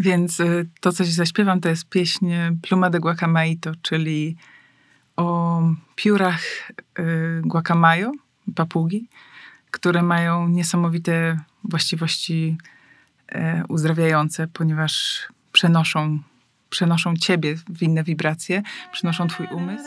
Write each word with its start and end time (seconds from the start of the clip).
Więc 0.00 0.40
y, 0.40 0.68
to, 0.80 0.92
co 0.92 1.04
ci 1.04 1.12
zaśpiewam, 1.12 1.60
to 1.60 1.68
jest 1.68 1.88
pieśń 1.88 2.32
Pluma 2.62 2.90
de 2.90 3.00
Guacamaito, 3.00 3.72
czyli 3.82 4.36
o 5.16 5.62
piórach 5.94 6.42
y, 6.98 7.42
guacamayo, 7.44 8.12
papugi, 8.54 9.08
które 9.70 10.02
mają 10.02 10.48
niesamowite 10.48 11.40
właściwości 11.64 12.58
e, 13.28 13.62
uzdrawiające, 13.68 14.48
ponieważ 14.48 15.22
przenoszą, 15.52 16.18
przenoszą 16.70 17.16
ciebie 17.16 17.56
w 17.68 17.82
inne 17.82 18.04
wibracje, 18.04 18.62
przenoszą 18.92 19.28
twój 19.28 19.46
umysł. 19.46 19.84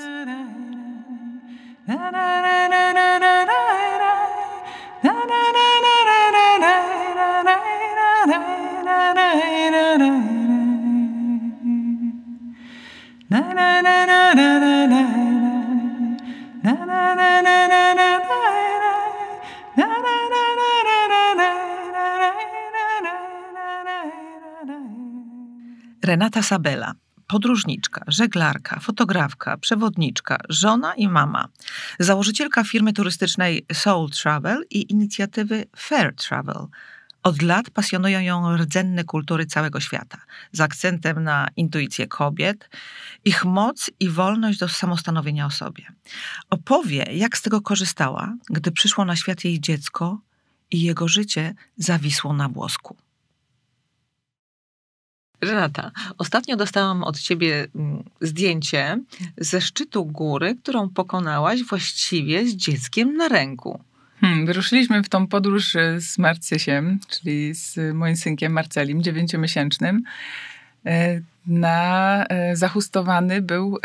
Renata 26.04 26.42
Sabela, 26.42 26.94
podróżniczka, 27.28 28.04
żeglarka, 28.08 28.80
fotografka, 28.80 29.58
przewodniczka, 29.58 30.38
żona 30.50 30.96
i 30.96 31.08
mama, 31.08 31.48
założycielka 32.00 32.64
firmy 32.64 32.94
turystycznej 32.94 33.66
Soul 33.74 34.10
Travel 34.10 34.64
i 34.70 34.92
inicjatywy 34.92 35.66
Fair 35.78 36.16
Travel. 36.16 36.68
Od 37.24 37.42
lat 37.42 37.70
pasjonują 37.70 38.20
ją 38.20 38.58
rdzenne 38.58 39.04
kultury 39.04 39.46
całego 39.46 39.80
świata, 39.80 40.18
z 40.52 40.62
akcentem 40.62 41.24
na 41.24 41.48
intuicję 41.56 42.08
kobiet, 42.08 42.70
ich 43.26 43.46
moc 43.46 43.92
i 44.00 44.10
wolność 44.10 44.60
do 44.60 44.70
samostanowienia 44.70 45.46
o 45.46 45.50
sobie. 45.50 45.84
Opowie, 46.50 47.06
jak 47.14 47.38
z 47.38 47.42
tego 47.42 47.62
korzystała, 47.62 48.36
gdy 48.50 48.72
przyszło 48.72 49.06
na 49.06 49.16
świat 49.16 49.44
jej 49.44 49.60
dziecko 49.60 50.20
i 50.72 50.82
jego 50.82 51.08
życie 51.08 51.56
zawisło 51.78 52.34
na 52.34 52.50
włosku. 52.50 52.96
Renata, 55.42 55.92
ostatnio 56.18 56.56
dostałam 56.56 57.04
od 57.04 57.20
ciebie 57.20 57.68
mm, 57.76 58.04
zdjęcie 58.22 59.00
ze 59.38 59.62
szczytu 59.62 60.06
góry, 60.06 60.56
którą 60.56 60.90
pokonałaś 60.90 61.64
właściwie 61.64 62.48
z 62.48 62.56
dzieckiem 62.56 63.18
na 63.18 63.28
ręku. 63.28 63.84
Hmm, 64.24 64.46
wyruszyliśmy 64.46 65.04
w 65.04 65.10
tą 65.10 65.28
podróż 65.28 65.76
e, 65.76 66.02
z 66.02 66.18
Marcysiem, 66.18 67.00
czyli 67.10 67.54
z 67.54 67.96
moim 67.96 68.16
synkiem 68.16 68.54
Marcelim, 68.54 69.04
dziewięciomiesięcznym. 69.04 70.04
E, 70.86 71.22
na 71.48 72.26
e, 72.30 72.56
zachustowany 72.56 73.42
był, 73.42 73.78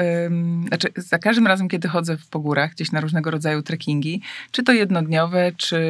znaczy 0.68 0.88
za 0.96 1.18
każdym 1.18 1.46
razem, 1.46 1.68
kiedy 1.68 1.88
chodzę 1.88 2.16
po 2.30 2.38
górach, 2.38 2.70
gdzieś 2.70 2.92
na 2.92 3.00
różnego 3.00 3.30
rodzaju 3.30 3.62
trekkingi, 3.62 4.22
czy 4.50 4.62
to 4.62 4.72
jednodniowe, 4.72 5.52
czy 5.56 5.80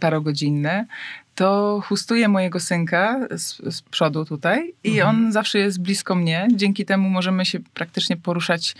parogodzinne, 0.00 0.86
to 1.34 1.80
chustuję 1.84 2.28
mojego 2.28 2.60
synka 2.60 3.20
z, 3.30 3.74
z 3.74 3.82
przodu 3.82 4.24
tutaj 4.24 4.74
i 4.84 4.90
mhm. 4.90 5.08
on 5.08 5.32
zawsze 5.32 5.58
jest 5.58 5.82
blisko 5.82 6.14
mnie. 6.14 6.48
Dzięki 6.54 6.84
temu 6.84 7.08
możemy 7.08 7.44
się 7.46 7.58
praktycznie 7.74 8.16
poruszać 8.16 8.74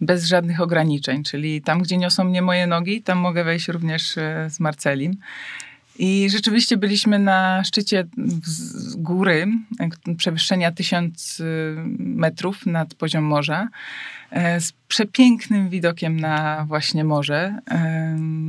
bez 0.00 0.24
żadnych 0.24 0.60
ograniczeń, 0.60 1.22
czyli 1.22 1.62
tam, 1.62 1.82
gdzie 1.82 1.96
niosą 1.96 2.24
mnie 2.24 2.42
moje 2.42 2.66
nogi, 2.66 3.02
tam 3.02 3.18
mogę 3.18 3.44
wejść 3.44 3.68
również 3.68 4.18
e, 4.18 4.50
z 4.50 4.60
Marcelim. 4.60 5.16
I 5.98 6.30
rzeczywiście 6.30 6.76
byliśmy 6.76 7.18
na 7.18 7.64
szczycie 7.64 8.06
góry, 8.96 9.46
e, 9.80 10.14
przewyższenia 10.16 10.72
1000 10.72 11.40
e, 11.40 11.44
metrów 11.98 12.66
nad 12.66 12.94
poziom 12.94 13.24
morza, 13.24 13.68
z 14.58 14.72
przepięknym 14.88 15.68
widokiem 15.68 16.20
na 16.20 16.64
właśnie 16.68 17.04
morze, 17.04 17.58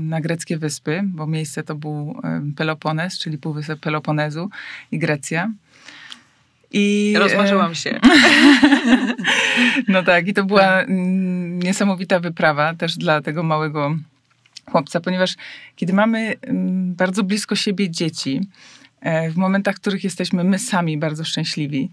na 0.03 0.22
greckie 0.22 0.57
wyspy, 0.57 1.01
bo 1.03 1.27
miejsce 1.27 1.63
to 1.63 1.75
był 1.75 2.22
Pelopones, 2.56 3.19
czyli 3.19 3.38
półwysep 3.38 3.79
Peloponezu 3.79 4.50
i 4.91 5.00
Grecja. 5.00 5.51
I, 6.78 7.13
Rozmarzyłam 7.18 7.75
się. 7.75 8.00
no 9.88 10.03
tak, 10.03 10.28
i 10.28 10.34
to 10.34 10.44
była 10.44 10.62
tak. 10.62 10.88
niesamowita 11.63 12.19
wyprawa 12.19 12.74
też 12.74 12.97
dla 12.97 13.22
tego 13.22 13.44
małego 13.44 13.96
chłopca, 14.72 15.00
ponieważ 15.00 15.36
kiedy 15.75 15.94
mamy 15.94 16.36
bardzo 16.96 17.24
blisko 17.24 17.56
siebie 17.56 17.90
dzieci, 17.90 18.41
e, 19.02 19.30
w 19.30 19.38
momentach, 19.38 19.75
w 19.75 19.80
których 19.80 20.03
jesteśmy 20.03 20.44
my 20.44 20.59
sami 20.59 20.97
bardzo 20.97 21.24
szczęśliwi, 21.24 21.90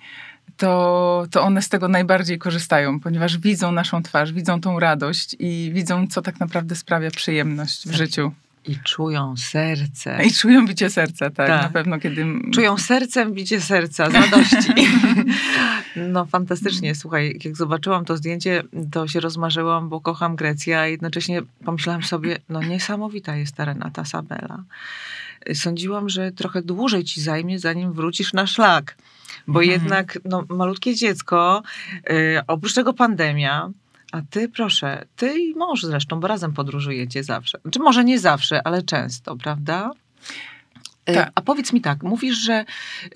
to, 0.56 1.26
to 1.31 1.43
one 1.43 1.62
z 1.62 1.69
tego 1.69 1.88
najbardziej 1.88 2.38
korzystają, 2.38 3.00
ponieważ 3.00 3.38
widzą 3.38 3.72
naszą 3.72 4.03
twarz, 4.03 4.32
widzą 4.32 4.60
tą 4.60 4.81
radość 4.81 5.37
i 5.38 5.70
widzą, 5.75 6.06
co 6.06 6.22
tak 6.22 6.41
naprawdę 6.41 6.75
sprawia 6.75 7.10
przyjemność 7.10 7.82
w 7.82 7.87
tak. 7.87 7.97
życiu. 7.97 8.32
I 8.65 8.77
czują 8.77 9.37
serce. 9.37 10.25
I 10.25 10.33
czują 10.33 10.67
bicie 10.67 10.91
serca, 10.91 11.31
tak, 11.31 11.49
tak. 11.49 11.62
na 11.62 11.69
pewno 11.69 11.99
kiedy... 11.99 12.27
Czują 12.55 12.78
sercem 12.78 13.33
bicie 13.33 13.61
serca, 13.61 14.11
z 14.11 14.15
radości. 14.15 14.75
no 15.97 16.27
fantastycznie, 16.27 16.95
słuchaj, 16.95 17.41
jak 17.45 17.56
zobaczyłam 17.56 18.05
to 18.05 18.17
zdjęcie, 18.17 18.62
to 18.93 19.09
się 19.09 19.21
rozmarzyłam, 19.21 19.89
bo 19.89 20.00
kocham 20.00 20.37
Grecję, 20.37 20.81
a 20.81 20.87
jednocześnie 20.87 21.43
pomyślałam 21.65 22.03
sobie, 22.03 22.39
no 22.49 22.62
niesamowita 22.62 23.37
jest 23.37 23.55
ta 23.55 23.65
Renata 23.65 24.05
Sabela. 24.05 24.65
Sądziłam, 25.55 26.09
że 26.09 26.33
trochę 26.33 26.62
dłużej 26.62 27.05
ci 27.05 27.21
zajmie, 27.21 27.59
zanim 27.59 27.93
wrócisz 27.93 28.33
na 28.33 28.47
szlak. 28.47 28.97
Bo 29.47 29.62
mhm. 29.62 29.81
jednak 29.81 30.19
no, 30.25 30.44
malutkie 30.49 30.94
dziecko, 30.94 31.62
yy, 32.11 32.41
oprócz 32.47 32.75
tego 32.75 32.93
pandemia, 32.93 33.71
a 34.12 34.23
ty, 34.31 34.49
proszę, 34.49 35.05
ty 35.17 35.39
i 35.39 35.55
mąż 35.55 35.83
zresztą, 35.83 36.21
bo 36.21 36.28
razem 36.28 36.53
podróżujecie 36.53 37.25
zawsze. 37.25 37.59
Czy 37.71 37.78
może 37.78 38.05
nie 38.05 38.19
zawsze, 38.19 38.67
ale 38.67 38.83
często, 38.83 39.37
prawda? 39.37 39.91
Y, 41.11 41.15
tak. 41.15 41.33
A 41.34 41.41
powiedz 41.41 41.73
mi 41.73 41.81
tak, 41.81 42.03
mówisz, 42.03 42.39
że 42.39 42.65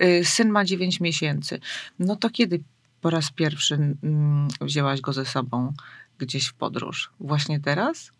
y, 0.03 0.25
syn 0.25 0.49
ma 0.49 0.65
9 0.65 0.99
miesięcy. 0.99 1.59
No 1.99 2.15
to 2.15 2.29
kiedy 2.29 2.63
po 3.01 3.09
raz 3.09 3.31
pierwszy 3.31 3.75
mm, 3.75 4.47
wzięłaś 4.61 5.01
go 5.01 5.13
ze 5.13 5.25
sobą 5.25 5.73
gdzieś 6.17 6.47
w 6.47 6.53
podróż? 6.53 7.11
Właśnie 7.19 7.59
teraz? 7.59 8.11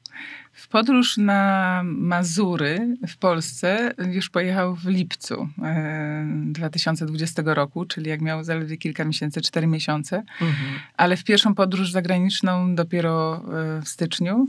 W 0.54 0.68
podróż 0.68 1.18
na 1.18 1.82
Mazury 1.86 2.98
w 3.08 3.18
Polsce 3.18 3.94
już 4.12 4.30
pojechał 4.30 4.76
w 4.76 4.86
lipcu 4.86 5.50
2020 6.46 7.42
e, 7.42 7.54
roku, 7.54 7.86
czyli 7.86 8.10
jak 8.10 8.22
miał 8.22 8.44
zaledwie 8.44 8.78
kilka 8.78 9.06
miesięcy, 9.06 9.42
cztery 9.42 9.68
miesiące. 9.68 10.18
Mhm. 10.42 10.80
Ale 10.98 11.18
w 11.18 11.24
pierwszą 11.24 11.56
podróż 11.56 11.92
zagraniczną 11.92 12.76
dopiero 12.76 13.36
e, 13.36 13.82
w 13.82 13.88
styczniu 13.88 14.48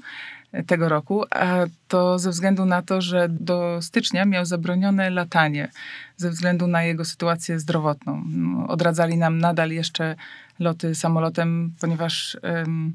tego 0.67 0.89
roku, 0.89 1.25
a 1.31 1.57
to 1.89 2.19
ze 2.19 2.31
względu 2.31 2.65
na 2.65 2.83
to, 2.83 3.01
że 3.01 3.29
do 3.29 3.79
stycznia 3.83 4.25
miał 4.25 4.45
zabronione 4.45 5.11
latanie 5.11 5.69
ze 6.17 6.31
względu 6.31 6.67
na 6.67 6.83
jego 6.83 7.05
sytuację 7.05 7.59
zdrowotną. 7.59 8.25
Odradzali 8.69 9.17
nam 9.17 9.39
nadal 9.39 9.71
jeszcze 9.71 10.17
loty 10.59 10.95
samolotem, 10.95 11.73
ponieważ 11.81 12.37
um, 12.43 12.95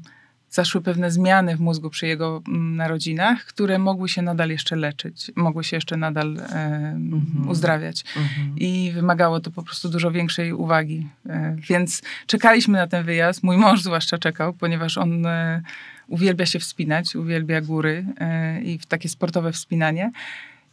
zaszły 0.54 0.80
pewne 0.80 1.10
zmiany 1.10 1.56
w 1.56 1.60
mózgu 1.60 1.90
przy 1.90 2.06
jego 2.06 2.42
mm, 2.48 2.76
narodzinach, 2.76 3.44
które 3.44 3.78
mogły 3.78 4.08
się 4.08 4.22
nadal 4.22 4.50
jeszcze 4.50 4.76
leczyć, 4.76 5.30
mogły 5.36 5.64
się 5.64 5.76
jeszcze 5.76 5.96
nadal 5.96 6.38
e, 6.38 6.42
mm-hmm. 6.96 7.48
uzdrawiać. 7.48 8.02
Mm-hmm. 8.02 8.56
I 8.56 8.92
wymagało 8.94 9.40
to 9.40 9.50
po 9.50 9.62
prostu 9.62 9.88
dużo 9.88 10.10
większej 10.10 10.52
uwagi. 10.52 11.06
E, 11.28 11.56
więc 11.68 12.02
czekaliśmy 12.26 12.78
na 12.78 12.86
ten 12.86 13.04
wyjazd. 13.04 13.42
Mój 13.42 13.56
mąż 13.56 13.82
zwłaszcza 13.82 14.18
czekał, 14.18 14.52
ponieważ 14.52 14.98
on 14.98 15.26
e, 15.26 15.62
uwielbia 16.08 16.46
się 16.46 16.58
wspinać, 16.58 17.16
uwielbia 17.16 17.60
góry 17.60 18.06
e, 18.20 18.62
i 18.62 18.78
takie 18.88 19.08
sportowe 19.08 19.52
wspinanie 19.52 20.10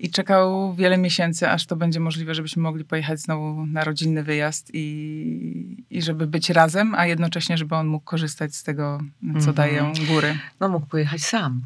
i 0.01 0.09
czekał 0.09 0.73
wiele 0.73 0.97
miesięcy, 0.97 1.49
aż 1.49 1.65
to 1.65 1.75
będzie 1.75 1.99
możliwe, 1.99 2.35
żebyśmy 2.35 2.61
mogli 2.61 2.85
pojechać 2.85 3.19
znowu 3.19 3.65
na 3.65 3.83
rodzinny 3.83 4.23
wyjazd 4.23 4.69
i, 4.73 5.77
i 5.89 6.01
żeby 6.01 6.27
być 6.27 6.49
razem, 6.49 6.95
a 6.95 7.05
jednocześnie, 7.05 7.57
żeby 7.57 7.75
on 7.75 7.87
mógł 7.87 8.05
korzystać 8.05 8.55
z 8.55 8.63
tego, 8.63 8.99
co 9.21 9.49
mhm. 9.49 9.53
dają 9.53 9.93
góry. 10.07 10.37
No 10.59 10.69
mógł 10.69 10.85
pojechać 10.85 11.21
sam. 11.21 11.61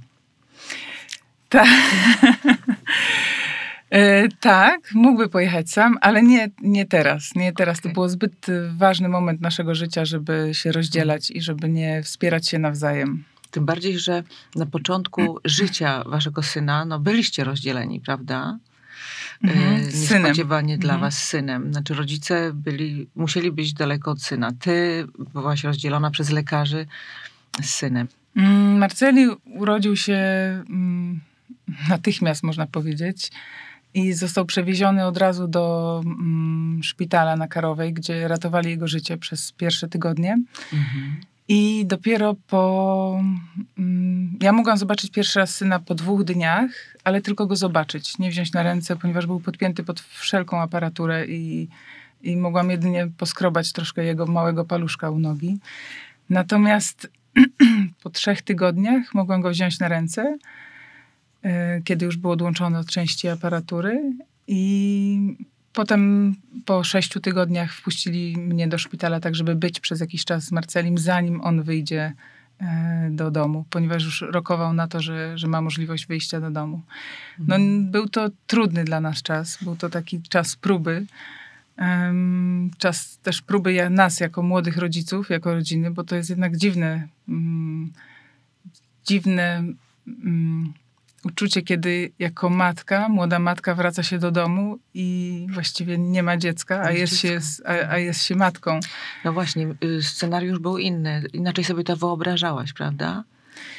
Tak. 1.49 1.67
E, 3.89 4.27
tak, 4.39 4.79
mógłby 4.93 5.29
pojechać 5.29 5.69
sam, 5.69 5.97
ale 6.01 6.23
nie, 6.23 6.49
nie 6.61 6.85
teraz. 6.85 7.35
Nie 7.35 7.53
teraz. 7.53 7.79
Okay. 7.79 7.91
To 7.91 7.93
był 7.93 8.09
zbyt 8.09 8.45
ważny 8.77 9.09
moment 9.09 9.41
naszego 9.41 9.75
życia, 9.75 10.05
żeby 10.05 10.49
się 10.53 10.71
rozdzielać 10.71 11.31
i 11.31 11.41
żeby 11.41 11.69
nie 11.69 12.03
wspierać 12.03 12.47
się 12.47 12.59
nawzajem. 12.59 13.23
Tym 13.55 13.65
bardziej, 13.65 13.99
że 13.99 14.23
na 14.55 14.65
początku 14.65 15.39
życia 15.45 16.03
waszego 16.03 16.43
syna, 16.43 16.85
no 16.85 16.99
byliście 16.99 17.43
rozdzieleni, 17.43 17.99
prawda? 17.99 18.57
Mhm, 19.43 19.75
e, 19.75 19.79
Niespodziewanie 19.79 20.67
synem. 20.67 20.79
dla 20.79 20.93
mhm. 20.93 21.01
was 21.01 21.23
synem. 21.23 21.73
Znaczy 21.73 21.93
rodzice 21.93 22.51
byli, 22.53 23.07
musieli 23.15 23.51
być 23.51 23.73
daleko 23.73 24.11
od 24.11 24.21
syna. 24.21 24.51
Ty 24.59 25.05
byłaś 25.33 25.63
rozdzielona 25.63 26.11
przez 26.11 26.29
lekarzy 26.29 26.85
z 27.61 27.69
synem. 27.69 28.07
Mm, 28.35 28.77
Marceli 28.77 29.27
urodził 29.45 29.95
się 29.95 30.13
mm, 30.69 31.19
natychmiast, 31.89 32.43
można 32.43 32.67
powiedzieć. 32.67 33.31
i 33.93 34.13
został 34.13 34.45
przewieziony 34.45 35.05
od 35.05 35.17
razu 35.17 35.47
do 35.47 36.01
mm, 36.05 36.83
szpitala 36.83 37.35
na 37.35 37.47
Karowej, 37.47 37.93
gdzie 37.93 38.27
ratowali 38.27 38.69
jego 38.69 38.87
życie 38.87 39.17
przez 39.17 39.51
pierwsze 39.51 39.87
tygodnie. 39.87 40.37
Mhm. 40.73 41.15
I 41.47 41.85
dopiero 41.85 42.35
po. 42.47 43.21
Mm, 43.77 44.37
ja 44.41 44.51
mogłam 44.51 44.77
zobaczyć 44.77 45.11
pierwszy 45.11 45.39
raz 45.39 45.55
syna 45.55 45.79
po 45.79 45.95
dwóch 45.95 46.23
dniach, 46.23 46.97
ale 47.03 47.21
tylko 47.21 47.47
go 47.47 47.55
zobaczyć, 47.55 48.17
nie 48.17 48.29
wziąć 48.29 48.53
na 48.53 48.63
ręce, 48.63 48.95
ponieważ 48.95 49.25
był 49.25 49.39
podpięty 49.39 49.83
pod 49.83 50.01
wszelką 50.01 50.61
aparaturę 50.61 51.25
i, 51.25 51.67
i 52.23 52.37
mogłam 52.37 52.69
jedynie 52.69 53.07
poskrobać 53.17 53.71
troszkę 53.71 54.03
jego 54.03 54.25
małego 54.25 54.65
paluszka 54.65 55.09
u 55.09 55.19
nogi. 55.19 55.57
Natomiast 56.29 57.11
po 58.03 58.09
trzech 58.09 58.41
tygodniach 58.41 59.13
mogłam 59.13 59.41
go 59.41 59.49
wziąć 59.49 59.79
na 59.79 59.87
ręce, 59.87 60.37
e, 61.43 61.81
kiedy 61.81 62.05
już 62.05 62.17
był 62.17 62.31
odłączony 62.31 62.77
od 62.77 62.87
części 62.87 63.27
aparatury 63.27 64.13
i 64.47 65.37
Potem 65.75 66.33
po 66.65 66.83
sześciu 66.83 67.19
tygodniach 67.19 67.73
wpuścili 67.73 68.37
mnie 68.37 68.67
do 68.67 68.77
szpitala, 68.77 69.19
tak 69.19 69.35
żeby 69.35 69.55
być 69.55 69.79
przez 69.79 69.99
jakiś 69.99 70.25
czas 70.25 70.43
z 70.43 70.51
Marcelim, 70.51 70.97
zanim 70.97 71.41
on 71.41 71.63
wyjdzie 71.63 72.13
e, 72.61 73.09
do 73.11 73.31
domu, 73.31 73.65
ponieważ 73.69 74.03
już 74.03 74.21
rokował 74.21 74.73
na 74.73 74.87
to, 74.87 75.01
że, 75.01 75.37
że 75.37 75.47
ma 75.47 75.61
możliwość 75.61 76.07
wyjścia 76.07 76.39
do 76.41 76.51
domu. 76.51 76.81
No, 77.39 77.55
mhm. 77.55 77.91
był 77.91 78.09
to 78.09 78.29
trudny 78.47 78.83
dla 78.83 79.01
nas 79.01 79.21
czas, 79.21 79.57
był 79.61 79.75
to 79.75 79.89
taki 79.89 80.21
czas 80.21 80.55
próby. 80.55 81.05
czas 82.77 83.17
też 83.23 83.41
próby 83.41 83.89
nas 83.89 84.19
jako 84.19 84.41
młodych 84.41 84.77
rodziców, 84.77 85.29
jako 85.29 85.53
rodziny, 85.53 85.91
bo 85.91 86.03
to 86.03 86.15
jest 86.15 86.29
jednak 86.29 86.57
dziwne, 86.57 87.07
mm, 87.27 87.91
dziwne 89.05 89.63
mm, 90.07 90.73
uczucie, 91.25 91.61
kiedy 91.61 92.11
jako 92.19 92.49
matka, 92.49 93.09
młoda 93.09 93.39
matka 93.39 93.75
wraca 93.75 94.03
się 94.03 94.17
do 94.17 94.31
domu 94.31 94.79
i 94.93 95.47
właściwie 95.49 95.97
nie 95.97 96.23
ma 96.23 96.37
dziecka, 96.37 96.81
a 96.81 96.91
jest, 96.91 97.17
się, 97.17 97.39
a, 97.65 97.91
a, 97.91 97.97
jest 97.97 98.23
się 98.23 98.35
matką. 98.35 98.79
No 99.25 99.33
właśnie, 99.33 99.67
y, 99.83 100.03
scenariusz 100.03 100.59
był 100.59 100.77
inny. 100.77 101.23
Inaczej 101.33 101.63
sobie 101.63 101.83
to 101.83 101.95
wyobrażałaś, 101.95 102.73
prawda? 102.73 103.23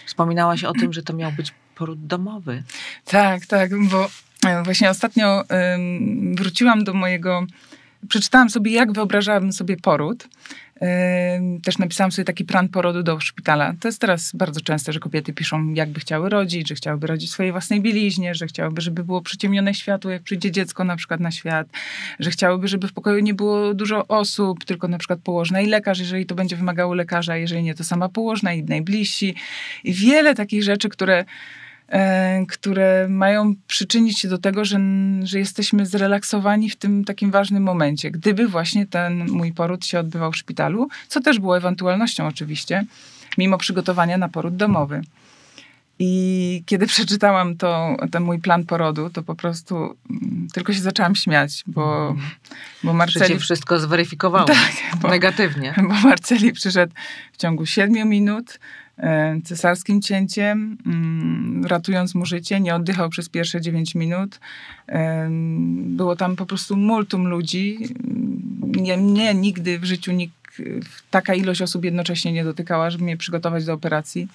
Wspominałaś 0.06 0.64
o 0.64 0.72
tym, 0.72 0.92
że 0.92 1.02
to 1.02 1.12
miał 1.12 1.32
być 1.32 1.54
poród 1.74 2.06
domowy. 2.06 2.62
Tak, 3.04 3.46
tak, 3.46 3.70
bo 3.88 4.08
e, 4.46 4.62
właśnie 4.62 4.90
ostatnio 4.90 5.44
wróciłam 6.34 6.84
do 6.84 6.94
mojego 6.94 7.46
przeczytałam 8.08 8.50
sobie, 8.50 8.72
jak 8.72 8.92
wyobrażałabym 8.92 9.52
sobie 9.52 9.76
poród. 9.76 10.28
Też 11.64 11.78
napisałam 11.78 12.12
sobie 12.12 12.24
taki 12.24 12.44
plan 12.44 12.68
porodu 12.68 13.02
do 13.02 13.20
szpitala. 13.20 13.74
To 13.80 13.88
jest 13.88 14.00
teraz 14.00 14.32
bardzo 14.34 14.60
częste, 14.60 14.92
że 14.92 15.00
kobiety 15.00 15.32
piszą, 15.32 15.74
jakby 15.74 16.00
chciały 16.00 16.28
rodzić, 16.28 16.68
że 16.68 16.74
chciałyby 16.74 17.06
rodzić 17.06 17.30
swojej 17.30 17.52
własnej 17.52 17.80
bieliźnie, 17.80 18.34
że 18.34 18.46
chciałyby, 18.46 18.80
żeby 18.80 19.04
było 19.04 19.22
przyciemnione 19.22 19.74
światło, 19.74 20.10
jak 20.10 20.22
przyjdzie 20.22 20.50
dziecko 20.50 20.84
na 20.84 20.96
przykład 20.96 21.20
na 21.20 21.30
świat, 21.30 21.68
że 22.18 22.30
chciałyby, 22.30 22.68
żeby 22.68 22.88
w 22.88 22.92
pokoju 22.92 23.20
nie 23.20 23.34
było 23.34 23.74
dużo 23.74 24.06
osób, 24.06 24.64
tylko 24.64 24.88
na 24.88 24.98
przykład 24.98 25.20
położna 25.20 25.60
i 25.60 25.66
lekarz, 25.66 25.98
jeżeli 25.98 26.26
to 26.26 26.34
będzie 26.34 26.56
wymagało 26.56 26.94
lekarza, 26.94 27.36
jeżeli 27.36 27.62
nie, 27.62 27.74
to 27.74 27.84
sama 27.84 28.08
położna 28.08 28.52
i 28.52 28.62
najbliżsi. 28.62 29.34
I 29.84 29.92
wiele 29.92 30.34
takich 30.34 30.62
rzeczy, 30.62 30.88
które 30.88 31.24
które 32.48 33.06
mają 33.08 33.54
przyczynić 33.66 34.18
się 34.18 34.28
do 34.28 34.38
tego, 34.38 34.64
że, 34.64 34.80
że 35.22 35.38
jesteśmy 35.38 35.86
zrelaksowani 35.86 36.70
w 36.70 36.76
tym 36.76 37.04
takim 37.04 37.30
ważnym 37.30 37.62
momencie. 37.62 38.10
Gdyby 38.10 38.48
właśnie 38.48 38.86
ten 38.86 39.30
mój 39.30 39.52
poród 39.52 39.86
się 39.86 39.98
odbywał 39.98 40.32
w 40.32 40.36
szpitalu, 40.36 40.88
co 41.08 41.20
też 41.20 41.38
było 41.38 41.56
ewentualnością 41.56 42.26
oczywiście, 42.26 42.84
mimo 43.38 43.58
przygotowania 43.58 44.18
na 44.18 44.28
poród 44.28 44.56
domowy. 44.56 45.00
I 45.98 46.62
kiedy 46.66 46.86
przeczytałam 46.96 47.56
to, 47.56 47.96
ten 48.10 48.22
mój 48.22 48.38
plan 48.38 48.64
porodu, 48.64 49.10
to 49.10 49.22
po 49.22 49.34
prostu 49.34 49.76
mm, 49.76 50.48
tylko 50.52 50.72
się 50.72 50.80
zaczęłam 50.80 51.14
śmiać, 51.14 51.64
bo, 51.66 52.08
mhm. 52.08 52.30
bo 52.84 52.92
Marceli... 52.92 53.38
wszystko 53.38 53.78
zweryfikowało 53.78 54.44
tak, 54.54 54.72
bo, 55.00 55.08
negatywnie. 55.08 55.74
Bo 55.76 55.94
Marceli 55.94 56.52
przyszedł 56.52 56.92
w 57.32 57.36
ciągu 57.36 57.66
siedmiu 57.66 58.06
minut, 58.06 58.58
E, 58.58 58.85
cesarskim 59.44 60.02
cięciem, 60.02 60.78
mm, 60.86 61.64
ratując 61.66 62.14
mu 62.14 62.26
życie. 62.26 62.60
Nie 62.60 62.74
oddychał 62.74 63.10
przez 63.10 63.28
pierwsze 63.28 63.60
9 63.60 63.94
minut. 63.94 64.40
E, 64.88 65.28
było 65.76 66.16
tam 66.16 66.36
po 66.36 66.46
prostu 66.46 66.76
multum 66.76 67.26
ludzi. 67.26 67.78
Nie, 68.62 68.96
mnie 68.96 69.34
nigdy 69.34 69.78
w 69.78 69.84
życiu 69.84 70.12
nikt, 70.12 70.62
taka 71.10 71.34
ilość 71.34 71.62
osób 71.62 71.84
jednocześnie 71.84 72.32
nie 72.32 72.44
dotykała, 72.44 72.90
żeby 72.90 73.04
mnie 73.04 73.16
przygotować 73.16 73.64
do 73.64 73.74
operacji. 73.74 74.28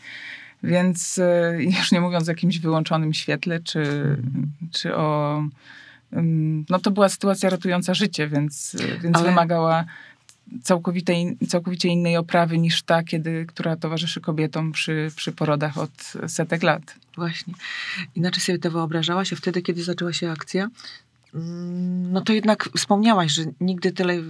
Więc 0.64 1.20
e, 1.20 1.58
już 1.60 1.92
nie 1.92 2.02
mówiąc 2.02 2.28
o 2.28 2.32
jakimś 2.32 2.60
wyłączonym 2.60 3.14
świetle, 3.14 3.60
czy, 3.60 4.18
czy 4.72 4.96
o. 4.96 5.44
No 6.70 6.80
to 6.80 6.92
była 6.92 7.10
sytuacja 7.10 7.50
ratująca 7.50 7.94
życie, 7.94 8.28
więc, 8.28 8.78
więc 9.04 9.18
Ale... 9.18 9.30
wymagała 9.30 9.86
całkowitej, 10.64 11.38
całkowicie 11.48 11.90
innej 11.90 12.18
oprawy 12.18 12.58
niż 12.58 12.84
ta, 12.84 13.04
kiedy, 13.04 13.46
która 13.46 13.76
towarzyszy 13.76 14.22
kobietom 14.22 14.72
przy, 14.72 15.12
przy 15.16 15.32
porodach 15.32 15.78
od 15.78 16.14
setek 16.28 16.64
lat. 16.64 16.96
Właśnie. 17.16 17.54
Inaczej 18.16 18.44
sobie 18.44 18.60
to 18.60 18.72
wyobrażałaś, 18.72 19.34
a 19.34 19.36
wtedy, 19.36 19.62
kiedy 19.62 19.84
zaczęła 19.84 20.14
się 20.14 20.32
akcja, 20.32 20.70
mm, 21.34 22.12
no 22.12 22.22
to 22.22 22.34
jednak 22.34 22.70
wspomniałaś, 22.78 23.32
że 23.32 23.44
nigdy 23.62 23.92
tyle, 23.92 24.14
y, 24.14 24.26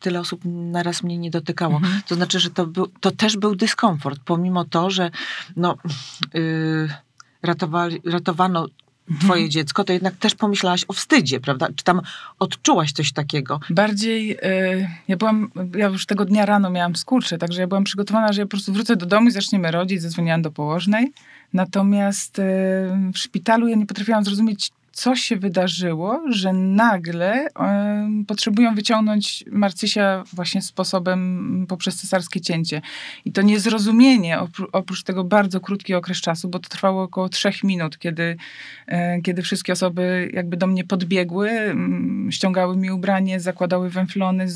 tyle 0.00 0.20
osób 0.20 0.40
naraz 0.44 1.02
mnie 1.02 1.18
nie 1.18 1.30
dotykało. 1.30 1.76
Mhm. 1.76 2.02
To 2.06 2.14
znaczy, 2.14 2.40
że 2.40 2.50
to, 2.50 2.66
był, 2.66 2.86
to 2.86 3.10
też 3.10 3.36
był 3.36 3.56
dyskomfort, 3.56 4.20
pomimo 4.24 4.64
to, 4.64 4.90
że 4.90 5.10
no, 5.56 5.76
yy, 6.34 6.88
ratowali, 7.42 8.00
ratowano 8.04 8.66
twoje 9.06 9.42
mhm. 9.42 9.50
dziecko, 9.50 9.84
to 9.84 9.92
jednak 9.92 10.16
też 10.16 10.34
pomyślałaś 10.34 10.84
o 10.88 10.92
wstydzie, 10.92 11.40
prawda? 11.40 11.68
Czy 11.76 11.84
tam 11.84 12.00
odczułaś 12.38 12.92
coś 12.92 13.12
takiego? 13.12 13.60
Bardziej, 13.70 14.32
y, 14.32 14.88
ja 15.08 15.16
byłam, 15.16 15.50
ja 15.76 15.86
już 15.86 16.06
tego 16.06 16.24
dnia 16.24 16.46
rano 16.46 16.70
miałam 16.70 16.96
skurcze, 16.96 17.38
także 17.38 17.60
ja 17.60 17.66
byłam 17.66 17.84
przygotowana, 17.84 18.32
że 18.32 18.40
ja 18.40 18.46
po 18.46 18.50
prostu 18.50 18.72
wrócę 18.72 18.96
do 18.96 19.06
domu 19.06 19.28
i 19.28 19.30
zaczniemy 19.30 19.70
rodzić, 19.70 20.02
zadzwoniłam 20.02 20.42
do 20.42 20.50
położnej. 20.50 21.12
Natomiast 21.52 22.38
y, 22.38 22.42
w 23.14 23.18
szpitalu 23.18 23.68
ja 23.68 23.76
nie 23.76 23.86
potrafiłam 23.86 24.24
zrozumieć, 24.24 24.70
co 24.94 25.16
się 25.16 25.36
wydarzyło, 25.36 26.22
że 26.30 26.52
nagle 26.52 27.48
potrzebują 28.26 28.74
wyciągnąć 28.74 29.44
Marcysia 29.50 30.24
właśnie 30.32 30.62
sposobem 30.62 31.66
poprzez 31.68 31.96
cesarskie 31.96 32.40
cięcie. 32.40 32.82
I 33.24 33.32
to 33.32 33.42
niezrozumienie, 33.42 34.38
oprócz 34.72 35.02
tego 35.02 35.24
bardzo 35.24 35.60
krótki 35.60 35.94
okres 35.94 36.20
czasu, 36.20 36.48
bo 36.48 36.58
to 36.58 36.68
trwało 36.68 37.02
około 37.02 37.28
trzech 37.28 37.64
minut, 37.64 37.98
kiedy, 37.98 38.36
e, 38.86 39.20
kiedy 39.20 39.42
wszystkie 39.42 39.72
osoby 39.72 40.30
jakby 40.32 40.56
do 40.56 40.66
mnie 40.66 40.84
podbiegły, 40.84 41.76
ściągały 42.30 42.76
mi 42.76 42.90
ubranie, 42.90 43.40
zakładały 43.40 43.90
węflony, 43.90 44.46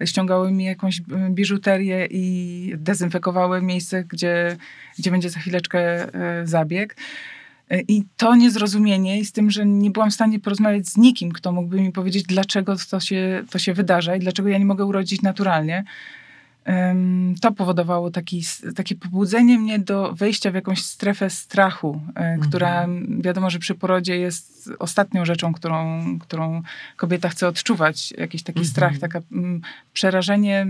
e, 0.00 0.06
ściągały 0.06 0.52
mi 0.52 0.64
jakąś 0.64 0.98
e, 0.98 1.02
biżuterię 1.30 2.08
i 2.10 2.74
dezynfekowały 2.76 3.62
miejsce, 3.62 4.04
gdzie, 4.04 4.56
gdzie 4.98 5.10
będzie 5.10 5.30
za 5.30 5.40
chwileczkę 5.40 6.08
zabieg. 6.44 6.96
I 7.88 8.04
to 8.16 8.34
niezrozumienie 8.34 9.20
i 9.20 9.24
z 9.24 9.32
tym, 9.32 9.50
że 9.50 9.66
nie 9.66 9.90
byłam 9.90 10.10
w 10.10 10.14
stanie 10.14 10.40
porozmawiać 10.40 10.88
z 10.88 10.96
nikim, 10.96 11.32
kto 11.32 11.52
mógłby 11.52 11.80
mi 11.80 11.92
powiedzieć, 11.92 12.24
dlaczego 12.24 12.76
to 12.90 13.00
się, 13.00 13.44
to 13.50 13.58
się 13.58 13.74
wydarza 13.74 14.16
i 14.16 14.20
dlaczego 14.20 14.48
ja 14.48 14.58
nie 14.58 14.64
mogę 14.64 14.84
urodzić 14.84 15.22
naturalnie. 15.22 15.84
To 17.40 17.52
powodowało 17.52 18.10
taki, 18.10 18.42
takie 18.76 18.94
pobudzenie 18.94 19.58
mnie 19.58 19.78
do 19.78 20.12
wejścia 20.12 20.50
w 20.50 20.54
jakąś 20.54 20.82
strefę 20.82 21.30
strachu, 21.30 22.00
e, 22.06 22.18
mhm. 22.18 22.40
która 22.40 22.88
wiadomo, 23.18 23.50
że 23.50 23.58
przy 23.58 23.74
porodzie 23.74 24.16
jest 24.16 24.70
ostatnią 24.78 25.24
rzeczą, 25.24 25.52
którą, 25.52 26.02
którą 26.18 26.62
kobieta 26.96 27.28
chce 27.28 27.48
odczuwać. 27.48 28.14
Jakiś 28.18 28.42
taki 28.42 28.58
mhm. 28.58 28.70
strach, 28.70 28.98
takie 28.98 29.20
przerażenie, 29.92 30.66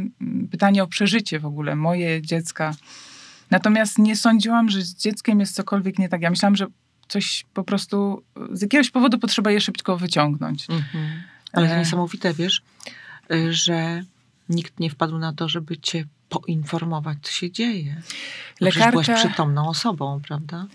pytanie 0.51 0.83
o 0.83 0.87
przeżycie 0.87 1.41
w 1.41 1.47
ogóle, 1.47 1.77
moje 1.77 2.23
dziecka. 2.23 2.75
Natomiast 3.51 3.99
nie 3.99 4.17
sądziłam, 4.17 4.69
że 4.69 4.83
z 4.83 4.95
dzieckiem 4.95 5.41
jest 5.41 5.55
cokolwiek 5.55 5.99
nie 5.99 6.09
tak. 6.09 6.23
Ja 6.23 6.31
myślałam, 6.31 6.57
że 6.57 6.67
coś 7.13 7.45
po 7.55 7.65
prostu 7.65 8.23
z 8.53 8.63
jakiegoś 8.63 8.91
powodu 8.91 9.19
potrzeba 9.19 9.51
je 9.51 9.61
szybko 9.61 9.97
wyciągnąć. 9.97 10.71
Mhm. 10.71 11.23
Ale 11.53 11.69
to 11.69 11.75
e. 11.75 11.79
niesamowite, 11.79 12.35
wiesz, 12.35 12.63
y, 13.33 13.53
że 13.53 14.03
nikt 14.49 14.81
nie 14.81 14.91
wpadł 14.91 15.19
na 15.19 15.33
to, 15.33 15.49
żeby 15.49 15.77
cię 15.77 16.05
poinformować, 16.29 17.19
co 17.23 17.33
się 17.33 17.51
dzieje. 17.51 18.03
Lekarka... 18.61 18.91
byłaś 18.91 19.11
przytomną 19.11 19.69
osobą, 19.69 20.21
prawda? 20.29 20.67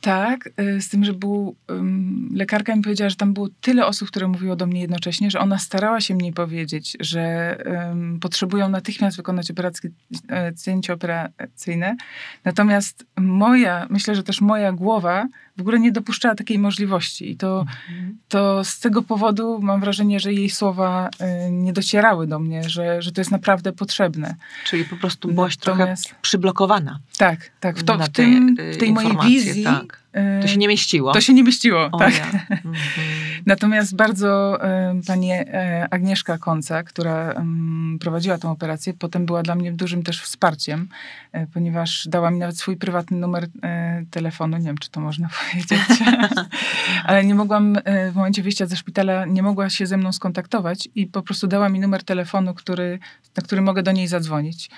Tak, 0.00 0.50
y, 0.60 0.80
z 0.80 0.88
tym, 0.88 1.04
że 1.04 1.12
był, 1.12 1.56
um, 1.68 2.30
lekarka 2.34 2.76
mi 2.76 2.82
powiedziała, 2.82 3.10
że 3.10 3.16
tam 3.16 3.34
było 3.34 3.48
tyle 3.60 3.86
osób, 3.86 4.08
które 4.08 4.28
mówiło 4.28 4.56
do 4.56 4.66
mnie 4.66 4.80
jednocześnie, 4.80 5.30
że 5.30 5.40
ona 5.40 5.58
starała 5.58 6.00
się 6.00 6.14
mnie 6.14 6.32
powiedzieć, 6.32 6.96
że 7.00 7.56
um, 7.66 8.20
potrzebują 8.20 8.68
natychmiast 8.68 9.16
wykonać 9.16 9.50
operacje, 9.50 9.90
e, 10.30 10.52
cięcie 10.64 10.92
operacyjne. 10.92 11.96
Natomiast 12.44 13.06
moja, 13.16 13.86
myślę, 13.90 14.14
że 14.14 14.22
też 14.22 14.40
moja 14.40 14.72
głowa 14.72 15.26
w 15.58 15.60
ogóle 15.60 15.78
nie 15.78 15.92
dopuszczała 15.92 16.34
takiej 16.34 16.58
możliwości. 16.58 17.30
I 17.30 17.36
to, 17.36 17.60
mhm. 17.60 18.18
to 18.28 18.64
z 18.64 18.80
tego 18.80 19.02
powodu 19.02 19.58
mam 19.62 19.80
wrażenie, 19.80 20.20
że 20.20 20.32
jej 20.32 20.50
słowa 20.50 21.10
y, 21.48 21.50
nie 21.50 21.72
docierały 21.72 22.26
do 22.26 22.38
mnie, 22.38 22.68
że, 22.68 23.02
że 23.02 23.12
to 23.12 23.20
jest 23.20 23.30
naprawdę 23.30 23.72
potrzebne. 23.72 24.34
Czyli 24.64 24.84
po 24.84 24.96
prostu 24.96 25.28
byłaś 25.28 25.58
Natomiast, 25.58 26.04
trochę 26.04 26.20
przyblokowana. 26.22 26.98
Tak, 27.18 27.50
tak. 27.60 27.78
W, 27.78 27.84
to, 27.84 27.98
w, 27.98 28.08
tym, 28.08 28.56
w 28.72 28.76
tej 28.76 28.92
mojej 28.92 29.16
wizji. 29.26 29.64
Tak. 29.64 30.02
To 30.42 30.48
się 30.48 30.56
nie 30.56 30.68
mieściło. 30.68 31.12
To 31.12 31.20
się 31.20 31.34
nie 31.34 31.42
mieściło, 31.42 31.88
o, 31.92 31.98
tak. 31.98 32.18
Ja. 32.18 32.24
Mhm. 32.24 32.74
Natomiast 33.46 33.96
bardzo 33.96 34.62
e, 34.64 35.00
pani 35.06 35.32
e, 35.32 35.86
Agnieszka 35.90 36.38
Konca, 36.38 36.82
która 36.82 37.44
prowadziła 38.00 38.38
tę 38.38 38.50
operację, 38.50 38.94
potem 38.94 39.26
była 39.26 39.42
dla 39.42 39.54
mnie 39.54 39.72
dużym 39.72 40.02
też 40.02 40.22
wsparciem, 40.22 40.88
e, 41.32 41.46
ponieważ 41.46 42.08
dała 42.08 42.30
mi 42.30 42.38
nawet 42.38 42.58
swój 42.58 42.76
prywatny 42.76 43.16
numer 43.16 43.46
telefonu. 44.10 44.56
Nie 44.56 44.64
wiem, 44.64 44.78
czy 44.78 44.90
to 44.90 45.00
można 45.00 45.28
powiedzieć, 45.50 45.80
ale 47.04 47.24
nie 47.24 47.34
mogłam 47.34 47.76
w 48.12 48.14
momencie 48.14 48.42
wyjścia 48.42 48.66
ze 48.66 48.76
szpitala, 48.76 49.24
nie 49.24 49.42
mogła 49.42 49.70
się 49.70 49.86
ze 49.86 49.96
mną 49.96 50.12
skontaktować 50.12 50.88
i 50.94 51.06
po 51.06 51.22
prostu 51.22 51.46
dała 51.46 51.68
mi 51.68 51.80
numer 51.80 52.04
telefonu, 52.04 52.54
który, 52.54 52.98
na 53.36 53.42
który 53.42 53.60
mogę 53.60 53.82
do 53.82 53.92
niej 53.92 54.08
zadzwonić. 54.08 54.70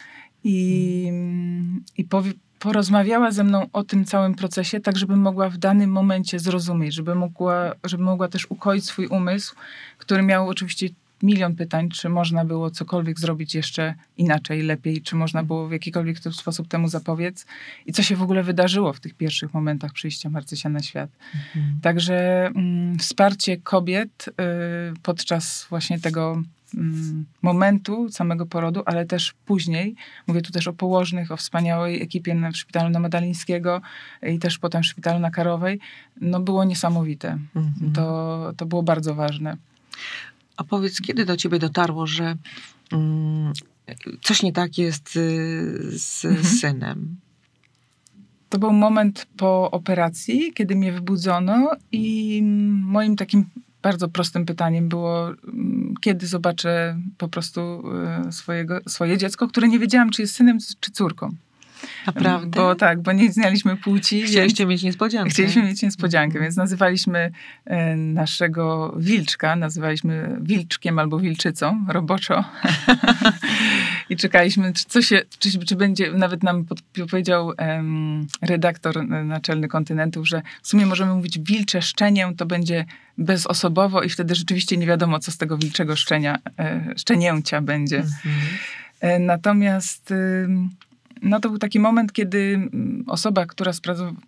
I, 0.44 1.06
mm, 1.08 1.84
i 1.96 2.04
powie, 2.04 2.32
porozmawiała 2.60 3.30
ze 3.30 3.44
mną 3.44 3.66
o 3.72 3.84
tym 3.84 4.04
całym 4.04 4.34
procesie, 4.34 4.80
tak 4.80 4.96
żebym 4.96 5.20
mogła 5.20 5.48
w 5.48 5.58
danym 5.58 5.90
momencie 5.90 6.38
zrozumieć, 6.38 6.94
żeby 6.94 7.14
mogła, 7.14 7.74
żeby 7.84 8.02
mogła 8.02 8.28
też 8.28 8.46
ukoić 8.50 8.84
swój 8.84 9.06
umysł, 9.06 9.54
który 9.98 10.22
miał 10.22 10.48
oczywiście 10.48 10.88
milion 11.22 11.56
pytań, 11.56 11.88
czy 11.88 12.08
można 12.08 12.44
było 12.44 12.70
cokolwiek 12.70 13.20
zrobić 13.20 13.54
jeszcze 13.54 13.94
inaczej, 14.16 14.62
lepiej, 14.62 15.02
czy 15.02 15.16
można 15.16 15.42
było 15.42 15.68
w 15.68 15.72
jakikolwiek 15.72 16.18
sposób 16.18 16.68
temu 16.68 16.88
zapobiec 16.88 17.46
i 17.86 17.92
co 17.92 18.02
się 18.02 18.16
w 18.16 18.22
ogóle 18.22 18.42
wydarzyło 18.42 18.92
w 18.92 19.00
tych 19.00 19.14
pierwszych 19.14 19.54
momentach 19.54 19.92
przyjścia 19.92 20.30
Marcysia 20.30 20.68
na 20.68 20.82
świat. 20.82 21.10
Mhm. 21.34 21.80
Także 21.82 22.46
mm, 22.46 22.98
wsparcie 22.98 23.56
kobiet 23.56 24.28
y, 24.28 24.32
podczas 25.02 25.66
właśnie 25.70 26.00
tego 26.00 26.42
momentu 27.42 28.08
samego 28.10 28.46
porodu, 28.46 28.82
ale 28.86 29.06
też 29.06 29.34
później. 29.46 29.94
Mówię 30.26 30.42
tu 30.42 30.52
też 30.52 30.68
o 30.68 30.72
położnych, 30.72 31.30
o 31.30 31.36
wspaniałej 31.36 32.02
ekipie 32.02 32.50
w 32.52 32.56
szpitalu 32.56 32.90
na 32.90 33.00
Madalińskiego 33.00 33.80
i 34.22 34.38
też 34.38 34.58
potem 34.58 34.82
w 34.82 34.86
szpitalu 34.86 35.20
na 35.20 35.30
Karowej. 35.30 35.80
No 36.20 36.40
było 36.40 36.64
niesamowite. 36.64 37.38
Mhm. 37.56 37.92
To, 37.92 38.52
to 38.56 38.66
było 38.66 38.82
bardzo 38.82 39.14
ważne. 39.14 39.56
A 40.56 40.64
powiedz, 40.64 41.00
kiedy 41.00 41.24
do 41.24 41.36
ciebie 41.36 41.58
dotarło, 41.58 42.06
że 42.06 42.36
mm, 42.92 43.52
coś 44.22 44.42
nie 44.42 44.52
tak 44.52 44.78
jest 44.78 45.16
y, 45.16 45.98
z 45.98 46.24
mhm. 46.24 46.44
synem? 46.44 47.16
To 48.48 48.58
był 48.58 48.72
moment 48.72 49.26
po 49.36 49.70
operacji, 49.70 50.52
kiedy 50.54 50.76
mnie 50.76 50.92
wybudzono 50.92 51.70
i 51.92 52.40
moim 52.82 53.16
takim 53.16 53.44
bardzo 53.82 54.08
prostym 54.08 54.46
pytaniem 54.46 54.88
było, 54.88 55.28
mm, 55.28 55.94
kiedy 56.00 56.26
zobaczę 56.26 56.96
po 57.18 57.28
prostu 57.28 57.82
e, 58.26 58.32
swojego, 58.32 58.80
swoje 58.88 59.18
dziecko, 59.18 59.48
które 59.48 59.68
nie 59.68 59.78
wiedziałam, 59.78 60.10
czy 60.10 60.22
jest 60.22 60.34
synem, 60.34 60.58
czy 60.80 60.90
córką. 60.90 61.30
Naprawdę? 62.06 62.60
Bo 62.60 62.74
tak, 62.74 63.02
bo 63.02 63.12
nie 63.12 63.32
znaliśmy 63.32 63.76
płci. 63.76 64.22
Chcieliście 64.22 64.66
mieć 64.66 64.82
niespodziankę. 64.82 65.30
Chcieliśmy 65.30 65.62
mieć 65.62 65.82
niespodziankę, 65.82 66.40
więc 66.40 66.56
nazywaliśmy 66.56 67.32
e, 67.64 67.96
naszego 67.96 68.94
wilczka, 68.98 69.56
nazywaliśmy 69.56 70.36
wilczkiem 70.40 70.98
albo 70.98 71.18
wilczycą, 71.18 71.84
roboczo. 71.88 72.44
I 74.10 74.16
czekaliśmy, 74.16 74.72
czy, 74.72 74.84
co 74.84 75.02
się, 75.02 75.22
czy, 75.38 75.58
czy 75.58 75.76
będzie, 75.76 76.12
nawet 76.12 76.42
nam 76.42 76.64
powiedział 77.10 77.46
um, 77.46 78.26
redaktor 78.42 79.08
naczelny 79.08 79.68
kontynentów, 79.68 80.28
że 80.28 80.42
w 80.62 80.68
sumie 80.68 80.86
możemy 80.86 81.14
mówić 81.14 81.38
wilcze 81.38 81.82
szczenię, 81.82 82.32
to 82.36 82.46
będzie 82.46 82.84
bezosobowo 83.18 84.02
i 84.02 84.08
wtedy 84.08 84.34
rzeczywiście 84.34 84.76
nie 84.76 84.86
wiadomo, 84.86 85.18
co 85.18 85.32
z 85.32 85.36
tego 85.36 85.58
wilczego 85.58 85.96
szczenia, 85.96 86.38
e, 86.58 86.94
szczenięcia 86.96 87.60
będzie. 87.60 87.96
Mhm. 87.96 88.34
E, 89.00 89.18
natomiast 89.18 90.14
no 91.22 91.40
to 91.40 91.48
był 91.48 91.58
taki 91.58 91.80
moment, 91.80 92.12
kiedy 92.12 92.38
mm, 92.38 93.04
osoba, 93.06 93.46
która 93.46 93.72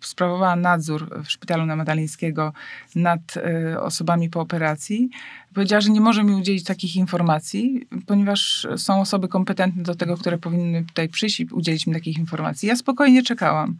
sprawowała 0.01 0.55
nadzór 0.55 1.23
w 1.23 1.31
szpitalu 1.31 1.65
na 1.65 1.75
Madalińskiego 1.75 2.53
nad 2.95 3.37
y, 3.37 3.79
osobami 3.81 4.29
po 4.29 4.41
operacji, 4.41 5.09
powiedziała, 5.53 5.81
że 5.81 5.89
nie 5.89 6.01
może 6.01 6.23
mi 6.23 6.33
udzielić 6.33 6.63
takich 6.63 6.95
informacji, 6.95 7.87
ponieważ 8.05 8.67
są 8.77 9.01
osoby 9.01 9.27
kompetentne 9.27 9.83
do 9.83 9.95
tego, 9.95 10.17
które 10.17 10.37
powinny 10.37 10.85
tutaj 10.85 11.09
przyjść 11.09 11.39
i 11.39 11.45
udzielić 11.45 11.87
mi 11.87 11.93
takich 11.93 12.17
informacji. 12.17 12.69
Ja 12.69 12.75
spokojnie 12.75 13.23
czekałam. 13.23 13.77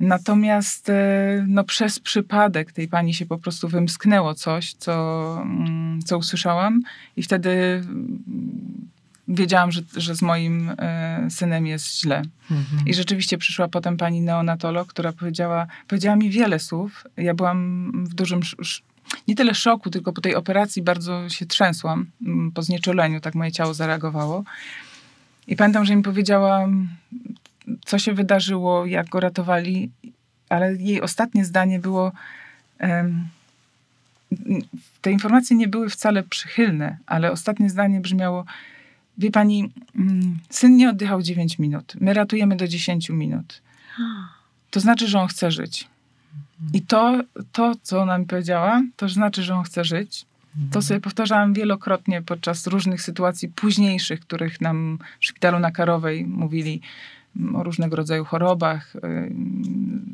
Natomiast 0.00 0.88
y, 0.88 0.92
no, 1.46 1.64
przez 1.64 2.00
przypadek 2.00 2.72
tej 2.72 2.88
pani 2.88 3.14
się 3.14 3.26
po 3.26 3.38
prostu 3.38 3.68
wymsknęło 3.68 4.34
coś, 4.34 4.72
co, 4.72 5.38
mm, 5.42 6.00
co 6.02 6.18
usłyszałam, 6.18 6.82
i 7.16 7.22
wtedy 7.22 7.82
wiedziałam, 9.28 9.72
że, 9.72 9.80
że 9.96 10.14
z 10.14 10.22
moim 10.22 10.72
e, 10.78 11.26
synem 11.30 11.66
jest 11.66 12.00
źle. 12.00 12.22
Mhm. 12.50 12.86
I 12.86 12.94
rzeczywiście 12.94 13.38
przyszła 13.38 13.68
potem 13.68 13.96
pani 13.96 14.20
neonatolog, 14.20 14.88
która 14.88 15.12
powiedziała, 15.12 15.66
powiedziała 15.88 16.16
mi 16.16 16.30
wiele 16.30 16.58
słów. 16.58 17.04
Ja 17.16 17.34
byłam 17.34 17.92
w 18.04 18.14
dużym, 18.14 18.40
nie 19.28 19.34
tyle 19.34 19.54
szoku, 19.54 19.90
tylko 19.90 20.12
po 20.12 20.20
tej 20.20 20.34
operacji 20.34 20.82
bardzo 20.82 21.28
się 21.28 21.46
trzęsłam. 21.46 22.06
Po 22.54 22.62
znieczuleniu 22.62 23.20
tak 23.20 23.34
moje 23.34 23.52
ciało 23.52 23.74
zareagowało. 23.74 24.44
I 25.46 25.56
pamiętam, 25.56 25.84
że 25.84 25.96
mi 25.96 26.02
powiedziała, 26.02 26.68
co 27.84 27.98
się 27.98 28.12
wydarzyło, 28.12 28.86
jak 28.86 29.08
go 29.08 29.20
ratowali, 29.20 29.90
ale 30.48 30.74
jej 30.74 31.00
ostatnie 31.00 31.44
zdanie 31.44 31.78
było... 31.78 32.12
Um, 32.80 33.28
te 35.02 35.12
informacje 35.12 35.56
nie 35.56 35.68
były 35.68 35.90
wcale 35.90 36.22
przychylne, 36.22 36.98
ale 37.06 37.32
ostatnie 37.32 37.70
zdanie 37.70 38.00
brzmiało: 38.00 38.44
Wie 39.18 39.30
pani, 39.30 39.72
mm, 39.96 40.38
syn 40.50 40.76
nie 40.76 40.90
oddychał 40.90 41.22
9 41.22 41.58
minut. 41.58 41.94
My 42.00 42.14
ratujemy 42.14 42.56
do 42.56 42.68
10 42.68 43.10
minut. 43.10 43.62
To 44.70 44.80
znaczy, 44.80 45.08
że 45.08 45.20
on 45.20 45.28
chce 45.28 45.50
żyć. 45.50 45.88
I 46.72 46.82
to, 46.82 47.20
to 47.52 47.74
co 47.82 48.02
ona 48.02 48.18
mi 48.18 48.26
powiedziała, 48.26 48.82
to 48.96 49.08
znaczy, 49.08 49.42
że 49.42 49.54
on 49.54 49.64
chce 49.64 49.84
żyć. 49.84 50.26
To 50.70 50.82
sobie 50.82 51.00
powtarzałam 51.00 51.54
wielokrotnie 51.54 52.22
podczas 52.22 52.66
różnych 52.66 53.02
sytuacji 53.02 53.48
późniejszych, 53.48 54.20
których 54.20 54.60
nam 54.60 54.98
w 55.20 55.24
szpitalu 55.24 55.58
na 55.58 55.70
Karowej 55.70 56.26
mówili 56.26 56.80
o 57.54 57.62
różnego 57.62 57.96
rodzaju 57.96 58.24
chorobach, 58.24 58.96
y, 58.96 59.00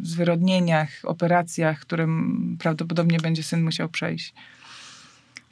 zwyrodnieniach, 0.02 0.88
operacjach, 1.04 1.80
którym 1.80 2.56
prawdopodobnie 2.60 3.18
będzie 3.18 3.42
syn 3.42 3.62
musiał 3.64 3.88
przejść. 3.88 4.34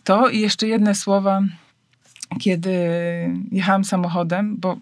To 0.05 0.29
i 0.29 0.41
jeszcze 0.41 0.69
jedne 0.69 0.95
słowa 0.95 1.43
kiedy 2.39 2.71
jechałam 3.53 3.85
samochodem, 3.85 4.57
bo 4.57 4.77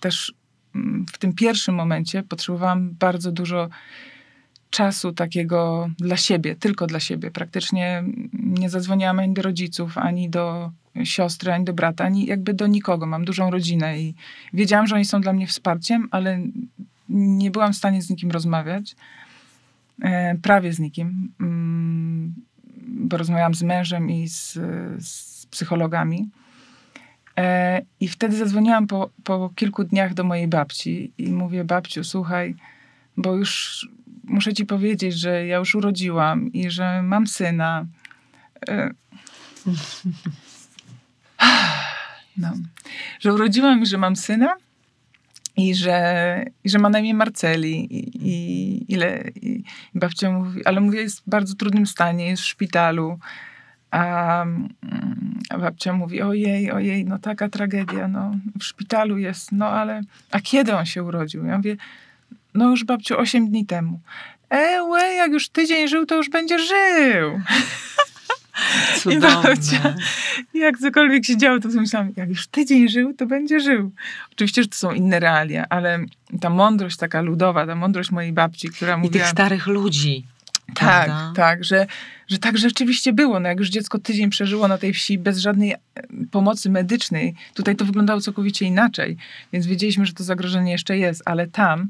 też 0.00 0.34
mm, 0.74 1.06
w 1.12 1.18
tym 1.18 1.32
pierwszym 1.32 1.74
momencie 1.74 2.22
potrzebowałam 2.22 2.90
bardzo 2.90 3.32
dużo 3.32 3.68
czasu 4.70 5.12
takiego 5.12 5.90
dla 5.98 6.16
siebie, 6.16 6.56
tylko 6.56 6.86
dla 6.86 7.00
siebie. 7.00 7.30
Praktycznie 7.30 8.04
nie 8.32 8.70
zadzwoniłam 8.70 9.18
ani 9.18 9.34
do 9.34 9.42
rodziców, 9.42 9.98
ani 9.98 10.30
do 10.30 10.72
siostry, 11.04 11.52
ani 11.52 11.64
do 11.64 11.72
brata, 11.72 12.04
ani 12.04 12.26
jakby 12.26 12.54
do 12.54 12.66
nikogo. 12.66 13.06
Mam 13.06 13.24
dużą 13.24 13.50
rodzinę 13.50 14.00
i 14.00 14.14
wiedziałam, 14.52 14.86
że 14.86 14.94
oni 14.94 15.04
są 15.04 15.20
dla 15.20 15.32
mnie 15.32 15.46
wsparciem, 15.46 16.08
ale 16.10 16.40
nie 17.08 17.50
byłam 17.50 17.72
w 17.72 17.76
stanie 17.76 18.02
z 18.02 18.10
nikim 18.10 18.30
rozmawiać. 18.30 18.96
E, 20.02 20.34
prawie 20.42 20.72
z 20.72 20.78
nikim, 20.78 21.32
mm, 21.40 22.34
bo 22.86 23.16
rozmawiałam 23.16 23.54
z 23.54 23.62
mężem 23.62 24.10
i 24.10 24.28
z, 24.28 24.52
z 24.98 25.46
psychologami. 25.46 26.28
E, 27.38 27.82
I 28.00 28.08
wtedy 28.08 28.36
zadzwoniłam 28.36 28.86
po, 28.86 29.10
po 29.24 29.50
kilku 29.54 29.84
dniach 29.84 30.14
do 30.14 30.24
mojej 30.24 30.48
babci 30.48 31.12
i 31.18 31.32
mówię, 31.32 31.64
babciu, 31.64 32.04
słuchaj, 32.04 32.54
bo 33.16 33.34
już 33.34 33.88
muszę 34.24 34.54
ci 34.54 34.66
powiedzieć, 34.66 35.14
że 35.14 35.46
ja 35.46 35.56
już 35.56 35.74
urodziłam 35.74 36.52
i 36.52 36.70
że 36.70 37.02
mam 37.02 37.26
syna. 37.26 37.86
E, 38.68 38.90
no. 42.36 42.52
Że 43.20 43.34
urodziłam 43.34 43.82
i 43.82 43.86
że 43.86 43.98
mam 43.98 44.16
syna 44.16 44.56
i 45.56 45.74
że, 45.74 46.44
i 46.64 46.70
że 46.70 46.78
ma 46.78 46.88
na 46.88 46.98
imię 46.98 47.14
Marceli. 47.14 47.94
I, 47.94 48.28
i, 48.28 48.92
ile, 48.92 49.24
i 49.42 49.64
babcia 49.94 50.30
mówi, 50.30 50.64
ale 50.64 50.80
mówię, 50.80 51.00
jest 51.00 51.20
w 51.20 51.28
bardzo 51.28 51.54
trudnym 51.54 51.86
stanie, 51.86 52.26
jest 52.26 52.42
w 52.42 52.46
szpitalu. 52.46 53.18
A, 53.90 54.42
mm, 54.42 54.68
babcia 55.60 55.92
mówi, 55.92 56.22
ojej, 56.22 56.70
ojej, 56.70 57.04
no 57.04 57.18
taka 57.18 57.48
tragedia, 57.48 58.08
no 58.08 58.34
w 58.60 58.64
szpitalu 58.64 59.18
jest, 59.18 59.52
no 59.52 59.66
ale, 59.66 60.00
a 60.30 60.40
kiedy 60.40 60.76
on 60.76 60.86
się 60.86 61.02
urodził? 61.02 61.44
Ja 61.44 61.56
mówię, 61.56 61.76
no 62.54 62.70
już 62.70 62.84
babciu, 62.84 63.18
osiem 63.18 63.48
dni 63.48 63.66
temu. 63.66 64.00
Ełe, 64.50 65.14
jak 65.14 65.32
już 65.32 65.48
tydzień 65.48 65.88
żył, 65.88 66.06
to 66.06 66.16
już 66.16 66.30
będzie 66.30 66.58
żył. 66.58 67.40
Cudowne. 68.98 69.28
I 69.42 69.44
babcia, 69.44 69.94
jak 70.54 70.78
cokolwiek 70.78 71.24
się 71.24 71.36
działo, 71.36 71.60
to 71.60 71.68
myślałam, 71.68 72.12
jak 72.16 72.28
już 72.28 72.46
tydzień 72.46 72.88
żył, 72.88 73.14
to 73.14 73.26
będzie 73.26 73.60
żył. 73.60 73.92
Oczywiście, 74.32 74.62
że 74.62 74.68
to 74.68 74.76
są 74.76 74.92
inne 74.92 75.20
realia, 75.20 75.66
ale 75.68 75.98
ta 76.40 76.50
mądrość 76.50 76.96
taka 76.96 77.20
ludowa, 77.20 77.66
ta 77.66 77.74
mądrość 77.74 78.10
mojej 78.10 78.32
babci, 78.32 78.68
która 78.68 78.96
mówiła... 78.96 79.10
I 79.10 79.20
tych 79.20 79.28
starych 79.30 79.66
ludzi. 79.66 80.24
Tak, 80.74 81.06
Prawda? 81.06 81.32
tak, 81.36 81.64
że, 81.64 81.86
że 82.28 82.38
tak 82.38 82.58
rzeczywiście 82.58 83.12
było. 83.12 83.40
No 83.40 83.48
jak 83.48 83.58
już 83.58 83.68
dziecko 83.68 83.98
tydzień 83.98 84.30
przeżyło 84.30 84.68
na 84.68 84.78
tej 84.78 84.92
wsi 84.92 85.18
bez 85.18 85.38
żadnej 85.38 85.72
e, 85.72 85.78
pomocy 86.30 86.70
medycznej, 86.70 87.34
tutaj 87.54 87.76
to 87.76 87.84
wyglądało 87.84 88.20
całkowicie 88.20 88.66
inaczej, 88.66 89.16
więc 89.52 89.66
wiedzieliśmy, 89.66 90.06
że 90.06 90.12
to 90.12 90.24
zagrożenie 90.24 90.72
jeszcze 90.72 90.98
jest, 90.98 91.22
ale 91.24 91.46
tam 91.46 91.88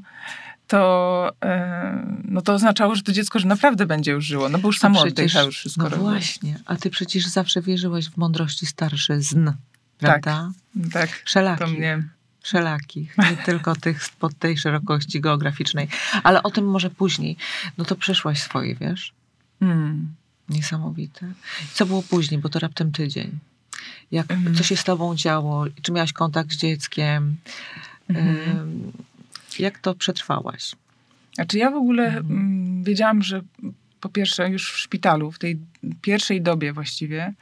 to, 0.67 1.31
e, 1.43 2.21
no 2.23 2.41
to 2.41 2.53
oznaczało, 2.53 2.95
że 2.95 3.01
to 3.03 3.11
dziecko 3.11 3.39
że 3.39 3.47
naprawdę 3.47 3.85
będzie 3.85 4.11
już 4.11 4.25
żyło, 4.25 4.49
no 4.49 4.57
bo 4.57 4.67
już 4.69 4.79
samo 4.79 5.01
oddycha, 5.01 5.41
już 5.41 5.57
wszystko 5.57 5.83
No 5.83 5.89
robi. 5.89 6.03
właśnie, 6.03 6.59
a 6.65 6.75
ty 6.75 6.89
przecież 6.89 7.27
zawsze 7.27 7.61
wierzyłaś 7.61 8.09
w 8.09 8.17
mądrości 8.17 8.65
starszyzn, 8.65 9.49
prawda? 9.97 10.51
Tak, 10.93 11.09
Wszelakich. 11.25 11.67
to 11.67 11.73
mnie... 11.73 12.03
Wszelakich, 12.47 13.17
nie 13.17 13.37
tylko 13.45 13.75
tych 13.75 14.03
spod 14.03 14.37
tej 14.39 14.57
szerokości 14.57 15.21
geograficznej. 15.21 15.87
Ale 16.23 16.43
o 16.43 16.51
tym 16.51 16.65
może 16.65 16.89
później. 16.89 17.37
No 17.77 17.85
to 17.85 17.95
przeszłaś 17.95 18.41
swoje, 18.41 18.75
wiesz? 18.75 19.13
Mm. 19.61 20.13
Niesamowite. 20.49 21.27
Co 21.73 21.85
było 21.85 22.03
później, 22.03 22.41
bo 22.41 22.49
to 22.49 22.59
raptem 22.59 22.91
tydzień. 22.91 23.31
Jak, 24.11 24.31
Mhm. 24.31 24.55
Co 24.55 24.63
się 24.63 24.75
z 24.77 24.83
tobą 24.83 25.15
działo? 25.15 25.65
Czy 25.81 25.91
miałaś 25.91 26.13
kontakt 26.13 26.51
z 26.51 26.57
dzieckiem? 26.57 27.35
Ym, 28.09 28.91
Jak 29.59 29.79
to 29.79 29.95
przetrwałaś? 29.95 30.71
Znaczy 31.35 31.57
ja 31.57 31.71
w 31.71 31.75
ogóle 31.75 32.05
Mhm. 32.07 32.25
mm, 32.31 32.83
wiedziałam, 32.83 33.23
że 33.23 33.41
po 34.01 34.09
pierwsze 34.09 34.49
już 34.49 34.71
w 34.73 34.77
szpitalu, 34.77 35.31
w 35.31 35.39
tej 35.39 35.57
pierwszej 36.01 36.41
dobie 36.41 36.73
właściwie, 36.73 37.33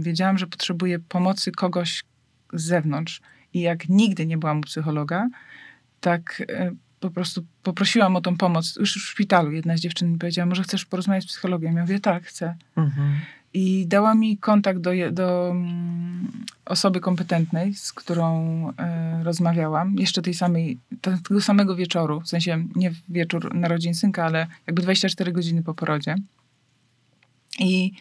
wiedziałam, 0.00 0.38
że 0.38 0.46
potrzebuję 0.46 0.98
pomocy 0.98 1.52
kogoś 1.52 2.04
z 2.52 2.62
zewnątrz. 2.62 3.20
I 3.54 3.60
jak 3.60 3.88
nigdy 3.88 4.26
nie 4.26 4.38
byłam 4.38 4.58
u 4.58 4.62
psychologa, 4.62 5.28
tak 6.00 6.42
e, 6.48 6.70
po 7.00 7.10
prostu 7.10 7.44
poprosiłam 7.62 8.16
o 8.16 8.20
tą 8.20 8.36
pomoc 8.36 8.76
już 8.76 8.94
w 8.94 9.08
szpitalu. 9.08 9.52
Jedna 9.52 9.76
z 9.76 9.80
dziewczyn 9.80 10.12
mi 10.12 10.18
powiedziała, 10.18 10.46
może 10.46 10.62
chcesz 10.62 10.84
porozmawiać 10.84 11.24
z 11.24 11.26
psychologiem? 11.26 11.76
Ja 11.76 11.82
mówię, 11.82 12.00
tak, 12.00 12.24
chcę. 12.24 12.54
I 13.54 13.86
dała 13.86 14.14
mi 14.14 14.38
kontakt 14.38 14.80
do, 14.80 14.90
do 15.12 15.50
mm, 15.50 16.30
osoby 16.64 17.00
kompetentnej, 17.00 17.74
z 17.74 17.92
którą 17.92 18.26
e, 18.78 19.22
rozmawiałam, 19.24 19.94
jeszcze 19.94 20.22
tej 20.22 20.34
samej, 20.34 20.78
te- 21.00 21.18
tego 21.28 21.40
samego 21.40 21.76
wieczoru, 21.76 22.20
w 22.20 22.28
sensie 22.28 22.64
nie 22.76 22.92
wieczór 23.08 23.54
narodzin 23.54 23.94
synka, 23.94 24.24
ale 24.24 24.46
jakby 24.66 24.82
24 24.82 25.32
godziny 25.32 25.62
po 25.62 25.74
porodzie. 25.74 26.14
I, 27.58 27.92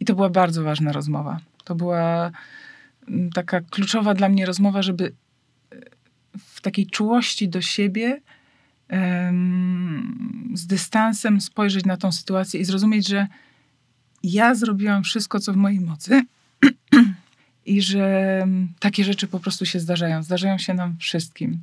I 0.00 0.04
to 0.04 0.14
była 0.14 0.30
bardzo 0.30 0.62
ważna 0.62 0.92
rozmowa. 0.92 1.40
To 1.64 1.74
była 1.74 2.30
taka 3.34 3.60
kluczowa 3.60 4.14
dla 4.14 4.28
mnie 4.28 4.46
rozmowa, 4.46 4.82
żeby 4.82 5.12
e, 5.72 5.76
w 6.38 6.60
takiej 6.60 6.86
czułości 6.86 7.48
do 7.48 7.60
siebie, 7.62 8.20
z 10.54 10.66
dystansem 10.66 11.40
spojrzeć 11.40 11.84
na 11.84 11.96
tą 11.96 12.12
sytuację 12.12 12.60
i 12.60 12.64
zrozumieć, 12.64 13.08
że 13.08 13.26
ja 14.22 14.54
zrobiłam 14.54 15.02
wszystko, 15.02 15.40
co 15.40 15.52
w 15.52 15.56
mojej 15.56 15.80
mocy 15.80 16.22
i 17.66 17.82
że 17.82 18.46
takie 18.80 19.04
rzeczy 19.04 19.26
po 19.26 19.40
prostu 19.40 19.66
się 19.66 19.80
zdarzają. 19.80 20.22
Zdarzają 20.22 20.58
się 20.58 20.74
nam 20.74 20.96
wszystkim. 20.98 21.60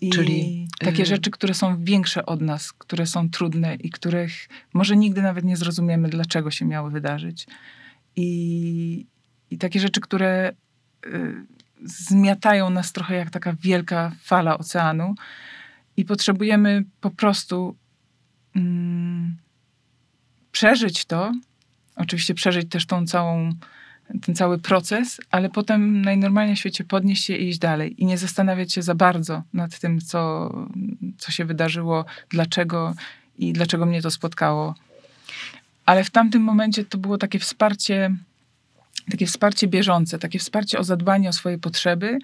I 0.00 0.10
Czyli, 0.10 0.68
takie 0.78 1.02
y- 1.02 1.06
rzeczy, 1.06 1.30
które 1.30 1.54
są 1.54 1.84
większe 1.84 2.26
od 2.26 2.40
nas, 2.40 2.72
które 2.72 3.06
są 3.06 3.30
trudne 3.30 3.74
i 3.74 3.90
których 3.90 4.48
może 4.72 4.96
nigdy 4.96 5.22
nawet 5.22 5.44
nie 5.44 5.56
zrozumiemy, 5.56 6.08
dlaczego 6.08 6.50
się 6.50 6.64
miały 6.64 6.90
wydarzyć. 6.90 7.46
I, 8.16 9.06
i 9.50 9.58
takie 9.58 9.80
rzeczy, 9.80 10.00
które 10.00 10.52
y, 11.06 11.34
zmiatają 11.84 12.70
nas 12.70 12.92
trochę 12.92 13.14
jak 13.14 13.30
taka 13.30 13.52
wielka 13.52 14.12
fala 14.22 14.58
oceanu. 14.58 15.14
I 15.96 16.04
potrzebujemy 16.04 16.84
po 17.00 17.10
prostu 17.10 17.76
mm, 18.56 19.36
przeżyć 20.52 21.04
to, 21.04 21.32
oczywiście 21.96 22.34
przeżyć 22.34 22.68
też 22.68 22.86
tą 22.86 23.06
całą, 23.06 23.50
ten 24.22 24.34
cały 24.34 24.58
proces, 24.58 25.20
ale 25.30 25.50
potem 25.50 26.02
najnormalniej 26.02 26.56
w 26.56 26.58
świecie 26.58 26.84
podnieść 26.84 27.24
się 27.24 27.36
i 27.36 27.48
iść 27.48 27.58
dalej. 27.58 28.02
I 28.02 28.06
nie 28.06 28.18
zastanawiać 28.18 28.72
się 28.72 28.82
za 28.82 28.94
bardzo 28.94 29.42
nad 29.52 29.78
tym, 29.78 30.00
co, 30.00 30.50
co 31.18 31.32
się 31.32 31.44
wydarzyło, 31.44 32.04
dlaczego 32.28 32.94
i 33.38 33.52
dlaczego 33.52 33.86
mnie 33.86 34.02
to 34.02 34.10
spotkało. 34.10 34.74
Ale 35.86 36.04
w 36.04 36.10
tamtym 36.10 36.42
momencie 36.42 36.84
to 36.84 36.98
było 36.98 37.18
takie 37.18 37.38
wsparcie, 37.38 38.16
takie 39.10 39.26
wsparcie 39.26 39.68
bieżące, 39.68 40.18
takie 40.18 40.38
wsparcie 40.38 40.78
o 40.78 40.84
zadbanie 40.84 41.28
o 41.28 41.32
swoje 41.32 41.58
potrzeby. 41.58 42.18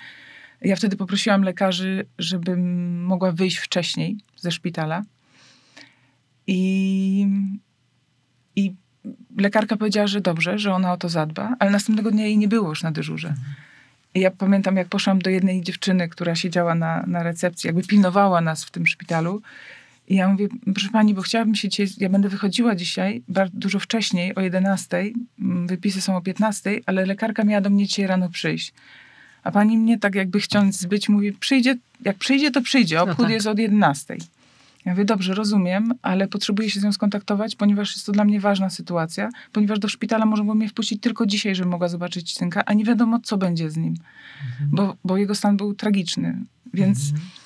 Ja 0.63 0.77
wtedy 0.77 0.97
poprosiłam 0.97 1.43
lekarzy, 1.43 2.07
żebym 2.19 3.05
mogła 3.05 3.33
wyjść 3.33 3.57
wcześniej 3.57 4.17
ze 4.37 4.51
szpitala. 4.51 5.03
I, 6.47 7.27
I 8.57 8.75
lekarka 9.39 9.77
powiedziała, 9.77 10.07
że 10.07 10.21
dobrze, 10.21 10.59
że 10.59 10.75
ona 10.75 10.93
o 10.93 10.97
to 10.97 11.09
zadba, 11.09 11.57
ale 11.59 11.71
następnego 11.71 12.11
dnia 12.11 12.25
jej 12.25 12.39
nie 12.39 12.49
było 12.49 12.69
już 12.69 12.83
na 12.83 12.93
dyżurze. 12.93 13.35
I 14.15 14.21
ja 14.21 14.31
pamiętam, 14.31 14.77
jak 14.77 14.89
poszłam 14.89 15.19
do 15.19 15.31
jednej 15.31 15.63
dziewczyny, 15.63 16.09
która 16.09 16.35
siedziała 16.35 16.75
na, 16.75 17.05
na 17.07 17.23
recepcji, 17.23 17.69
jakby 17.69 17.83
pilnowała 17.83 18.41
nas 18.41 18.65
w 18.65 18.71
tym 18.71 18.87
szpitalu. 18.87 19.43
I 20.13 20.17
ja 20.17 20.29
mówię, 20.29 20.49
proszę 20.75 20.89
pani, 20.93 21.15
bo 21.15 21.23
chciałabym 21.23 21.55
się 21.55 21.69
dzisiaj, 21.69 21.87
ja 21.99 22.09
będę 22.09 22.29
wychodziła 22.29 22.75
dzisiaj 22.75 23.23
bardzo 23.29 23.59
dużo 23.59 23.79
wcześniej, 23.79 24.35
o 24.35 24.41
11, 24.41 25.13
mm, 25.41 25.67
wypisy 25.67 26.01
są 26.01 26.17
o 26.17 26.21
15, 26.21 26.81
ale 26.87 27.07
lekarka 27.07 27.45
miała 27.45 27.61
do 27.61 27.71
mnie 27.71 27.87
dzisiaj 27.87 28.07
rano 28.07 28.29
przyjść. 28.29 28.73
A 29.43 29.51
pani 29.51 29.79
mnie 29.79 29.99
tak 29.99 30.15
jakby 30.15 30.41
chciąc 30.41 30.79
zbyć, 30.79 31.09
mówi, 31.09 31.33
przyjdzie, 31.33 31.77
jak 32.05 32.17
przyjdzie, 32.17 32.51
to 32.51 32.63
przyjdzie, 32.63 32.97
No 32.97 33.03
obchód 33.11 33.27
tak. 33.27 33.33
jest 33.35 33.47
od 33.47 33.59
11. 33.59 34.17
Ja 34.85 34.93
mówię, 34.93 35.05
dobrze, 35.05 35.35
rozumiem, 35.35 35.95
ale 36.03 36.29
potrzebuję 36.29 36.71
się 36.71 36.81
z 36.81 36.85
nią 36.85 36.93
skontaktować, 36.93 37.57
ponieważ 37.57 37.95
jest 37.95 38.07
to 38.07 38.13
dla 38.13 38.25
mnie 38.25 38.41
ważna 38.41 38.71
sytuacja, 38.71 39.29
ponieważ 39.53 39.79
do 39.79 39.89
szpitala 39.89 40.27
mogą 40.27 40.55
mnie 40.55 40.69
wpuścić 40.69 41.01
tylko 41.01 41.27
dzisiaj, 41.27 41.55
żebym 41.55 41.71
mogła 41.71 41.89
zobaczyć 41.89 42.35
synka, 42.37 42.65
a 42.65 42.73
nie 42.73 42.85
wiadomo, 42.85 43.21
co 43.21 43.37
będzie 43.39 43.71
z 43.71 43.77
nim, 43.77 43.95
bo, 44.73 44.97
bo 45.05 45.17
jego 45.17 45.35
stan 45.35 45.57
był 45.57 45.75
tragiczny. 45.75 46.45
Więc 46.75 47.11
Mhm. 47.11 47.42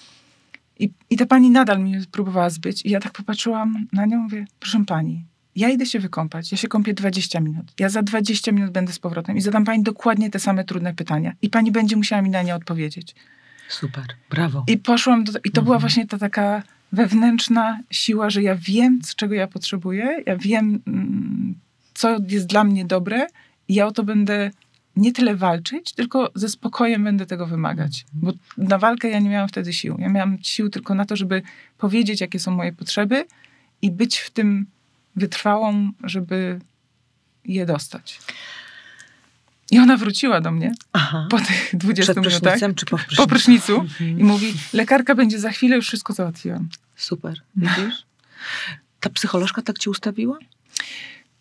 I, 0.79 0.91
I 1.11 1.17
ta 1.17 1.27
pani 1.27 1.51
nadal 1.51 1.81
mnie 1.81 2.01
próbowała 2.11 2.51
zbyć. 2.51 2.87
I 2.87 2.91
ja 2.91 3.01
tak 3.01 3.12
popatrzyłam 3.12 3.87
na 3.93 4.07
nią, 4.07 4.19
mówię, 4.19 4.47
proszę 4.61 4.85
pani, 4.87 5.25
ja 5.57 5.69
idę 5.69 5.87
się 5.87 5.99
wykąpać, 6.01 6.53
ja 6.53 6.59
się 6.59 6.69
kąpię 6.69 6.95
20 6.95 7.41
minut. 7.41 7.73
Ja 7.79 7.89
za 7.89 8.03
20 8.03 8.53
minut 8.53 8.71
będę 8.71 8.93
z 8.93 8.99
powrotem 8.99 9.37
i 9.37 9.41
zadam 9.41 9.65
pani 9.65 9.83
dokładnie 9.83 10.31
te 10.31 10.39
same 10.39 10.65
trudne 10.65 10.95
pytania. 10.95 11.33
I 11.43 11.51
pani 11.51 11.73
będzie 11.73 11.97
musiała 11.97 12.23
mi 12.23 12.31
na 12.31 12.43
nie 12.43 12.55
odpowiedzieć. 12.55 13.15
Super, 13.69 14.05
brawo. 14.31 14.65
I 14.69 14.79
poszłam, 14.79 15.25
do, 15.25 15.33
i 15.45 15.51
to 15.51 15.62
była 15.62 15.77
Mhm. 15.77 15.81
właśnie 15.81 16.07
ta 16.07 16.19
taka 16.19 16.62
wewnętrzna 16.93 17.81
siła, 17.91 18.31
że 18.31 18.43
ja 18.43 18.57
wiem, 18.61 19.01
czego 19.17 19.35
ja 19.35 19.47
potrzebuję, 19.47 20.23
ja 20.27 20.37
wiem, 20.37 20.83
mm, 20.87 21.55
co 21.95 22.17
jest 22.29 22.47
dla 22.47 22.65
mnie 22.65 22.85
dobre 22.85 23.27
i 23.69 23.75
ja 23.75 23.87
o 23.87 23.93
to 23.93 24.05
będę 24.05 24.51
nie 24.97 25.13
tyle 25.13 25.37
walczyć, 25.37 25.93
tylko 25.93 26.31
ze 26.35 26.49
spokojem 26.49 27.05
będę 27.05 27.27
tego 27.27 27.47
wymagać. 27.47 28.07
Bo 28.13 28.33
na 28.59 28.79
walkę 28.79 29.09
ja 29.09 29.19
nie 29.19 29.29
miałam 29.31 29.49
wtedy 29.49 29.73
sił. 29.73 29.97
Ja 29.99 30.09
miałam 30.09 30.39
sił 30.43 30.69
tylko 30.71 30.95
na 30.95 31.05
to, 31.05 31.17
żeby 31.17 31.43
powiedzieć, 31.79 32.21
jakie 32.21 32.39
są 32.39 32.51
moje 32.51 32.73
potrzeby 32.73 33.27
i 33.83 33.91
być 33.91 34.19
w 34.19 34.31
tym 34.31 34.67
wytrwałą, 35.17 35.91
żeby 36.05 36.61
je 37.45 37.67
dostać. 37.67 38.19
I 39.71 39.79
ona 39.79 39.97
wróciła 39.97 40.41
do 40.41 40.51
mnie 40.51 40.73
Aha. 40.93 41.27
po 41.31 41.39
tych 41.41 41.71
20 41.73 42.13
Przed 42.13 42.27
minutach. 42.27 42.59
czy 42.77 42.87
po 42.87 42.97
prysznicu? 42.97 43.17
Po 43.23 43.27
prysznicu 43.29 43.81
Mhm. 43.81 44.21
i 44.21 44.25
mówi, 44.25 44.55
lekarka 44.73 45.15
będzie 45.15 45.39
za 45.39 45.51
chwilę, 45.51 45.77
już 45.77 45.87
wszystko 45.87 46.13
załatwiłam. 46.13 46.69
Super, 46.97 47.41
widzisz? 47.57 48.07
Ta 49.01 49.11
psycholożka 49.11 49.63
tak 49.63 49.79
cię 49.79 49.91
ustawiła? 49.91 50.39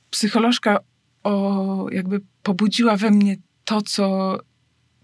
Psycholożka 0.09 0.79
o, 1.25 1.87
jakby 1.91 2.21
pobudziła 2.43 2.97
we 2.97 3.11
mnie 3.11 3.37
to, 3.65 3.81
co, 3.81 4.37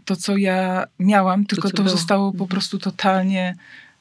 to, 0.06 0.16
co 0.16 0.38
ja 0.38 0.86
miałam, 1.00 1.46
tylko 1.46 1.70
to, 1.70 1.84
było. 1.84 1.90
zostało 1.98 2.32
po 2.32 2.36
Mhm. 2.36 2.50
prostu 2.50 2.80
totalnie 2.80 3.56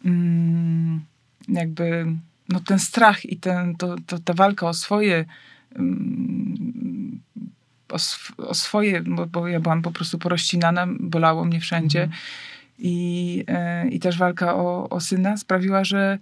mm, 0.04 1.00
jakby 1.48 2.06
no, 2.48 2.61
ten 2.61 2.78
strach 2.78 3.24
i 3.24 3.37
ten, 3.37 3.74
to, 3.76 3.96
to, 4.06 4.18
ta 4.18 4.35
walka 4.35 4.68
o 4.68 4.74
swoje 4.74 5.24
mm, 5.76 7.20
o, 7.88 7.96
sw- 7.98 8.35
o 8.37 8.54
swoje, 8.54 9.02
bo, 9.02 9.26
bo 9.26 9.48
ja 9.48 9.61
byłam 9.61 9.83
po 9.83 9.90
prostu 9.90 10.18
porościnana, 10.18 10.87
bolało 11.00 11.44
mnie 11.44 11.61
wszędzie. 11.61 12.02
Mhm. 12.02 12.20
I, 12.78 13.44
e, 13.48 13.88
I 13.88 14.00
też 14.00 14.18
walka 14.18 14.54
o, 14.56 14.88
o 14.88 15.00
syna 15.00 15.37
sprawiła, 15.37 15.85
że 15.85 16.18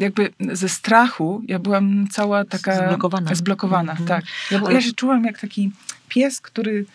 jakby 0.00 0.32
ze 0.52 0.68
strachu 0.68 1.42
ja 1.48 1.58
byłam 1.58 2.08
cała 2.08 2.44
taka 2.44 2.76
Zblokowana. 2.86 3.34
zblokowana 3.34 3.92
Mhm. 3.92 4.08
tak. 4.08 4.24
Ja, 4.50 4.60
Ale- 4.60 4.74
ja 4.74 4.80
się 4.80 4.92
czułam 4.92 5.24
jak 5.24 5.40
taki 5.40 5.70
pies, 6.08 6.40
który 6.40 6.86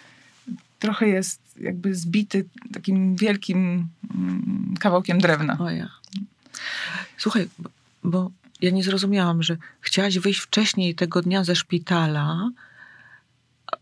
trochę 0.79 1.08
jest 1.08 1.41
jakby 1.62 1.95
zbity 1.95 2.45
takim 2.73 3.15
wielkim 3.15 3.88
mm, 4.15 4.73
kawałkiem 4.79 5.19
drewna. 5.19 5.58
O 5.60 5.69
ja. 5.69 5.89
Słuchaj, 7.17 7.49
bo- 8.03 8.31
ja 8.62 8.71
nie 8.71 8.84
zrozumiałam, 8.84 9.43
że 9.43 9.58
chciałaś 9.81 10.19
wyjść 10.19 10.39
wcześniej 10.39 10.95
tego 10.95 11.21
dnia 11.21 11.43
ze 11.43 11.55
szpitala, 11.55 12.49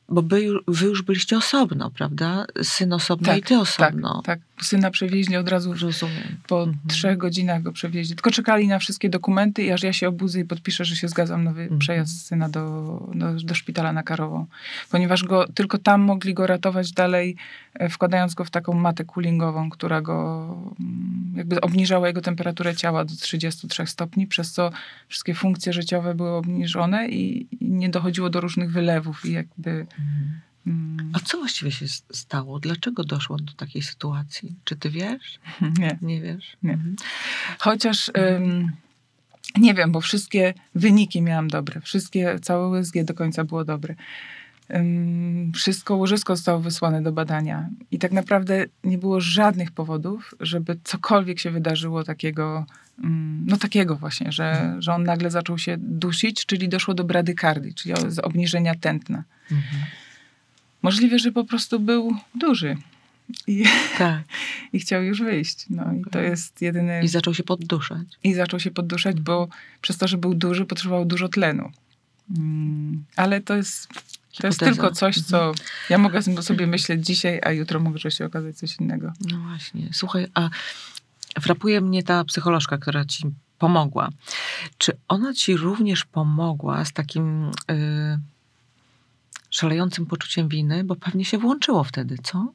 bo 0.09 0.21
wy, 0.21 0.41
wy 0.67 0.85
już 0.85 1.01
byliście 1.01 1.37
osobno, 1.37 1.91
prawda? 1.91 2.45
Syn 2.63 2.93
osobno 2.93 3.25
Tak, 3.27 3.37
i 3.37 3.41
ty 3.43 3.57
osobno. 3.59 4.21
Tak, 4.25 4.39
tak. 4.39 4.52
Syna 4.61 4.91
przewieźli 4.91 5.37
od 5.37 5.49
razu 5.49 5.73
Rozumiem. 5.73 6.37
po 6.47 6.59
Mhm. 6.63 6.77
trzech 6.87 7.17
godzinach 7.17 7.61
go 7.61 7.71
przewieźli. 7.71 8.15
Tylko 8.15 8.31
czekali 8.31 8.67
na 8.67 8.79
wszystkie 8.79 9.09
dokumenty 9.09 9.63
i 9.63 9.71
aż 9.71 9.83
ja 9.83 9.93
się 9.93 10.07
obudzę 10.07 10.39
i 10.39 10.45
podpiszę, 10.45 10.85
że 10.85 10.95
się 10.95 11.07
zgadzam 11.07 11.43
na 11.43 11.49
Mhm. 11.51 11.79
przejazd 11.79 12.25
syna 12.25 12.49
do, 12.49 12.61
do, 13.15 13.33
do 13.33 13.55
szpitala 13.55 13.93
na 13.93 14.03
Karową. 14.03 14.45
Ponieważ 14.91 15.23
go, 15.23 15.47
tylko 15.47 15.77
tam 15.77 16.01
mogli 16.01 16.33
go 16.33 16.47
ratować 16.47 16.91
dalej, 16.91 17.35
e, 17.73 17.89
wkładając 17.89 18.33
go 18.33 18.45
w 18.45 18.49
taką 18.51 18.73
matę 18.73 19.05
coolingową, 19.05 19.69
która 19.69 20.01
go 20.01 20.47
mm, 20.79 21.33
jakby 21.35 21.61
obniżała 21.61 22.07
jego 22.07 22.21
temperaturę 22.21 22.75
ciała 22.75 23.05
do 23.05 23.15
33 23.15 23.87
stopni, 23.87 24.27
przez 24.27 24.51
co 24.51 24.71
wszystkie 25.07 25.33
funkcje 25.35 25.73
życiowe 25.73 26.15
były 26.15 26.29
obniżone 26.29 27.07
i, 27.07 27.47
i 27.51 27.65
nie 27.65 27.89
dochodziło 27.89 28.29
do 28.29 28.41
różnych 28.41 28.71
wylewów 28.71 29.25
i 29.25 29.31
jakby... 29.31 29.69
Mhm. 29.71 30.39
Mm, 30.67 31.11
A 31.13 31.19
co 31.19 31.37
właściwie 31.37 31.71
się 31.71 31.87
stało? 32.11 32.59
Dlaczego 32.59 33.03
doszło 33.03 33.37
do 33.37 33.53
takiej 33.53 33.81
sytuacji? 33.81 34.55
Czy 34.63 34.75
ty 34.75 34.89
wiesz? 34.89 35.39
nie. 35.79 35.97
Nie 36.01 36.21
wiesz? 36.21 36.57
Nie. 36.63 36.73
Mhm. 36.73 36.95
Chociaż 37.59 38.11
ym, 38.17 38.71
nie 39.57 39.73
wiem, 39.73 39.91
bo 39.91 40.01
wszystkie 40.01 40.53
wyniki 40.75 41.21
miałam 41.21 41.47
dobre. 41.47 41.81
Wszystkie, 41.81 42.39
całe 42.41 42.79
USG 42.79 43.03
do 43.03 43.13
końca 43.13 43.43
było 43.43 43.65
dobre. 43.65 43.95
Ym, 44.75 45.51
wszystko 45.55 45.95
łożysko 45.95 46.35
zostało 46.35 46.59
wysłane 46.59 47.01
do 47.01 47.11
badania. 47.11 47.69
I 47.91 47.99
tak 47.99 48.11
naprawdę 48.11 48.65
nie 48.83 48.97
było 48.97 49.21
żadnych 49.21 49.71
powodów, 49.71 50.35
żeby 50.39 50.79
cokolwiek 50.83 51.39
się 51.39 51.51
wydarzyło 51.51 52.03
takiego, 52.03 52.65
ym, 53.03 53.45
no 53.47 53.57
takiego 53.57 53.95
właśnie, 53.95 54.31
że, 54.31 54.75
że 54.79 54.93
on 54.93 55.03
nagle 55.03 55.31
zaczął 55.31 55.57
się 55.57 55.77
dusić, 55.79 56.45
czyli 56.45 56.69
doszło 56.69 56.93
do 56.93 57.03
bradykardii, 57.03 57.73
czyli 57.73 57.93
obniżenia 58.23 58.75
tętna. 58.75 59.23
Mhm. 59.51 59.83
Możliwe, 60.83 61.19
że 61.19 61.31
po 61.31 61.43
prostu 61.43 61.79
był 61.79 62.15
duży 62.35 62.77
i, 63.47 63.65
Tak. 63.97 64.23
i 64.73 64.79
chciał 64.79 65.03
już 65.03 65.21
wyjść. 65.21 65.65
No 65.69 65.93
i 65.93 66.11
to 66.11 66.19
jest 66.19 66.61
jedyny... 66.61 67.01
I 67.03 67.07
zaczął 67.07 67.33
się 67.33 67.43
podduszać. 67.43 68.07
i 68.23 68.33
zaczął 68.33 68.59
się 68.59 68.71
podduszać, 68.71 69.21
bo 69.21 69.47
przez 69.81 69.97
to, 69.97 70.07
że 70.07 70.17
był 70.17 70.33
duży, 70.33 70.65
potrzebował 70.65 71.05
dużo 71.05 71.29
tlenu. 71.29 71.71
Mm, 72.37 73.05
ale 73.15 73.41
to 73.41 73.55
jest, 73.55 73.87
to 74.37 74.47
jest 74.47 74.59
tylko 74.59 74.91
coś, 74.91 75.21
co 75.21 75.53
ja 75.89 75.97
mogę 75.97 76.21
sobie 76.21 76.67
myśleć 76.67 77.05
dzisiaj, 77.05 77.39
a 77.43 77.51
jutro 77.51 77.79
może 77.79 78.11
się 78.11 78.25
okazać 78.25 78.57
coś 78.57 78.79
innego. 78.79 79.13
No 79.31 79.39
właśnie. 79.39 79.89
Słuchaj, 79.93 80.27
a 80.33 80.49
frapuje 81.41 81.81
mnie 81.81 82.03
ta 82.03 82.23
psycholożka, 82.23 82.77
która 82.77 83.05
ci 83.05 83.23
pomogła. 83.57 84.09
Czy 84.77 84.91
ona 85.07 85.33
ci 85.33 85.57
również 85.57 86.05
pomogła 86.05 86.85
z 86.85 86.93
takim 86.93 87.51
y, 87.71 88.19
szalejącym 89.57 90.05
poczuciem 90.05 90.47
winy? 90.49 90.83
Bo 90.83 90.95
pewnie 90.95 91.25
się 91.25 91.37
włączyło 91.37 91.83
wtedy, 91.83 92.15
co? 92.23 92.53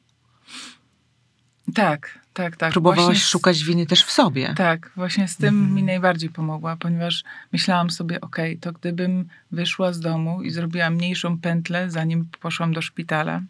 Tak, 1.75 2.19
tak, 2.33 2.55
tak. 2.57 2.71
Próbowałaś 2.71 3.17
z- 3.23 3.27
szukać 3.27 3.63
winy 3.63 3.85
też 3.85 4.03
w 4.03 4.11
sobie. 4.11 4.53
Tak, 4.57 4.91
właśnie 4.95 5.27
z 5.27 5.37
tym 5.37 5.55
Mhm. 5.55 5.73
mi 5.75 5.83
najbardziej 5.83 6.29
pomogła, 6.29 6.77
ponieważ 6.77 7.23
myślałam 7.51 7.89
sobie, 7.89 8.21
okej, 8.21 8.57
to 8.57 8.71
gdybym 8.71 9.27
wyszła 9.51 9.93
z 9.93 9.99
domu 9.99 10.41
i 10.43 10.51
zrobiła 10.51 10.89
mniejszą 10.89 11.37
pętlę, 11.39 11.89
zanim 11.91 12.27
poszłam 12.41 12.73
do 12.73 12.81
szpitala, 12.81 13.41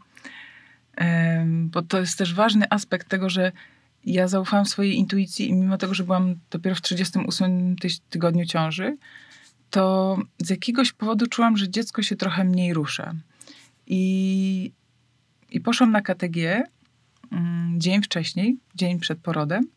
bo 1.46 1.82
to 1.82 2.00
jest 2.00 2.18
też 2.18 2.34
ważny 2.34 2.66
aspekt 2.70 3.10
tego, 3.10 3.30
że 3.30 3.52
ja 4.06 4.28
zaufałam 4.28 4.66
swojej 4.66 4.96
intuicji 4.96 5.50
i 5.50 5.54
mimo 5.54 5.78
tego, 5.78 5.94
że 5.94 6.04
byłam 6.04 6.36
dopiero 6.52 6.76
w 6.76 6.82
38 6.82 7.76
tyś- 7.76 8.00
tygodniu 8.10 8.46
ciąży, 8.46 8.98
to 9.70 10.18
z 10.38 10.50
jakiegoś 10.50 10.94
powodu 10.94 11.28
czułam, 11.28 11.58
że 11.58 11.70
dziecko 11.70 12.02
się 12.04 12.16
trochę 12.16 12.44
mniej 12.44 12.74
rusza. 12.74 13.14
I, 13.90 14.72
i 15.52 15.62
poszłam 15.62 15.92
na 15.92 16.02
KTG 16.02 16.64
mm, 17.32 17.80
dzień 17.80 18.04
wcześniej, 18.04 18.58
dzień 18.76 19.00
przed 19.00 19.20
porodem. 19.20 19.68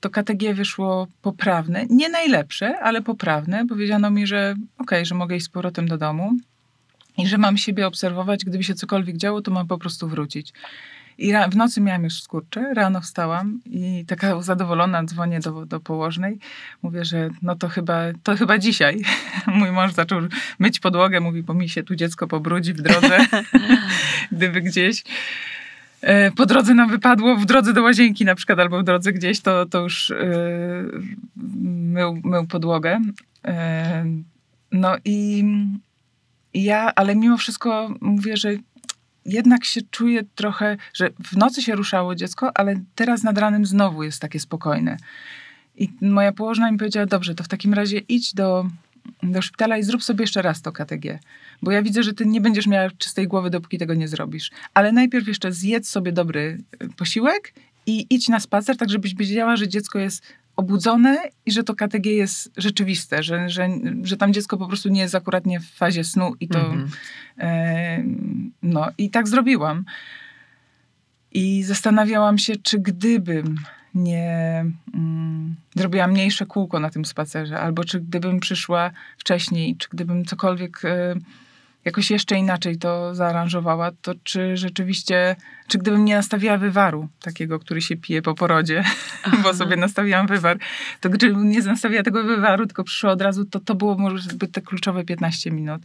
To 0.00 0.10
KTG 0.10 0.54
wyszło 0.54 1.06
poprawne, 1.22 1.86
nie 1.90 2.08
najlepsze, 2.08 2.78
ale 2.78 3.02
poprawne. 3.02 3.66
Powiedziano 3.66 4.10
mi, 4.10 4.26
że 4.26 4.54
okej, 4.78 5.06
że 5.06 5.14
mogę 5.14 5.36
iść 5.36 5.46
z 5.46 5.48
powrotem 5.48 5.88
do 5.88 5.98
domu 5.98 6.32
i 7.18 7.26
że 7.26 7.38
mam 7.38 7.56
siebie 7.56 7.86
obserwować. 7.86 8.44
Gdyby 8.44 8.64
się 8.64 8.74
cokolwiek 8.74 9.16
działo, 9.16 9.42
to 9.42 9.50
mam 9.50 9.66
po 9.66 9.78
prostu 9.78 10.08
wrócić. 10.08 10.52
I 11.18 11.32
w 11.50 11.56
nocy 11.56 11.80
miałam 11.80 12.04
już 12.04 12.22
skurcze, 12.22 12.74
rano 12.74 13.00
wstałam 13.00 13.60
i 13.66 14.04
taka 14.06 14.40
zadowolona 14.42 15.04
dzwonię 15.04 15.40
do, 15.40 15.66
do 15.66 15.80
położnej. 15.80 16.38
Mówię, 16.82 17.04
że 17.04 17.30
no 17.42 17.56
to 17.56 17.68
chyba, 17.68 18.02
to 18.22 18.36
chyba 18.36 18.58
dzisiaj. 18.58 19.02
Mój 19.46 19.72
mąż 19.72 19.92
zaczął 19.92 20.20
myć 20.58 20.80
podłogę, 20.80 21.20
mówi, 21.20 21.42
bo 21.42 21.54
mi 21.54 21.68
się 21.68 21.82
tu 21.82 21.96
dziecko 21.96 22.26
pobrudzi 22.26 22.72
w 22.72 22.80
drodze, 22.80 23.18
gdyby 24.32 24.60
gdzieś 24.60 25.04
e, 26.00 26.30
po 26.30 26.46
drodze 26.46 26.74
nam 26.74 26.90
wypadło, 26.90 27.36
w 27.36 27.46
drodze 27.46 27.72
do 27.72 27.82
łazienki 27.82 28.24
na 28.24 28.34
przykład, 28.34 28.58
albo 28.58 28.80
w 28.80 28.84
drodze 28.84 29.12
gdzieś, 29.12 29.40
to, 29.40 29.66
to 29.66 29.80
już 29.82 30.10
e, 30.10 30.16
mył, 31.36 32.20
mył 32.24 32.46
podłogę. 32.46 33.00
E, 33.44 34.04
No 34.72 34.96
i, 35.04 35.44
i 36.54 36.64
ja, 36.64 36.92
ale 36.94 37.16
mimo 37.16 37.36
wszystko 37.36 37.94
mówię, 38.00 38.36
że 38.36 38.50
jednak 39.26 39.64
się 39.64 39.80
czuję 39.90 40.22
trochę, 40.34 40.76
że 40.94 41.10
w 41.24 41.36
nocy 41.36 41.62
się 41.62 41.74
ruszało 41.74 42.14
dziecko, 42.14 42.50
ale 42.54 42.80
teraz 42.94 43.22
nad 43.22 43.38
ranem 43.38 43.66
znowu 43.66 44.02
jest 44.02 44.20
takie 44.20 44.40
spokojne. 44.40 44.96
I 45.76 45.88
moja 46.00 46.32
położna 46.32 46.70
mi 46.70 46.78
powiedziała, 46.78 47.06
dobrze, 47.06 47.34
to 47.34 47.44
w 47.44 47.48
takim 47.48 47.74
razie 47.74 47.98
idź 47.98 48.34
do, 48.34 48.66
do 49.22 49.42
szpitala 49.42 49.78
i 49.78 49.82
zrób 49.82 50.02
sobie 50.02 50.22
jeszcze 50.22 50.42
raz 50.42 50.62
to 50.62 50.72
KTG. 50.72 51.18
Bo 51.62 51.70
ja 51.70 51.82
widzę, 51.82 52.02
że 52.02 52.12
ty 52.14 52.26
nie 52.26 52.40
będziesz 52.40 52.66
miała 52.66 52.90
czystej 52.90 53.28
głowy, 53.28 53.50
dopóki 53.50 53.78
tego 53.78 53.94
nie 53.94 54.08
zrobisz. 54.08 54.50
Ale 54.74 54.92
najpierw 54.92 55.28
jeszcze 55.28 55.52
zjedz 55.52 55.88
sobie 55.88 56.12
dobry 56.12 56.58
y, 56.82 56.88
posiłek 56.88 57.54
i 57.86 58.06
idź 58.10 58.28
na 58.28 58.40
spacer, 58.40 58.76
tak 58.76 58.90
żebyś 58.90 59.14
wiedziała, 59.14 59.56
że 59.56 59.68
dziecko 59.68 59.98
jest 59.98 60.22
obudzone 60.56 61.18
i 61.46 61.52
że 61.52 61.64
to 61.64 61.74
KTG 61.74 62.06
jest 62.06 62.52
rzeczywiste, 62.56 63.22
że, 63.22 63.50
że, 63.50 63.68
że 64.02 64.16
tam 64.16 64.32
dziecko 64.32 64.56
po 64.56 64.66
prostu 64.66 64.88
nie 64.88 65.00
jest 65.00 65.14
akurat 65.14 65.46
nie 65.46 65.60
w 65.60 65.70
fazie 65.70 66.04
snu 66.04 66.34
i 66.40 66.48
to... 66.48 66.58
Mhm. 66.58 66.90
E, 67.38 68.04
No 68.62 68.88
i 68.98 69.10
tak 69.10 69.28
zrobiłam. 69.28 69.84
I 71.32 71.62
zastanawiałam 71.62 72.38
się, 72.38 72.56
czy 72.56 72.78
gdybym 72.78 73.56
nie 73.94 74.64
mm, 74.94 75.56
zrobiła 75.74 76.06
mniejsze 76.06 76.46
kółko 76.46 76.80
na 76.80 76.90
tym 76.90 77.04
spacerze, 77.04 77.60
albo 77.60 77.84
czy 77.84 78.00
gdybym 78.00 78.40
przyszła 78.40 78.90
wcześniej, 79.18 79.76
czy 79.76 79.88
gdybym 79.92 80.24
cokolwiek 80.24 80.84
e, 80.84 81.14
jakoś 81.86 82.10
jeszcze 82.10 82.38
inaczej 82.38 82.78
to 82.78 83.14
zaaranżowała, 83.14 83.90
to 84.02 84.14
czy 84.22 84.56
rzeczywiście, 84.56 85.36
czy 85.68 85.78
gdybym 85.78 86.04
nie 86.04 86.14
nastawiła 86.14 86.58
wywaru 86.58 87.08
takiego, 87.20 87.58
który 87.58 87.82
się 87.82 87.96
pije 87.96 88.22
po 88.22 88.34
porodzie, 88.34 88.84
bo 89.42 89.54
sobie 89.54 89.76
nastawiłam 89.76 90.26
wywar, 90.26 90.58
to 91.00 91.10
gdybym 91.10 91.50
nie 91.50 91.62
nastawiła 91.62 92.02
tego 92.02 92.24
wywaru, 92.24 92.66
tylko 92.66 92.84
przyszła 92.84 93.10
od 93.10 93.22
razu, 93.22 93.44
to 93.44 93.60
to 93.60 93.74
było 93.74 93.98
może 93.98 94.22
zbyt 94.22 94.52
te 94.52 94.60
kluczowe 94.60 95.04
15 95.04 95.50
minut. 95.50 95.82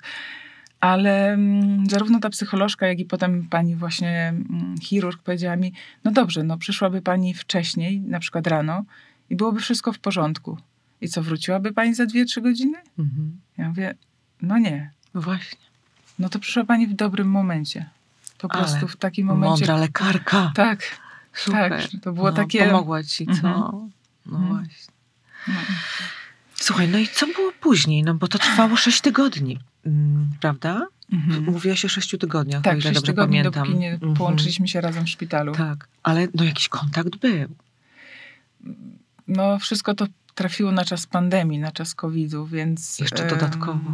Ale 0.80 1.34
mm, 1.34 1.90
zarówno 1.90 2.20
ta 2.20 2.30
psycholożka, 2.30 2.88
jak 2.88 3.00
i 3.00 3.06
potem 3.06 3.48
pani 3.50 3.76
właśnie 3.76 4.28
mm, 4.30 4.76
chirurg 4.82 5.24
powiedziała 5.24 5.56
mi, 5.56 5.74
no 6.04 6.12
dobrze, 6.12 6.44
no 6.44 6.58
przyszłaby 6.58 7.02
pani 7.02 7.34
wcześniej, 7.34 8.02
na 8.02 8.20
przykład 8.20 8.48
rano 8.48 8.86
i 9.30 9.36
byłoby 9.36 9.60
wszystko 9.60 9.94
w 9.94 10.00
porządku. 10.00 10.58
I 11.02 11.08
co, 11.08 11.24
wróciłaby 11.24 11.74
pani 11.74 11.94
za 11.94 12.06
2-3 12.06 12.42
godziny? 12.42 12.78
Mhm. 13.00 13.40
Ja 13.58 13.70
mówię, 13.70 13.96
no 14.42 14.58
nie. 14.58 14.92
No 15.14 15.22
właśnie. 15.22 15.71
No 16.22 16.30
to 16.30 16.40
przyszła 16.40 16.64
pani 16.64 16.88
w 16.88 16.94
dobrym 16.94 17.28
momencie. 17.30 17.90
Po 18.38 18.52
Ale 18.52 18.64
prostu 18.64 18.88
w 18.88 18.96
takim 18.96 19.28
momencie. 19.28 19.50
Mądra 19.50 19.76
lekarka. 19.78 20.52
Tak, 20.56 20.80
Super. 21.34 21.72
tak. 21.92 22.02
To 22.02 22.12
było 22.14 22.30
no, 22.30 22.36
takie. 22.36 22.66
Pomogła 22.66 23.04
ci, 23.04 23.26
co? 23.26 23.32
Mhm. 23.32 23.90
No 24.26 24.38
Mhm. 24.38 24.48
właśnie. 24.50 24.94
No. 25.48 25.54
Słuchaj, 26.56 26.90
no 26.90 26.98
i 26.98 27.08
co 27.08 27.28
było 27.28 27.52
później? 27.62 28.04
No 28.04 28.14
bo 28.14 28.28
to 28.28 28.40
trwało 28.40 28.76
sześć 28.76 29.02
tygodni, 29.02 29.60
mm, 29.86 30.30
prawda? 30.40 30.88
Mhm. 31.14 31.44
Mówiłaś 31.44 31.86
o 31.86 31.90
sześciu 31.90 32.18
tygodniach, 32.18 32.60
o 32.60 32.64
Tak, 32.64 32.74
ile 32.74 32.82
sześć 32.82 32.96
dobrze 32.96 33.12
tygodni, 33.12 33.38
pamiętam. 33.38 33.64
dopóki 33.64 33.80
nie 33.80 33.92
Mhm. 33.94 34.14
połączyliśmy 34.14 34.68
się 34.68 34.82
razem 34.82 35.06
w 35.06 35.10
szpitalu. 35.10 35.52
Tak, 35.56 35.88
ale 36.04 36.28
no 36.36 36.44
jakiś 36.44 36.70
kontakt 36.70 37.16
był. 37.16 37.48
No 39.28 39.60
wszystko 39.60 39.94
to 39.96 40.08
trafiło 40.36 40.72
na 40.72 40.86
czas 40.86 41.08
pandemii, 41.08 41.60
na 41.60 41.72
czas 41.72 41.96
COVID-u, 41.96 42.46
więc... 42.46 43.00
Jeszcze 43.00 43.28
dodatkowo. 43.28 43.92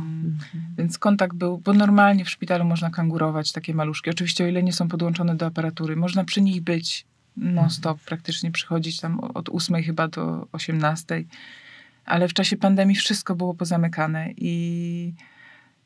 Więc 0.77 0.99
kontakt 0.99 1.37
był, 1.37 1.57
bo 1.57 1.73
normalnie 1.73 2.25
w 2.25 2.29
szpitalu 2.29 2.65
można 2.65 2.89
kangurować 2.89 3.51
takie 3.51 3.73
maluszki. 3.73 4.09
Oczywiście 4.09 4.43
o 4.43 4.47
ile 4.47 4.63
nie 4.63 4.73
są 4.73 4.87
podłączone 4.87 5.35
do 5.35 5.45
aparatury. 5.45 5.95
Można 5.95 6.23
przy 6.23 6.41
nich 6.41 6.61
być 6.61 7.05
non-stop, 7.37 7.99
praktycznie 7.99 8.51
przychodzić 8.51 8.99
tam 8.99 9.19
od 9.19 9.49
8 9.49 9.83
chyba 9.83 10.07
do 10.07 10.47
18. 10.51 11.23
Ale 12.05 12.27
w 12.27 12.33
czasie 12.33 12.57
pandemii 12.57 12.95
wszystko 12.95 13.35
było 13.35 13.53
pozamykane 13.53 14.29
i 14.37 15.13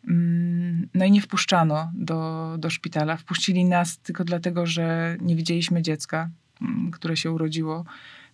mm, 0.08 0.90
no 0.94 1.06
i 1.06 1.12
nie 1.12 1.22
wpuszczano 1.22 1.92
do, 1.96 2.56
do 2.60 2.70
szpitala. 2.70 3.18
Wpuścili 3.18 3.66
nas 3.66 4.00
tylko 4.00 4.24
dlatego, 4.24 4.66
że 4.66 5.18
nie 5.22 5.36
widzieliśmy 5.36 5.82
dziecka, 5.82 6.30
mm, 6.62 6.92
które 6.92 7.18
się 7.18 7.32
urodziło, 7.32 7.86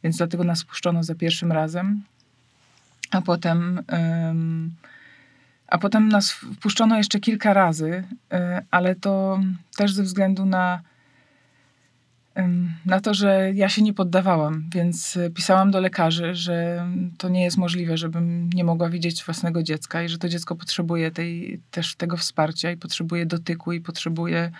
więc 0.03 0.17
dlatego 0.17 0.43
nas 0.43 0.63
wpuszczono 0.63 1.03
za 1.03 1.15
pierwszym 1.15 1.51
razem. 1.51 2.03
A 3.11 3.21
potem, 3.21 3.83
em, 3.87 4.71
a 5.67 5.77
potem 5.77 6.09
nas 6.09 6.31
wpuszczono 6.31 6.97
jeszcze 6.97 7.19
kilka 7.19 7.53
razy, 7.53 8.03
e, 8.31 8.61
ale 8.71 8.95
to 8.95 9.39
też 9.77 9.93
ze 9.93 10.03
względu 10.03 10.45
na 10.45 10.81
na 12.85 12.99
to, 13.01 13.13
że 13.13 13.51
ja 13.55 13.69
się 13.69 13.81
nie 13.81 13.93
poddawałam, 13.93 14.69
więc 14.73 15.17
pisałam 15.35 15.71
do 15.71 15.79
lekarzy, 15.79 16.35
że 16.35 16.85
to 17.17 17.29
nie 17.29 17.43
jest 17.43 17.57
możliwe, 17.57 17.97
żebym 17.97 18.49
nie 18.53 18.63
mogła 18.63 18.89
widzieć 18.89 19.23
własnego 19.23 19.63
dziecka 19.63 20.03
i 20.03 20.09
że 20.09 20.17
to 20.17 20.29
dziecko 20.29 20.55
potrzebuje 20.55 21.11
tej, 21.11 21.59
też 21.71 21.95
tego 21.95 22.17
wsparcia 22.17 22.71
i 22.71 22.77
potrzebuje 22.77 23.25
dotyku 23.25 23.71
i 23.71 23.81
potrzebuje. 23.81 24.51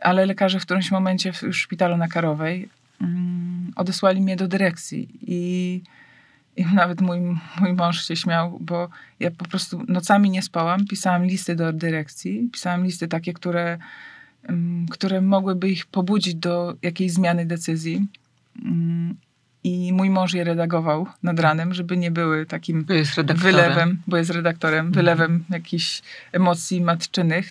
Ale 0.00 0.26
lekarze 0.26 0.60
w 0.60 0.62
którymś 0.62 0.90
momencie 0.90 1.32
w 1.32 1.52
szpitalu 1.52 1.96
na 1.96 2.08
Karowej 2.08 2.68
odesłali 3.76 4.20
mnie 4.20 4.36
do 4.36 4.48
dyrekcji 4.48 5.08
i, 5.22 5.82
i 6.56 6.64
nawet 6.74 7.00
mój, 7.00 7.18
mój 7.60 7.72
mąż 7.72 8.08
się 8.08 8.16
śmiał, 8.16 8.58
bo 8.60 8.88
ja 9.20 9.30
po 9.30 9.44
prostu 9.44 9.82
nocami 9.88 10.30
nie 10.30 10.42
spałam, 10.42 10.84
pisałam 10.84 11.24
listy 11.24 11.54
do 11.54 11.72
dyrekcji, 11.72 12.48
pisałam 12.52 12.84
listy 12.84 13.08
takie, 13.08 13.32
które 13.32 13.78
które 14.90 15.20
mogłyby 15.20 15.70
ich 15.70 15.86
pobudzić 15.86 16.34
do 16.34 16.76
jakiejś 16.82 17.12
zmiany 17.12 17.46
decyzji. 17.46 18.06
I 19.64 19.92
mój 19.92 20.10
mąż 20.10 20.34
je 20.34 20.44
redagował 20.44 21.06
nad 21.22 21.40
ranem, 21.40 21.74
żeby 21.74 21.96
nie 21.96 22.10
były 22.10 22.46
takim 22.46 22.86
wylewem, 23.34 24.02
bo 24.06 24.16
jest 24.16 24.30
redaktorem, 24.30 24.92
wylewem 24.92 25.32
mhm. 25.32 25.44
jakichś 25.50 26.02
emocji 26.32 26.80
matczynych, 26.80 27.50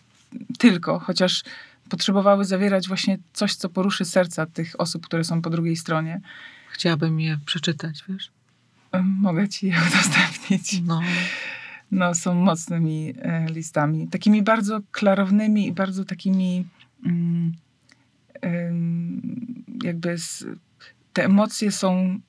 tylko, 0.57 0.99
chociaż 0.99 1.43
potrzebowały 1.89 2.45
zawierać 2.45 2.87
właśnie 2.87 3.17
coś, 3.33 3.55
co 3.55 3.69
poruszy 3.69 4.05
serca 4.05 4.45
tych 4.45 4.79
osób, 4.79 5.05
które 5.05 5.23
są 5.23 5.41
po 5.41 5.49
drugiej 5.49 5.75
stronie. 5.75 6.21
Chciałabym 6.69 7.19
je 7.19 7.39
przeczytać, 7.45 8.03
wiesz? 8.09 8.31
Mogę 9.03 9.49
ci 9.49 9.67
je 9.67 9.75
udostępnić. 9.87 10.81
No. 10.81 11.01
No, 11.91 12.15
są 12.15 12.35
mocnymi 12.35 13.13
e, 13.21 13.45
listami. 13.49 14.07
Takimi 14.07 14.43
bardzo 14.43 14.79
klarownymi 14.91 15.67
i 15.67 15.71
bardzo 15.71 16.05
takimi 16.05 16.65
Mm, 18.43 19.21
jakby 19.83 20.15
te 21.13 21.25
emocje 21.25 21.71
są 21.71 22.19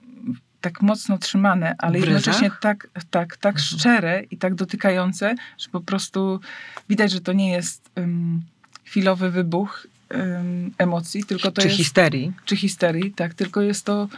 tak 0.60 0.82
mocno 0.82 1.18
trzymane, 1.18 1.74
ale 1.78 1.98
jednocześnie 1.98 2.50
tak, 2.60 2.88
tak, 3.10 3.36
tak 3.36 3.54
mhm. 3.54 3.58
szczere 3.58 4.22
i 4.30 4.36
tak 4.36 4.54
dotykające, 4.54 5.34
że 5.58 5.68
po 5.68 5.80
prostu 5.80 6.40
widać, 6.88 7.12
że 7.12 7.20
to 7.20 7.32
nie 7.32 7.50
jest 7.50 7.90
um, 7.96 8.42
chwilowy 8.86 9.30
wybuch 9.30 9.86
um, 10.10 10.70
emocji, 10.78 11.24
tylko 11.24 11.50
to 11.50 11.62
czy 11.62 11.68
jest... 11.68 11.78
histerii. 11.78 12.32
Czy 12.44 12.56
histerii, 12.56 13.12
tak. 13.12 13.34
Tylko 13.34 13.62
jest 13.62 13.84
to 13.84 14.08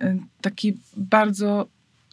um, 0.00 0.26
taki 0.40 0.76
bardzo 0.96 1.66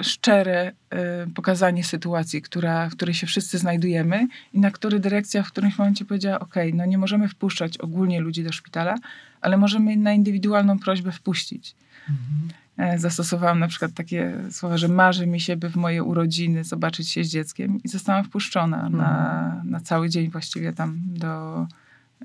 szczere 0.04 0.72
y, 0.72 1.34
pokazanie 1.34 1.84
sytuacji, 1.84 2.42
która, 2.42 2.90
w 2.90 2.92
której 2.92 3.16
się 3.16 3.28
wszyscy 3.28 3.58
znajdujemy 3.58 4.28
i 4.54 4.60
na 4.60 4.72
który 4.72 5.00
dyrekcja 5.00 5.44
w 5.44 5.52
którymś 5.52 5.78
momencie 5.78 6.06
powiedziała, 6.06 6.40
ok, 6.40 6.56
no 6.74 6.86
nie 6.86 6.98
możemy 6.98 7.28
wpuszczać 7.28 7.78
ogólnie 7.78 8.20
ludzi 8.20 8.44
do 8.44 8.52
szpitala, 8.52 8.96
ale 9.42 9.58
możemy 9.58 9.98
na 9.98 10.14
indywidualną 10.14 10.80
prośbę 10.80 11.12
wpuścić. 11.12 11.76
Mhm. 12.10 13.00
Zastosowałam 13.00 13.60
na 13.60 13.68
przykład 13.68 13.94
takie 13.94 14.38
słowa, 14.52 14.78
że 14.78 14.88
marzy 14.88 15.28
mi 15.28 15.40
się, 15.40 15.56
by 15.56 15.70
w 15.70 15.76
moje 15.76 16.04
urodziny 16.04 16.64
zobaczyć 16.64 17.10
się 17.10 17.24
z 17.24 17.30
dzieckiem 17.30 17.80
i 17.84 17.88
zostałam 17.88 18.24
wpuszczona 18.24 18.78
mhm. 18.78 18.98
na, 18.98 19.62
na 19.66 19.80
cały 19.80 20.10
dzień 20.10 20.30
właściwie 20.30 20.74
tam 20.74 21.00
do... 21.06 21.68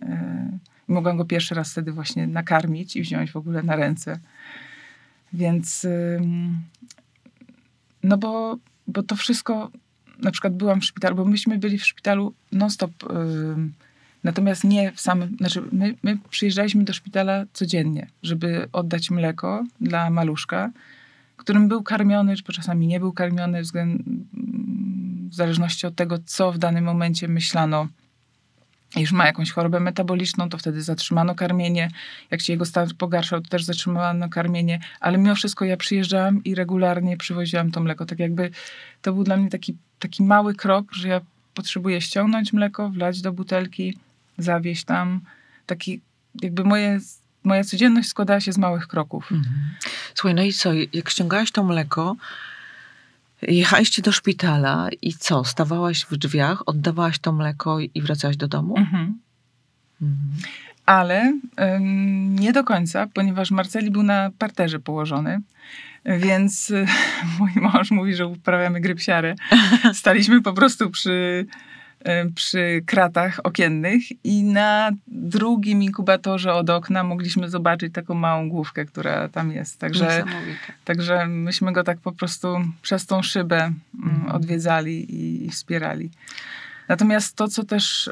Y, 0.02 0.58
mogłam 0.88 1.16
go 1.16 1.24
pierwszy 1.24 1.54
raz 1.54 1.72
wtedy 1.72 1.92
właśnie 1.92 2.26
nakarmić 2.26 2.96
i 2.96 3.02
wziąć 3.02 3.32
w 3.32 3.36
ogóle 3.36 3.62
na 3.62 3.76
ręce. 3.76 4.18
Więc 5.32 5.86
no 8.02 8.18
bo, 8.18 8.58
bo 8.86 9.02
to 9.02 9.16
wszystko, 9.16 9.70
na 10.18 10.30
przykład 10.30 10.54
byłam 10.54 10.80
w 10.80 10.84
szpitalu, 10.84 11.16
bo 11.16 11.24
myśmy 11.24 11.58
byli 11.58 11.78
w 11.78 11.86
szpitalu 11.86 12.34
non-stop, 12.52 12.92
natomiast 14.24 14.64
nie 14.64 14.92
w 14.92 15.00
samym, 15.00 15.36
znaczy 15.36 15.62
my, 15.72 15.94
my 16.02 16.18
przyjeżdżaliśmy 16.30 16.84
do 16.84 16.92
szpitala 16.92 17.44
codziennie, 17.52 18.06
żeby 18.22 18.68
oddać 18.72 19.10
mleko 19.10 19.64
dla 19.80 20.10
maluszka, 20.10 20.70
którym 21.36 21.68
był 21.68 21.82
karmiony, 21.82 22.36
czy 22.36 22.52
czasami 22.52 22.86
nie 22.86 23.00
był 23.00 23.12
karmiony, 23.12 23.62
w 25.30 25.34
zależności 25.34 25.86
od 25.86 25.94
tego, 25.94 26.18
co 26.24 26.52
w 26.52 26.58
danym 26.58 26.84
momencie 26.84 27.28
myślano 27.28 27.88
już 28.96 29.12
ma 29.12 29.26
jakąś 29.26 29.50
chorobę 29.50 29.80
metaboliczną, 29.80 30.48
to 30.48 30.58
wtedy 30.58 30.82
zatrzymano 30.82 31.34
karmienie. 31.34 31.90
Jak 32.30 32.40
się 32.40 32.52
jego 32.52 32.64
stan 32.64 32.88
pogarszał, 32.98 33.40
to 33.40 33.48
też 33.48 33.64
zatrzymano 33.64 34.28
karmienie. 34.28 34.80
Ale 35.00 35.18
mimo 35.18 35.34
wszystko 35.34 35.64
ja 35.64 35.76
przyjeżdżałam 35.76 36.44
i 36.44 36.54
regularnie 36.54 37.16
przywoziłam 37.16 37.70
to 37.70 37.80
mleko. 37.80 38.06
Tak 38.06 38.18
jakby 38.18 38.50
to 39.02 39.12
był 39.12 39.24
dla 39.24 39.36
mnie 39.36 39.50
taki, 39.50 39.76
taki 39.98 40.22
mały 40.22 40.54
krok, 40.54 40.92
że 40.92 41.08
ja 41.08 41.20
potrzebuję 41.54 42.00
ściągnąć 42.00 42.52
mleko, 42.52 42.90
wlać 42.90 43.20
do 43.22 43.32
butelki, 43.32 43.98
zawieźć 44.38 44.84
tam. 44.84 45.20
Taki 45.66 46.00
jakby 46.42 46.64
moje, 46.64 47.00
moja 47.44 47.64
codzienność 47.64 48.08
składała 48.08 48.40
się 48.40 48.52
z 48.52 48.58
małych 48.58 48.86
kroków. 48.86 49.32
Mhm. 49.32 49.54
Słuchaj, 50.14 50.34
no 50.34 50.42
i 50.42 50.52
co, 50.52 50.72
jak 50.92 51.10
ściągałaś 51.10 51.50
to 51.50 51.64
mleko, 51.64 52.16
Jechaliście 53.42 54.02
do 54.02 54.12
szpitala 54.12 54.88
i 55.02 55.12
co? 55.12 55.44
Stawałaś 55.44 56.04
w 56.04 56.16
drzwiach, 56.16 56.62
oddawałaś 56.66 57.18
to 57.18 57.32
mleko 57.32 57.80
i 57.80 58.02
wracałaś 58.02 58.36
do 58.36 58.48
domu? 58.48 58.78
Mhm. 58.78 59.18
Mhm. 60.02 60.18
Ale 60.86 61.38
ym, 61.76 62.38
nie 62.38 62.52
do 62.52 62.64
końca, 62.64 63.06
ponieważ 63.14 63.50
Marceli 63.50 63.90
był 63.90 64.02
na 64.02 64.30
parterze 64.38 64.80
położony. 64.80 65.40
Więc 66.18 66.70
y, 66.70 66.86
mój 67.38 67.50
mąż 67.56 67.90
mówi, 67.90 68.14
że 68.14 68.26
uprawiamy 68.26 68.80
grypsiarę. 68.80 69.34
Staliśmy 69.94 70.42
po 70.42 70.52
prostu 70.52 70.90
przy 70.90 71.46
przy 72.34 72.82
kratach 72.86 73.40
okiennych 73.44 74.02
i 74.24 74.42
na 74.42 74.90
drugim 75.06 75.82
inkubatorze 75.82 76.54
od 76.54 76.70
okna 76.70 77.04
mogliśmy 77.04 77.50
zobaczyć 77.50 77.94
taką 77.94 78.14
małą 78.14 78.48
główkę, 78.48 78.84
która 78.84 79.28
tam 79.28 79.52
jest. 79.52 79.78
Także, 79.78 80.24
także 80.84 81.26
myśmy 81.26 81.72
go 81.72 81.84
tak 81.84 81.98
po 81.98 82.12
prostu 82.12 82.48
przez 82.82 83.06
tą 83.06 83.22
szybę 83.22 83.56
mm, 83.56 83.76
mhm. 83.94 84.36
odwiedzali 84.36 85.14
i, 85.14 85.46
i, 85.46 85.50
wspierali. 85.50 86.10
Natomiast 86.88 87.36
to, 87.36 87.48
co 87.48 87.64
też 87.64 88.10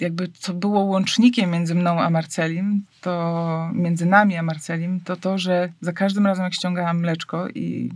jakby 0.00 0.28
co 0.28 0.54
było 0.54 0.80
łącznikiem 0.80 1.50
między 1.50 1.74
mną 1.74 2.00
a 2.00 2.10
Marcelim, 2.10 2.84
to 3.00 3.70
między 3.72 4.06
nami 4.06 4.36
a 4.36 4.42
Marcelim, 4.42 5.00
to 5.00 5.16
to, 5.16 5.38
że 5.38 5.72
za 5.80 5.92
każdym 5.92 6.26
razem 6.26 6.44
jak 6.44 6.54
ściągałam 6.54 7.00
mleczko 7.00 7.48
i 7.48 7.90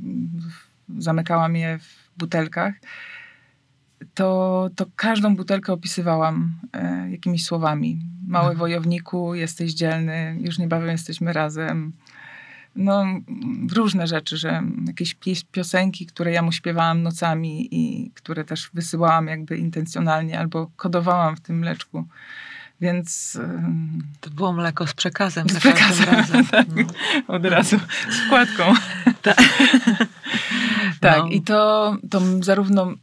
zamykałam 0.98 1.56
je 1.56 1.78
w 1.78 2.18
butelkach, 2.18 2.74
to, 4.14 4.70
to 4.76 4.86
każdą 4.96 5.36
butelkę 5.36 5.72
opisywałam 5.72 6.54
e, 6.72 7.10
jakimiś 7.10 7.44
słowami. 7.44 8.00
Mały 8.26 8.44
mhm. 8.44 8.58
wojowniku, 8.58 9.34
jesteś 9.34 9.74
dzielny, 9.74 10.36
już 10.40 10.58
niebawem 10.58 10.88
jesteśmy 10.88 11.32
razem. 11.32 11.92
No, 12.76 13.04
różne 13.74 14.06
rzeczy, 14.06 14.36
że 14.36 14.62
jakieś 14.86 15.16
piosenki, 15.52 16.06
które 16.06 16.32
ja 16.32 16.42
mu 16.42 16.52
śpiewałam 16.52 17.02
nocami 17.02 17.68
i 17.70 18.10
które 18.14 18.44
też 18.44 18.70
wysyłałam 18.74 19.26
jakby 19.26 19.58
intencjonalnie 19.58 20.38
albo 20.38 20.70
kodowałam 20.76 21.36
w 21.36 21.40
tym 21.40 21.58
mleczku. 21.58 22.04
Więc. 22.80 23.38
To 24.20 24.30
było 24.30 24.52
mleko 24.52 24.86
z 24.86 24.94
przekazem. 24.94 25.48
Z 25.48 25.58
przekazem. 25.58 26.24
tak, 26.50 26.66
no. 26.76 26.84
Od 27.34 27.46
razu. 27.46 27.80
Z 28.10 28.16
wkładką. 28.26 28.62
tak. 29.22 29.36
tak. 31.00 31.18
No. 31.18 31.28
I 31.28 31.40
to, 31.42 31.96
to 32.10 32.20
zarówno 32.42 32.94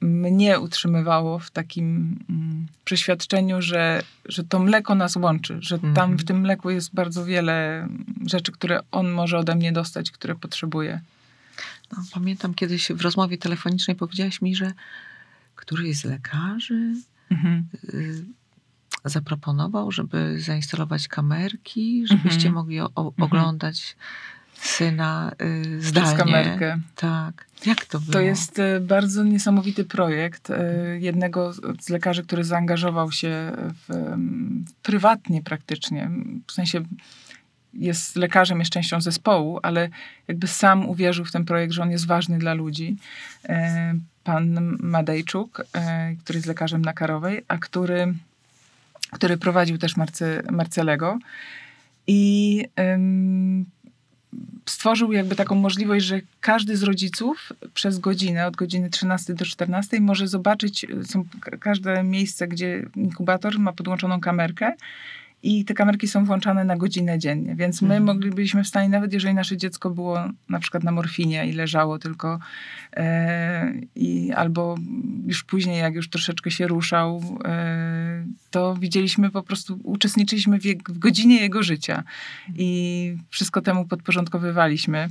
mnie 0.00 0.60
utrzymywało 0.60 1.38
w 1.38 1.50
takim 1.50 2.18
mm, 2.28 2.66
przeświadczeniu, 2.84 3.62
że, 3.62 4.02
że 4.24 4.44
to 4.44 4.58
mleko 4.58 4.94
nas 4.94 5.16
łączy, 5.16 5.58
że 5.60 5.78
tam 5.78 5.88
mhm. 5.88 6.18
w 6.18 6.24
tym 6.24 6.40
mleku 6.40 6.70
jest 6.70 6.94
bardzo 6.94 7.24
wiele 7.24 7.88
rzeczy, 8.26 8.52
które 8.52 8.80
on 8.90 9.10
może 9.10 9.38
ode 9.38 9.54
mnie 9.54 9.72
dostać, 9.72 10.10
które 10.10 10.34
potrzebuje. 10.34 11.00
No, 11.92 12.04
pamiętam 12.12 12.54
kiedyś 12.54 12.88
w 12.92 13.00
rozmowie 13.00 13.38
telefonicznej 13.38 13.96
powiedziałaś 13.96 14.42
mi, 14.42 14.56
że 14.56 14.72
któryś 15.56 15.96
z 15.96 16.04
lekarzy 16.04 16.94
mhm. 17.30 17.66
y, 17.94 18.24
zaproponował, 19.04 19.92
żeby 19.92 20.40
zainstalować 20.40 21.08
kamerki, 21.08 22.06
żebyście 22.06 22.48
mhm. 22.48 22.54
mogli 22.54 22.78
mhm. 22.78 23.12
oglądać 23.18 23.96
syna 24.62 25.32
y, 25.42 25.82
zdalnie. 25.82 26.08
Przez 26.08 26.18
kamerkę. 26.18 26.78
Tak. 26.96 27.46
Jak 27.66 27.84
to 27.86 28.00
było? 28.00 28.12
To 28.12 28.20
jest 28.20 28.58
y, 28.58 28.80
bardzo 28.80 29.24
niesamowity 29.24 29.84
projekt 29.84 30.50
y, 30.50 30.54
jednego 31.00 31.52
z 31.80 31.88
lekarzy, 31.88 32.22
który 32.22 32.44
zaangażował 32.44 33.12
się 33.12 33.52
w, 33.56 34.16
prywatnie 34.82 35.42
praktycznie. 35.42 36.10
W 36.46 36.52
sensie 36.52 36.80
jest 37.74 38.16
lekarzem, 38.16 38.58
jest 38.58 38.70
częścią 38.70 39.00
zespołu, 39.00 39.60
ale 39.62 39.88
jakby 40.28 40.46
sam 40.46 40.88
uwierzył 40.88 41.24
w 41.24 41.32
ten 41.32 41.44
projekt, 41.44 41.72
że 41.72 41.82
on 41.82 41.90
jest 41.90 42.06
ważny 42.06 42.38
dla 42.38 42.54
ludzi. 42.54 42.96
E, 43.48 43.94
pan 44.24 44.76
Madejczuk, 44.80 45.64
który 46.24 46.36
jest 46.36 46.48
lekarzem 46.48 46.82
na 46.82 46.92
Karowej, 46.92 47.44
a 47.48 47.58
który, 47.58 48.14
który 49.10 49.38
prowadził 49.38 49.78
też 49.78 49.96
Marce, 49.96 50.42
Marcelego. 50.50 51.18
I 52.06 52.64
stworzył 54.66 55.12
jakby 55.12 55.36
taką 55.36 55.54
możliwość, 55.54 56.06
że 56.06 56.20
każdy 56.40 56.76
z 56.76 56.82
rodziców 56.82 57.52
przez 57.74 57.98
godzinę, 57.98 58.46
od 58.46 58.56
godziny 58.56 58.90
13 58.90 59.34
do 59.34 59.44
14 59.44 60.00
może 60.00 60.28
zobaczyć, 60.28 60.86
są 61.04 61.24
każde 61.60 62.02
miejsce, 62.02 62.48
gdzie 62.48 62.86
inkubator 62.96 63.58
ma 63.58 63.72
podłączoną 63.72 64.20
kamerkę 64.20 64.72
i 65.42 65.64
te 65.64 65.74
kamerki 65.74 66.08
są 66.08 66.24
włączane 66.24 66.64
na 66.64 66.76
godzinę 66.76 67.18
dziennie, 67.18 67.54
więc 67.54 67.82
my 67.82 67.94
Mhm. 67.94 68.04
moglibyśmy 68.04 68.64
w 68.64 68.68
stanie, 68.68 68.88
nawet 68.88 69.12
jeżeli 69.12 69.34
nasze 69.34 69.56
dziecko 69.56 69.90
było 69.90 70.18
na 70.48 70.60
przykład 70.60 70.84
na 70.84 70.92
morfinie 70.92 71.46
i 71.46 71.52
leżało 71.52 71.98
tylko, 71.98 72.38
e, 72.96 73.72
i 73.94 74.32
albo 74.32 74.76
już 75.26 75.44
później, 75.44 75.78
jak 75.80 75.94
już 75.94 76.10
troszeczkę 76.10 76.50
się 76.50 76.66
ruszał, 76.66 77.22
e, 77.44 78.24
to 78.50 78.74
widzieliśmy 78.74 79.30
po 79.30 79.42
prostu, 79.42 79.80
uczestniczyliśmy 79.84 80.58
w, 80.58 80.62
w 80.88 80.98
godzinie 80.98 81.40
jego 81.40 81.62
życia 81.62 82.02
i 82.56 83.16
wszystko 83.30 83.62
temu 83.62 83.84
podporządkowywaliśmy. 83.88 85.08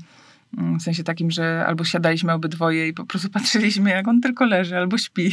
Mm, 0.57 0.79
W 0.79 0.83
sensie 0.83 1.03
takim, 1.03 1.31
że 1.31 1.65
albo 1.67 1.83
siadaliśmy 1.83 2.33
obydwoje 2.33 2.87
i 2.87 2.93
po 2.93 3.05
prostu 3.05 3.29
patrzyliśmy, 3.39 3.89
jak 3.89 4.07
on 4.07 4.21
tylko 4.21 4.45
leży, 4.45 4.77
albo 4.77 4.97
śpi. 4.97 5.31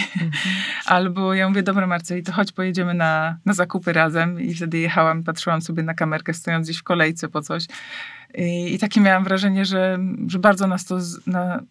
Albo 0.86 1.34
ja 1.34 1.48
mówię, 1.48 1.62
dobra 1.62 1.86
Marceli, 1.86 2.22
to 2.22 2.32
chodź 2.32 2.52
pojedziemy 2.52 2.94
na, 2.94 3.38
na 3.44 3.52
zakupy 3.52 3.92
razem. 3.92 4.40
I 4.40 4.54
wtedy 4.54 4.78
jechałam, 4.78 5.24
patrzyłam 5.24 5.62
sobie 5.62 5.82
na 5.82 5.94
kamerkę, 5.94 6.34
stojąc 6.34 6.66
gdzieś 6.66 6.78
w 6.78 6.82
kolejce 6.82 7.28
po 7.28 7.42
coś. 7.42 7.66
I, 8.36 8.74
i 8.74 8.78
takie 8.78 9.00
miałam 9.00 9.24
wrażenie, 9.24 9.64
że, 9.64 9.98
że 10.26 10.38
bardzo 10.38 10.66
nas 10.66 10.84
to... 10.84 10.98
Na, 11.26 11.62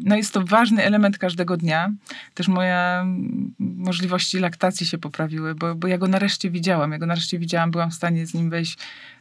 no 0.00 0.16
jest 0.16 0.32
to 0.34 0.44
ważny 0.44 0.84
element 0.84 1.18
każdego 1.18 1.56
dnia. 1.56 1.90
Też 2.34 2.48
moja 2.48 3.00
mm, 3.02 3.54
możliwości 3.58 4.38
laktacji 4.38 4.86
się 4.86 4.98
poprawiły, 4.98 5.54
bo, 5.54 5.74
bo 5.74 5.88
ja 5.88 5.98
go 5.98 6.08
nareszcie 6.08 6.50
widziałam. 6.50 6.92
Ja 6.92 6.98
go 6.98 7.06
nareszcie 7.06 7.38
widziałam, 7.38 7.70
byłam 7.70 7.90
w 7.90 7.94
stanie 7.94 8.26
z 8.26 8.34
nim 8.34 8.50
wejść 8.50 8.78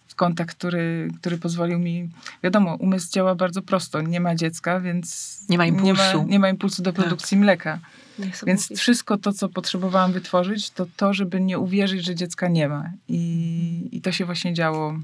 w 0.07 0.15
kontakt, 0.15 0.57
który, 0.57 1.07
który 1.19 1.37
pozwolił 1.37 1.79
mi... 1.79 2.09
Wiadomo, 2.43 2.75
umysł 2.75 3.11
działa 3.11 3.35
bardzo 3.35 3.61
prosto. 3.61 4.01
Nie 4.01 4.19
ma 4.19 4.35
dziecka, 4.35 4.79
więc... 4.79 5.37
Nie 5.49 5.57
ma 5.57 5.65
Nie 5.65 5.71
ma, 5.71 5.77
impulsu. 5.79 6.25
nie 6.27 6.39
ma 6.39 6.49
impulsu 6.49 6.83
do 6.83 6.93
Tak. 6.93 7.01
produkcji 7.01 7.37
mleka. 7.37 7.79
Więc 8.19 8.31
Niesamowite. 8.43 8.75
wszystko 8.75 9.17
to, 9.17 9.33
co 9.33 9.49
potrzebowałam 9.49 10.11
wytworzyć, 10.13 10.69
to 10.69 10.85
to, 10.97 11.13
żeby 11.13 11.41
nie 11.41 11.59
uwierzyć, 11.59 12.05
że 12.05 12.15
dziecka 12.15 12.47
nie 12.47 12.69
ma. 12.69 12.89
I, 13.07 13.89
i 13.91 14.01
to 14.01 14.11
się 14.11 14.25
właśnie 14.25 14.53
działo. 14.53 14.99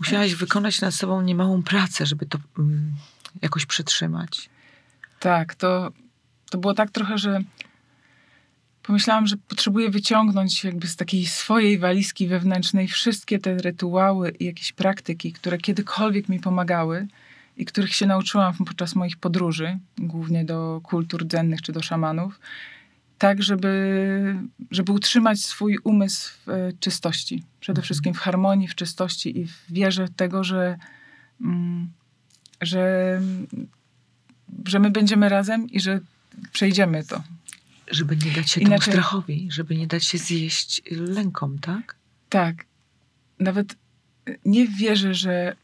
Musiałaś 0.00 0.34
wykonać 0.34 0.80
nad 0.80 0.94
sobą 0.94 1.22
niemałą 1.22 1.62
pracę, 1.62 2.06
żeby 2.06 2.26
to 2.26 2.38
mm, 2.58 2.92
jakoś 3.42 3.66
przetrzymać. 3.66 4.50
Tak, 5.20 5.54
to, 5.54 5.90
to 6.50 6.58
było 6.58 6.74
tak 6.74 6.90
trochę, 6.90 7.18
że 7.18 7.40
pomyślałam, 8.82 9.26
że 9.26 9.36
potrzebuję 9.36 9.90
wyciągnąć 9.90 10.64
jakby 10.64 10.88
z 10.88 10.96
takiej 10.96 11.26
swojej 11.26 11.78
walizki 11.78 12.28
wewnętrznej 12.28 12.88
wszystkie 12.88 13.38
te 13.38 13.54
rytuały 13.54 14.30
i 14.30 14.44
jakieś 14.44 14.72
praktyki, 14.72 15.32
które 15.32 15.58
kiedykolwiek 15.58 16.28
mi 16.28 16.40
pomagały 16.40 17.06
i 17.56 17.64
których 17.64 17.94
się 17.94 18.06
nauczyłam 18.06 18.54
podczas 18.54 18.94
moich 18.94 19.16
podróży, 19.16 19.78
głównie 19.98 20.44
do 20.44 20.80
kultur 20.82 21.24
dzennych 21.24 21.62
czy 21.62 21.72
do 21.72 21.82
szamanów, 21.82 22.40
tak, 23.20 23.42
żeby, 23.42 24.34
żeby 24.70 24.92
utrzymać 24.92 25.40
swój 25.44 25.78
umysł 25.84 26.32
w 26.46 26.48
e, 26.48 26.72
czystości. 26.80 27.44
Przede 27.60 27.78
Mhm. 27.78 27.84
wszystkim 27.84 28.14
w 28.14 28.18
harmonii, 28.18 28.68
w 28.68 28.74
czystości 28.74 29.38
i 29.38 29.46
w 29.46 29.64
wierze 29.70 30.08
tego, 30.16 30.44
że, 30.44 30.78
mm, 31.40 31.90
że, 32.60 33.20
że 34.66 34.78
my 34.78 34.90
będziemy 34.90 35.28
razem 35.28 35.68
i 35.70 35.80
że 35.80 36.00
przejdziemy 36.52 37.04
to. 37.04 37.22
Żeby 37.90 38.16
nie 38.16 38.32
dać 38.32 38.50
się 38.50 38.60
temu 38.60 38.66
Inaczej- 38.74 38.92
strachowi, 38.92 39.48
żeby 39.50 39.76
nie 39.76 39.86
dać 39.86 40.04
się 40.04 40.18
zjeść 40.18 40.82
lękom, 40.90 41.58
tak? 41.58 41.96
Tak. 42.28 42.64
Nawet 43.40 43.76
y, 44.28 44.38
nie 44.44 44.68
wierzę, 44.68 45.14
że, 45.14 45.56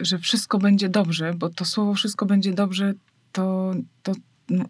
że 0.00 0.18
wszystko 0.18 0.58
będzie 0.58 0.88
dobrze, 0.88 1.34
bo 1.34 1.48
to 1.50 1.64
słowo 1.64 1.94
wszystko 1.94 2.26
będzie 2.26 2.52
dobrze, 2.52 2.94
to, 3.32 3.74
to 4.02 4.12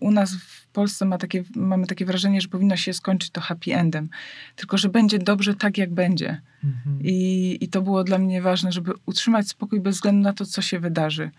u 0.00 0.10
nas 0.10 0.34
w 0.34 0.66
Polsce 0.66 1.04
ma 1.04 1.18
takie, 1.18 1.44
mamy 1.56 1.86
takie 1.86 2.06
wrażenie, 2.06 2.40
że 2.40 2.48
powinno 2.48 2.76
się 2.76 2.92
skończyć 2.92 3.30
to 3.30 3.40
happy 3.40 3.74
endem. 3.74 4.08
Tylko, 4.56 4.78
że 4.78 4.88
będzie 4.88 5.18
dobrze 5.18 5.54
tak, 5.54 5.78
jak 5.78 5.94
będzie. 5.94 6.40
Mhm. 6.64 6.98
I, 7.02 7.58
I 7.60 7.68
to 7.68 7.82
było 7.82 8.04
dla 8.04 8.18
mnie 8.18 8.42
ważne, 8.42 8.72
żeby 8.72 8.92
utrzymać 9.06 9.48
spokój 9.48 9.80
bez 9.80 9.94
względu 9.94 10.22
na 10.22 10.32
to, 10.32 10.46
co 10.46 10.62
się 10.62 10.80
wydarzy. 10.80 11.30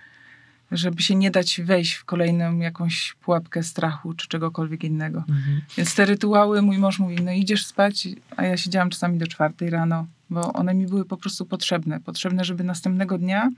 Żeby 0.71 1.02
się 1.02 1.15
nie 1.15 1.32
dać 1.32 1.62
wejść 1.62 1.93
w 1.93 2.06
kolejną 2.06 2.58
jakąś 2.58 3.15
pułapkę 3.21 3.63
strachu 3.63 4.13
czy 4.13 4.28
czegokolwiek 4.28 4.84
innego. 4.84 5.19
Mhm. 5.19 5.62
Więc 5.78 5.95
te 5.95 6.06
rytuały, 6.06 6.62
mój 6.62 6.78
mąż 6.78 7.00
mówi, 7.00 7.15
no 7.24 7.32
idziesz 7.32 7.65
spać, 7.65 8.08
a 8.38 8.43
ja 8.43 8.58
siedziałam 8.58 8.89
czasami 8.89 9.17
do 9.17 9.28
czwartej 9.28 9.69
rano, 9.69 10.08
bo 10.30 10.54
one 10.54 10.74
mi 10.74 10.88
były 10.88 11.06
po 11.06 11.17
prostu 11.17 11.45
potrzebne. 11.45 12.00
Potrzebne, 12.00 12.45
żeby 12.45 12.63
następnego 12.63 13.17
dnia 13.17 13.50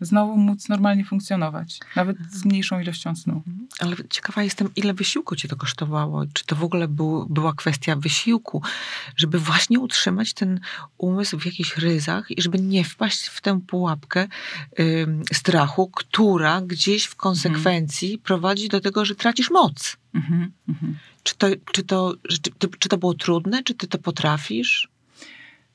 znowu 0.00 0.36
móc 0.36 0.68
normalnie 0.68 1.04
funkcjonować. 1.04 1.80
Nawet 1.96 2.16
z 2.30 2.44
mniejszą 2.44 2.80
ilością 2.80 3.16
snu. 3.16 3.42
Ale 3.78 3.96
ciekawa 4.10 4.42
jestem, 4.42 4.68
ile 4.76 4.94
wysiłku 4.94 5.36
cię 5.36 5.48
to 5.48 5.56
kosztowało? 5.56 6.24
Czy 6.32 6.46
to 6.46 6.56
w 6.56 6.64
ogóle 6.64 6.88
był, 6.88 7.26
była 7.30 7.52
kwestia 7.52 7.96
wysiłku, 7.96 8.62
żeby 9.16 9.38
właśnie 9.38 9.80
utrzymać 9.80 10.34
ten 10.34 10.60
umysł 10.98 11.38
w 11.38 11.46
jakichś 11.46 11.76
ryzach 11.76 12.30
i 12.30 12.42
żeby 12.42 12.58
nie 12.58 12.84
wpaść 12.84 13.26
w 13.26 13.40
tę 13.40 13.60
pułapkę 13.60 14.28
ym, 14.80 15.22
strachu, 15.32 15.88
która 15.88 16.60
gdzieś 16.60 17.04
w 17.04 17.16
konsekwencji 17.16 18.18
prowadzi 18.18 18.68
do 18.68 18.80
tego, 18.80 19.04
że 19.04 19.14
tracisz 19.14 19.50
moc. 19.50 19.96
Mhm, 20.14 20.52
mhm. 20.68 20.98
Czy 21.22 21.36
to, 21.36 21.46
czy, 21.72 21.82
to, 21.82 22.14
czy, 22.58 22.68
czy 22.78 22.88
to 22.88 22.98
było 22.98 23.14
trudne? 23.14 23.62
Czy 23.62 23.74
ty 23.74 23.86
to 23.86 23.98
potrafisz? 23.98 24.88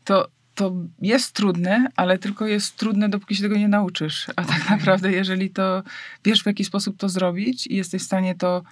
To, 0.04 0.28
to 0.62 0.74
jest 1.02 1.32
trudne, 1.32 1.88
ale 1.96 2.18
tylko 2.18 2.48
jest 2.48 2.76
trudne, 2.78 3.10
dopóki 3.10 3.36
się 3.36 3.44
tego 3.44 3.58
nie 3.58 3.68
nauczysz. 3.68 4.28
A 4.36 4.44
tak 4.44 4.70
naprawdę, 4.70 5.12
jeżeli 5.12 5.50
to 5.50 5.84
wiesz, 6.26 6.44
w 6.44 6.46
jaki 6.46 6.66
sposób 6.66 6.98
to 6.98 7.10
zrobić 7.10 7.68
i 7.68 7.76
jesteś 7.76 8.02
w 8.02 8.06
stanie 8.06 8.36
to 8.36 8.64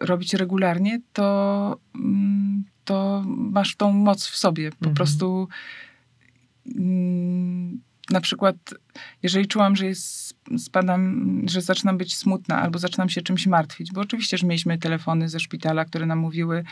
robić 0.00 0.34
regularnie, 0.34 1.00
to, 1.12 1.78
mm, 1.94 2.64
to 2.84 3.22
masz 3.26 3.76
tą 3.76 3.92
moc 3.92 4.26
w 4.26 4.36
sobie. 4.36 4.70
Po 4.70 4.76
Mhm. 4.76 4.94
prostu 4.94 5.48
mm, 6.76 7.80
na 8.10 8.20
przykład, 8.20 8.56
jeżeli 9.22 9.46
czułam, 9.46 9.76
że 9.76 9.86
jest, 9.86 10.36
spadam, 10.58 11.42
że 11.48 11.60
zaczynam 11.60 11.98
być 11.98 12.16
smutna 12.16 12.62
albo 12.62 12.78
zaczynam 12.78 13.08
się 13.08 13.22
czymś 13.22 13.46
martwić, 13.46 13.92
bo 13.92 14.00
oczywiście, 14.00 14.38
że 14.38 14.46
mieliśmy 14.46 14.78
telefony 14.78 15.28
ze 15.28 15.40
szpitala, 15.40 15.84
które 15.84 16.06
nam 16.06 16.18
mówiły 16.18 16.64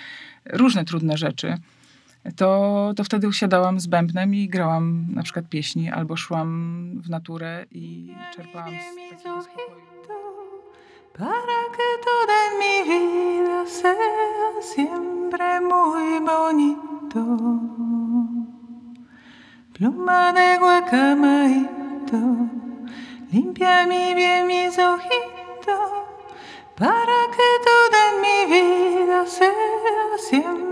różne 0.46 0.84
trudne 0.84 1.16
rzeczy, 1.16 1.58
to, 2.36 2.92
to 2.96 3.04
wtedy 3.04 3.28
usiadałam 3.28 3.80
z 3.80 3.86
bębnem 3.86 4.34
i 4.34 4.48
grałam 4.48 5.06
na 5.14 5.22
przykład 5.22 5.48
pieśni, 5.48 5.90
albo 5.90 6.16
szłam 6.16 7.00
w 7.04 7.10
naturę 7.10 7.66
i 7.70 8.14
czerpałam 8.36 8.70
z 8.70 9.10
takiego 9.10 9.42
spokoju. 9.42 9.92
Para 11.18 11.60
que 11.76 11.88
todo 12.06 12.32
en 12.44 12.52
mi 12.58 12.76
vida 12.88 13.66
sea 13.66 14.62
siempre 14.62 15.60
muy 15.60 16.20
bonito. 16.20 17.20
Pluma 19.74 20.32
de 20.32 20.58
guacamaito, 20.58 22.20
limpia 23.30 23.86
mi 23.86 24.14
bien 24.14 24.46
mis 24.46 24.78
ojitos. 24.78 25.90
Para 26.76 27.20
que 27.36 27.48
todo 27.68 27.96
en 28.08 28.14
mi 28.22 28.38
vida 28.54 29.26
sea 29.26 30.18
siempre 30.30 30.71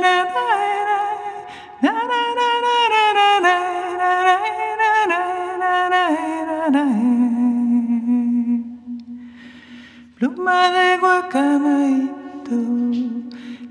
Pluma 10.17 10.71
de 10.71 10.97
guacamaito, 10.99 12.55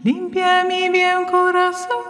limpia 0.05 0.65
mi 0.65 0.91
bien 0.91 1.25
corazón, 1.25 2.05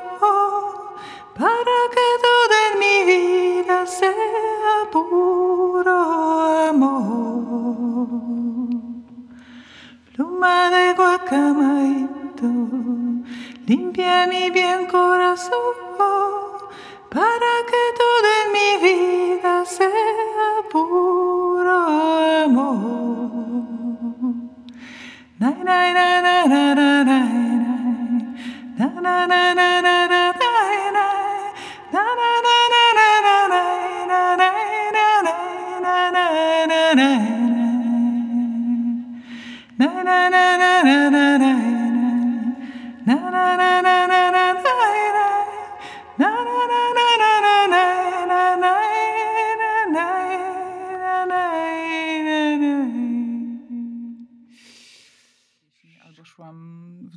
para 1.38 1.76
que 1.94 2.06
todo 2.26 2.54
en 2.66 2.72
mi 2.80 2.96
vida 3.06 3.86
sea 3.86 4.90
puro 4.90 5.96
amor. 6.70 8.08
Pluma 10.12 10.70
de 10.70 10.94
guacamaito, 10.94 12.50
limpia 13.64 14.26
mi 14.26 14.50
bien 14.50 14.86
corazón, 14.86 16.49
para 17.10 17.52
que 17.70 17.82
toda 18.02 18.34
mi 18.54 18.70
vida 18.86 19.64
sea 19.64 20.62
puro 20.70 21.76
amor. 22.44 23.00
na 25.40 25.50
na 25.66 25.92
na 25.92 26.20
na 26.22 26.44
na 26.44 27.40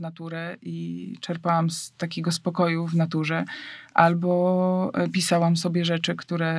naturę 0.03 0.57
i 0.61 1.15
czerpałam 1.21 1.69
z 1.69 1.91
takiego 1.97 2.31
spokoju 2.31 2.87
w 2.87 2.95
naturze, 2.95 3.45
albo 3.93 4.91
e, 4.93 5.09
pisałam 5.09 5.57
sobie 5.57 5.85
rzeczy, 5.85 6.15
które, 6.15 6.53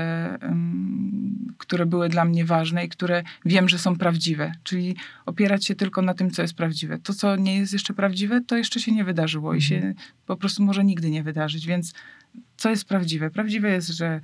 które 1.59 1.87
były 1.87 2.09
dla 2.09 2.25
mnie 2.25 2.45
ważne 2.45 2.85
i 2.85 2.89
które 2.89 3.23
wiem, 3.45 3.69
że 3.69 3.79
są 3.79 3.97
prawdziwe. 3.97 4.53
Czyli 4.63 4.97
opierać 5.27 5.65
się 5.67 5.75
tylko 5.75 6.03
na 6.03 6.15
tym, 6.15 6.31
co 6.31 6.43
jest 6.43 6.55
prawdziwe. 6.55 6.99
To, 6.99 7.15
co 7.15 7.37
nie 7.37 7.57
jest 7.57 7.73
jeszcze 7.73 7.95
prawdziwe, 7.95 8.41
to 8.41 8.57
jeszcze 8.57 8.81
się 8.81 8.93
nie 8.93 9.05
wydarzyło 9.05 9.55
i 9.55 9.63
się 9.63 9.77
Mhm. 9.77 9.95
po 10.27 10.37
prostu 10.37 10.63
może 10.63 10.85
nigdy 10.85 11.11
nie 11.11 11.23
wydarzyć. 11.23 11.67
Więc 11.67 11.95
co 12.57 12.71
jest 12.71 12.85
prawdziwe? 12.85 13.31
Prawdziwe 13.31 13.71
jest, 13.71 13.89
że 13.89 14.21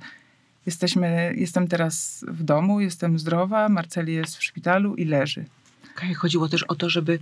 jesteśmy, 0.65 1.33
jestem 1.37 1.67
teraz 1.67 2.25
w 2.27 2.43
domu, 2.43 2.81
jestem 2.81 3.19
zdrowa, 3.19 3.69
Marceli 3.69 4.13
jest 4.13 4.37
w 4.37 4.43
szpitalu 4.43 4.95
i 4.95 5.05
leży. 5.05 5.45
Chodziło 6.15 6.49
też 6.49 6.63
o 6.63 6.75
to, 6.75 6.89
żeby 6.89 7.19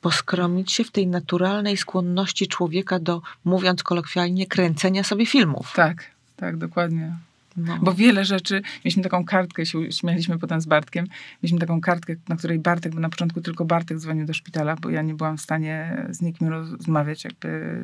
poskromić 0.00 0.72
się 0.72 0.84
w 0.84 0.90
tej 0.90 1.06
naturalnej 1.06 1.76
skłonności 1.76 2.46
człowieka 2.46 2.98
do, 2.98 3.22
mówiąc 3.44 3.82
kolokwialnie, 3.82 4.46
kręcenia 4.46 5.04
sobie 5.04 5.26
filmów. 5.26 5.72
Tak, 5.76 6.10
tak, 6.36 6.56
dokładnie. 6.56 7.16
No. 7.56 7.78
Bo 7.82 7.94
wiele 7.94 8.24
rzeczy, 8.24 8.62
mieliśmy 8.84 9.02
taką 9.02 9.24
kartkę, 9.24 9.66
się 9.66 9.92
śmialiśmy 9.92 10.38
potem 10.38 10.60
z 10.60 10.66
Bartkiem, 10.66 11.06
mieliśmy 11.42 11.58
taką 11.58 11.80
kartkę, 11.80 12.14
na 12.28 12.36
której 12.36 12.58
Bartek, 12.58 12.94
bo 12.94 13.00
na 13.00 13.08
początku 13.08 13.40
tylko 13.40 13.64
Bartek 13.64 13.98
dzwonił 13.98 14.26
do 14.26 14.34
szpitala, 14.34 14.76
bo 14.76 14.90
ja 14.90 15.02
nie 15.02 15.14
byłam 15.14 15.38
w 15.38 15.40
stanie 15.40 16.04
z 16.10 16.20
nikim 16.20 16.48
rozmawiać 16.48 17.24
jakby. 17.24 17.82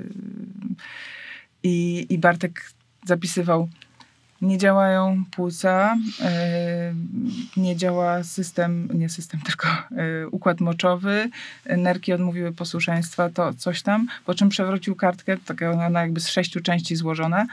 I, 1.62 2.06
i 2.10 2.18
Bartek 2.18 2.70
zapisywał, 3.06 3.68
nie 4.42 4.58
działają 4.58 5.24
płuca, 5.30 5.96
yy, 6.20 7.62
nie 7.62 7.76
działa 7.76 8.24
system, 8.24 8.88
nie 8.94 9.08
system, 9.08 9.40
tylko 9.40 9.68
yy, 9.90 10.28
układ 10.28 10.60
moczowy, 10.60 11.30
nerki 11.66 12.12
odmówiły 12.12 12.52
posłuszeństwa, 12.52 13.30
to 13.30 13.54
coś 13.54 13.82
tam, 13.82 14.08
po 14.24 14.34
czym 14.34 14.48
przewrócił 14.48 14.94
kartkę, 14.96 15.36
taka 15.36 15.70
ona 15.70 16.00
jakby 16.00 16.20
z 16.20 16.28
sześciu 16.28 16.60
części 16.60 16.96
złożona 16.96 17.46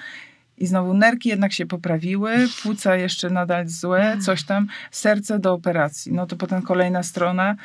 i 0.57 0.67
znowu 0.67 0.93
nerki 0.93 1.29
jednak 1.29 1.53
się 1.53 1.65
poprawiły, 1.65 2.47
płuca 2.63 2.95
jeszcze 2.95 3.29
nadal 3.29 3.67
złe, 3.67 4.17
coś 4.21 4.43
tam, 4.43 4.67
serce 4.91 5.39
do 5.39 5.53
operacji. 5.53 6.13
No 6.13 6.25
to 6.27 6.35
potem 6.35 6.61
kolejna 6.61 7.03
strona. 7.03 7.55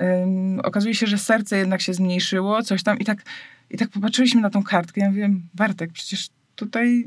Ym, 0.00 0.60
okazuje 0.60 0.94
się, 0.94 1.06
że 1.06 1.18
serce 1.18 1.58
jednak 1.58 1.80
się 1.80 1.94
zmniejszyło, 1.94 2.62
coś 2.62 2.82
tam 2.82 2.98
i 2.98 3.04
tak, 3.04 3.22
i 3.70 3.76
tak 3.76 3.88
popatrzyliśmy 3.88 4.40
na 4.40 4.50
tą 4.50 4.62
kartkę. 4.62 5.00
Ja 5.00 5.08
mówię, 5.08 5.30
Bartek, 5.54 5.92
przecież 5.92 6.28
tutaj 6.56 7.04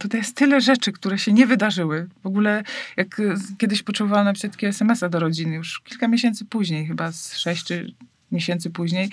tutaj 0.00 0.20
jest 0.20 0.36
tyle 0.36 0.60
rzeczy, 0.60 0.92
które 0.92 1.18
się 1.18 1.32
nie 1.32 1.46
wydarzyły. 1.46 2.08
W 2.22 2.26
ogóle 2.26 2.62
jak 2.96 3.18
y, 3.20 3.34
kiedyś 3.58 3.82
potrzebowałam 3.82 4.24
napisać 4.24 4.52
takiego 4.52 4.68
SMS-a 4.68 5.08
do 5.08 5.20
rodziny, 5.20 5.54
już 5.54 5.80
kilka 5.80 6.08
miesięcy 6.08 6.44
później, 6.44 6.86
chyba 6.86 7.12
z 7.12 7.36
sześć 7.36 7.64
czy 7.64 7.94
miesięcy 8.32 8.70
później. 8.70 9.10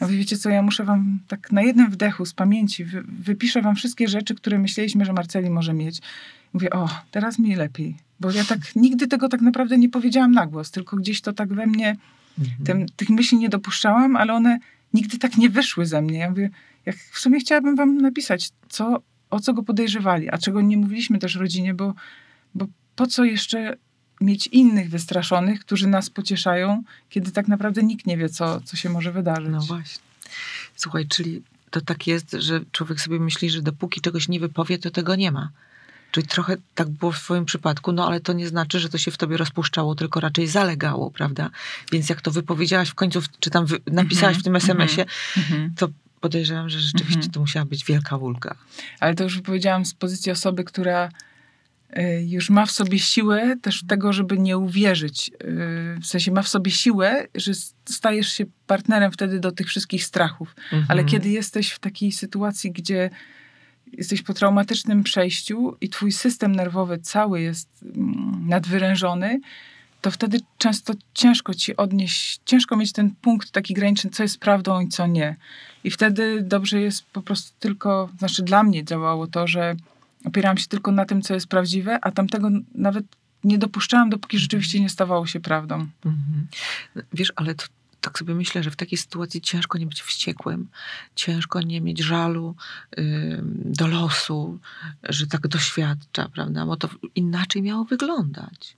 A 0.00 0.06
wy 0.06 0.16
wiecie 0.16 0.36
co, 0.38 0.50
ja 0.50 0.62
muszę 0.62 0.84
wam 0.84 1.18
tak 1.28 1.52
na 1.52 1.62
jednym 1.62 1.90
wdechu 1.90 2.26
z 2.26 2.34
pamięci 2.34 2.84
wy, 2.84 3.02
wypiszę 3.02 3.62
wam 3.62 3.76
wszystkie 3.76 4.08
rzeczy, 4.08 4.34
które 4.34 4.58
myśleliśmy, 4.58 5.04
że 5.04 5.12
Marceli 5.12 5.50
może 5.50 5.72
mieć. 5.74 5.98
Mówię, 6.52 6.70
o, 6.70 6.88
teraz 7.10 7.38
mi 7.38 7.56
lepiej. 7.56 7.96
Bo 8.20 8.30
ja 8.30 8.44
tak 8.44 8.58
nigdy 8.76 9.06
tego 9.06 9.28
tak 9.28 9.40
naprawdę 9.40 9.78
nie 9.78 9.88
powiedziałam 9.88 10.32
na 10.32 10.46
głos, 10.46 10.70
tylko 10.70 10.96
gdzieś 10.96 11.20
to 11.20 11.32
tak 11.32 11.48
we 11.54 11.66
mnie, 11.66 11.96
Mhm. 12.60 12.86
tych 12.96 13.10
myśli 13.10 13.38
nie 13.38 13.48
dopuszczałam, 13.48 14.16
ale 14.16 14.32
one 14.34 14.58
nigdy 14.94 15.18
tak 15.18 15.36
nie 15.36 15.50
wyszły 15.50 15.86
ze 15.86 16.02
mnie. 16.02 16.18
Ja 16.18 16.30
mówię, 16.30 16.50
jak 16.86 16.96
w 16.96 17.18
sumie 17.18 17.40
chciałabym 17.40 17.76
wam 17.76 17.98
napisać, 17.98 18.50
co, 18.68 19.02
o 19.30 19.40
co 19.40 19.54
go 19.54 19.62
podejrzewali, 19.62 20.30
a 20.30 20.38
czego 20.38 20.60
nie 20.60 20.76
mówiliśmy 20.76 21.18
też 21.18 21.34
rodzinie, 21.34 21.74
bo, 21.74 21.94
bo 22.54 22.66
po 22.96 23.06
co 23.06 23.24
jeszcze 23.24 23.76
mieć 24.20 24.46
innych 24.46 24.90
wystraszonych, 24.90 25.60
którzy 25.60 25.86
nas 25.88 26.10
pocieszają, 26.10 26.82
kiedy 27.10 27.30
tak 27.32 27.48
naprawdę 27.48 27.82
nikt 27.82 28.06
nie 28.06 28.16
wie, 28.16 28.28
co, 28.28 28.60
co 28.60 28.76
się 28.76 28.88
może 28.90 29.12
wydarzyć. 29.12 29.48
No 29.50 29.60
właśnie. 29.60 30.02
Słuchaj, 30.76 31.06
czyli 31.06 31.42
to 31.70 31.80
tak 31.80 32.06
jest, 32.06 32.36
że 32.38 32.60
człowiek 32.72 33.00
sobie 33.00 33.20
myśli, 33.20 33.50
że 33.50 33.62
dopóki 33.62 34.00
czegoś 34.00 34.28
nie 34.28 34.40
wypowie, 34.40 34.78
to 34.78 34.90
tego 34.90 35.16
nie 35.16 35.32
ma. 35.32 35.50
Czyli 36.12 36.26
trochę 36.26 36.56
tak 36.74 36.88
było 36.88 37.12
w 37.12 37.18
twoim 37.18 37.44
przypadku, 37.44 37.92
no 37.92 38.06
ale 38.06 38.20
to 38.20 38.32
nie 38.32 38.48
znaczy, 38.48 38.80
że 38.80 38.88
to 38.88 38.98
się 38.98 39.10
w 39.10 39.16
tobie 39.16 39.36
rozpuszczało, 39.36 39.94
tylko 39.94 40.20
raczej 40.20 40.46
zalegało, 40.46 41.10
prawda? 41.10 41.50
Więc 41.92 42.08
jak 42.08 42.20
to 42.20 42.30
wypowiedziałaś 42.30 42.88
w 42.88 42.94
końcu, 42.94 43.22
czy 43.40 43.50
tam 43.50 43.66
napisałaś 43.86 44.36
w 44.38 44.42
tym 44.42 44.56
SMS-ie, 44.56 45.06
Mhm. 45.36 45.72
to 45.76 45.88
podejrzewam, 46.20 46.68
że 46.68 46.80
rzeczywiście 46.80 47.14
Mhm. 47.16 47.32
to 47.32 47.40
musiała 47.40 47.66
być 47.66 47.84
wielka 47.84 48.16
ulga. 48.16 48.54
Ale 49.00 49.14
to 49.14 49.24
już 49.24 49.40
powiedziałam 49.40 49.84
z 49.84 49.94
pozycji 49.94 50.32
osoby, 50.32 50.64
która 50.64 51.08
y, 51.98 52.24
już 52.28 52.50
ma 52.50 52.66
w 52.66 52.70
sobie 52.70 52.98
siłę 52.98 53.56
też 53.62 53.84
tego, 53.88 54.12
żeby 54.12 54.38
nie 54.38 54.58
uwierzyć. 54.58 55.28
Y, 55.28 56.00
W 56.00 56.06
sensie 56.06 56.32
ma 56.32 56.42
w 56.42 56.48
sobie 56.48 56.70
siłę, 56.70 57.26
że 57.34 57.52
stajesz 57.84 58.32
się 58.32 58.44
partnerem 58.66 59.12
wtedy 59.12 59.40
do 59.40 59.52
tych 59.52 59.66
wszystkich 59.68 60.04
strachów. 60.04 60.54
Ale 60.72 60.80
Mhm. 61.02 61.08
kiedy 61.08 61.28
jesteś 61.28 61.70
w 61.70 61.78
takiej 61.78 62.12
sytuacji, 62.12 62.72
gdzie 62.72 63.10
jesteś 63.92 64.22
po 64.22 64.34
traumatycznym 64.34 65.02
przejściu 65.02 65.76
i 65.80 65.88
twój 65.88 66.12
system 66.12 66.54
nerwowy 66.56 66.98
cały 66.98 67.40
jest 67.40 67.68
mm, 67.82 68.48
nadwyrężony, 68.48 69.40
to 70.00 70.10
wtedy 70.10 70.40
często 70.58 70.94
ciężko 71.14 71.54
ci 71.54 71.76
odnieść, 71.76 72.40
ciężko 72.44 72.76
mieć 72.76 72.92
ten 72.92 73.10
punkt 73.20 73.50
taki 73.50 73.74
graniczny, 73.74 74.10
co 74.10 74.22
jest 74.22 74.38
prawdą 74.38 74.80
i 74.80 74.88
co 74.88 75.06
nie. 75.06 75.36
I 75.84 75.90
wtedy 75.90 76.42
dobrze 76.42 76.80
jest 76.80 77.06
po 77.06 77.22
prostu 77.22 77.52
tylko, 77.60 78.08
znaczy 78.18 78.42
dla 78.42 78.62
mnie 78.62 78.84
działało 78.84 79.26
to, 79.26 79.46
że 79.46 79.76
opierałam 80.24 80.58
się 80.58 80.66
tylko 80.66 80.92
na 80.92 81.04
tym, 81.04 81.22
co 81.22 81.34
jest 81.34 81.46
prawdziwe, 81.46 81.98
a 82.02 82.10
tamtego 82.10 82.48
nawet 82.74 83.04
nie 83.44 83.58
dopuszczałam, 83.58 84.10
dopóki 84.10 84.38
rzeczywiście 84.38 84.80
nie 84.80 84.88
stawało 84.88 85.26
się 85.26 85.40
prawdą. 85.40 85.74
Mhm. 86.04 86.46
Wiesz, 87.12 87.32
ale 87.36 87.54
to, 87.54 87.64
tak 88.00 88.18
sobie 88.18 88.34
myślę, 88.34 88.62
że 88.62 88.70
w 88.70 88.76
takiej 88.76 88.98
sytuacji 88.98 89.40
ciężko 89.40 89.78
nie 89.78 89.86
być 89.86 90.02
wściekłym, 90.02 90.68
ciężko 91.14 91.60
nie 91.60 91.80
mieć 91.80 92.02
żalu 92.02 92.56
do 93.64 93.86
losu, 93.86 94.58
że 95.02 95.26
tak 95.26 95.48
doświadcza, 95.48 96.28
prawda? 96.28 96.66
Bo 96.66 96.76
to 96.76 96.88
inaczej 97.14 97.62
miało 97.62 97.84
wyglądać. 97.84 98.76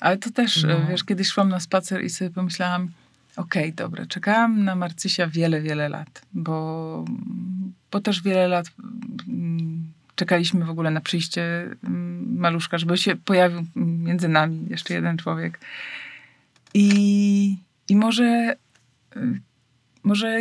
Ale 0.00 0.16
to 0.16 0.30
też, 0.30 0.62
No. 0.62 0.86
wiesz, 0.90 1.04
kiedyś 1.04 1.28
szłam 1.28 1.48
na 1.48 1.60
spacer 1.60 2.04
i 2.04 2.10
sobie 2.10 2.30
pomyślałam, 2.30 2.90
okej, 3.36 3.72
dobra, 3.72 4.06
czekałam 4.06 4.64
na 4.64 4.74
Marcysia 4.74 5.26
wiele, 5.26 5.60
wiele 5.60 5.88
lat, 5.88 6.22
bo, 6.32 7.04
bo 7.90 8.00
też 8.00 8.22
wiele 8.22 8.48
lat 8.48 8.66
mm, 9.28 9.92
czekaliśmy 10.14 10.64
w 10.64 10.70
ogóle 10.70 10.90
na 10.90 11.00
przyjście 11.00 11.42
mm, 11.84 12.38
maluszka, 12.38 12.78
żeby 12.78 12.98
się 12.98 13.16
pojawił 13.16 13.64
między 13.76 14.28
nami 14.28 14.66
jeszcze 14.70 14.94
jeden 14.94 15.18
człowiek. 15.18 15.60
I, 16.74 17.58
i 17.88 17.96
może, 17.96 18.56
y, 19.16 19.40
może 20.02 20.40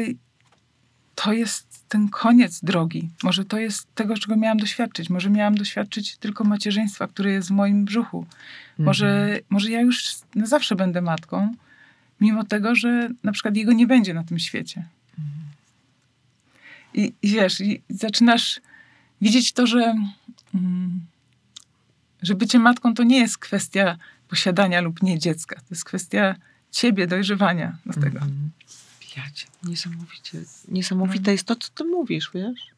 to 1.15 1.33
jest 1.33 1.89
ten 1.89 2.09
koniec 2.09 2.63
drogi. 2.63 3.09
Może 3.23 3.45
to 3.45 3.59
jest 3.59 3.95
tego, 3.95 4.17
czego 4.17 4.35
miałam 4.35 4.57
doświadczyć. 4.57 5.09
Może 5.09 5.29
miałam 5.29 5.55
doświadczyć 5.55 6.17
tylko 6.17 6.43
macierzyństwa, 6.43 7.07
które 7.07 7.31
jest 7.31 7.47
w 7.47 7.51
moim 7.51 7.85
brzuchu. 7.85 8.25
Może, 8.77 9.39
może 9.49 9.71
ja 9.71 9.81
już 9.81 10.15
na 10.35 10.45
zawsze 10.45 10.75
będę 10.75 11.01
matką, 11.01 11.53
mimo 12.21 12.43
tego, 12.43 12.75
że 12.75 13.09
na 13.23 13.31
przykład 13.31 13.55
jego 13.55 13.73
nie 13.73 13.87
będzie 13.87 14.13
na 14.13 14.23
tym 14.23 14.39
świecie. 14.39 14.85
I, 16.93 17.13
i 17.21 17.27
wiesz, 17.29 17.61
i 17.61 17.81
zaczynasz 17.89 18.61
widzieć 19.21 19.53
to, 19.53 19.67
że, 19.67 19.95
mm, 20.55 21.05
że 22.21 22.35
bycie 22.35 22.59
matką 22.59 22.93
to 22.93 23.03
nie 23.03 23.19
jest 23.19 23.37
kwestia 23.37 23.97
posiadania 24.27 24.81
lub 24.81 25.03
nie 25.03 25.19
dziecka. 25.19 25.55
To 25.55 25.65
jest 25.69 25.85
kwestia 25.85 26.35
ciebie, 26.71 27.07
dojrzewania 27.07 27.77
do 27.85 27.93
tego. 27.93 28.17
Mhm. 28.17 28.51
Ja 29.17 29.23
cię, 29.33 29.47
niesamowicie, 29.63 30.39
niesamowite 30.67 31.31
jest 31.31 31.43
to, 31.43 31.55
co 31.55 31.69
ty 31.75 31.83
mówisz, 31.83 32.31
wiesz? 32.33 32.75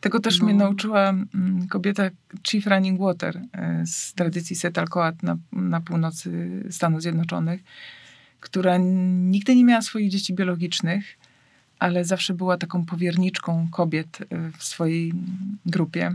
Tego 0.00 0.20
też 0.20 0.38
No. 0.38 0.44
mnie 0.44 0.54
nauczyła 0.54 1.08
mm, 1.08 1.68
kobieta 1.68 2.10
Chief 2.48 2.66
Running 2.66 3.00
Water 3.00 3.40
e, 3.52 3.86
z 3.86 4.14
tradycji 4.14 4.56
Setalcoat 4.56 5.22
na, 5.22 5.36
na 5.52 5.80
północy 5.80 6.62
Stanów 6.70 7.02
Zjednoczonych, 7.02 7.60
która 8.40 8.78
nigdy 8.80 9.56
nie 9.56 9.64
miała 9.64 9.82
swoich 9.82 10.10
dzieci 10.10 10.34
biologicznych, 10.34 11.18
ale 11.78 12.04
zawsze 12.04 12.34
była 12.34 12.56
taką 12.56 12.84
powierniczką 12.84 13.68
kobiet 13.72 14.18
e, 14.20 14.50
w 14.58 14.64
swojej 14.64 15.12
grupie, 15.66 16.14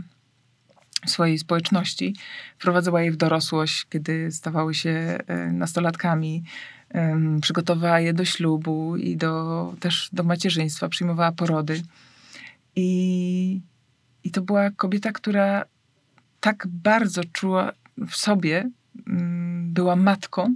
w 1.06 1.10
swojej 1.10 1.38
społeczności. 1.38 2.14
Wprowadzała 2.58 3.02
je 3.02 3.12
w 3.12 3.16
dorosłość, 3.16 3.86
kiedy 3.90 4.32
stawały 4.32 4.74
się 4.74 4.90
e, 4.90 5.52
nastolatkami. 5.52 6.42
Przygotowała 7.42 8.00
je 8.00 8.12
do 8.12 8.24
ślubu 8.24 8.96
i 8.96 9.16
do, 9.16 9.74
też 9.80 10.10
do 10.12 10.22
macierzyństwa, 10.22 10.88
przyjmowała 10.88 11.32
porody. 11.32 11.82
I, 12.76 13.60
I 14.24 14.30
to 14.30 14.42
była 14.42 14.70
kobieta, 14.70 15.12
która 15.12 15.64
tak 16.40 16.66
bardzo 16.70 17.22
czuła 17.32 17.72
w 18.08 18.16
sobie, 18.16 18.70
była 19.62 19.96
matką, 19.96 20.54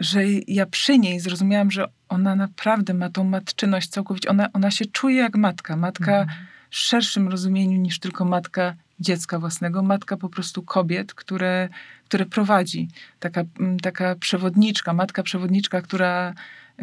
że 0.00 0.24
ja 0.46 0.66
przy 0.66 0.98
niej 0.98 1.20
zrozumiałam, 1.20 1.70
że 1.70 1.84
ona 2.08 2.36
naprawdę 2.36 2.94
ma 2.94 3.10
tą 3.10 3.24
matczyność 3.24 3.88
całkowicie. 3.88 4.28
Ona, 4.28 4.52
ona 4.52 4.70
się 4.70 4.86
czuje 4.86 5.16
jak 5.16 5.36
matka. 5.36 5.76
Matka 5.76 6.20
Mhm. 6.20 6.38
w 6.70 6.76
szerszym 6.76 7.28
rozumieniu 7.28 7.78
niż 7.80 7.98
tylko 7.98 8.24
matka 8.24 8.74
dziecka 9.00 9.38
własnego, 9.38 9.82
matka 9.82 10.16
po 10.16 10.28
prostu 10.28 10.62
kobiet, 10.62 11.14
które, 11.14 11.68
które 12.04 12.26
prowadzi. 12.26 12.88
Taka, 13.20 13.44
taka 13.82 14.14
przewodniczka, 14.14 14.92
matka 14.92 15.22
przewodniczka, 15.22 15.82
która, 15.82 16.34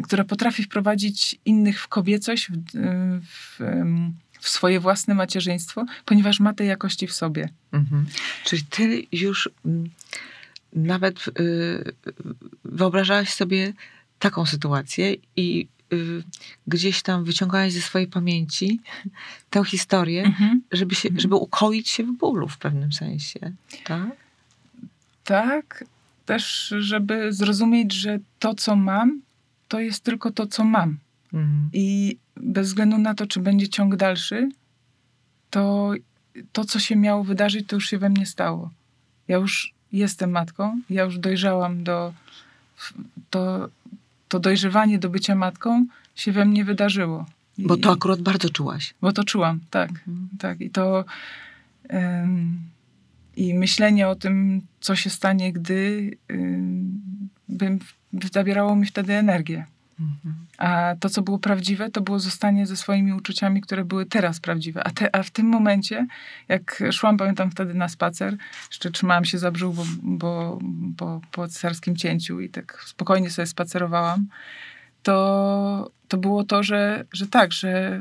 która 0.02 0.24
potrafi 0.24 0.62
wprowadzić 0.62 1.36
innych 1.44 1.80
w 1.80 1.88
kobiecość, 1.88 2.50
w, 2.50 2.54
w, 3.26 3.60
w 4.40 4.48
swoje 4.48 4.80
własne 4.80 5.14
macierzyństwo, 5.14 5.84
ponieważ 6.04 6.40
ma 6.40 6.52
te 6.54 6.64
jakości 6.64 7.06
w 7.06 7.12
sobie. 7.12 7.48
Mhm. 7.72 8.06
Czyli 8.44 8.62
ty 8.70 9.02
już 9.12 9.50
nawet 10.74 11.24
y, 11.40 11.92
wyobrażałaś 12.64 13.32
sobie 13.32 13.72
taką 14.18 14.46
sytuację 14.46 15.16
i 15.36 15.68
y, 15.92 16.22
gdzieś 16.66 17.02
tam 17.02 17.24
wyciągałaś 17.24 17.72
ze 17.72 17.80
swojej 17.80 18.08
pamięci 18.08 18.80
tę 19.50 19.64
historię, 19.64 20.22
Mhm. 20.24 20.62
żeby, 20.72 20.94
się, 20.94 21.08
Mhm. 21.08 21.20
żeby 21.20 21.34
ukoić 21.36 21.88
się 21.88 22.04
w 22.04 22.12
bólu 22.12 22.48
w 22.48 22.58
pewnym 22.58 22.92
sensie. 22.92 23.40
Tak? 23.84 24.10
Tak, 25.24 25.84
też 26.26 26.74
żeby 26.78 27.32
zrozumieć, 27.32 27.92
że 27.92 28.18
to, 28.38 28.54
co 28.54 28.76
mam, 28.76 29.20
to 29.68 29.80
jest 29.80 30.00
tylko 30.04 30.30
to, 30.30 30.46
co 30.46 30.64
mam. 30.64 30.98
Mhm. 31.32 31.70
I 31.72 32.16
bez 32.36 32.68
względu 32.68 32.98
na 32.98 33.14
to, 33.14 33.26
czy 33.26 33.40
będzie 33.40 33.68
ciąg 33.68 33.96
dalszy, 33.96 34.48
to 35.50 35.92
to, 36.52 36.64
co 36.64 36.78
się 36.78 36.96
miało 36.96 37.24
wydarzyć, 37.24 37.68
to 37.68 37.76
już 37.76 37.88
się 37.90 37.98
we 37.98 38.08
mnie 38.10 38.26
stało. 38.26 38.70
Ja 39.28 39.36
już 39.36 39.73
jestem 39.98 40.30
matką, 40.30 40.80
ja 40.90 41.02
już 41.02 41.18
dojrzałam 41.18 41.84
do. 41.84 42.12
To, 43.30 43.68
to 44.28 44.40
dojrzewanie 44.40 44.98
do 44.98 45.08
bycia 45.08 45.34
matką 45.34 45.86
się 46.14 46.32
we 46.32 46.44
mnie 46.44 46.64
wydarzyło. 46.64 47.26
Bo 47.58 47.76
to 47.76 47.92
akurat 47.92 48.20
bardzo 48.20 48.50
czułaś. 48.50 48.94
bo 49.00 49.12
to 49.12 49.24
czułam, 49.24 49.60
tak. 49.70 49.90
Mhm. 49.90 50.28
Tak, 50.38 50.60
i 50.60 50.70
to. 50.70 51.04
em, 51.88 52.58
I 53.36 53.54
myślenie 53.54 54.08
o 54.08 54.14
tym, 54.14 54.62
co 54.80 54.96
się 54.96 55.10
stanie, 55.10 55.52
gdy. 55.52 56.10
ym, 56.30 57.02
bym, 57.48 57.78
zabierało 58.32 58.76
mi 58.76 58.86
wtedy 58.86 59.12
energię. 59.12 59.66
A 60.58 60.94
to, 61.00 61.08
co 61.08 61.22
było 61.22 61.38
prawdziwe, 61.38 61.90
to 61.90 62.00
było 62.00 62.18
zostanie 62.18 62.66
ze 62.66 62.76
swoimi 62.76 63.12
uczuciami, 63.12 63.60
które 63.60 63.84
były 63.84 64.06
teraz 64.06 64.40
prawdziwe. 64.40 64.84
A, 64.84 64.90
te, 64.90 65.16
a 65.16 65.22
w 65.22 65.30
tym 65.30 65.46
momencie, 65.46 66.06
jak 66.48 66.82
szłam, 66.90 67.16
pamiętam 67.16 67.50
wtedy 67.50 67.74
na 67.74 67.88
spacer, 67.88 68.36
jeszcze 68.70 68.90
trzymałam 68.90 69.24
się 69.24 69.38
za 69.38 69.50
brzuch, 69.50 69.74
bo, 69.74 69.84
bo, 70.02 70.58
bo 70.72 71.20
po 71.30 71.48
cesarskim 71.48 71.96
cięciu 71.96 72.40
i 72.40 72.48
tak 72.48 72.84
spokojnie 72.86 73.30
sobie 73.30 73.46
spacerowałam, 73.46 74.26
to, 75.02 75.90
to 76.08 76.18
było 76.18 76.44
to, 76.44 76.62
że, 76.62 77.04
że 77.12 77.26
tak, 77.26 77.52
że 77.52 78.00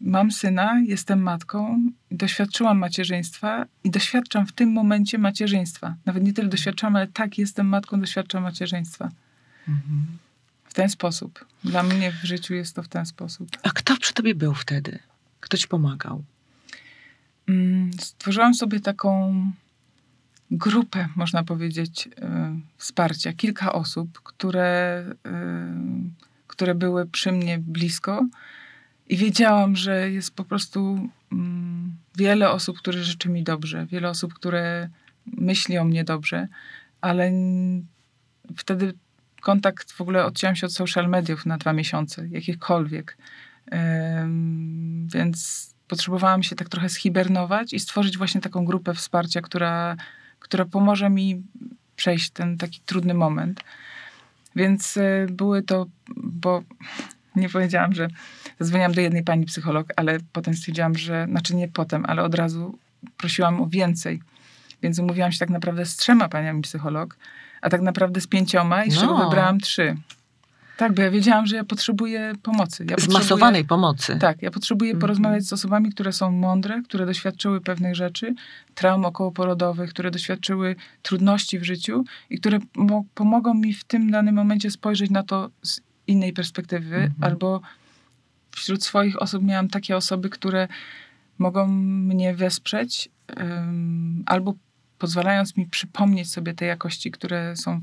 mam 0.00 0.32
syna, 0.32 0.80
jestem 0.86 1.22
matką, 1.22 1.82
doświadczyłam 2.10 2.78
macierzyństwa 2.78 3.66
i 3.84 3.90
doświadczam 3.90 4.46
w 4.46 4.52
tym 4.52 4.72
momencie 4.72 5.18
macierzyństwa. 5.18 5.94
Nawet 6.06 6.22
nie 6.22 6.32
tyle 6.32 6.48
doświadczam, 6.48 6.96
ale 6.96 7.06
tak, 7.06 7.38
jestem 7.38 7.66
matką, 7.66 8.00
doświadczam 8.00 8.42
macierzyństwa. 8.42 9.10
Mhm. 9.68 10.06
W 10.76 10.78
ten 10.78 10.88
sposób. 10.88 11.44
Dla 11.64 11.82
mnie 11.82 12.12
w 12.12 12.24
życiu 12.24 12.54
jest 12.54 12.76
to 12.76 12.82
w 12.82 12.88
ten 12.88 13.06
sposób. 13.06 13.48
A 13.62 13.70
kto 13.70 13.96
przy 13.96 14.14
tobie 14.14 14.34
był 14.34 14.54
wtedy? 14.54 14.98
Kto 15.40 15.56
ci 15.56 15.68
pomagał? 15.68 16.24
Mm, 17.48 17.90
Stworzyłam 18.00 18.54
sobie 18.54 18.80
taką 18.80 19.34
grupę, 20.50 21.08
można 21.16 21.44
powiedzieć, 21.44 22.06
y, 22.06 22.10
wsparcia. 22.76 23.32
Kilka 23.32 23.72
osób, 23.72 24.20
które, 24.22 25.04
y, 25.26 25.30
które 26.46 26.74
były 26.74 27.06
przy 27.06 27.32
mnie 27.32 27.58
blisko 27.58 28.26
i 29.08 29.16
wiedziałam, 29.16 29.76
że 29.76 30.10
jest 30.10 30.34
po 30.34 30.44
prostu 30.44 31.08
mm, 31.32 31.96
wiele 32.16 32.50
osób, 32.50 32.78
które 32.78 33.04
życzy 33.04 33.28
mi 33.28 33.42
dobrze, 33.42 33.86
wiele 33.86 34.08
osób, 34.08 34.34
które 34.34 34.88
myśli 35.26 35.78
o 35.78 35.84
mnie 35.84 36.04
dobrze, 36.04 36.48
ale 37.00 37.32
wtedy 38.56 38.94
kontakt 39.46 39.92
w 39.92 40.00
ogóle 40.00 40.24
odciąłem 40.24 40.56
się 40.56 40.66
od 40.66 40.72
social 40.72 41.08
mediów 41.08 41.46
na 41.46 41.58
dwa 41.58 41.72
miesiące, 41.72 42.28
jakichkolwiek. 42.28 43.16
Więc 45.14 45.70
potrzebowałam 45.88 46.42
się 46.42 46.56
tak 46.56 46.68
trochę 46.68 46.88
schibernować 46.88 47.72
i 47.72 47.80
stworzyć 47.80 48.18
właśnie 48.18 48.40
taką 48.40 48.64
grupę 48.64 48.94
wsparcia, 48.94 49.40
która, 49.40 49.96
która 50.38 50.64
pomoże 50.64 51.10
mi 51.10 51.42
przejść 51.96 52.30
ten 52.30 52.58
taki 52.58 52.80
trudny 52.86 53.14
moment. 53.14 53.60
Więc 54.56 54.96
y, 54.96 55.26
były 55.30 55.62
to, 55.62 55.86
bo 56.16 56.62
nie 57.36 57.48
powiedziałam, 57.48 57.92
że 57.94 58.08
zadzwoniłam 58.60 58.92
do 58.92 59.00
jednej 59.00 59.24
pani 59.24 59.46
psycholog, 59.46 59.86
ale 59.96 60.18
potem 60.32 60.54
stwierdziłam, 60.54 60.98
że, 60.98 61.26
znaczy 61.30 61.56
nie 61.56 61.68
potem, 61.68 62.04
ale 62.06 62.22
od 62.22 62.34
razu 62.34 62.78
prosiłam 63.16 63.62
o 63.62 63.66
więcej. 63.66 64.20
Więc 64.86 64.98
umówiłam 64.98 65.32
się 65.32 65.38
tak 65.38 65.50
naprawdę 65.50 65.86
z 65.86 65.96
trzema 65.96 66.28
paniami 66.28 66.62
psycholog, 66.62 67.16
a 67.60 67.70
tak 67.70 67.80
naprawdę 67.80 68.20
z 68.20 68.26
pięcioma 68.26 68.84
i 68.84 68.90
z 68.90 69.00
czego 69.00 69.18
No. 69.18 69.24
wybrałam 69.24 69.60
trzy. 69.60 69.96
Tak, 70.76 70.92
bo 70.94 71.02
ja 71.02 71.10
wiedziałam, 71.10 71.46
że 71.46 71.56
ja 71.56 71.64
potrzebuję 71.64 72.32
pomocy. 72.42 72.86
Ja 72.90 72.96
Zmasowanej 72.98 73.64
pomocy. 73.64 74.16
tak, 74.20 74.42
ja 74.42 74.50
potrzebuję 74.50 74.90
Mhm. 74.90 75.00
porozmawiać 75.00 75.44
z 75.44 75.52
osobami, 75.52 75.90
które 75.90 76.12
są 76.12 76.30
mądre, 76.30 76.82
które 76.84 77.06
doświadczyły 77.06 77.60
pewnych 77.60 77.94
rzeczy, 77.94 78.34
traum 78.74 79.04
okołoporodowych, 79.04 79.90
które 79.90 80.10
doświadczyły 80.10 80.76
trudności 81.02 81.58
w 81.58 81.64
życiu 81.64 82.04
i 82.30 82.38
które 82.38 82.58
mo- 82.76 83.04
pomogą 83.14 83.54
mi 83.54 83.74
w 83.74 83.84
tym 83.84 84.10
danym 84.10 84.34
momencie 84.34 84.70
spojrzeć 84.70 85.10
na 85.10 85.22
to 85.22 85.50
z 85.62 85.80
innej 86.06 86.32
perspektywy, 86.32 86.96
Mhm. 86.96 87.12
albo 87.20 87.60
wśród 88.50 88.84
swoich 88.84 89.22
osób 89.22 89.42
miałam 89.44 89.68
takie 89.68 89.96
osoby, 89.96 90.30
które 90.30 90.68
mogą 91.38 91.66
mnie 92.08 92.34
wesprzeć, 92.34 93.08
ym, 93.40 94.22
albo 94.26 94.54
pozwalając 94.98 95.56
mi 95.56 95.66
przypomnieć 95.66 96.30
sobie 96.30 96.54
te 96.54 96.64
jakości, 96.64 97.10
które 97.10 97.56
są, 97.56 97.80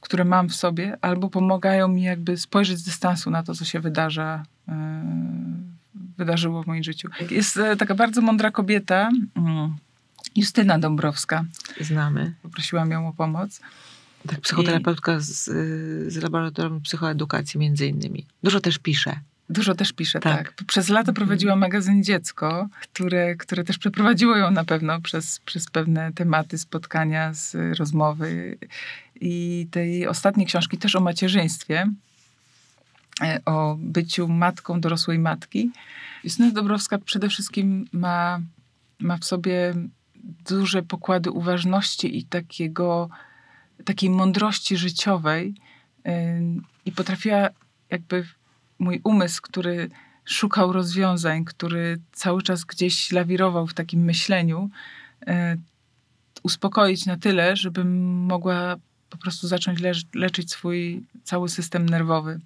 które 0.00 0.24
mam 0.24 0.48
w 0.48 0.54
sobie, 0.54 0.98
albo 1.00 1.30
pomagają 1.30 1.88
mi 1.88 2.02
jakby 2.02 2.36
spojrzeć 2.36 2.78
z 2.78 2.82
dystansu 2.82 3.30
na 3.30 3.42
to, 3.42 3.54
co 3.54 3.64
się 3.64 3.80
wydarza, 3.80 4.42
yy, 4.68 4.74
wydarzyło 6.18 6.62
w 6.62 6.66
moim 6.66 6.84
życiu. 6.84 7.08
Jest 7.30 7.56
e, 7.56 7.76
taka 7.76 7.94
bardzo 7.94 8.20
mądra 8.20 8.50
kobieta, 8.50 9.10
mm, 9.34 9.76
Justyna 10.36 10.78
Dąbrowska. 10.78 11.44
Znamy. 11.80 12.34
Poprosiłam 12.42 12.90
ją 12.90 13.08
o 13.08 13.12
pomoc. 13.12 13.60
Tak, 14.28 14.40
psychoterapeutka 14.40 15.20
z, 15.20 15.48
y, 15.48 16.10
z 16.10 16.16
laboratorium 16.16 16.80
psychoedukacji 16.80 17.60
między 17.60 17.86
innymi. 17.86 18.26
Dużo 18.42 18.60
też 18.60 18.78
pisze. 18.78 19.20
Dużo 19.50 19.74
też 19.74 19.92
pisze, 19.92 20.20
Tak. 20.20 20.36
tak. 20.36 20.66
Przez 20.66 20.88
lata 20.88 21.00
Mhm. 21.00 21.14
prowadziła 21.14 21.56
magazyn 21.56 22.04
Dziecko, 22.04 22.68
które, 22.80 23.36
które 23.36 23.64
też 23.64 23.78
przeprowadziło 23.78 24.36
ją 24.36 24.50
na 24.50 24.64
pewno 24.64 25.00
przez, 25.00 25.40
przez 25.40 25.70
pewne 25.70 26.12
tematy, 26.12 26.58
spotkania, 26.58 27.34
z 27.34 27.78
rozmowy. 27.78 28.58
I 29.20 29.66
tej 29.70 30.06
ostatniej 30.06 30.46
książki 30.46 30.78
też 30.78 30.96
o 30.96 31.00
macierzyństwie, 31.00 31.86
e, 33.22 33.40
o 33.44 33.76
byciu 33.78 34.28
matką 34.28 34.80
dorosłej 34.80 35.18
matki. 35.18 35.70
Justyna 36.24 36.50
Dobrowska 36.50 36.98
przede 36.98 37.28
wszystkim 37.28 37.88
ma, 37.92 38.40
ma 39.00 39.16
w 39.18 39.24
sobie 39.24 39.74
duże 40.48 40.82
pokłady 40.82 41.30
uważności 41.30 42.18
i 42.18 42.24
takiego, 42.24 43.08
takiej 43.84 44.10
mądrości 44.10 44.76
życiowej 44.76 45.54
yy, 46.04 46.12
i 46.84 46.92
potrafiła 46.92 47.48
jakby 47.90 48.24
mój 48.84 49.00
umysł, 49.04 49.42
który 49.42 49.90
szukał 50.24 50.72
rozwiązań, 50.72 51.44
który 51.44 51.98
cały 52.12 52.42
czas 52.42 52.64
gdzieś 52.64 53.12
lawirował 53.12 53.66
w 53.66 53.74
takim 53.74 54.00
myśleniu, 54.04 54.70
e, 55.26 55.56
uspokoić 56.42 57.06
na 57.06 57.16
tyle, 57.16 57.56
żebym 57.56 58.04
mogła 58.16 58.76
po 59.10 59.16
prostu 59.18 59.48
zacząć 59.48 59.80
leż- 59.80 60.06
leczyć 60.14 60.50
swój 60.50 61.02
cały 61.24 61.48
system 61.48 61.88
nerwowy. 61.88 62.40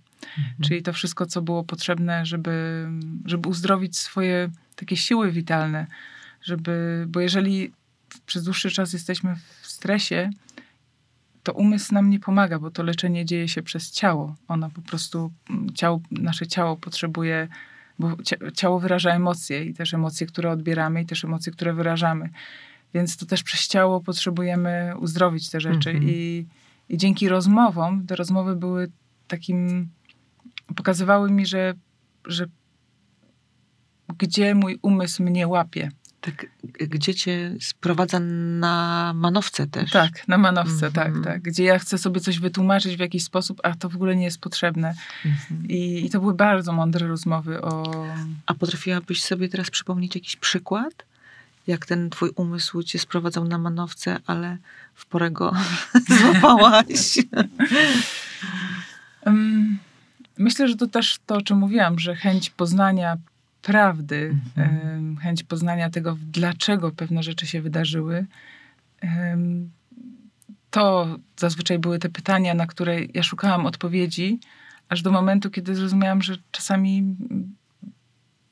Czyli 0.64 0.82
to 0.82 0.92
wszystko, 0.92 1.26
co 1.26 1.42
było 1.42 1.64
potrzebne, 1.64 2.26
żeby, 2.26 2.86
żeby 3.24 3.48
uzdrowić 3.48 3.98
swoje 3.98 4.50
takie 4.76 4.96
siły 4.96 5.32
witalne. 5.32 5.86
Żeby, 6.42 7.04
bo 7.08 7.20
jeżeli 7.20 7.72
przez 8.26 8.44
dłuższy 8.44 8.70
czas 8.70 8.92
jesteśmy 8.92 9.36
w 9.62 9.66
stresie, 9.66 10.30
to 11.48 11.52
umysł 11.52 11.94
nam 11.94 12.10
nie 12.10 12.20
pomaga, 12.20 12.58
bo 12.58 12.70
to 12.70 12.82
leczenie 12.82 13.24
dzieje 13.24 13.48
się 13.48 13.62
przez 13.62 13.90
ciało. 13.90 14.34
Ono 14.48 14.70
po 14.70 14.82
prostu, 14.82 15.32
mm, 15.50 15.74
ciało, 15.74 16.00
nasze 16.10 16.46
ciało 16.46 16.76
potrzebuje, 16.76 17.48
bo 17.98 18.08
cia- 18.08 18.52
ciało 18.52 18.80
wyraża 18.80 19.10
emocje 19.10 19.64
i 19.64 19.74
też 19.74 19.94
emocje, 19.94 20.26
które 20.26 20.50
odbieramy 20.50 21.02
i 21.02 21.06
też 21.06 21.24
emocje, 21.24 21.52
które 21.52 21.72
wyrażamy. 21.72 22.30
Więc 22.94 23.16
to 23.16 23.26
też 23.26 23.42
przez 23.42 23.68
ciało 23.68 24.00
potrzebujemy 24.00 24.92
uzdrowić 25.00 25.50
te 25.50 25.60
rzeczy. 25.60 25.90
Mhm. 25.90 26.08
I, 26.08 26.46
I 26.88 26.96
dzięki 26.96 27.28
rozmowom, 27.28 28.06
te 28.06 28.16
rozmowy 28.16 28.56
były 28.56 28.90
takim, 29.28 29.88
pokazywały 30.76 31.30
mi, 31.30 31.46
że, 31.46 31.74
że 32.26 32.46
gdzie 34.18 34.54
mój 34.54 34.78
umysł 34.82 35.22
mnie 35.22 35.48
łapie. 35.48 35.90
Tak, 36.20 36.46
gdzie 36.78 37.14
cię 37.14 37.54
sprowadza 37.60 38.20
na 38.20 39.12
manowce 39.14 39.66
też. 39.66 39.90
Tak, 39.90 40.28
na 40.28 40.38
manowce, 40.38 40.86
Mhm. 40.86 40.92
tak, 40.92 41.24
tak. 41.24 41.42
Gdzie 41.42 41.64
ja 41.64 41.78
chcę 41.78 41.98
sobie 41.98 42.20
coś 42.20 42.38
wytłumaczyć 42.38 42.96
w 42.96 43.00
jakiś 43.00 43.24
sposób, 43.24 43.60
a 43.62 43.74
to 43.74 43.88
w 43.88 43.94
ogóle 43.94 44.16
nie 44.16 44.24
jest 44.24 44.40
potrzebne. 44.40 44.94
Mhm. 45.24 45.68
I, 45.68 46.04
i 46.06 46.10
to 46.10 46.20
były 46.20 46.34
bardzo 46.34 46.72
mądre 46.72 47.06
rozmowy 47.06 47.62
o... 47.62 48.04
A 48.46 48.54
potrafiłabyś 48.54 49.22
sobie 49.22 49.48
teraz 49.48 49.70
przypomnieć 49.70 50.14
jakiś 50.14 50.36
przykład? 50.36 51.08
jak 51.68 51.86
ten 51.86 52.10
twój 52.10 52.30
umysł 52.36 52.82
cię 52.82 52.98
sprowadzał 52.98 53.44
na 53.44 53.58
manowce, 53.58 54.18
ale 54.26 54.56
w 54.94 55.06
porę 55.06 55.30
go 55.30 55.52
złapałaś. 56.20 57.18
Um, 59.26 59.78
myślę, 60.38 60.68
że 60.68 60.76
to 60.76 60.86
też 60.86 61.18
to, 61.26 61.36
o 61.36 61.42
czym 61.42 61.58
mówiłam, 61.58 61.98
że 61.98 62.16
chęć 62.16 62.50
poznania 62.50 63.16
prawdy, 63.72 64.36
Mhm. 64.56 65.16
chęć 65.16 65.42
poznania 65.42 65.90
tego, 65.90 66.16
dlaczego 66.32 66.90
pewne 66.90 67.22
rzeczy 67.22 67.46
się 67.46 67.62
wydarzyły, 67.62 68.26
to 70.70 71.16
zazwyczaj 71.36 71.78
były 71.78 71.98
te 71.98 72.08
pytania, 72.08 72.54
na 72.54 72.66
które 72.66 73.04
ja 73.14 73.22
szukałam 73.22 73.66
odpowiedzi, 73.66 74.38
aż 74.88 75.02
do 75.02 75.12
momentu, 75.12 75.50
kiedy 75.50 75.74
zrozumiałam, 75.74 76.22
że 76.22 76.36
czasami 76.50 77.16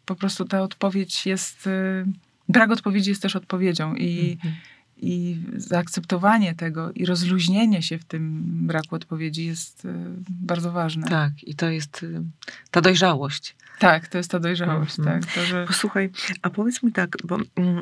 po 0.07 0.15
prostu 0.17 0.45
ta 0.45 0.63
odpowiedź 0.63 1.27
jest. 1.27 1.67
y, 1.67 2.05
Brak 2.49 2.71
odpowiedzi 2.71 3.11
jest 3.11 3.23
też 3.23 3.37
odpowiedzią 3.37 3.95
i, 3.95 4.33
Mhm. 4.33 4.55
I 5.03 5.37
zaakceptowanie 5.57 6.55
tego 6.55 6.93
i 6.93 7.07
rozluźnienie 7.07 7.83
się 7.83 7.99
w 7.99 8.05
tym 8.05 8.43
braku 8.67 8.95
odpowiedzi 8.95 9.47
jest 9.47 9.85
y, 9.85 9.89
bardzo 10.29 10.73
ważne. 10.73 11.09
Tak, 11.09 11.45
i 11.45 11.55
to 11.55 11.69
jest 11.69 12.03
y, 12.03 12.23
ta 12.71 12.81
dojrzałość. 12.81 13.57
Tak, 13.79 14.09
to 14.09 14.19
jest 14.19 14.31
ta 14.31 14.41
dojrzałość, 14.41 14.99
Mhm. 14.99 15.21
tak. 15.23 15.33
To, 15.33 15.45
że... 15.47 15.67
Posłuchaj, 15.67 16.11
a 16.43 16.51
powiedz 16.51 16.83
mi 16.83 16.93
tak, 16.93 17.17
bo 17.25 17.39
mm, 17.57 17.81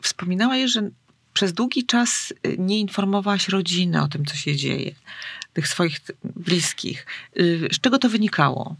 wspominałaś, 0.00 0.70
że 0.70 0.90
przez 1.34 1.52
długi 1.52 1.86
czas 1.86 2.34
y, 2.46 2.56
nie 2.58 2.80
informowałaś 2.80 3.48
rodziny 3.48 4.02
o 4.02 4.08
tym, 4.08 4.24
co 4.24 4.34
się 4.36 4.56
dzieje, 4.56 4.94
tych 5.52 5.68
swoich 5.68 6.00
bliskich. 6.36 7.06
Y, 7.40 7.68
Z 7.72 7.80
czego 7.80 7.98
to 7.98 8.08
wynikało? 8.08 8.76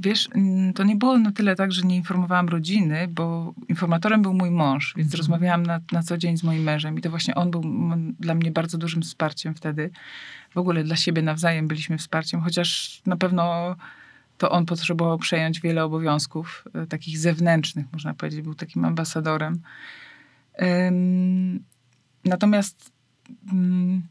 Wiesz, 0.00 0.28
mm, 0.34 0.72
to 0.72 0.84
nie 0.84 0.96
było 0.96 1.18
na 1.18 1.32
tyle 1.32 1.56
tak, 1.56 1.72
że 1.72 1.82
nie 1.82 1.96
informowałam 1.96 2.48
rodziny, 2.48 3.08
bo 3.08 3.54
informatorem 3.68 4.22
był 4.22 4.34
mój 4.34 4.50
mąż, 4.50 4.94
więc 4.96 5.06
Mhm. 5.06 5.18
rozmawiałam 5.18 5.62
na, 5.66 5.80
na 5.92 6.02
co 6.02 6.18
dzień 6.18 6.36
z 6.36 6.42
moim 6.42 6.62
mężem 6.62 6.98
i 6.98 7.02
to 7.02 7.10
właśnie 7.10 7.34
on 7.34 7.50
był 7.50 7.62
dla 8.20 8.34
mnie 8.34 8.50
bardzo 8.50 8.78
dużym 8.78 9.02
wsparciem 9.02 9.54
wtedy. 9.54 9.90
W 10.50 10.58
ogóle 10.58 10.84
dla 10.84 10.96
siebie 10.96 11.22
nawzajem 11.22 11.68
byliśmy 11.68 11.98
wsparciem, 11.98 12.40
chociaż 12.40 13.00
na 13.06 13.16
pewno 13.16 13.76
to 14.38 14.50
on 14.50 14.66
potrzebował 14.66 15.18
przejąć 15.18 15.60
wiele 15.60 15.84
obowiązków, 15.84 16.64
e, 16.74 16.86
takich 16.86 17.18
zewnętrznych, 17.18 17.86
można 17.92 18.14
powiedzieć, 18.14 18.42
był 18.42 18.54
takim 18.54 18.84
ambasadorem. 18.84 19.60
Natomiast 22.24 22.92
mm, 23.52 24.02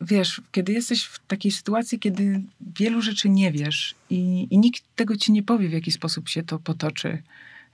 wiesz, 0.00 0.40
kiedy 0.52 0.72
jesteś 0.72 1.04
w 1.04 1.26
takiej 1.26 1.52
sytuacji, 1.52 1.98
kiedy 1.98 2.42
wielu 2.78 3.02
rzeczy 3.02 3.28
nie 3.28 3.52
wiesz 3.52 3.94
i, 4.10 4.46
i 4.50 4.58
nikt 4.58 4.82
tego 4.96 5.16
ci 5.16 5.32
nie 5.32 5.42
powie, 5.42 5.68
w 5.68 5.72
jaki 5.72 5.92
sposób 5.92 6.28
się 6.28 6.42
to 6.42 6.58
potoczy, 6.58 7.22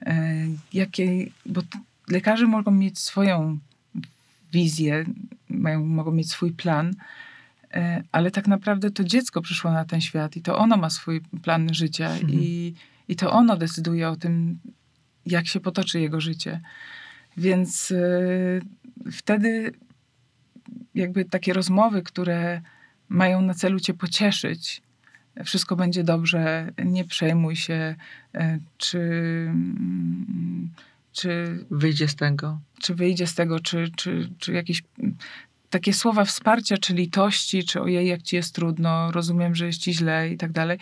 e, 0.07 0.47
jakie, 0.73 1.27
bo 1.47 1.63
lekarze 2.09 2.47
mogą 2.47 2.71
mieć 2.71 2.99
swoją 2.99 3.59
wizję, 4.53 5.05
mają, 5.49 5.87
mogą 5.87 6.13
mieć 6.13 6.31
swój 6.31 6.53
plan, 6.53 6.95
e, 7.75 8.03
ale 8.13 8.31
tak 8.31 8.49
naprawdę 8.49 8.91
to 8.91 9.05
dziecko 9.05 9.43
przyszło 9.43 9.73
na 9.73 9.85
ten 9.85 10.01
świat 10.01 10.37
i 10.37 10.43
to 10.43 10.59
ono 10.59 10.77
ma 10.77 10.91
swój 10.91 11.21
plan 11.21 11.75
życia 11.75 12.11
Mhm. 12.11 12.31
i, 12.33 12.75
i 13.09 13.17
to 13.17 13.33
ono 13.33 13.57
decyduje 13.57 14.09
o 14.09 14.17
tym, 14.17 14.59
jak 15.27 15.47
się 15.47 15.61
potoczy 15.61 16.01
jego 16.01 16.21
życie. 16.21 16.61
Więc 17.37 17.91
e, 17.91 19.11
wtedy 19.13 19.73
jakby 20.95 21.25
takie 21.25 21.53
rozmowy, 21.53 22.03
które 22.03 22.61
mają 23.09 23.43
na 23.43 23.55
celu 23.55 23.81
cię 23.81 23.95
pocieszyć, 23.95 24.83
wszystko 25.45 25.77
będzie 25.77 26.05
dobrze, 26.05 26.73
nie 26.85 27.05
przejmuj 27.05 27.57
się, 27.57 27.95
e, 28.35 28.59
czy, 28.79 28.99
mm, 29.49 30.71
czy, 31.13 31.59
Wyjdzie 31.71 32.09
z 32.09 32.17
tego. 32.17 32.61
czy 32.81 32.95
wyjdzie 32.95 33.27
z 33.27 33.35
tego, 33.35 33.61
czy, 33.61 33.91
czy, 33.97 34.31
czy 34.39 34.53
jakieś 34.53 34.83
mm, 34.99 35.17
takie 35.71 35.93
słowa 35.93 36.25
wsparcia, 36.25 36.79
czy 36.79 36.95
litości, 36.95 37.65
czy 37.65 37.81
ojej, 37.81 38.09
jak 38.09 38.23
ci 38.23 38.37
jest 38.37 38.55
trudno, 38.55 39.13
rozumiem, 39.13 39.55
że 39.55 39.67
jest 39.67 39.81
ci 39.81 39.95
źle 39.95 40.29
i 40.31 40.37
tak 40.37 40.53
dalej, 40.53 40.79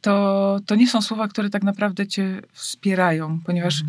to, 0.00 0.60
to 0.66 0.74
nie 0.74 0.88
są 0.88 1.02
słowa, 1.02 1.28
które 1.28 1.50
tak 1.50 1.62
naprawdę 1.62 2.06
cię 2.06 2.42
wspierają, 2.52 3.40
ponieważ 3.44 3.82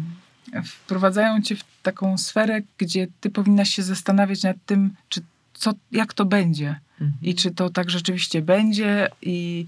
wprowadzają 0.64 1.42
cię 1.42 1.56
w 1.56 1.71
taką 1.82 2.18
sferę, 2.18 2.62
gdzie 2.78 3.08
ty 3.20 3.30
powinnaś 3.30 3.70
się 3.70 3.84
zastanawiać 3.84 4.44
nad 4.44 4.58
tym, 4.66 4.94
czy 5.10 5.22
co, 5.54 5.74
jak 5.92 6.14
to 6.14 6.26
będzie 6.26 6.80
Mhm. 7.02 7.14
i 7.22 7.36
czy 7.36 7.52
to 7.52 7.70
tak 7.70 7.90
rzeczywiście 7.90 8.42
będzie. 8.42 9.10
I 9.22 9.66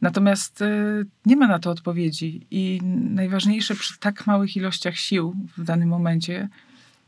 natomiast 0.00 0.62
y, 0.62 1.06
nie 1.26 1.36
ma 1.36 1.46
na 1.46 1.58
to 1.58 1.70
odpowiedzi. 1.70 2.46
I 2.50 2.80
najważniejsze 3.10 3.74
przy 3.74 3.98
tak 3.98 4.26
małych 4.26 4.56
ilościach 4.56 4.96
sił 4.96 5.36
w 5.56 5.64
danym 5.64 5.88
momencie, 5.88 6.48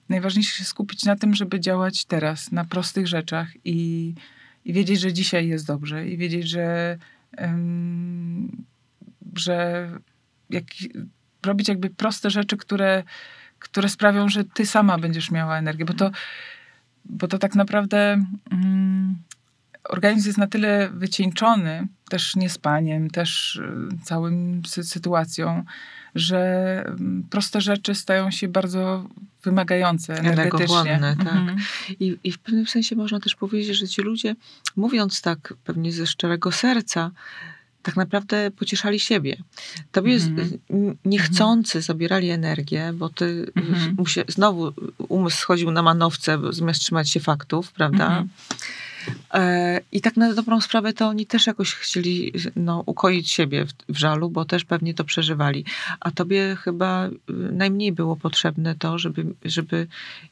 najważniejsze 0.08 0.58
się 0.58 0.64
skupić 0.64 1.04
na 1.04 1.16
tym, 1.16 1.34
żeby 1.34 1.60
działać 1.60 2.04
teraz, 2.04 2.52
na 2.52 2.64
prostych 2.64 3.06
rzeczach 3.06 3.48
i, 3.64 4.14
i 4.64 4.72
wiedzieć, 4.72 5.00
że 5.00 5.12
dzisiaj 5.12 5.48
jest 5.48 5.66
dobrze 5.66 6.08
i 6.08 6.16
wiedzieć, 6.16 6.48
że, 6.48 6.98
em, 7.36 8.64
że 9.36 9.88
jak, 10.50 10.64
robić 11.46 11.68
jakby 11.68 11.90
proste 11.90 12.30
rzeczy, 12.30 12.56
które, 12.56 13.02
które 13.58 13.88
sprawią, 13.88 14.28
że 14.28 14.44
ty 14.44 14.66
sama 14.66 14.98
będziesz 14.98 15.30
miała 15.30 15.58
energię, 15.58 15.84
bo 15.84 15.94
to, 15.94 16.10
bo 17.04 17.28
to 17.28 17.38
tak 17.38 17.54
naprawdę 17.54 18.24
mm, 18.50 19.16
organizm 19.84 20.28
jest 20.28 20.38
na 20.38 20.46
tyle 20.46 20.88
wycieńczony, 20.88 21.86
też 22.08 22.36
niespaniem, 22.36 23.10
też 23.10 23.56
y, 23.56 24.04
całym 24.04 24.62
sy- 24.62 24.82
sytuacją, 24.82 25.64
że 26.14 26.82
mm, 26.86 27.26
proste 27.30 27.60
rzeczy 27.60 27.94
stają 27.94 28.30
się 28.30 28.48
bardzo 28.48 29.08
wymagające 29.42 30.14
energetycznie. 30.14 31.00
Tak. 31.00 31.36
Mhm. 31.36 31.58
I, 32.00 32.18
I 32.24 32.32
w 32.32 32.38
pewnym 32.38 32.66
sensie 32.66 32.96
można 32.96 33.20
też 33.20 33.34
powiedzieć, 33.34 33.76
że 33.76 33.88
ci 33.88 34.02
ludzie, 34.02 34.36
mówiąc 34.76 35.22
tak 35.22 35.54
pewnie 35.64 35.92
ze 35.92 36.06
szczerego 36.06 36.52
serca, 36.52 37.10
tak 37.88 37.96
naprawdę 37.96 38.50
pocieszali 38.50 39.00
siebie. 39.00 39.36
Tobie 39.92 40.14
Mhm. 40.14 40.58
niechcący 41.04 41.82
zabierali 41.82 42.30
energię, 42.30 42.92
bo 42.94 43.08
ty 43.08 43.52
Mhm. 43.56 43.94
musie, 43.98 44.24
znowu 44.28 44.72
umysł 45.08 45.36
schodził 45.38 45.70
na 45.70 45.82
manowce, 45.82 46.38
zamiast 46.50 46.80
trzymać 46.80 47.10
się 47.10 47.20
faktów, 47.20 47.72
prawda? 47.72 48.04
Mhm. 48.06 48.28
E, 49.34 49.80
I 49.92 50.00
tak 50.00 50.16
na 50.16 50.34
dobrą 50.34 50.60
sprawę 50.60 50.92
to 50.92 51.08
oni 51.08 51.26
też 51.26 51.46
jakoś 51.46 51.72
chcieli 51.74 52.32
no, 52.56 52.82
ukoić 52.86 53.30
siebie 53.30 53.64
w, 53.64 53.72
w 53.88 53.96
żalu, 53.98 54.30
bo 54.30 54.44
też 54.44 54.64
pewnie 54.64 54.94
to 54.94 55.04
przeżywali. 55.04 55.64
A 56.00 56.10
tobie 56.10 56.56
chyba 56.60 57.06
y, 57.06 57.12
najmniej 57.52 57.92
było 57.92 58.16
potrzebne 58.16 58.74
to, 58.74 58.98
żeby, 58.98 59.26
żeby 59.44 59.86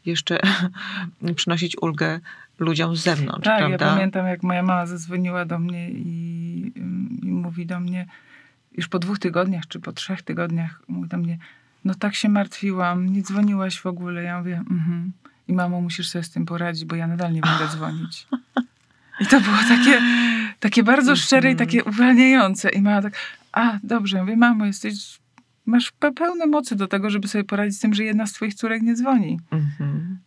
jeszcze 0.07 0.41
przynosić 1.37 1.77
ulgę 1.83 2.21
ludziom 2.59 2.97
z 2.97 3.01
zewnątrz, 3.03 3.45
Tak, 3.45 3.59
prawda? 3.59 3.87
ja 3.87 3.93
pamiętam, 3.93 4.27
jak 4.27 4.43
moja 4.43 4.63
mama 4.63 4.87
zadzwoniła 4.87 5.45
do 5.45 5.59
mnie 5.59 5.91
i 5.91 6.07
mówi 7.47 7.67
do 7.67 7.81
mnie, 7.81 8.07
już 8.73 8.89
po 8.89 8.99
dwóch 8.99 9.19
tygodniach, 9.19 9.67
czy 9.69 9.81
po 9.81 9.93
trzech 9.93 10.23
tygodniach, 10.23 10.83
mówi 10.89 11.09
do 11.09 11.17
mnie, 11.19 11.39
no 11.85 11.95
tak 11.95 12.15
się 12.15 12.29
martwiłam, 12.29 13.07
nie 13.09 13.23
dzwoniłaś 13.23 13.81
w 13.81 13.87
ogóle. 13.87 14.23
Ja 14.23 14.39
mówię, 14.39 14.57
mhm. 14.71 15.13
I 15.49 15.53
mamo, 15.53 15.81
musisz 15.81 16.09
sobie 16.09 16.23
z 16.23 16.31
tym 16.31 16.47
poradzić, 16.47 16.85
bo 16.85 16.97
ja 16.97 17.07
nadal 17.07 17.33
nie 17.33 17.41
będę 17.41 17.69
dzwonić. 17.69 18.27
I 19.21 19.27
to 19.27 19.41
było 19.41 19.57
takie, 19.69 20.01
takie 20.61 20.83
bardzo 20.83 21.17
szczere 21.17 21.49
i 21.49 21.53
Mhm. 21.53 21.69
takie 21.69 21.85
uwalniające. 21.85 22.69
I 22.71 22.83
mama 22.83 23.03
tak, 23.03 23.15
a 23.53 23.79
dobrze, 23.83 24.17
ja 24.17 24.23
mówię, 24.23 24.37
mamo, 24.37 24.67
jesteś, 24.67 25.19
masz 25.67 25.93
pe- 26.01 26.15
pełne 26.15 26.47
mocy 26.47 26.77
do 26.77 26.87
tego, 26.89 27.11
żeby 27.11 27.29
sobie 27.29 27.45
poradzić 27.45 27.77
z 27.79 27.81
tym, 27.81 27.95
że 27.95 28.05
jedna 28.05 28.27
z 28.27 28.33
twoich 28.33 28.55
córek 28.55 28.83
nie 28.83 28.95
dzwoni. 28.95 29.41
Mhm. 29.51 30.19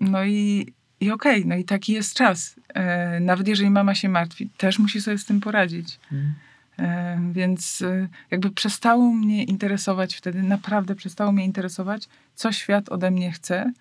No 0.00 0.24
i, 0.24 0.72
i 1.00 1.10
okej, 1.10 1.46
no 1.46 1.56
i 1.56 1.64
taki 1.64 1.92
jest 1.92 2.14
czas. 2.16 2.56
E, 2.74 3.20
nawet 3.20 3.48
jeżeli 3.48 3.70
mama 3.70 3.94
się 3.94 4.08
martwi, 4.08 4.50
też 4.56 4.78
musi 4.78 5.00
sobie 5.00 5.18
z 5.18 5.24
tym 5.24 5.40
poradzić. 5.40 5.98
Mhm. 6.12 6.34
E, 6.78 7.20
więc 7.32 7.82
e, 7.82 8.08
jakby 8.30 8.50
przestało 8.50 9.12
mnie 9.12 9.44
interesować 9.44 10.14
wtedy, 10.14 10.42
naprawdę 10.42 10.94
przestało 10.94 11.32
mnie 11.32 11.44
interesować, 11.44 12.08
co 12.34 12.52
świat 12.52 12.88
ode 12.88 13.10
mnie 13.10 13.32
chce. 13.32 13.72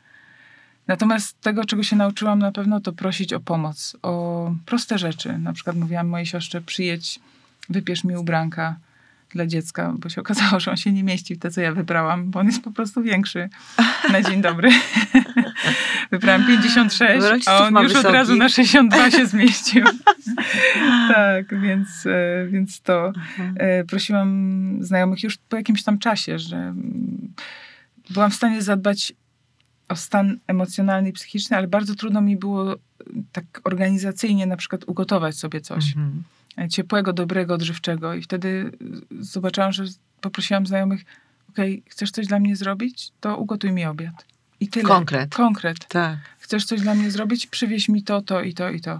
Natomiast 0.88 1.42
tego, 1.42 1.66
czego 1.66 1.84
się 1.84 1.96
nauczyłam 1.96 2.39
na 2.39 2.52
pewno, 2.52 2.80
to 2.80 2.94
prosić 2.94 3.34
o 3.34 3.39
pomoc, 3.39 3.98
o 4.02 4.54
proste 4.66 4.98
rzeczy. 4.98 5.38
Na 5.38 5.54
przykład 5.54 5.76
mówiłam 5.76 6.08
mojej 6.08 6.26
siostrze, 6.26 6.62
przyjedź, 6.62 7.20
wypiesz 7.70 8.04
mi 8.04 8.16
ubranka 8.16 8.76
dla 9.34 9.46
dziecka, 9.48 9.94
bo 9.98 10.10
się 10.10 10.22
okazało, 10.22 10.60
że 10.60 10.72
on 10.72 10.78
się 10.78 10.92
nie 10.92 11.04
mieści 11.04 11.36
w 11.36 11.40
te, 11.40 11.52
co 11.52 11.62
ja 11.62 11.74
wybrałam, 11.74 12.32
bo 12.32 12.40
on 12.40 12.46
jest 12.46 12.62
po 12.64 12.72
prostu 12.72 13.02
większy. 13.02 13.50
Na 14.12 14.22
dzień 14.22 14.42
dobry. 14.42 14.70
Wybrałam 16.12 16.48
56, 16.48 17.24
Rodziców 17.26 17.54
a 17.54 17.68
on 17.68 17.74
już 17.74 17.84
od 17.84 17.88
wysokich. 17.98 18.14
razu 18.14 18.36
na 18.36 18.50
62 18.50 19.12
się 19.12 19.26
zmieścił. 19.28 19.86
tak, 21.16 21.62
więc, 21.62 22.06
e, 22.06 22.48
więc 22.52 22.82
to 22.82 23.08
Mhm. 23.08 23.56
e, 23.60 23.84
prosiłam 23.84 24.78
znajomych 24.82 25.24
już 25.24 25.38
po 25.38 25.56
jakimś 25.58 25.84
tam 25.84 26.00
czasie, 26.00 26.40
że 26.40 26.74
byłam 28.10 28.32
w 28.32 28.36
stanie 28.36 28.62
zadbać 28.62 29.14
o 29.90 29.96
stan 29.96 30.38
emocjonalny 30.48 31.10
i 31.10 31.14
psychiczny, 31.14 31.58
ale 31.58 31.68
bardzo 31.68 31.96
trudno 31.96 32.22
mi 32.22 32.38
było 32.38 32.76
tak 33.32 33.46
organizacyjnie 33.64 34.46
na 34.48 34.58
przykład 34.58 34.84
ugotować 34.88 35.36
sobie 35.38 35.62
coś 35.62 35.86
Mhm. 35.88 36.24
E, 36.58 36.70
ciepłego, 36.70 37.14
dobrego, 37.14 37.54
odżywczego. 37.54 38.14
I 38.14 38.22
wtedy 38.22 38.72
e, 38.82 39.24
zobaczyłam, 39.24 39.72
że 39.72 39.84
poprosiłam 40.22 40.68
znajomych, 40.68 41.02
okej, 41.49 41.84
chcesz 41.89 42.12
coś 42.12 42.28
dla 42.28 42.39
mnie 42.39 42.56
zrobić, 42.56 43.12
to 43.20 43.38
ugotuj 43.38 43.72
mi 43.72 43.86
obiad. 43.86 44.26
I 44.60 44.68
tyle. 44.68 44.86
Konkret. 44.86 45.36
Konkret. 45.36 45.88
Tak. 45.88 46.18
Chcesz 46.39 46.66
coś 46.66 46.82
dla 46.82 46.95
mnie 46.95 47.12
zrobić, 47.12 47.47
przywieź 47.47 47.89
mi 47.89 48.04
to, 48.04 48.22
to 48.22 48.41
i 48.41 48.54
to 48.54 48.70
i 48.70 48.82
to. 48.82 48.99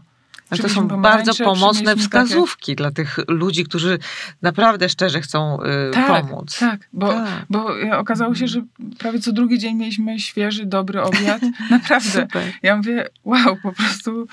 Ale 0.50 0.60
to 0.60 0.70
są 0.70 0.88
bardzo 0.88 1.44
pomocne 1.44 1.82
mi 1.82 1.86
takie- 1.88 2.02
wskazówki 2.02 2.76
dla 2.76 2.92
tych 2.92 3.20
ludzi, 3.28 3.64
którzy 3.64 4.00
naprawdę 4.42 4.90
szczerze 4.90 5.22
chcą 5.22 5.64
y, 5.64 5.92
Tak, 5.94 6.26
pomóc. 6.28 6.60
tak, 6.60 6.90
bo, 6.94 7.08
Tak. 7.08 7.46
bo 7.50 7.82
e, 7.82 7.98
okazało 7.98 8.36
się, 8.36 8.48
że 8.48 8.62
prawie 9.00 9.20
co 9.20 9.32
drugi 9.32 9.60
dzień 9.60 9.76
mieliśmy 9.78 10.20
świeży, 10.20 10.66
dobry 10.66 11.02
obiad. 11.02 11.42
Naprawdę. 11.70 12.10
Super. 12.22 12.54
Ja 12.64 12.78
mówię, 12.78 13.08
wow, 13.24 13.58
po 13.64 13.72
prostu 13.74 14.28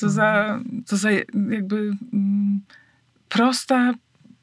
co 0.00 0.10
za, 0.10 0.60
co 0.86 0.96
za 0.96 1.10
jakby 1.50 1.96
mm, 2.12 2.60
prosta 3.28 3.94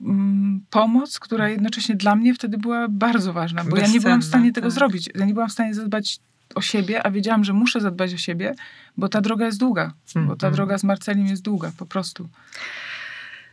mm, 0.01 0.61
pomoc, 0.69 1.19
która 1.19 1.49
jednocześnie 1.49 1.95
dla 1.95 2.15
mnie 2.15 2.33
wtedy 2.33 2.57
była 2.57 2.87
bardzo 2.89 3.33
ważna, 3.33 3.63
bo 3.63 3.77
ja 3.77 3.87
nie 3.87 3.99
byłam 3.99 4.19
w 4.19 4.23
Bezcenna, 4.23 4.39
stanie 4.39 4.53
tego 4.53 4.67
tak. 4.67 4.75
zrobić. 4.75 5.09
Ja 5.15 5.25
nie 5.25 5.33
byłam 5.33 5.49
w 5.49 5.53
stanie 5.53 5.73
zadbać 5.73 6.19
o 6.55 6.61
siebie, 6.61 7.05
a 7.05 7.11
wiedziałam, 7.11 7.43
że 7.43 7.53
muszę 7.53 7.81
zadbać 7.81 8.13
o 8.13 8.17
siebie, 8.17 8.55
bo 8.97 9.09
ta 9.09 9.21
droga 9.21 9.45
jest 9.45 9.57
długa. 9.59 9.93
Bo 10.15 10.21
ta 10.35 10.47
Mhm. 10.47 10.53
droga 10.53 10.77
z 10.77 10.83
Marcelim 10.83 11.27
jest 11.27 11.41
długa, 11.41 11.71
po 11.77 11.85
prostu. 11.85 12.29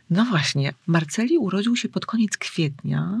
No 0.09 0.25
właśnie, 0.25 0.73
Marceli 0.87 1.37
urodził 1.37 1.75
się 1.75 1.89
pod 1.89 2.05
koniec 2.05 2.37
kwietnia, 2.37 3.19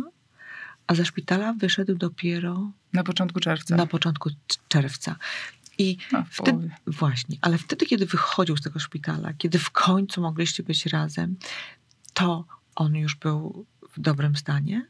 a 0.87 0.95
ze 0.95 1.05
szpitala 1.05 1.53
wyszedł 1.53 1.95
dopiero 1.95 2.71
Na 2.93 3.03
początku 3.03 3.39
czerwca. 3.39 3.75
na 3.75 3.87
początku 3.87 4.29
czerwca. 4.67 5.15
I 5.77 5.97
wtedy, 6.29 6.69
właśnie, 6.87 7.37
ale 7.41 7.57
wtedy, 7.57 7.85
kiedy 7.85 8.05
wychodził 8.05 8.57
z 8.57 8.61
tego 8.61 8.79
szpitala, 8.79 9.33
kiedy 9.33 9.59
w 9.59 9.69
końcu 9.69 10.21
mogliście 10.21 10.63
być 10.63 10.85
razem, 10.85 11.35
to 12.13 12.45
on 12.75 12.95
już 12.95 13.15
był 13.15 13.65
w 13.93 13.99
dobrym 13.99 14.35
stanie? 14.35 14.85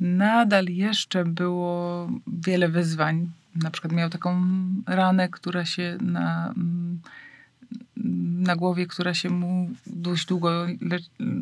Nadal 0.00 0.64
jeszcze 0.64 1.24
było 1.24 2.08
wiele 2.26 2.68
wyzwań. 2.68 3.30
Na 3.54 3.70
przykład 3.70 3.92
miał 3.92 4.10
taką 4.10 4.44
ranę, 4.86 5.28
która 5.28 5.64
się 5.64 5.98
na, 6.00 6.54
mm, 6.56 7.00
na 8.42 8.56
głowie, 8.56 8.86
która 8.86 9.14
się 9.14 9.30
mu 9.30 9.70
dość 9.86 10.26
długo 10.26 10.66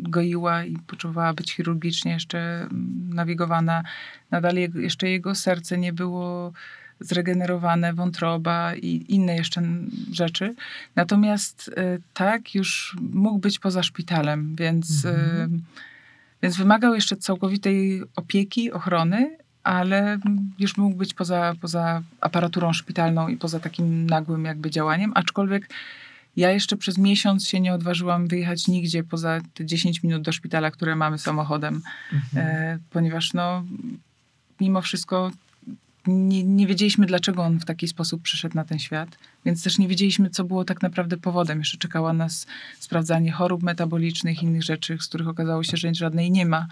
goiła 0.02 0.64
i 0.64 0.78
potrzebowała 0.86 1.34
być 1.34 1.52
chirurgicznie 1.52 2.12
jeszcze 2.12 2.38
mm, 2.38 3.10
nawigowana. 3.14 3.82
Nadal 4.30 4.54
jeszcze 4.74 5.10
jego 5.10 5.34
serce 5.34 5.78
nie 5.78 5.92
było 5.92 6.52
zregenerowane, 7.00 7.94
wątroba 7.94 8.74
i 8.74 9.04
inne 9.08 9.36
jeszcze 9.36 9.62
rzeczy. 10.12 10.54
Natomiast 10.96 11.68
y, 11.68 12.02
tak, 12.14 12.54
już 12.54 12.96
mógł 13.12 13.38
być 13.38 13.58
poza 13.58 13.82
szpitalem, 13.82 14.56
więc, 14.56 15.04
Mhm. 15.04 15.54
y, 15.54 15.60
więc 16.42 16.56
wymagał 16.56 16.94
jeszcze 16.94 17.16
całkowitej 17.16 18.02
opieki, 18.16 18.72
ochrony, 18.72 19.36
ale 19.62 20.18
już 20.58 20.76
mógł 20.76 20.96
być 20.96 21.14
poza, 21.14 21.54
poza 21.60 22.02
aparaturą 22.20 22.72
szpitalną 22.72 23.28
i 23.28 23.36
poza 23.36 23.60
takim 23.60 24.06
nagłym 24.06 24.44
jakby 24.44 24.70
działaniem, 24.70 25.12
aczkolwiek 25.14 25.68
ja 26.36 26.50
jeszcze 26.50 26.76
przez 26.76 26.98
miesiąc 26.98 27.48
się 27.48 27.60
nie 27.60 27.74
odważyłam 27.74 28.26
wyjechać 28.28 28.68
nigdzie 28.68 29.04
poza 29.04 29.40
te 29.54 29.66
10 29.66 30.02
minut 30.02 30.22
do 30.22 30.32
szpitala, 30.32 30.70
które 30.70 30.96
mamy 30.96 31.18
samochodem, 31.18 31.82
e, 32.36 32.78
ponieważ 32.90 33.32
no, 33.34 33.64
mimo 34.60 34.82
wszystko 34.82 35.30
nie, 36.06 36.44
nie 36.44 36.66
wiedzieliśmy, 36.66 37.06
dlaczego 37.06 37.42
on 37.42 37.58
w 37.58 37.64
taki 37.64 37.88
sposób 37.88 38.22
przyszedł 38.22 38.56
na 38.56 38.64
ten 38.64 38.78
świat, 38.78 39.18
więc 39.44 39.62
też 39.62 39.78
nie 39.78 39.88
wiedzieliśmy, 39.88 40.30
co 40.30 40.44
było 40.44 40.64
tak 40.64 40.82
naprawdę 40.82 41.16
powodem. 41.16 41.58
Jeszcze 41.58 41.78
czekała 41.78 42.12
nas 42.12 42.46
sprawdzanie 42.78 43.32
chorób 43.32 43.62
metabolicznych, 43.62 44.42
innych 44.42 44.62
rzeczy, 44.62 44.98
z 45.00 45.08
których 45.08 45.28
okazało 45.28 45.64
się, 45.64 45.76
że 45.76 45.94
żadnej 45.94 46.30
nie 46.30 46.46
ma. 46.46 46.66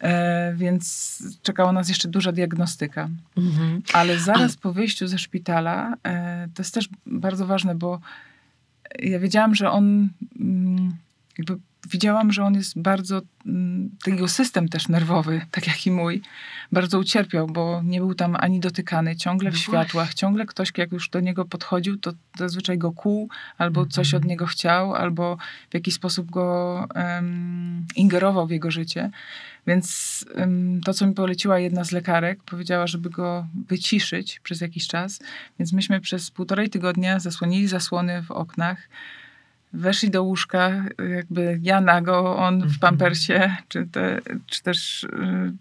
E, 0.00 0.54
więc 0.56 1.18
czekała 1.42 1.72
nas 1.72 1.88
jeszcze 1.88 2.08
duża 2.08 2.32
diagnostyka. 2.32 3.08
Mhm. 3.36 3.82
Ale 3.92 4.18
zaraz 4.18 4.56
po 4.56 4.72
wyjściu 4.72 5.08
ze 5.08 5.18
szpitala, 5.18 5.96
e, 6.04 6.48
to 6.54 6.62
jest 6.62 6.74
też 6.74 6.88
bardzo 7.06 7.46
ważne, 7.46 7.74
bo 7.74 8.00
ja 8.98 9.18
wiedziałam, 9.18 9.54
że 9.54 9.70
on, 9.70 10.08
mm, 10.40 10.96
jakby 11.38 11.56
widziałam, 11.90 12.32
że 12.32 12.44
on 12.44 12.54
jest 12.54 12.78
bardzo, 12.78 13.22
mm, 13.46 13.90
ten 14.04 14.14
jego 14.14 14.28
system 14.28 14.68
też 14.68 14.88
nerwowy, 14.88 15.40
tak 15.50 15.66
jak 15.66 15.86
i 15.86 15.90
mój, 15.90 16.22
bardzo 16.72 16.98
ucierpiał, 16.98 17.46
bo 17.46 17.82
nie 17.84 18.00
był 18.00 18.14
tam 18.14 18.36
ani 18.40 18.60
dotykany, 18.60 19.16
ciągle 19.16 19.50
w 19.50 19.54
No 19.54 19.60
światłach, 19.60 20.14
ciągle 20.14 20.46
ktoś 20.46 20.72
jak 20.76 20.92
już 20.92 21.08
do 21.08 21.20
niego 21.20 21.44
podchodził, 21.44 21.96
to 21.96 22.12
zazwyczaj 22.38 22.78
go 22.78 22.92
kłuł, 22.92 23.28
albo 23.58 23.86
coś 23.86 24.06
Mhm. 24.06 24.22
od 24.22 24.28
niego 24.28 24.46
chciał, 24.46 24.94
albo 24.94 25.36
w 25.70 25.74
jakiś 25.74 25.94
sposób 25.94 26.30
go 26.30 26.86
em, 26.94 27.86
ingerował 27.96 28.46
w 28.46 28.50
jego 28.50 28.70
życie. 28.70 29.10
Więc 29.66 30.24
em, 30.34 30.80
to, 30.84 30.94
co 30.94 31.06
mi 31.06 31.14
poleciła 31.14 31.58
jedna 31.58 31.84
z 31.84 31.92
lekarek, 31.92 32.42
powiedziała, 32.42 32.86
żeby 32.86 33.10
go 33.10 33.46
wyciszyć 33.68 34.40
przez 34.40 34.60
jakiś 34.60 34.86
czas. 34.86 35.20
Więc 35.58 35.72
myśmy 35.72 36.00
przez 36.00 36.30
półtorej 36.30 36.70
tygodnia 36.70 37.20
zasłonili 37.20 37.68
zasłony 37.68 38.22
w 38.22 38.30
oknach, 38.30 38.88
weszli 39.74 40.10
do 40.10 40.22
łóżka, 40.22 40.70
jakby 41.16 41.58
ja 41.62 41.80
nago, 41.80 42.36
on 42.36 42.60
w 42.60 42.62
Mhm. 42.62 42.78
pampersie, 42.80 43.56
czy, 43.68 43.86
te, 43.86 44.20
czy 44.46 44.62
też 44.62 45.04
y, 45.04 45.08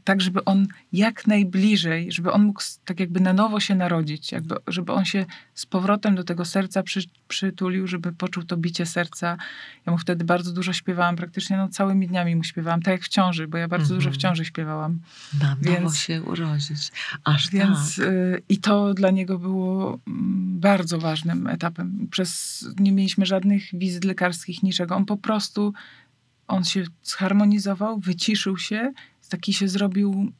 tak, 0.03 0.21
żeby 0.21 0.45
on 0.45 0.67
jak 0.93 1.27
najbliżej, 1.27 2.11
żeby 2.11 2.31
on 2.31 2.43
mógł 2.43 2.61
tak 2.85 2.99
jakby 2.99 3.19
na 3.19 3.33
nowo 3.33 3.59
się 3.59 3.75
narodzić, 3.75 4.31
jakby, 4.31 4.55
żeby 4.67 4.91
on 4.93 5.05
się 5.05 5.25
z 5.53 5.65
powrotem 5.65 6.15
do 6.15 6.23
tego 6.23 6.45
serca 6.45 6.83
przy, 6.83 7.01
przytulił, 7.27 7.87
żeby 7.87 8.11
poczuł 8.11 8.43
to 8.43 8.57
bicie 8.57 8.85
serca. 8.85 9.37
Ja 9.85 9.91
mu 9.91 9.97
wtedy 9.97 10.25
bardzo 10.25 10.53
dużo 10.53 10.73
śpiewałam, 10.73 11.15
praktycznie 11.15 11.57
no, 11.57 11.67
całymi 11.69 12.07
dniami 12.07 12.35
mu 12.35 12.43
śpiewałam, 12.43 12.81
tak 12.81 12.91
jak 12.91 13.01
w 13.03 13.07
ciąży, 13.07 13.47
bo 13.47 13.57
ja 13.57 13.67
bardzo 13.67 13.95
dużo 13.95 14.09
w 14.09 14.13
Mhm. 14.15 14.19
ciąży 14.21 14.45
śpiewałam. 14.45 14.99
Na 15.41 15.55
Więc- 15.61 15.97
się 15.97 16.21
urodzić. 16.23 16.91
Aż 17.23 17.49
Więc 17.49 17.95
tak. 17.95 18.05
y, 18.05 18.41
i 18.49 18.57
to 18.57 18.93
dla 18.93 19.11
niego 19.11 19.39
było 19.39 19.99
mm, 20.07 20.59
bardzo 20.59 20.99
ważnym 20.99 21.47
etapem. 21.47 22.07
Przez 22.11 22.65
nie 22.79 22.91
mieliśmy 22.91 23.25
żadnych 23.25 23.73
wizyt 24.03 24.07
lekarskich, 24.07 24.63
niczego. 24.63 24.95
On 24.95 25.05
po 25.05 25.17
prostu 25.17 25.73
on 26.47 26.63
się 26.63 26.83
zharmonizował, 27.03 27.99
wyciszył 27.99 28.57
się, 28.57 28.93
taki 29.29 29.53
się 29.53 29.67
zrobił 29.67 30.31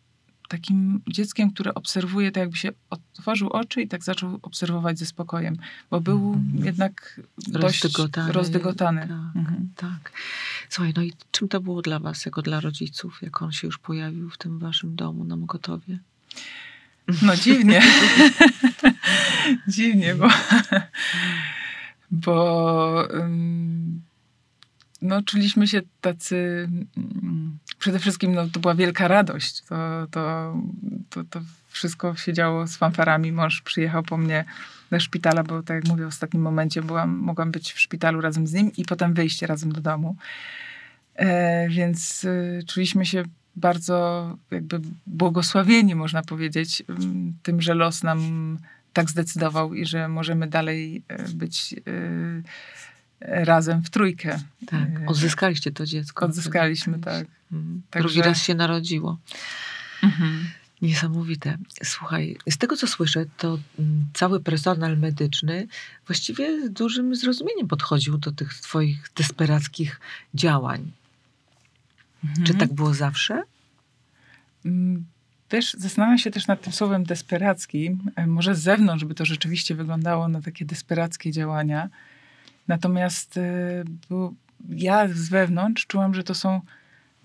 takim 0.49 1.01
dzieckiem, 1.07 1.51
które 1.51 1.73
obserwuje, 1.73 2.31
tak 2.31 2.41
jakby 2.41 2.57
się 2.57 2.69
otworzył 2.89 3.49
oczy 3.49 3.81
i 3.81 3.87
tak 3.87 4.03
zaczął 4.03 4.39
obserwować 4.41 4.99
ze 4.99 5.05
spokojem, 5.05 5.55
bo 5.91 6.01
był 6.01 6.33
Mhm. 6.33 6.65
jednak 6.65 7.21
dość 7.47 7.83
Rozdygotany. 7.83 8.31
rozdygotany. 8.31 9.01
Tak. 9.01 9.35
Mhm. 9.35 9.69
Tak. 9.75 10.11
Słuchaj, 10.69 10.93
no 10.95 11.01
i 11.03 11.13
czym 11.31 11.47
to 11.47 11.61
było 11.61 11.81
dla 11.81 11.99
was, 11.99 12.25
jako 12.25 12.41
dla 12.41 12.59
rodziców, 12.59 13.19
jak 13.21 13.41
on 13.41 13.51
się 13.51 13.67
już 13.67 13.77
pojawił 13.77 14.29
w 14.29 14.37
tym 14.37 14.59
waszym 14.59 14.95
domu 14.95 15.23
na 15.23 15.35
Mokotowie? 15.35 15.97
No 17.21 17.35
dziwnie. 17.35 17.81
dziwnie, 19.67 20.15
bo, 20.15 20.27
bo 22.13 23.07
no, 25.01 25.21
czuliśmy 25.21 25.67
się 25.67 25.81
tacy. 26.01 26.69
mm, 26.97 27.57
Przede 27.79 27.99
wszystkim 27.99 28.33
no, 28.33 28.47
to 28.47 28.59
była 28.59 28.75
wielka 28.75 29.07
radość. 29.07 29.61
To, 29.61 29.75
to, 30.11 30.53
to, 31.09 31.23
to 31.23 31.41
wszystko 31.67 32.15
się 32.15 32.33
działo 32.33 32.67
z 32.67 32.77
fanfarami. 32.77 33.31
Mąż 33.31 33.61
przyjechał 33.61 34.03
po 34.03 34.17
mnie 34.17 34.45
do 34.91 34.99
szpitala, 34.99 35.43
bo 35.43 35.63
tak 35.63 35.75
jak 35.75 35.87
mówię, 35.87 36.05
w 36.05 36.07
ostatnim 36.07 36.43
momencie 36.43 36.81
byłam, 36.81 37.17
mogłam 37.17 37.51
być 37.51 37.73
w 37.73 37.79
szpitalu 37.79 38.21
razem 38.21 38.47
z 38.47 38.53
nim 38.53 38.71
i 38.77 38.85
potem 38.85 39.13
wyjść 39.13 39.41
razem 39.41 39.71
do 39.71 39.81
domu. 39.81 40.15
E, 41.15 41.69
więc 41.69 42.23
y, 42.23 42.63
czuliśmy 42.67 43.05
się 43.05 43.23
bardzo 43.55 44.37
jakby 44.51 44.81
błogosławieni, 45.07 45.95
można 45.95 46.21
powiedzieć, 46.21 46.83
ym, 46.89 47.33
tym, 47.43 47.61
że 47.61 47.73
los 47.73 48.03
nam 48.03 48.57
tak 48.93 49.09
zdecydował 49.09 49.73
i 49.73 49.85
że 49.85 50.07
możemy 50.07 50.47
dalej 50.47 51.03
e, 51.07 51.29
być 51.29 51.75
e, 51.87 53.43
razem 53.45 53.83
w 53.83 53.89
trójkę. 53.89 54.39
Tak. 54.67 54.89
E, 55.01 55.05
Odzyskaliście 55.05 55.71
to 55.71 55.85
dziecko. 55.85 56.25
Odzyskaliśmy, 56.25 56.99
tak. 56.99 57.27
Mhm. 57.51 57.81
Także- 57.89 58.07
Drugi 58.09 58.21
raz 58.21 58.41
się 58.43 58.55
narodziło. 58.55 59.17
Mhm. 60.03 60.45
Niesamowite. 60.81 61.57
Słuchaj, 61.83 62.37
z 62.49 62.57
tego 62.57 62.75
co 62.77 62.87
słyszę, 62.87 63.25
to 63.37 63.59
mm, 63.79 64.05
cały 64.13 64.39
personel 64.39 64.97
medyczny 64.97 65.67
właściwie 66.07 66.67
z 66.67 66.71
dużym 66.71 67.15
zrozumieniem 67.15 67.67
podchodził 67.67 68.17
do 68.17 68.31
tych 68.31 68.53
twoich 68.53 69.09
desperackich 69.15 69.99
działań. 70.33 70.91
Mhm. 72.23 72.47
Czy 72.47 72.53
tak 72.53 72.73
było 72.73 72.93
zawsze? 72.93 73.43
Wiesz, 75.53 75.73
zastanawiam 75.73 76.17
się 76.17 76.31
też 76.31 76.47
nad 76.47 76.61
tym 76.61 76.73
słowem 76.73 77.03
desperacki. 77.03 77.97
E, 78.15 78.27
Może 78.27 78.55
z 78.55 78.59
zewnątrz 78.59 79.05
by 79.05 79.15
to 79.15 79.25
rzeczywiście 79.25 79.75
wyglądało 79.75 80.27
na 80.27 80.41
takie 80.41 80.65
desperackie 80.65 81.31
działania. 81.31 81.89
Natomiast 82.67 83.37
e, 83.37 83.83
ja 84.69 85.07
z 85.07 85.29
wewnątrz 85.29 85.85
czułam, 85.87 86.13
że 86.13 86.23
to 86.23 86.33
są 86.33 86.61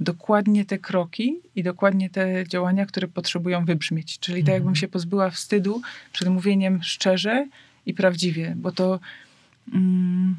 dokładnie 0.01 0.65
te 0.65 0.79
kroki 0.79 1.37
i 1.57 1.63
dokładnie 1.63 2.11
te 2.11 2.45
działania, 2.49 2.87
które 2.87 3.09
potrzebują 3.09 3.65
wybrzmieć. 3.65 4.19
Czyli 4.19 4.43
tak 4.43 4.49
jakbym 4.55 4.69
Mhm. 4.69 4.77
się 4.77 4.89
pozbyła 4.89 5.31
wstydu 5.31 5.83
przed 6.13 6.29
mówieniem 6.29 6.83
szczerze 6.83 7.47
i 7.87 7.95
prawdziwie, 7.95 8.55
bo 8.57 8.73
to 8.73 9.01
mm, 9.75 10.37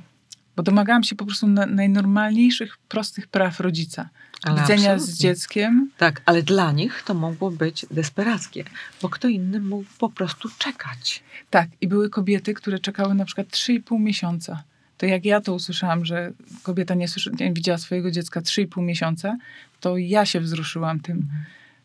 bo 0.59 0.63
domagałam 0.63 1.03
się 1.03 1.15
po 1.15 1.25
prostu 1.25 1.47
na, 1.47 1.65
najnormalniejszych, 1.65 2.77
prostych 2.77 3.27
praw 3.27 3.59
rodzica. 3.59 4.09
Ale 4.43 4.61
Widzenia 4.61 4.83
z 4.83 4.85
absolutnie. 4.85 5.15
dzieckiem. 5.15 5.91
Tak, 5.97 6.21
ale 6.25 6.43
dla 6.43 6.71
nich 6.71 7.03
to 7.05 7.13
mogło 7.13 7.51
być 7.51 7.85
desperackie, 7.91 8.63
bo 9.01 9.09
kto 9.09 9.27
inny 9.27 9.59
mógł 9.59 9.85
po 9.99 10.09
prostu 10.09 10.49
czekać. 10.57 11.23
Tak, 11.49 11.69
i 11.81 11.87
były 11.87 12.09
kobiety, 12.09 12.53
które 12.53 12.79
czekały 12.79 13.15
na 13.15 13.25
przykład 13.25 13.47
3,5 13.47 13.99
miesiąca. 13.99 14.63
To 14.97 15.05
jak 15.05 15.25
ja 15.25 15.41
to 15.41 15.53
usłyszałam, 15.53 16.05
że 16.05 16.31
kobieta 16.63 16.93
nie, 16.93 17.07
słyszy, 17.07 17.31
nie 17.39 17.53
widziała 17.53 17.77
swojego 17.77 18.11
dziecka 18.11 18.41
3,5 18.41 18.83
miesiąca, 18.83 19.37
to 19.79 19.97
ja 19.97 20.25
się 20.25 20.39
wzruszyłam 20.39 20.99
tym, 20.99 21.27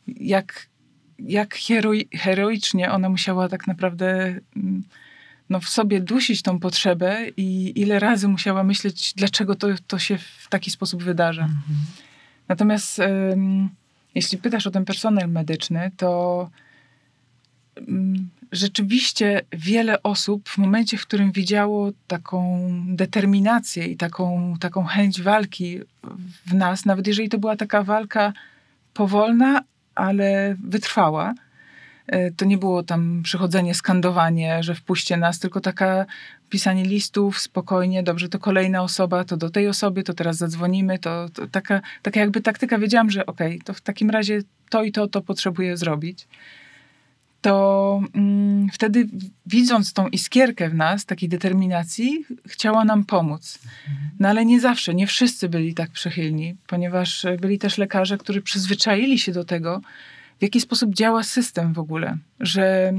jak, 0.07 0.67
jak 1.19 1.55
heroi, 1.55 2.09
heroicznie 2.15 2.93
ona 2.93 3.09
musiała 3.09 3.49
tak 3.49 3.67
naprawdę 3.67 4.41
mm, 4.57 4.83
no, 5.51 5.61
w 5.61 5.69
sobie 5.69 6.01
dusić 6.01 6.43
tą 6.43 6.59
potrzebę 6.61 7.27
i 7.37 7.81
ile 7.81 7.99
razy 7.99 8.29
musiała 8.29 8.65
myśleć, 8.65 9.15
dlaczego 9.17 9.55
to, 9.55 9.69
to 9.87 9.99
się 9.99 10.19
w 10.19 10.49
taki 10.49 10.71
sposób 10.71 11.03
wydarza. 11.03 11.49
Natomiast 12.49 12.99
em, 13.01 13.69
jeśli 14.15 14.39
pytasz 14.39 14.67
o 14.67 14.71
ten 14.71 14.85
personel 14.85 15.29
medyczny, 15.29 15.91
to 15.97 16.51
mm, 17.77 18.29
rzeczywiście 18.53 19.41
wiele 19.53 20.03
osób 20.03 20.49
w 20.49 20.59
momencie, 20.59 20.99
w 20.99 21.07
którym 21.07 21.33
widziało 21.33 21.91
taką 22.07 22.69
determinację 22.89 23.87
i 23.87 23.97
taką, 23.97 24.55
taką 24.61 24.85
chęć 24.85 25.23
walki 25.23 25.81
w 26.47 26.55
nas, 26.55 26.85
nawet 26.85 27.07
jeżeli 27.07 27.29
to 27.29 27.39
była 27.39 27.57
taka 27.57 27.83
walka 27.83 28.33
powolna, 28.95 29.63
ale 29.95 30.57
wytrwała, 30.65 31.35
to 32.37 32.45
nie 32.45 32.59
było 32.59 32.83
tam 32.83 33.21
przychodzenie, 33.23 33.75
skandowanie, 33.75 34.63
że 34.63 34.75
wpuśćcie 34.75 35.17
nas, 35.17 35.39
tylko 35.39 35.61
taka 35.61 36.07
pisanie 36.51 36.85
listów 36.85 37.39
spokojnie, 37.39 38.03
dobrze, 38.03 38.29
to 38.29 38.39
kolejna 38.39 38.83
osoba, 38.83 39.25
to 39.25 39.37
do 39.37 39.51
tej 39.51 39.69
osoby, 39.69 40.03
to 40.03 40.15
teraz 40.15 40.37
zadzwonimy, 40.37 40.99
to, 40.99 41.29
to 41.29 41.47
taka, 41.47 41.81
taka 42.03 42.21
jakby 42.21 42.41
taktyka, 42.41 42.79
wiedziałam, 42.79 43.11
że 43.11 43.27
okej, 43.27 43.61
to 43.65 43.75
w 43.75 43.81
takim 43.81 44.11
razie 44.11 44.43
to 44.71 44.85
i 44.85 44.93
to, 44.93 45.09
to 45.09 45.23
potrzebuję 45.23 45.77
zrobić. 45.77 46.29
To 47.41 48.01
mm, 48.15 48.69
wtedy 48.73 49.07
widząc 49.47 49.93
tą 49.93 50.09
iskierkę 50.09 50.69
w 50.69 50.75
nas, 50.75 51.07
takiej 51.07 51.29
determinacji, 51.29 52.25
chciała 52.47 52.85
nam 52.85 53.05
pomóc. 53.05 53.59
No 54.19 54.29
ale 54.29 54.45
nie 54.45 54.61
zawsze, 54.61 54.95
nie 54.95 55.07
wszyscy 55.07 55.49
byli 55.49 55.75
tak 55.75 55.91
przychylni, 55.91 56.57
ponieważ 56.67 57.25
e, 57.25 57.37
byli 57.37 57.59
też 57.59 57.79
lekarze, 57.79 58.19
którzy 58.19 58.43
przyzwyczaili 58.43 59.19
się 59.19 59.33
do 59.33 59.45
tego, 59.45 59.81
w 60.39 60.43
jaki 60.43 60.61
sposób 60.61 60.95
działa 60.95 61.23
system 61.23 61.73
w 61.73 61.79
ogóle, 61.79 62.17
że 62.41 62.93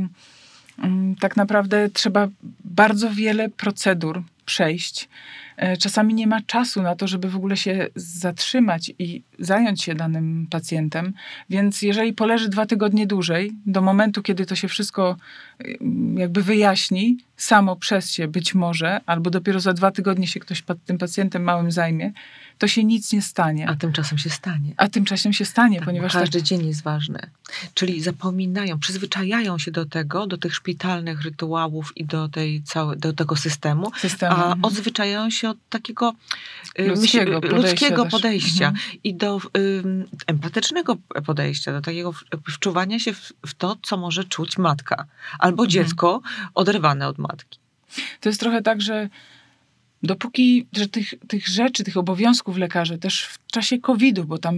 mm, 0.80 1.16
tak 1.16 1.38
naprawdę 1.38 1.90
trzeba 1.90 2.28
bardzo 2.64 3.12
wiele 3.12 3.50
procedur 3.50 4.24
przejść. 4.46 5.10
E, 5.58 5.78
Czasami 5.78 6.14
nie 6.14 6.28
ma 6.28 6.42
czasu 6.42 6.82
na 6.82 6.96
to, 6.96 7.08
żeby 7.08 7.30
w 7.30 7.36
ogóle 7.36 7.58
się 7.58 7.88
zatrzymać 7.96 8.92
i 9.00 9.22
zająć 9.40 9.84
się 9.84 9.96
danym 9.96 10.48
pacjentem, 10.50 11.14
więc 11.50 11.82
jeżeli 11.82 12.14
poleży 12.14 12.50
dwa 12.50 12.66
tygodnie 12.66 13.08
dłużej, 13.08 13.52
do 13.66 13.82
momentu, 13.82 14.22
kiedy 14.22 14.46
to 14.46 14.56
się 14.56 14.68
wszystko 14.68 15.18
y, 15.66 15.78
jakby 16.16 16.44
wyjaśni, 16.44 17.18
samo 17.38 17.76
przez 17.76 18.12
się 18.12 18.28
być 18.28 18.56
może, 18.56 19.02
albo 19.06 19.30
dopiero 19.30 19.60
za 19.60 19.74
dwa 19.74 19.92
tygodnie 19.92 20.28
się 20.28 20.40
ktoś 20.40 20.64
tym 20.86 20.98
pacjentem 20.98 21.44
małym 21.44 21.72
zajmie, 21.72 22.12
to 22.58 22.68
się 22.68 22.84
nic 22.84 23.14
nie 23.14 23.22
stanie. 23.22 23.70
A 23.70 23.76
tymczasem 23.76 24.18
się 24.18 24.30
stanie. 24.30 24.74
A 24.78 24.88
tymczasem 24.88 25.34
się 25.34 25.46
stanie, 25.46 25.78
Tak, 25.78 25.86
ponieważ 25.86 26.14
bo 26.14 26.20
tak, 26.20 26.22
każdy 26.22 26.44
dzień 26.44 26.68
jest 26.68 26.84
ważny. 26.84 27.20
Czyli 27.74 28.02
zapominają, 28.02 28.80
przyzwyczajają 28.80 29.58
się 29.58 29.72
do 29.72 29.86
tego, 29.86 30.28
do 30.28 30.38
tych 30.38 30.56
szpitalnych 30.56 31.22
rytuałów 31.22 31.98
i 31.98 32.06
do, 32.06 32.30
tej 32.30 32.64
całe, 32.64 32.96
do 32.96 33.14
tego 33.14 33.36
systemu, 33.36 33.92
system 33.98 34.32
a 34.32 34.36
mhm. 34.36 34.66
odzwyczajają 34.66 35.30
się 35.30 35.50
od 35.50 35.58
takiego 35.70 36.14
y, 36.80 36.88
Ludzkiego 36.88 37.40
myśl- 37.40 37.42
podejścia 37.42 37.70
ludzkiego 37.72 38.06
podejścia 38.06 38.68
Mhm. 38.68 38.98
i 39.04 39.14
do 39.16 39.42
ym, 39.58 40.06
empatycznego 40.28 40.98
podejścia, 41.26 41.72
do 41.72 41.82
takiego 41.82 42.14
wczuwania 42.52 43.00
się 43.00 43.14
w, 43.14 43.32
w 43.48 43.54
to, 43.54 43.78
co 43.82 43.98
może 43.98 44.24
czuć 44.24 44.58
matka 44.58 45.06
albo 45.40 45.64
Mhm. 45.64 45.70
dziecko 45.70 46.22
oderwane 46.54 47.08
od 47.08 47.18
matki. 47.18 47.60
To 48.20 48.30
jest 48.30 48.40
trochę 48.40 48.62
tak, 48.62 48.82
że 48.82 49.10
dopóki, 50.06 50.68
że 50.74 50.88
tych, 50.88 51.14
tych 51.28 51.48
rzeczy, 51.48 51.84
tych 51.84 51.98
obowiązków 51.98 52.58
lekarzy 52.58 52.98
też 52.98 53.26
w 53.26 53.48
czasie 53.48 53.80
COVID-u, 53.80 54.24
bo 54.24 54.38
tam 54.38 54.56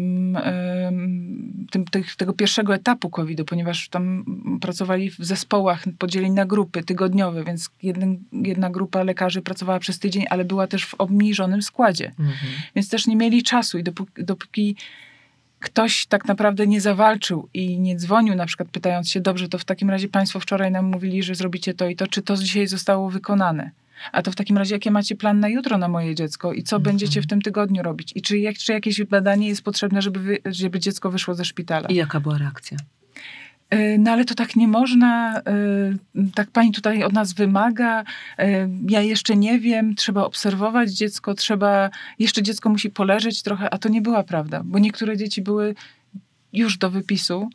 tym, 1.71 1.85
tych, 1.85 2.15
tego 2.15 2.33
pierwszego 2.33 2.75
etapu 2.75 3.09
COVID-u, 3.09 3.45
ponieważ 3.45 3.89
tam 3.89 4.25
pracowali 4.61 5.11
w 5.11 5.17
zespołach 5.19 5.83
podzieleni 5.97 6.35
na 6.35 6.45
grupy 6.45 6.83
tygodniowe, 6.83 7.43
więc 7.43 7.69
jeden, 7.83 8.19
jedna 8.31 8.69
grupa 8.69 9.03
lekarzy 9.03 9.41
pracowała 9.41 9.79
przez 9.79 9.99
tydzień, 9.99 10.25
ale 10.29 10.45
była 10.45 10.67
też 10.67 10.85
w 10.85 10.93
obniżonym 10.93 11.61
składzie. 11.61 12.11
Więc 12.75 12.89
też 12.89 13.07
nie 13.07 13.15
mieli 13.15 13.43
czasu 13.43 13.77
i 13.77 13.83
dopóki, 13.83 14.23
dopóki 14.23 14.75
ktoś 15.59 16.05
tak 16.05 16.25
naprawdę 16.25 16.67
nie 16.67 16.81
zawalczył 16.81 17.49
i 17.53 17.79
nie 17.79 17.95
dzwonił, 17.95 18.35
na 18.35 18.45
przykład 18.45 18.69
pytając 18.69 19.09
się, 19.09 19.19
dobrze, 19.19 19.49
to 19.49 19.57
w 19.57 19.65
takim 19.65 19.89
razie 19.89 20.07
państwo 20.07 20.39
wczoraj 20.39 20.71
nam 20.71 20.85
mówili, 20.85 21.23
że 21.23 21.35
zrobicie 21.35 21.73
to 21.73 21.87
i 21.87 21.95
to, 21.95 22.07
czy 22.07 22.21
to 22.21 22.37
dzisiaj 22.37 22.67
zostało 22.67 23.09
wykonane? 23.09 23.71
A 24.11 24.21
to 24.21 24.31
w 24.31 24.35
takim 24.35 24.57
razie, 24.57 24.75
jakie 24.75 24.91
macie 24.91 25.15
plan 25.15 25.39
na 25.39 25.47
jutro 25.49 25.77
na 25.77 25.87
moje 25.87 26.15
dziecko 26.15 26.53
i 26.53 26.63
co 26.63 26.75
Mhm. 26.75 26.83
będziecie 26.83 27.21
w 27.21 27.27
tym 27.27 27.41
tygodniu 27.41 27.83
robić? 27.83 28.11
I 28.15 28.21
czy, 28.21 28.39
jak, 28.39 28.57
czy 28.57 28.71
jakieś 28.73 29.03
badanie 29.03 29.47
jest 29.47 29.61
potrzebne, 29.61 30.01
żeby, 30.01 30.19
wy, 30.19 30.37
żeby 30.45 30.79
dziecko 30.79 31.11
wyszło 31.11 31.33
ze 31.35 31.45
szpitala? 31.45 31.87
I 31.87 31.95
jaka 31.95 32.19
była 32.19 32.37
reakcja? 32.37 32.77
Y, 33.73 33.97
No 33.99 34.11
ale 34.11 34.25
to 34.25 34.35
tak 34.35 34.55
nie 34.55 34.67
można, 34.67 35.39
y, 36.15 36.31
tak 36.35 36.51
pani 36.51 36.71
tutaj 36.71 37.03
od 37.03 37.13
nas 37.13 37.33
wymaga, 37.33 38.01
y, 38.39 38.69
ja 38.89 39.01
jeszcze 39.01 39.35
nie 39.35 39.59
wiem, 39.59 39.95
trzeba 39.95 40.23
obserwować 40.25 40.91
dziecko, 40.91 41.33
trzeba, 41.33 41.89
jeszcze 42.19 42.43
dziecko 42.43 42.69
musi 42.69 42.89
poleżeć 42.89 43.41
trochę, 43.43 43.69
a 43.73 43.77
to 43.77 43.89
nie 43.89 44.01
była 44.01 44.23
prawda, 44.23 44.61
bo 44.65 44.79
niektóre 44.79 45.17
dzieci 45.17 45.41
były 45.41 45.75
już 46.53 46.77
do 46.77 46.89
wypisu, 46.89 47.49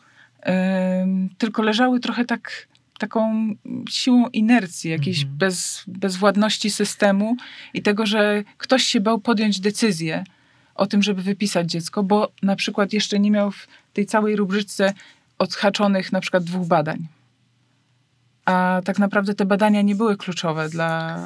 tylko 1.39 1.63
leżały 1.63 2.01
trochę 2.01 2.25
tak, 2.25 2.69
taką 3.03 3.55
siłą 3.91 4.29
inercji, 4.29 4.91
jakiejś 4.91 5.19
Mhm. 5.23 5.39
bez, 5.39 5.85
bezwładności 5.87 6.71
systemu 6.71 7.37
i 7.75 7.83
tego, 7.83 8.07
że 8.07 8.45
ktoś 8.59 8.83
się 8.85 9.01
bał 9.01 9.19
podjąć 9.19 9.61
decyzję 9.61 10.25
o 10.75 10.87
tym, 10.87 11.03
żeby 11.03 11.23
wypisać 11.23 11.71
dziecko, 11.71 12.03
bo 12.03 12.33
na 12.43 12.57
przykład 12.57 12.93
jeszcze 12.93 13.19
nie 13.19 13.31
miał 13.31 13.51
w 13.51 13.67
tej 13.93 14.07
całej 14.07 14.37
rubryczce 14.37 14.95
odhaczonych 15.39 16.13
na 16.13 16.21
przykład 16.21 16.45
dwóch 16.45 16.67
badań. 16.67 17.07
A 18.45 18.81
tak 18.85 18.99
naprawdę 18.99 19.35
te 19.35 19.45
badania 19.47 19.83
nie 19.83 19.95
były 19.95 20.17
kluczowe 20.17 20.69
dla, 20.69 21.19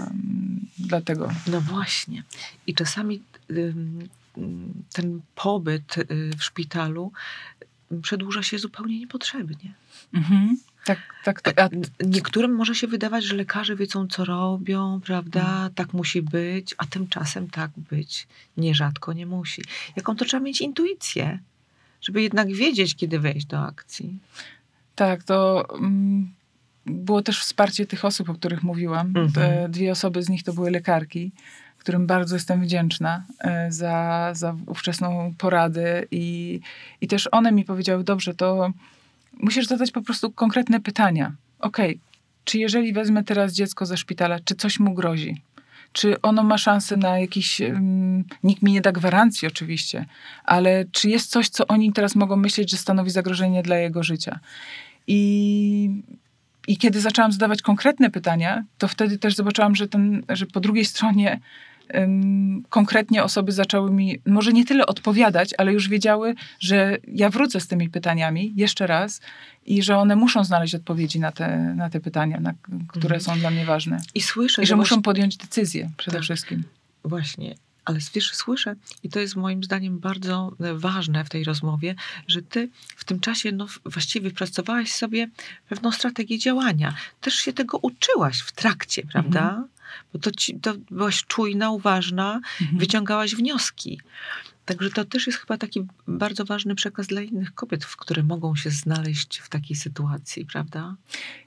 dla 0.78 1.00
tego. 1.00 1.28
No 1.46 1.60
właśnie. 1.60 2.22
I 2.66 2.74
czasami 2.74 3.22
ten 4.92 5.20
pobyt 5.34 5.98
y, 5.98 6.04
w 6.38 6.44
szpitalu 6.44 7.12
przedłuża 8.02 8.42
się 8.42 8.58
zupełnie 8.58 8.98
niepotrzebnie. 8.98 9.74
Mhm. 10.14 10.56
Tak, 10.86 10.98
tak. 11.24 11.40
To, 11.42 11.50
a, 11.56 11.66
N- 11.68 11.82
Niektórym 12.04 12.54
może 12.54 12.74
się 12.74 12.86
wydawać, 12.86 13.24
że 13.24 13.34
lekarze 13.36 13.76
wiedzą, 13.76 14.06
co 14.08 14.24
robią, 14.24 15.00
prawda? 15.04 15.70
Tak 15.74 15.92
musi 15.92 16.22
być, 16.22 16.74
a 16.78 16.86
tymczasem 16.86 17.50
tak 17.50 17.70
być 17.90 18.26
nierzadko 18.56 19.12
nie 19.12 19.26
musi. 19.26 19.62
Jaką 19.96 20.16
to 20.16 20.24
trzeba 20.24 20.42
mieć 20.42 20.60
intuicję, 20.60 21.38
żeby 22.02 22.22
jednak 22.22 22.52
wiedzieć, 22.52 22.94
kiedy 22.96 23.18
wejść 23.18 23.46
do 23.46 23.58
akcji. 23.60 24.18
tak, 24.94 25.22
to 25.22 25.66
mm, 25.78 26.32
było 26.86 27.22
też 27.22 27.40
wsparcie 27.40 27.86
tych 27.86 28.04
osób, 28.04 28.30
o 28.30 28.34
których 28.34 28.62
mówiłam. 28.62 29.12
Mhm. 29.16 29.70
Dwie 29.72 29.92
osoby 29.92 30.22
z 30.22 30.28
nich 30.28 30.42
to 30.42 30.52
były 30.52 30.70
lekarki, 30.70 31.32
którym 31.86 32.06
bardzo 32.06 32.36
jestem 32.36 32.60
wdzięczna 32.60 33.24
e, 33.38 33.72
za, 33.72 34.30
za 34.34 34.56
ówczesną 34.66 35.34
poradę 35.38 36.04
i, 36.10 36.60
i 37.00 37.08
też 37.08 37.28
one 37.32 37.52
mi 37.52 37.64
powiedziały, 37.64 38.04
dobrze, 38.04 38.34
to 38.34 38.72
musisz 39.40 39.66
zadać 39.66 39.90
po 39.90 40.02
prostu 40.02 40.30
konkretne 40.30 40.80
pytania. 40.80 41.32
Okej, 41.58 42.00
czy 42.44 42.58
jeżeli 42.58 42.92
wezmę 42.92 43.24
teraz 43.24 43.52
dziecko 43.52 43.86
ze 43.86 43.96
szpitala, 43.96 44.40
czy 44.44 44.54
coś 44.54 44.80
mu 44.80 44.94
grozi? 44.94 45.42
Czy 45.92 46.20
ono 46.20 46.42
ma 46.42 46.58
szansę 46.58 46.96
na 46.96 47.18
jakiś. 47.18 47.60
Nikt 48.42 48.62
mi 48.62 48.72
nie 48.72 48.80
da 48.80 48.92
gwarancji, 48.92 49.48
oczywiście, 49.48 50.06
ale 50.44 50.84
czy 50.92 51.08
jest 51.08 51.30
coś, 51.30 51.48
co 51.48 51.66
oni 51.66 51.92
teraz 51.92 52.14
mogą 52.14 52.36
myśleć, 52.36 52.70
że 52.70 52.76
stanowi 52.76 53.10
zagrożenie 53.10 53.62
dla 53.62 53.76
jego 53.76 54.02
życia? 54.02 54.38
I, 55.06 55.90
i 56.68 56.76
kiedy 56.76 57.00
zaczęłam 57.00 57.32
zadawać 57.32 57.62
konkretne 57.62 58.10
pytania, 58.10 58.64
to 58.78 58.88
wtedy 58.88 59.18
też 59.18 59.34
zobaczyłam, 59.34 59.76
że, 59.76 59.88
ten, 59.88 60.22
że 60.28 60.46
po 60.46 60.60
drugiej 60.60 60.84
stronie 60.84 61.40
konkretnie 62.68 63.24
osoby 63.24 63.52
zaczęły 63.52 63.90
mi 63.90 64.18
może 64.26 64.52
nie 64.52 64.64
tyle 64.64 64.86
odpowiadać, 64.86 65.50
ale 65.58 65.72
już 65.72 65.88
wiedziały, 65.88 66.34
że 66.60 66.96
ja 67.08 67.30
wrócę 67.30 67.60
z 67.60 67.68
tymi 67.68 67.88
pytaniami 67.90 68.52
jeszcze 68.56 68.86
raz 68.86 69.20
i 69.66 69.82
że 69.82 69.98
one 69.98 70.16
muszą 70.16 70.44
znaleźć 70.44 70.74
odpowiedzi 70.74 71.20
na 71.20 71.32
te, 71.32 71.58
na 71.76 71.90
te 71.90 72.00
pytania, 72.00 72.40
na, 72.40 72.52
które 72.88 73.14
Mhm. 73.16 73.20
są 73.20 73.38
dla 73.40 73.50
mnie 73.50 73.64
ważne. 73.64 74.00
I 74.14 74.22
słyszę, 74.22 74.62
I 74.62 74.66
że 74.66 74.76
właśnie- 74.76 74.96
muszą 74.96 75.02
podjąć 75.02 75.36
decyzję 75.36 75.90
przede 75.96 76.16
Tak. 76.16 76.24
wszystkim. 76.24 76.62
Właśnie. 77.04 77.54
Ale 77.84 77.98
wiesz, 78.14 78.34
słyszę, 78.34 78.74
i 79.02 79.08
to 79.08 79.20
jest 79.20 79.36
moim 79.36 79.64
zdaniem 79.64 79.98
bardzo 79.98 80.52
e, 80.60 80.74
ważne 80.74 81.24
w 81.24 81.28
tej 81.28 81.44
rozmowie, 81.44 81.94
że 82.28 82.42
ty 82.42 82.68
w 82.96 83.04
tym 83.04 83.20
czasie 83.20 83.52
no, 83.52 83.66
właściwie 83.84 84.28
wypracowałaś 84.30 84.92
sobie 84.92 85.28
pewną 85.68 85.92
strategię 85.92 86.38
działania. 86.38 86.94
Też 87.20 87.34
się 87.34 87.52
tego 87.52 87.78
uczyłaś 87.78 88.40
w 88.40 88.52
trakcie, 88.52 89.02
prawda? 89.12 89.40
Mhm. 89.48 89.68
Bo 90.12 90.18
to, 90.18 90.30
ci, 90.30 90.60
to 90.60 90.74
byłaś 90.90 91.24
czujna, 91.24 91.70
uważna, 91.70 92.40
Mhm. 92.60 92.78
wyciągałaś 92.78 93.34
wnioski. 93.34 94.00
Także 94.66 94.90
to 94.90 95.04
też 95.04 95.26
jest 95.26 95.38
chyba 95.38 95.58
taki 95.58 95.86
bardzo 96.08 96.44
ważny 96.44 96.74
przekaz 96.74 97.06
dla 97.06 97.20
innych 97.22 97.54
kobiet, 97.54 97.84
w 97.84 97.96
które 97.96 98.22
mogą 98.22 98.56
się 98.56 98.70
znaleźć 98.70 99.38
w 99.38 99.48
takiej 99.48 99.76
sytuacji, 99.76 100.46
prawda? 100.46 100.94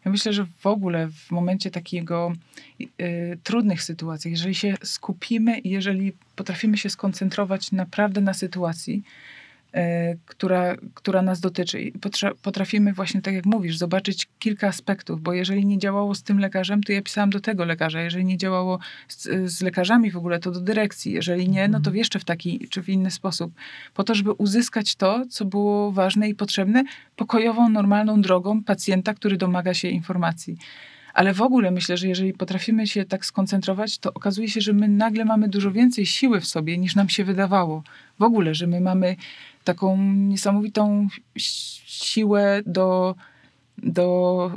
Ja 0.06 0.12
myślę, 0.12 0.34
że 0.34 0.46
w 0.60 0.66
ogóle 0.68 1.08
w 1.08 1.32
momencie 1.32 1.72
takiego 1.72 2.34
y, 2.82 2.88
trudnych 3.44 3.84
sytuacji, 3.84 4.32
jeżeli 4.32 4.56
się 4.56 4.78
skupimy 4.84 5.60
i 5.60 5.70
jeżeli 5.70 6.14
potrafimy 6.36 6.78
się 6.78 6.90
skoncentrować 6.90 7.72
naprawdę 7.72 8.22
na 8.22 8.34
sytuacji, 8.34 9.04
która, 10.26 10.76
która 10.94 11.22
nas 11.22 11.40
dotyczy. 11.40 11.82
I 11.82 11.94
potra- 11.94 12.34
potrafimy 12.42 12.94
właśnie, 12.94 13.22
tak 13.22 13.34
jak 13.34 13.46
mówisz, 13.46 13.78
zobaczyć 13.78 14.28
kilka 14.40 14.68
aspektów, 14.68 15.22
bo 15.22 15.34
jeżeli 15.34 15.66
nie 15.66 15.78
działało 15.78 16.16
z 16.16 16.24
tym 16.24 16.40
lekarzem, 16.40 16.84
to 16.84 16.92
ja 16.92 17.02
pisałam 17.02 17.30
do 17.30 17.40
tego 17.40 17.66
lekarza, 17.66 18.02
jeżeli 18.02 18.26
nie 18.26 18.38
działało 18.38 18.80
z, 19.08 19.52
z 19.52 19.62
lekarzami 19.62 20.12
w 20.12 20.18
ogóle, 20.18 20.40
to 20.40 20.52
do 20.52 20.62
dyrekcji, 20.62 21.14
jeżeli 21.14 21.50
nie, 21.50 21.68
no 21.68 21.80
to 21.80 21.94
jeszcze 21.94 22.20
w 22.20 22.26
taki 22.26 22.68
czy 22.70 22.84
w 22.84 22.90
inny 22.90 23.12
sposób, 23.12 23.54
po 23.94 24.04
to, 24.04 24.16
żeby 24.16 24.32
uzyskać 24.32 24.96
to, 24.96 25.26
co 25.30 25.46
było 25.46 25.92
ważne 25.92 26.30
i 26.30 26.36
potrzebne, 26.36 26.84
pokojową, 27.16 27.70
normalną 27.70 28.22
drogą 28.22 28.64
pacjenta, 28.64 29.14
który 29.14 29.38
domaga 29.38 29.74
się 29.74 29.88
informacji. 29.88 30.58
Ale 31.14 31.34
w 31.34 31.42
ogóle 31.42 31.72
myślę, 31.72 31.98
że 31.98 32.08
jeżeli 32.08 32.34
potrafimy 32.34 32.88
się 32.88 33.06
tak 33.06 33.26
skoncentrować, 33.26 33.98
to 33.98 34.14
okazuje 34.14 34.48
się, 34.48 34.62
że 34.62 34.74
my 34.74 34.88
nagle 34.88 35.26
mamy 35.26 35.48
dużo 35.48 35.72
więcej 35.72 36.06
siły 36.06 36.42
w 36.42 36.46
sobie, 36.46 36.78
niż 36.78 36.96
nam 36.96 37.10
się 37.10 37.24
wydawało. 37.24 37.84
W 38.20 38.24
ogóle, 38.24 38.56
że 38.56 38.68
my 38.68 38.82
mamy 38.82 39.16
taką 39.72 39.98
niesamowitą 40.32 41.08
si- 41.38 41.82
siłę 41.86 42.62
do, 42.66 43.16
do 43.78 44.06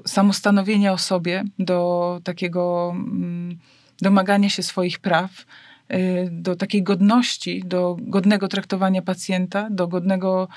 samostanowienia 0.06 0.92
o 0.92 0.98
sobie, 0.98 1.44
do 1.58 2.20
takiego 2.24 2.92
mm, 2.94 3.58
domagania 4.02 4.48
się 4.48 4.62
swoich 4.62 4.98
praw, 4.98 5.30
y, 5.92 6.28
do 6.32 6.56
takiej 6.56 6.82
godności, 6.82 7.62
do 7.64 7.96
godnego 8.00 8.48
traktowania 8.48 9.02
pacjenta, 9.02 9.60
do 9.70 9.84
godnego, 9.88 10.48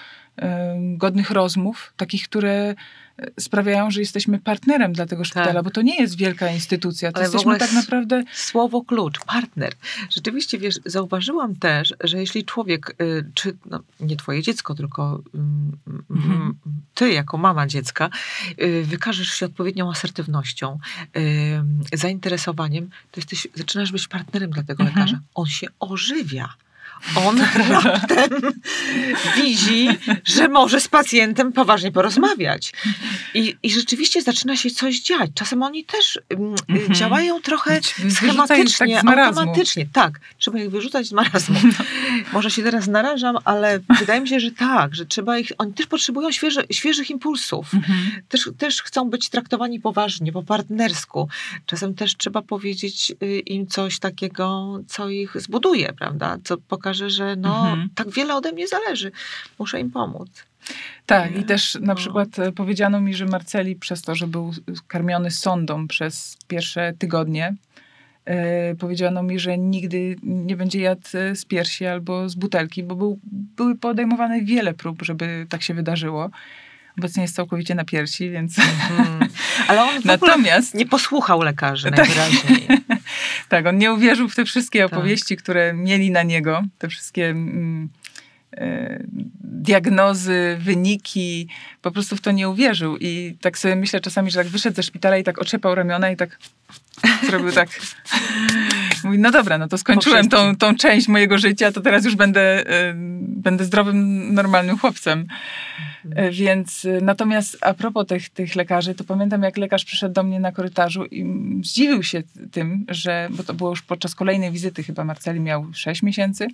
godnych 0.98 1.32
rozmów, 1.32 1.94
takich, 1.98 2.24
które 2.24 2.76
e, 3.18 3.32
sprawiają, 3.40 3.92
że 3.92 4.00
jesteśmy 4.00 4.40
partnerem 4.40 4.94
dla 4.94 5.06
tego 5.06 5.24
szpitala, 5.24 5.54
Tak. 5.54 5.64
bo 5.64 5.70
to 5.72 5.82
nie 5.82 6.02
jest 6.02 6.18
wielka 6.18 6.52
instytucja. 6.52 7.12
To 7.12 7.18
Ale 7.18 7.26
jesteśmy 7.26 7.58
tak 7.58 7.72
naprawdę. 7.74 8.24
Słowo 8.34 8.82
klucz, 8.82 9.20
partner. 9.26 9.74
Rzeczywiście, 10.10 10.58
wiesz, 10.58 10.80
zauważyłam 10.86 11.56
też, 11.56 11.94
że 12.04 12.18
jeśli 12.20 12.46
człowiek, 12.46 12.96
y, 13.02 13.32
czy 13.34 13.58
no, 13.66 13.80
nie 14.00 14.16
twoje 14.16 14.42
dziecko, 14.42 14.76
tylko 14.76 15.22
mm, 15.36 15.72
Mhm. 16.10 16.34
mm, 16.36 16.56
ty 16.94 17.12
jako 17.14 17.38
mama 17.38 17.68
dziecka, 17.68 18.10
y, 18.62 18.84
wykażesz 18.86 19.28
się 19.28 19.46
odpowiednią 19.46 19.92
asertywnością, 19.92 20.80
zainteresowaniem, 21.94 22.90
to 23.12 23.20
jesteś, 23.20 23.48
zaczynasz 23.56 23.92
być 23.92 24.08
partnerem 24.08 24.50
dla 24.52 24.64
tego 24.64 24.84
Mhm. 24.84 25.00
lekarza. 25.06 25.20
On 25.36 25.46
się 25.46 25.68
ożywia. 25.80 26.54
On 27.16 27.41
raptem 27.84 28.30
widzi, 29.36 29.88
że 30.24 30.48
może 30.48 30.82
z 30.82 30.88
pacjentem 30.88 31.52
poważnie 31.52 31.91
porozmawiać. 31.91 32.74
I, 33.34 33.56
I 33.64 33.72
rzeczywiście 33.72 34.22
zaczyna 34.22 34.58
się 34.58 34.70
coś 34.70 35.00
dziać. 35.00 35.32
Czasem 35.36 35.64
oni 35.64 35.86
też 35.86 36.20
mm, 36.30 36.56
Mhm. 36.70 36.93
działają 36.93 37.41
trochę 37.41 37.80
Wyrzucają 37.98 38.12
schematycznie, 38.12 39.02
tak 39.06 39.20
automatycznie. 39.20 39.88
Tak, 39.93 40.20
trzeba 40.38 40.60
ich 40.60 40.70
wyrzucać 40.70 41.08
z 41.08 41.12
marazmu. 41.12 41.60
Może 42.34 42.52
się 42.52 42.64
teraz 42.64 42.88
narażam, 42.88 43.38
ale 43.46 43.80
wydaje 44.00 44.22
mi 44.22 44.28
się, 44.28 44.39
że 44.39 44.52
tak, 44.52 44.96
że 44.96 45.06
trzeba 45.06 45.38
ich, 45.38 45.52
oni 45.58 45.74
też 45.74 45.88
potrzebują 45.88 46.32
świeże, 46.32 46.64
świeżych 46.72 47.10
impulsów. 47.10 47.74
Mhm. 47.74 48.12
Też, 48.30 48.50
też 48.58 48.84
chcą 48.84 49.10
być 49.10 49.30
traktowani 49.30 49.80
poważnie, 49.80 50.32
po 50.32 50.43
partnersku. 50.43 51.28
Czasem 51.66 51.96
też 51.96 52.18
trzeba 52.18 52.41
powiedzieć 52.41 53.14
y, 53.24 53.39
im 53.39 53.68
coś 53.68 54.00
takiego, 54.00 54.80
co 54.88 55.10
ich 55.10 55.41
zbuduje, 55.41 55.93
prawda? 55.93 56.38
Co 56.43 56.58
pokaże, 56.58 56.95
że 56.96 57.36
no, 57.36 57.60
Mhm. 57.70 57.89
tak 57.96 58.10
wiele 58.12 58.36
ode 58.36 58.52
mnie 58.52 58.68
zależy. 58.68 59.12
Muszę 59.60 59.80
im 59.80 59.91
pomóc. 59.91 60.30
Tak, 61.06 61.38
i 61.38 61.43
też 61.43 61.76
na 61.76 61.82
No. 61.88 61.96
przykład 61.96 62.39
e, 62.39 62.52
powiedziano 62.52 63.02
mi, 63.02 63.14
że 63.14 63.26
Marceli 63.26 63.76
przez 63.76 64.02
to, 64.02 64.16
że 64.16 64.28
był 64.28 64.52
karmiony 64.88 65.32
sondą 65.32 65.88
przez 65.88 66.38
pierwsze 66.48 66.93
tygodnie, 67.00 67.56
e, 68.26 68.76
powiedziano 68.76 69.24
mi, 69.24 69.39
że 69.39 69.58
nigdy 69.58 70.16
nie 70.24 70.58
będzie 70.58 70.80
jadł 70.80 71.02
e, 71.14 71.36
z 71.36 71.46
piersi 71.46 71.86
albo 71.86 72.30
z 72.30 72.36
butelki, 72.36 72.84
bo 72.84 72.96
był, 72.96 73.20
były 73.32 73.76
podejmowane 73.76 74.41
wiele 74.41 74.74
prób, 74.74 75.02
żeby 75.02 75.46
tak 75.50 75.64
się 75.64 75.74
wydarzyło. 75.74 76.30
Obecnie 76.98 77.22
jest 77.22 77.36
całkowicie 77.36 77.76
na 77.76 77.86
piersi, 77.86 78.30
więc... 78.30 78.60
Mhm. 78.60 79.30
Ale 79.68 79.84
on 79.84 79.89
Natomiast 80.06 80.74
nie 80.74 80.86
posłuchał 80.86 81.41
lekarzy 81.41 81.91
Tak. 81.91 81.98
najwyraźniej. 81.98 82.68
tak, 83.50 83.66
on 83.66 83.78
nie 83.78 83.93
uwierzył 83.93 84.30
w 84.30 84.36
te 84.36 84.46
wszystkie 84.46 84.84
Tak. 84.84 84.93
opowieści, 84.93 85.38
które 85.38 85.74
mieli 85.74 86.12
na 86.12 86.24
niego, 86.24 86.64
te 86.78 86.88
wszystkie 86.88 87.30
mm, 87.30 87.89
diagnozy, 89.66 90.58
wyniki, 90.60 91.47
po 91.82 91.91
prostu 91.91 92.16
w 92.16 92.22
to 92.22 92.32
nie 92.32 92.49
uwierzył. 92.49 92.97
I 92.97 93.38
tak 93.41 93.58
sobie 93.58 93.76
myślę 93.76 93.99
czasami, 93.99 94.32
że 94.32 94.39
tak 94.39 94.47
wyszedł 94.47 94.76
ze 94.76 94.84
szpitala 94.84 95.18
i 95.18 95.24
tak 95.24 95.39
oczepał 95.39 95.76
ramiona 95.76 96.12
i 96.12 96.18
tak 96.18 96.38
zrobił 97.30 97.51
tak. 97.51 97.70
Mówi, 99.03 99.20
no 99.20 99.32
dobra, 99.32 99.58
no 99.58 99.68
to 99.68 99.78
skończyłem 99.78 100.30
tą, 100.30 100.56
tą 100.56 100.76
część 100.76 101.08
mojego 101.08 101.38
życia, 101.38 101.72
to 101.72 101.82
teraz 101.82 102.06
już 102.06 102.16
będę, 102.16 102.70
e, 102.70 102.93
będę 103.18 103.66
zdrowym, 103.66 104.34
normalnym 104.34 104.78
chłopcem. 104.78 105.28
E, 106.16 106.32
Więc 106.32 106.86
e, 106.86 107.01
natomiast 107.01 107.58
a 107.62 107.74
propos 107.74 108.08
tych, 108.08 108.30
tych 108.30 108.56
lekarzy, 108.56 108.95
to 108.95 109.03
pamiętam 109.03 109.43
jak 109.43 109.58
lekarz 109.58 109.86
przyszedł 109.86 110.14
do 110.14 110.24
mnie 110.24 110.39
na 110.39 110.51
korytarzu 110.51 111.06
i 111.06 111.26
zdziwił 111.64 112.03
się 112.03 112.24
tym, 112.51 112.86
że, 112.89 113.28
bo 113.32 113.43
to 113.43 113.53
było 113.53 113.70
już 113.70 113.82
podczas 113.82 114.16
kolejnej 114.16 114.51
wizyty, 114.51 114.84
chyba 114.84 115.03
Marceli 115.03 115.39
miał 115.39 115.68
6 115.74 116.03
miesięcy 116.03 116.47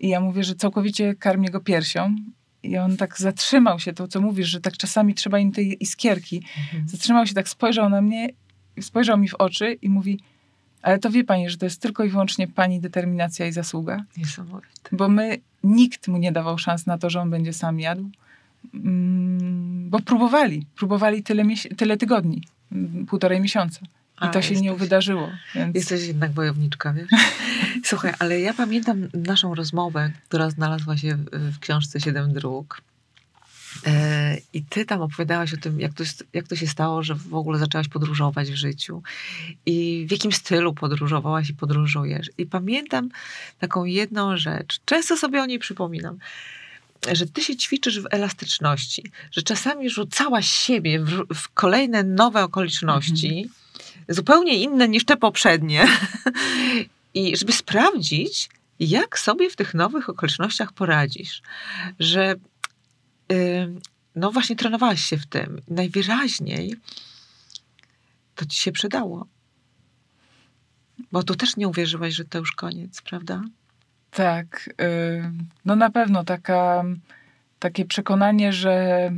i 0.00 0.08
ja 0.08 0.20
mówię, 0.20 0.44
że 0.44 0.54
całkowicie 0.54 1.14
karmię 1.14 1.50
go 1.50 1.60
piersią 1.60 2.16
i 2.62 2.78
on 2.78 2.96
tak 2.96 3.18
zatrzymał 3.18 3.78
się, 3.80 3.92
to 3.92 4.08
co 4.08 4.20
mówisz, 4.20 4.48
że 4.48 4.60
tak 4.60 4.76
czasami 4.76 5.14
trzeba 5.14 5.38
im 5.38 5.52
tej 5.52 5.82
iskierki. 5.82 6.42
Mhm. 6.64 6.88
Zatrzymał 6.88 7.26
się, 7.26 7.34
tak 7.34 7.48
spojrzał 7.48 7.90
na 7.90 8.00
mnie, 8.00 8.28
spojrzał 8.80 9.18
mi 9.18 9.28
w 9.28 9.34
oczy 9.34 9.72
i 9.82 9.88
mówi, 9.88 10.20
ale 10.82 10.98
to 10.98 11.10
wie 11.10 11.24
pani, 11.24 11.50
że 11.50 11.56
to 11.56 11.66
jest 11.66 11.82
tylko 11.82 12.04
i 12.04 12.08
wyłącznie 12.08 12.48
pani 12.48 12.80
determinacja 12.80 13.46
i 13.46 13.52
zasługa 13.52 14.04
Niesamowite. 14.16 14.90
bo 14.92 15.08
my, 15.08 15.38
nikt 15.64 16.08
mu 16.08 16.18
nie 16.18 16.32
dawał 16.32 16.58
szans 16.58 16.86
na 16.86 16.98
to, 16.98 17.10
że 17.10 17.20
on 17.20 17.30
będzie 17.30 17.52
sam 17.52 17.80
jadł, 17.80 18.10
Mm, 18.74 19.90
bo 19.90 20.00
próbowali, 20.00 20.66
próbowali 20.76 21.22
tyle, 21.22 21.44
tyle 21.76 21.96
tygodni, 21.96 22.42
mm, 22.72 23.06
półtorej 23.06 23.40
miesiąca. 23.40 23.80
I 24.22 24.24
A, 24.24 24.28
to 24.28 24.42
się 24.42 24.54
nie 24.54 24.68
jesteś- 24.70 24.78
wydarzyło. 24.78 25.30
Więc... 25.54 25.74
Jesteś 25.74 26.06
jednak 26.06 26.32
wojowniczka, 26.32 26.92
wiesz? 26.92 27.08
Słuchaj, 27.84 28.12
ale 28.18 28.40
ja 28.40 28.54
pamiętam 28.54 29.08
naszą 29.14 29.54
rozmowę, 29.54 30.10
która 30.28 30.50
znalazła 30.50 30.96
się 30.96 31.16
w, 31.32 31.58
książce 31.58 32.00
Siedem 32.00 32.32
Dróg. 32.32 32.82
E, 33.86 34.36
I 34.52 34.62
ty 34.62 34.84
tam 34.84 35.00
opowiadałaś 35.00 35.54
o 35.54 35.56
tym, 35.56 35.80
jak 35.80 35.94
to, 35.94 36.04
jak 36.32 36.48
to 36.48 36.56
się 36.56 36.66
stało, 36.66 37.02
że 37.02 37.14
w 37.14 37.34
ogóle 37.34 37.58
zaczęłaś 37.58 37.88
podróżować 37.88 38.50
w 38.50 38.54
życiu 38.54 39.02
i 39.66 40.06
w 40.08 40.12
jakim 40.12 40.32
stylu 40.32 40.74
podróżowałaś 40.74 41.50
i 41.50 41.54
podróżujesz. 41.54 42.30
I 42.38 42.46
pamiętam 42.46 43.08
taką 43.58 43.84
jedną 43.84 44.36
rzecz, 44.36 44.80
często 44.84 45.16
sobie 45.16 45.42
o 45.42 45.46
niej 45.46 45.58
przypominam, 45.58 46.18
że 47.12 47.26
ty 47.26 47.42
się 47.42 47.56
ćwiczysz 47.56 48.00
w 48.00 48.06
elastyczności, 48.10 49.02
że 49.32 49.42
czasami 49.42 49.90
rzucałaś 49.90 50.48
siebie 50.48 51.00
w, 51.00 51.34
w 51.34 51.48
kolejne 51.48 52.02
nowe 52.02 52.44
okoliczności, 52.44 53.50
zupełnie 54.08 54.62
inne 54.62 54.88
niż 54.88 55.04
te 55.04 55.16
poprzednie, 55.16 55.86
i 57.14 57.36
żeby 57.36 57.52
sprawdzić, 57.52 58.48
jak 58.80 59.18
sobie 59.18 59.50
w 59.50 59.56
tych 59.56 59.74
nowych 59.74 60.08
okolicznościach 60.08 60.72
poradzisz. 60.72 61.42
Że 61.98 62.34
y, 63.32 63.68
no 64.16 64.32
właśnie 64.32 64.56
trenowałaś 64.56 65.02
się 65.02 65.16
w 65.16 65.26
tym. 65.26 65.60
Najwyraźniej 65.68 66.74
to 68.34 68.46
ci 68.46 68.60
się 68.60 68.72
przydało. 68.72 69.26
Bo 71.12 71.22
tu 71.22 71.34
też 71.34 71.56
nie 71.56 71.68
uwierzyłaś, 71.68 72.14
że 72.14 72.24
to 72.24 72.38
już 72.38 72.52
koniec, 72.52 73.02
prawda? 73.02 73.42
Tak, 74.10 74.70
y, 74.80 75.30
no 75.64 75.76
na 75.76 75.90
pewno 75.90 76.24
taka, 76.24 76.84
takie 77.58 77.84
przekonanie, 77.84 78.52
że, 78.52 79.10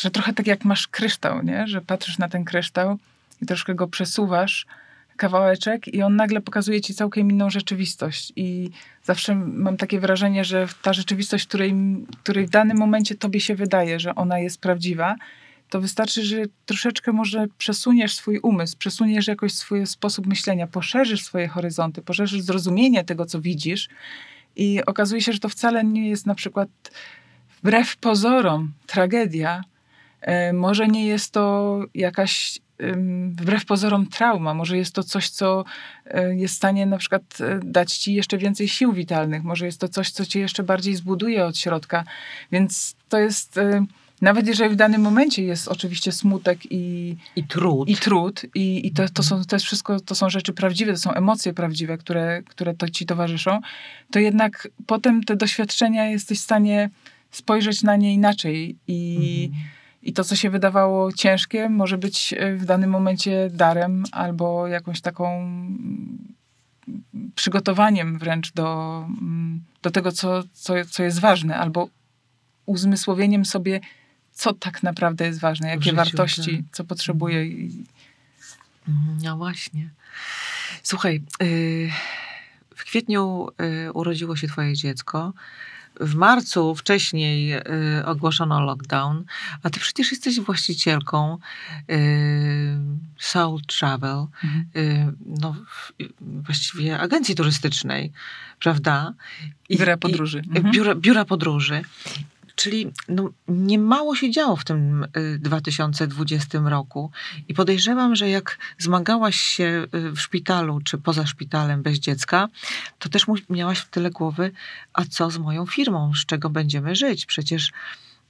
że 0.00 0.10
trochę 0.10 0.32
tak 0.32 0.46
jak 0.46 0.64
masz 0.64 0.88
kryształ, 0.88 1.42
nie? 1.42 1.66
że 1.66 1.80
patrzysz 1.80 2.18
na 2.18 2.28
ten 2.28 2.44
kryształ 2.44 2.98
i 3.42 3.46
troszkę 3.46 3.74
go 3.74 3.88
przesuwasz, 3.88 4.66
kawałeczek 5.16 5.88
i 5.88 6.02
on 6.02 6.16
nagle 6.16 6.40
pokazuje 6.40 6.80
ci 6.80 6.94
całkiem 6.94 7.30
inną 7.30 7.50
rzeczywistość. 7.50 8.32
I 8.36 8.70
zawsze 9.02 9.34
mam 9.34 9.76
takie 9.76 10.00
wrażenie, 10.00 10.44
że 10.44 10.68
ta 10.82 10.92
rzeczywistość, 10.92 11.46
której, 11.46 11.74
której 12.22 12.46
w 12.46 12.50
danym 12.50 12.78
momencie 12.78 13.14
tobie 13.14 13.40
się 13.40 13.54
wydaje, 13.54 14.00
że 14.00 14.14
ona 14.14 14.38
jest 14.38 14.60
prawdziwa, 14.60 15.16
to 15.68 15.80
wystarczy, 15.80 16.24
że 16.24 16.36
troszeczkę 16.66 17.12
może 17.12 17.46
przesuniesz 17.58 18.14
swój 18.14 18.38
umysł, 18.38 18.76
przesuniesz 18.78 19.26
jakoś 19.26 19.52
swój 19.52 19.86
sposób 19.86 20.26
myślenia, 20.26 20.66
poszerzysz 20.66 21.24
swoje 21.24 21.48
horyzonty, 21.48 22.02
poszerzysz 22.02 22.40
zrozumienie 22.40 23.04
tego, 23.04 23.26
co 23.26 23.40
widzisz 23.40 23.88
i 24.56 24.84
okazuje 24.86 25.22
się, 25.22 25.32
że 25.32 25.38
to 25.38 25.48
wcale 25.48 25.84
nie 25.84 26.08
jest 26.08 26.26
na 26.26 26.34
przykład 26.34 26.68
wbrew 27.58 27.96
pozorom 27.96 28.72
tragedia, 28.86 29.62
e, 30.20 30.52
może 30.52 30.88
nie 30.88 31.06
jest 31.06 31.32
to 31.32 31.78
jakaś 31.94 32.58
wbrew 33.28 33.64
pozorom 33.64 34.06
trauma, 34.06 34.54
może 34.54 34.76
jest 34.76 34.94
to 34.94 35.02
coś, 35.02 35.28
co 35.28 35.64
e, 36.04 36.36
jest 36.36 36.54
w 36.54 36.56
stanie 36.56 36.86
na 36.86 36.98
przykład 36.98 37.22
e, 37.40 37.60
dać 37.64 37.96
ci 37.96 38.14
jeszcze 38.14 38.38
więcej 38.38 38.68
sił 38.68 38.92
witalnych, 38.92 39.44
może 39.44 39.66
jest 39.66 39.80
to 39.80 39.88
coś, 39.88 40.10
co 40.10 40.26
cię 40.26 40.40
jeszcze 40.40 40.62
bardziej 40.62 40.94
zbuduje 40.94 41.46
od 41.46 41.58
środka, 41.58 42.04
więc 42.52 42.96
to 43.08 43.18
jest 43.18 43.58
nawet 44.22 44.46
jeżeli 44.46 44.74
w 44.74 44.76
danym 44.76 45.00
momencie 45.00 45.44
jest 45.44 45.68
oczywiście 45.68 46.12
smutek 46.12 46.58
i, 46.70 47.16
I 47.36 47.44
trud, 47.44 47.88
i, 47.88 47.96
trud, 47.96 48.42
i, 48.54 48.86
i 48.86 48.92
to, 48.92 49.08
to, 49.08 49.22
są, 49.22 49.44
to 49.44 49.56
jest 49.56 49.66
wszystko, 49.66 50.00
to 50.00 50.14
są 50.14 50.30
rzeczy 50.30 50.52
prawdziwe, 50.52 50.92
to 50.92 50.98
są 50.98 51.12
emocje 51.12 51.54
prawdziwe, 51.54 51.98
które, 51.98 52.42
które 52.42 52.74
to 52.74 52.88
ci 52.88 53.06
towarzyszą, 53.06 53.60
to 54.10 54.18
jednak 54.18 54.68
potem 54.86 55.24
te 55.24 55.36
doświadczenia 55.36 56.08
jesteś 56.08 56.38
w 56.38 56.42
stanie 56.42 56.90
spojrzeć 57.30 57.82
na 57.82 57.96
nie 57.96 58.14
inaczej 58.14 58.76
i, 58.88 59.48
mhm. 59.52 59.68
I 60.02 60.12
to, 60.12 60.24
co 60.24 60.36
się 60.36 60.50
wydawało 60.50 61.12
ciężkie, 61.12 61.68
może 61.68 61.98
być 61.98 62.34
e, 62.38 62.56
w 62.56 62.64
danym 62.64 62.90
momencie 62.90 63.50
darem 63.52 64.04
albo 64.12 64.66
jakąś 64.66 65.00
taką 65.00 65.38
mm, 65.38 66.34
przygotowaniem 67.34 68.18
wręcz 68.18 68.52
do, 68.52 68.98
mm, 69.08 69.62
do 69.82 69.90
tego, 69.90 70.12
co, 70.12 70.42
co, 70.52 70.74
co 70.90 71.02
jest 71.02 71.20
ważne, 71.20 71.56
albo 71.56 71.88
uzmysłowieniem 72.66 73.44
sobie, 73.44 73.80
co 74.32 74.52
tak 74.52 74.82
naprawdę 74.82 75.26
jest 75.26 75.40
ważne, 75.40 75.68
jakie 75.68 75.82
życiu, 75.82 75.96
wartości, 75.96 76.56
tak. 76.56 76.66
co 76.72 76.84
potrzebuje. 76.84 77.40
Mhm. 77.40 77.84
Mhm, 78.88 79.18
no 79.22 79.36
właśnie. 79.36 79.90
Słuchaj, 80.82 81.22
y, 81.42 81.90
w 82.76 82.84
kwietniu 82.84 83.48
y, 83.86 83.92
urodziło 83.92 84.36
się 84.36 84.48
twoje 84.48 84.74
dziecko. 84.74 85.32
W 86.00 86.14
marcu 86.14 86.74
wcześniej 86.74 87.54
y, 87.54 87.60
ogłoszono 88.06 88.60
lockdown, 88.60 89.24
a 89.62 89.70
ty 89.70 89.80
przecież 89.80 90.10
jesteś 90.10 90.40
właścicielką 90.40 91.38
Soul 93.18 93.60
Travel, 93.78 94.26
mhm. 94.44 95.16
no, 95.26 95.56
właściwie 96.20 96.98
agencji 96.98 97.34
turystycznej, 97.34 98.12
prawda? 98.60 99.14
I, 99.68 99.78
biura 99.78 99.96
podróży. 99.96 100.42
I, 100.44 100.56
mhm. 100.56 100.74
biura, 100.74 100.94
biura 100.94 101.24
podróży. 101.24 101.82
Czyli 102.54 102.92
no, 103.08 103.30
niemało 103.48 104.16
się 104.16 104.30
działo 104.30 104.56
w 104.56 104.64
tym 104.64 105.06
2020 105.38 106.58
y, 106.58 106.70
roku 106.70 107.10
i 107.48 107.54
podejrzewam, 107.54 108.16
że 108.16 108.28
jak 108.28 108.58
zmagałaś 108.78 109.36
się 109.36 109.86
y, 109.94 110.12
w 110.12 110.20
szpitalu 110.20 110.80
czy 110.84 110.98
poza 110.98 111.26
szpitalem 111.26 111.82
bez 111.82 111.98
dziecka, 111.98 112.48
to 112.98 113.08
też 113.08 113.26
miałaś 113.50 113.78
w 113.78 113.88
tyle 113.88 114.10
głowy, 114.10 114.52
a 114.92 115.04
co 115.04 115.30
z 115.30 115.38
moją 115.38 115.66
firmą, 115.66 116.12
z 116.14 116.26
czego 116.26 116.50
będziemy 116.50 116.96
żyć? 116.96 117.26
Przecież 117.26 117.72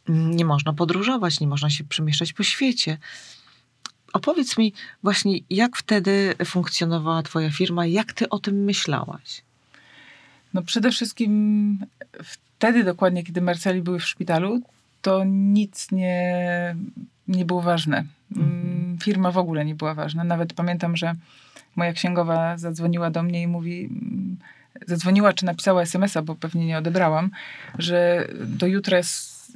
mm, 0.08 0.36
nie 0.36 0.44
można 0.44 0.72
podróżować, 0.72 1.40
nie 1.40 1.46
można 1.46 1.70
się 1.70 1.84
przemieszczać 1.84 2.32
po 2.32 2.42
świecie. 2.42 2.98
Opowiedz 4.12 4.58
mi 4.58 4.72
właśnie, 5.02 5.38
jak 5.50 5.76
wtedy 5.76 6.34
funkcjonowała 6.44 7.22
Twoja 7.22 7.50
firma, 7.50 7.86
jak 7.86 8.12
Ty 8.12 8.28
o 8.28 8.38
tym 8.38 8.64
myślałaś? 8.64 9.42
No 10.54 10.62
przede 10.62 10.90
wszystkim 10.90 11.78
wtedy 12.62 12.84
dokładnie, 12.84 13.22
kiedy 13.22 13.40
Marceli 13.40 13.82
były 13.82 13.98
w 13.98 14.04
szpitalu, 14.04 14.60
to 15.02 15.24
nic 15.26 15.92
nie, 15.92 16.76
nie 17.28 17.44
było 17.44 17.62
ważne. 17.62 18.04
Mhm. 18.36 18.50
Mm, 18.50 18.98
firma 18.98 19.30
w 19.30 19.38
ogóle 19.38 19.64
nie 19.64 19.74
była 19.74 19.94
ważna. 19.94 20.24
Nawet 20.24 20.52
pamiętam, 20.52 20.96
że 20.96 21.14
moja 21.76 21.92
księgowa 21.92 22.58
zadzwoniła 22.58 23.10
do 23.10 23.22
mnie 23.22 23.42
i 23.42 23.46
mówi, 23.46 23.84
mm, 23.84 24.36
zadzwoniła 24.86 25.32
czy 25.32 25.44
napisała 25.44 25.82
SMS-a, 25.82 26.22
bo 26.22 26.34
pewnie 26.34 26.66
nie 26.66 26.78
odebrałam, 26.78 27.30
że 27.78 28.28
do 28.46 28.66
jutra 28.66 28.96
jest, 28.96 29.52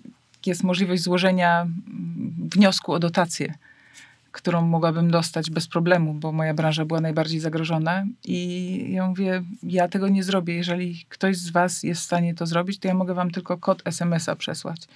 jest 0.47 0.65
możliwość 0.65 1.03
złożenia 1.03 1.63
mm, 1.63 2.35
wniosku 2.55 2.93
o 2.93 2.99
dotację 2.99 3.55
którą 4.37 4.63
mogłabym 4.63 5.11
dostać 5.11 5.51
bez 5.51 5.69
problemu, 5.69 6.15
bo 6.15 6.33
moja 6.33 6.55
branża 6.55 6.85
była 6.85 7.01
najbardziej 7.01 7.41
zagrożona. 7.41 8.05
I 8.25 8.93
ja 8.93 9.09
mówię, 9.09 9.43
ja 9.63 9.89
tego 9.89 10.09
nie 10.09 10.23
zrobię. 10.23 10.55
Jeżeli 10.55 11.05
ktoś 11.09 11.37
z 11.37 11.51
Was 11.51 11.83
jest 11.83 12.01
w 12.01 12.05
stanie 12.05 12.35
to 12.35 12.47
zrobić, 12.47 12.79
to 12.79 12.89
ja 12.89 12.95
mogę 12.95 13.15
Wam 13.15 13.31
tylko 13.31 13.59
kod 13.59 13.83
SMS-a 13.85 14.37
przesłać. 14.37 14.89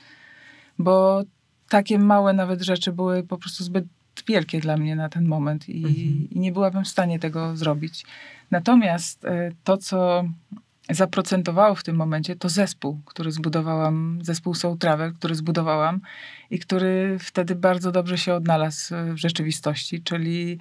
Bo 0.79 1.23
takie 1.69 1.99
małe 1.99 2.33
nawet 2.33 2.63
rzeczy 2.63 2.93
były 2.93 3.23
po 3.23 3.39
prostu 3.39 3.65
zbyt 3.65 3.85
wielkie 4.29 4.61
dla 4.61 4.77
mnie 4.77 4.97
na 4.97 5.09
ten 5.09 5.25
moment 5.25 5.69
i, 5.69 5.77
mhm. 5.77 5.97
i 6.31 6.39
nie 6.41 6.53
byłabym 6.53 6.85
w 6.85 6.89
stanie 6.89 7.19
tego 7.19 7.57
zrobić. 7.57 8.05
Natomiast 8.51 9.25
e, 9.25 9.53
to, 9.65 9.77
co 9.77 10.25
zaprocentowało 10.91 11.75
w 11.75 11.83
tym 11.83 11.97
momencie, 11.97 12.37
to 12.37 12.49
zespół, 12.49 13.01
który 13.05 13.33
zbudowałam, 13.33 14.19
zespół 14.23 14.55
Soul 14.55 14.79
Travel, 14.79 15.13
który 15.13 15.35
zbudowałam 15.35 16.01
i 16.51 16.59
który 16.59 17.17
wtedy 17.21 17.55
bardzo 17.55 17.93
dobrze 17.93 18.19
się 18.19 18.35
odnalazł 18.35 18.95
w 19.15 19.17
rzeczywistości, 19.17 20.03
czyli 20.03 20.59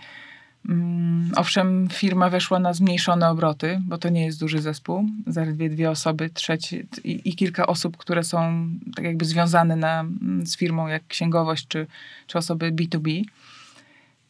mm, 0.70 1.32
owszem, 1.36 1.88
firma 1.92 2.30
weszła 2.30 2.60
na 2.60 2.74
zmniejszone 2.74 3.30
obroty, 3.30 3.82
bo 3.86 3.98
to 3.98 4.10
nie 4.10 4.26
jest 4.26 4.40
duży 4.40 4.62
zespół, 4.62 5.06
zaledwie 5.28 5.70
dwie 5.70 5.90
osoby, 5.90 6.30
trzeci 6.30 6.88
i, 7.04 7.30
i 7.30 7.36
kilka 7.36 7.68
osób, 7.68 7.98
które 7.98 8.24
są 8.24 8.70
tak 8.96 9.06
jakby 9.06 9.26
związane 9.26 9.76
na, 9.76 10.06
z 10.44 10.58
firmą, 10.58 10.88
jak 10.88 11.08
księgowość 11.08 11.68
czy, 11.68 11.88
czy 12.28 12.38
osoby 12.38 12.72
B2B. 12.72 13.24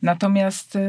Natomiast 0.02 0.76
y, 0.76 0.80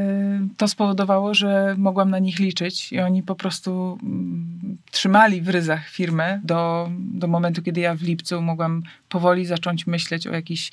to 0.56 0.68
spowodowało, 0.68 1.34
że 1.34 1.74
mogłam 1.78 2.10
na 2.10 2.18
nich 2.18 2.38
liczyć 2.38 2.92
i 2.92 3.00
oni 3.00 3.22
po 3.22 3.34
prostu 3.34 3.98
mm, 4.02 4.78
trzymali 4.90 5.42
w 5.42 5.48
ryzach 5.48 5.88
firmę 5.88 6.40
do, 6.44 6.90
do 6.98 7.26
momentu, 7.26 7.62
kiedy 7.62 7.80
ja 7.80 7.94
w 7.94 8.02
lipcu 8.02 8.42
mogłam 8.42 8.82
powoli 9.08 9.46
zacząć 9.46 9.86
myśleć 9.86 10.26
o 10.26 10.32
jakichś 10.32 10.70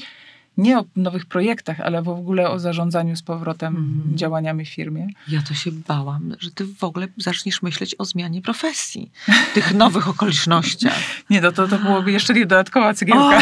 nie 0.57 0.79
o 0.79 0.85
nowych 0.95 1.25
projektach, 1.25 1.79
ale 1.79 2.03
w 2.03 2.09
ogóle 2.09 2.49
o 2.49 2.59
zarządzaniu 2.59 3.15
z 3.15 3.23
powrotem 3.23 3.75
mm. 3.75 4.17
działaniami 4.17 4.65
w 4.65 4.69
firmie. 4.69 5.07
Ja 5.27 5.41
to 5.41 5.53
się 5.53 5.71
bałam, 5.71 6.35
że 6.39 6.51
ty 6.51 6.65
w 6.65 6.83
ogóle 6.83 7.07
zaczniesz 7.17 7.61
myśleć 7.61 7.95
o 7.97 8.05
zmianie 8.05 8.41
profesji, 8.41 9.11
tych 9.53 9.73
nowych 9.73 10.07
okolicznościach. 10.07 10.99
Nie, 11.29 11.41
no 11.41 11.51
to, 11.51 11.67
to 11.67 11.79
byłoby 11.79 12.11
jeszcze 12.11 12.33
nie 12.33 12.45
dodatkowa 12.45 12.93
cegiełka. 12.93 13.39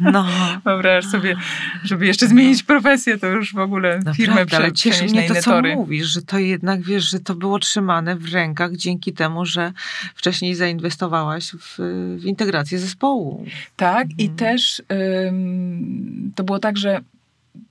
No. 0.00 0.26
Wyobraź 0.64 1.04
sobie, 1.04 1.36
żeby 1.84 2.06
jeszcze 2.06 2.28
zmienić 2.28 2.62
profesję, 2.62 3.18
to 3.18 3.26
już 3.26 3.54
w 3.54 3.58
ogóle 3.58 4.00
firmę 4.16 4.46
prze, 4.46 4.56
ale 4.56 4.72
cieszy 4.72 5.04
mnie 5.04 5.28
to, 5.28 5.34
co 5.34 5.50
tory. 5.50 5.74
mówisz, 5.74 6.06
że 6.06 6.22
to 6.22 6.38
jednak, 6.38 6.82
wiesz, 6.82 7.10
że 7.10 7.20
to 7.20 7.34
było 7.34 7.58
trzymane 7.58 8.16
w 8.16 8.32
rękach 8.32 8.76
dzięki 8.76 9.12
temu, 9.12 9.46
że 9.46 9.72
wcześniej 10.14 10.54
zainwestowałaś 10.54 11.50
w, 11.50 11.76
w 12.20 12.24
integrację 12.24 12.78
zespołu. 12.78 13.46
Tak, 13.76 14.08
i 14.18 14.22
mhm. 14.28 14.36
też 14.38 14.82
ym, 15.28 16.32
to 16.34 16.44
było 16.44 16.58
tak, 16.58 16.78
że 16.78 17.00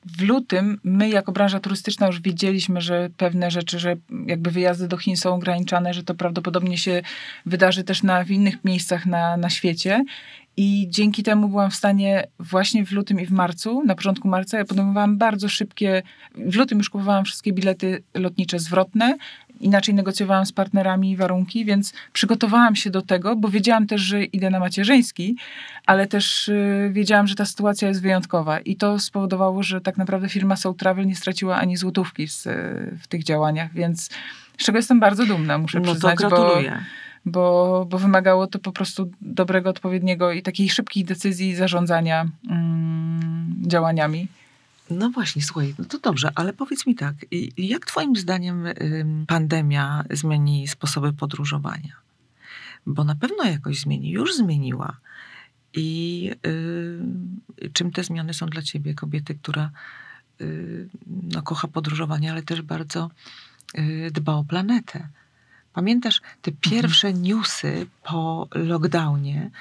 w 0.06 0.22
lutym 0.22 0.80
my 0.84 1.10
jako 1.10 1.32
branża 1.32 1.60
turystyczna 1.60 2.08
już 2.08 2.22
wiedzieliśmy, 2.22 2.82
że 2.82 3.10
pewne 3.18 3.52
rzeczy, 3.52 3.80
że 3.80 3.96
jakby 4.26 4.52
wyjazdy 4.52 4.88
do 4.88 4.98
Chin 4.98 5.18
są 5.18 5.34
ograniczane, 5.34 5.94
że 5.94 6.04
to 6.04 6.16
prawdopodobnie 6.16 6.78
się 6.78 7.02
wydarzy 7.46 7.84
też 7.84 8.04
na, 8.04 8.24
w 8.24 8.32
innych 8.32 8.64
miejscach 8.64 9.06
na, 9.06 9.38
na 9.38 9.50
świecie. 9.50 10.04
I 10.58 10.88
dzięki 10.90 11.24
temu 11.24 11.48
byłam 11.48 11.72
w 11.72 11.76
stanie 11.76 12.28
właśnie 12.40 12.86
w 12.86 12.92
lutym 12.92 13.20
i 13.20 13.26
w 13.26 13.32
marcu, 13.32 13.84
na 13.86 13.96
początku 13.96 14.28
marca, 14.28 14.58
ja 14.58 14.66
podejmowałam 14.66 15.18
bardzo 15.18 15.50
szybkie, 15.50 16.04
w 16.36 16.56
lutym 16.56 16.78
już 16.78 16.90
kupowałam 16.90 17.26
wszystkie 17.26 17.54
bilety 17.54 18.04
lotnicze 18.14 18.60
zwrotne, 18.60 19.18
inaczej 19.64 19.96
negocjowałam 19.96 20.46
z 20.46 20.52
partnerami 20.52 21.18
warunki, 21.18 21.66
więc 21.66 21.94
przygotowałam 22.14 22.76
się 22.76 22.90
do 22.90 23.02
tego, 23.02 23.36
bo 23.36 23.50
wiedziałam 23.50 23.88
też, 23.88 24.02
że 24.02 24.24
idę 24.24 24.50
na 24.50 24.60
macierzyński, 24.60 25.36
ale 25.86 26.08
też 26.08 26.48
y, 26.48 26.90
wiedziałam, 26.94 27.28
że 27.28 27.36
ta 27.36 27.46
sytuacja 27.46 27.88
jest 27.88 28.02
wyjątkowa 28.02 28.60
i 28.60 28.76
to 28.76 29.00
spowodowało, 29.00 29.64
że 29.64 29.82
tak 29.82 29.98
naprawdę 29.98 30.30
firma 30.30 30.56
Soul 30.56 30.76
Travel 30.76 31.08
nie 31.08 31.16
straciła 31.16 31.58
ani 31.58 31.78
złotówki 31.78 32.28
z, 32.28 32.44
w 33.02 33.08
tych 33.08 33.24
działaniach, 33.24 33.74
więc 33.74 34.10
z 34.58 34.66
czego 34.66 34.78
jestem 34.78 35.00
bardzo 35.00 35.26
dumna, 35.26 35.58
muszę 35.58 35.80
no 35.80 35.86
przyznać, 35.86 36.20
to 36.20 36.30
gratuluję. 36.30 36.72
bo 36.72 36.78
bo, 37.26 37.86
bo 37.90 37.98
wymagało 37.98 38.48
to 38.48 38.60
po 38.60 38.72
prostu 38.72 39.12
dobrego, 39.22 39.70
odpowiedniego 39.70 40.32
i 40.32 40.42
takiej 40.42 40.70
szybkiej 40.70 41.06
decyzji 41.06 41.56
zarządzania 41.56 42.26
mm, 42.50 43.56
działaniami. 43.68 44.28
No 44.90 45.10
właśnie, 45.10 45.42
słuchaj, 45.44 45.76
no 45.80 45.86
to 45.86 46.00
dobrze, 46.00 46.32
ale 46.36 46.54
powiedz 46.54 46.88
mi 46.88 46.96
tak, 46.96 47.16
jak 47.58 47.86
twoim 47.86 48.16
zdaniem 48.16 48.66
pandemia 49.28 50.04
zmieni 50.12 50.68
sposoby 50.68 51.14
podróżowania? 51.14 51.96
Bo 52.86 53.04
na 53.04 53.16
pewno 53.16 53.44
jakoś 53.44 53.80
zmieni, 53.80 54.12
już 54.12 54.36
zmieniła. 54.36 54.98
I 55.74 56.32
czym 57.74 57.92
te 57.92 58.04
zmiany 58.04 58.34
są 58.34 58.46
dla 58.46 58.62
ciebie, 58.62 58.94
kobiety, 58.94 59.36
która 59.36 59.72
y, 60.42 60.90
no, 61.08 61.42
kocha 61.42 61.68
podróżowanie, 61.68 62.32
ale 62.32 62.44
też 62.44 62.62
bardzo 62.62 63.12
y, 63.78 64.10
dba 64.12 64.34
o 64.34 64.44
planetę? 64.44 65.08
Pamiętasz 65.74 66.22
te 66.42 66.52
mhm. 66.52 66.58
pierwsze 66.62 67.14
newsy 67.14 67.86
po 68.04 68.48
lockdownie? 68.56 69.52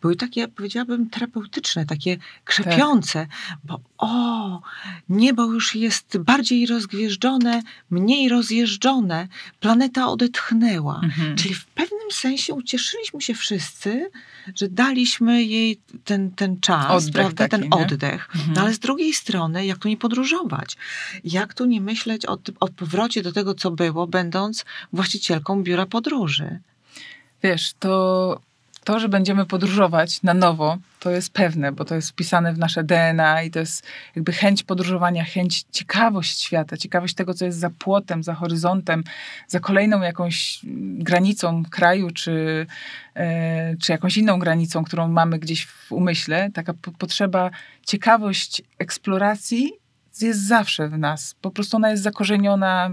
Były 0.00 0.16
takie, 0.16 0.48
powiedziałabym, 0.48 1.10
terapeutyczne, 1.10 1.86
takie 1.86 2.16
krzepiące, 2.44 3.26
bo 3.64 3.80
o, 3.98 4.62
niebo 5.08 5.44
już 5.44 5.74
jest 5.74 6.18
bardziej 6.18 6.66
rozgwieżdżone, 6.66 7.62
mniej 7.90 8.28
rozjeżdżone, 8.28 9.28
planeta 9.60 10.08
odetchnęła. 10.08 11.00
Mhm. 11.04 11.36
Czyli 11.36 11.54
w 11.54 11.66
pewnym 11.66 12.10
sensie 12.12 12.54
ucieszyliśmy 12.54 13.20
się 13.20 13.34
wszyscy, 13.34 14.10
że 14.54 14.68
daliśmy 14.68 15.44
jej 15.44 15.80
ten, 16.04 16.30
ten 16.30 16.60
czas, 16.60 16.90
Oddech 16.90 17.12
prawda, 17.12 17.48
taki, 17.48 17.50
ten 17.50 17.70
nie? 17.78 17.86
oddech. 17.86 18.28
Mhm. 18.34 18.52
No 18.52 18.60
ale 18.60 18.74
z 18.74 18.78
drugiej 18.78 19.12
strony, 19.12 19.66
jak 19.66 19.78
tu 19.78 19.88
nie 19.88 19.96
podróżować? 19.96 20.76
Jak 21.24 21.54
tu 21.54 21.64
nie 21.64 21.80
myśleć 21.80 22.26
o, 22.26 22.38
o 22.60 22.68
powrocie 22.68 23.22
do 23.22 23.32
tego, 23.32 23.54
co 23.54 23.70
było, 23.70 24.06
będąc 24.06 24.64
właścicielką 24.92 25.62
biura 25.62 25.86
podróży? 25.86 26.58
Wiesz, 27.42 27.72
to, 27.78 28.40
to, 28.90 29.00
że 29.00 29.08
będziemy 29.08 29.46
podróżować 29.46 30.22
na 30.22 30.34
nowo, 30.34 30.78
to 31.00 31.10
jest 31.10 31.32
pewne, 31.32 31.72
bo 31.72 31.84
to 31.84 31.94
jest 31.94 32.10
wpisane 32.10 32.52
w 32.52 32.58
nasze 32.58 32.84
DNA 32.84 33.42
i 33.42 33.50
to 33.50 33.58
jest 33.58 33.86
jakby 34.16 34.32
chęć 34.32 34.62
podróżowania, 34.62 35.24
chęć, 35.24 35.64
ciekawość 35.72 36.42
świata, 36.42 36.76
ciekawość 36.76 37.14
tego, 37.14 37.34
co 37.34 37.44
jest 37.44 37.58
za 37.58 37.70
płotem, 37.70 38.22
za 38.22 38.34
horyzontem, 38.34 39.04
za 39.48 39.60
kolejną 39.60 40.00
jakąś 40.02 40.60
granicą 40.98 41.62
kraju, 41.70 42.10
czy, 42.10 42.66
e, 43.14 43.76
czy 43.76 43.92
jakąś 43.92 44.16
inną 44.16 44.38
granicą, 44.38 44.84
którą 44.84 45.08
mamy 45.08 45.38
gdzieś 45.38 45.66
w 45.66 45.92
umyśle. 45.92 46.50
Taka 46.54 46.74
po, 46.74 46.92
potrzeba, 46.92 47.50
ciekawość 47.86 48.62
eksploracji 48.78 49.79
jest 50.22 50.46
zawsze 50.46 50.88
w 50.88 50.98
nas. 50.98 51.34
Po 51.40 51.50
prostu 51.50 51.76
ona 51.76 51.90
jest 51.90 52.02
zakorzeniona 52.02 52.90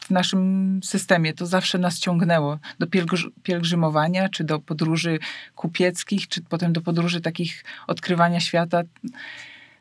w 0.00 0.10
naszym 0.10 0.80
systemie. 0.84 1.34
To 1.34 1.46
zawsze 1.46 1.78
nas 1.78 1.98
ciągnęło 1.98 2.58
do 2.78 2.86
pielgrz- 2.86 3.30
pielgrzymowania, 3.42 4.28
czy 4.28 4.44
do 4.44 4.58
podróży 4.58 5.18
kupieckich, 5.54 6.28
czy 6.28 6.42
potem 6.42 6.72
do 6.72 6.80
podróży 6.80 7.20
takich 7.20 7.64
odkrywania 7.86 8.40
świata. 8.40 8.82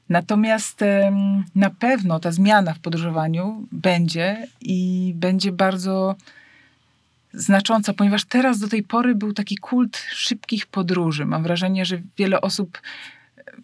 Natomiast 0.09 0.83
na 1.55 1.69
pewno 1.69 2.19
ta 2.19 2.31
zmiana 2.31 2.73
w 2.73 2.79
podróżowaniu 2.79 3.67
będzie 3.71 4.47
i 4.61 5.11
będzie 5.15 5.51
bardzo 5.51 6.15
znacząca, 7.33 7.93
ponieważ 7.93 8.25
teraz 8.25 8.59
do 8.59 8.67
tej 8.67 8.83
pory 8.83 9.15
był 9.15 9.33
taki 9.33 9.57
kult 9.57 9.97
szybkich 9.97 10.65
podróży. 10.65 11.25
Mam 11.25 11.43
wrażenie, 11.43 11.85
że 11.85 12.01
wiele 12.17 12.41
osób, 12.41 12.81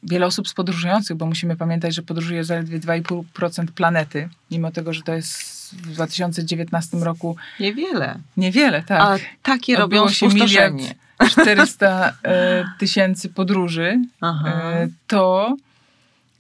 wiele 0.04 0.26
osób 0.26 0.48
z 0.50 0.54
podróżujących, 0.54 1.18
bo 1.18 1.26
musimy 1.26 1.56
pamiętać, 1.56 1.96
że 1.96 2.02
podróżuje 2.02 2.44
zaledwie 2.44 2.80
2,5% 2.80 3.66
planety, 3.68 4.30
mimo 4.52 4.72
tego, 4.72 4.94
że 4.94 5.02
to 5.02 5.14
jest 5.14 5.42
w 5.76 5.94
2019 5.94 6.98
roku 6.98 7.36
Niewiele. 7.60 8.16
niewiele, 8.38 8.84
tak. 8.84 9.02
A 9.02 9.18
takie 9.44 9.76
robią 9.76 9.84
Odbyło 10.04 10.10
się 10.10 10.28
miliard 10.28 10.74
spustoszenie. 10.74 10.96
400 11.30 12.14
e, 12.24 12.66
tysięcy 12.80 13.30
podróży, 13.30 14.02
Aha. 14.22 14.50
e, 14.74 14.88
to 15.08 15.56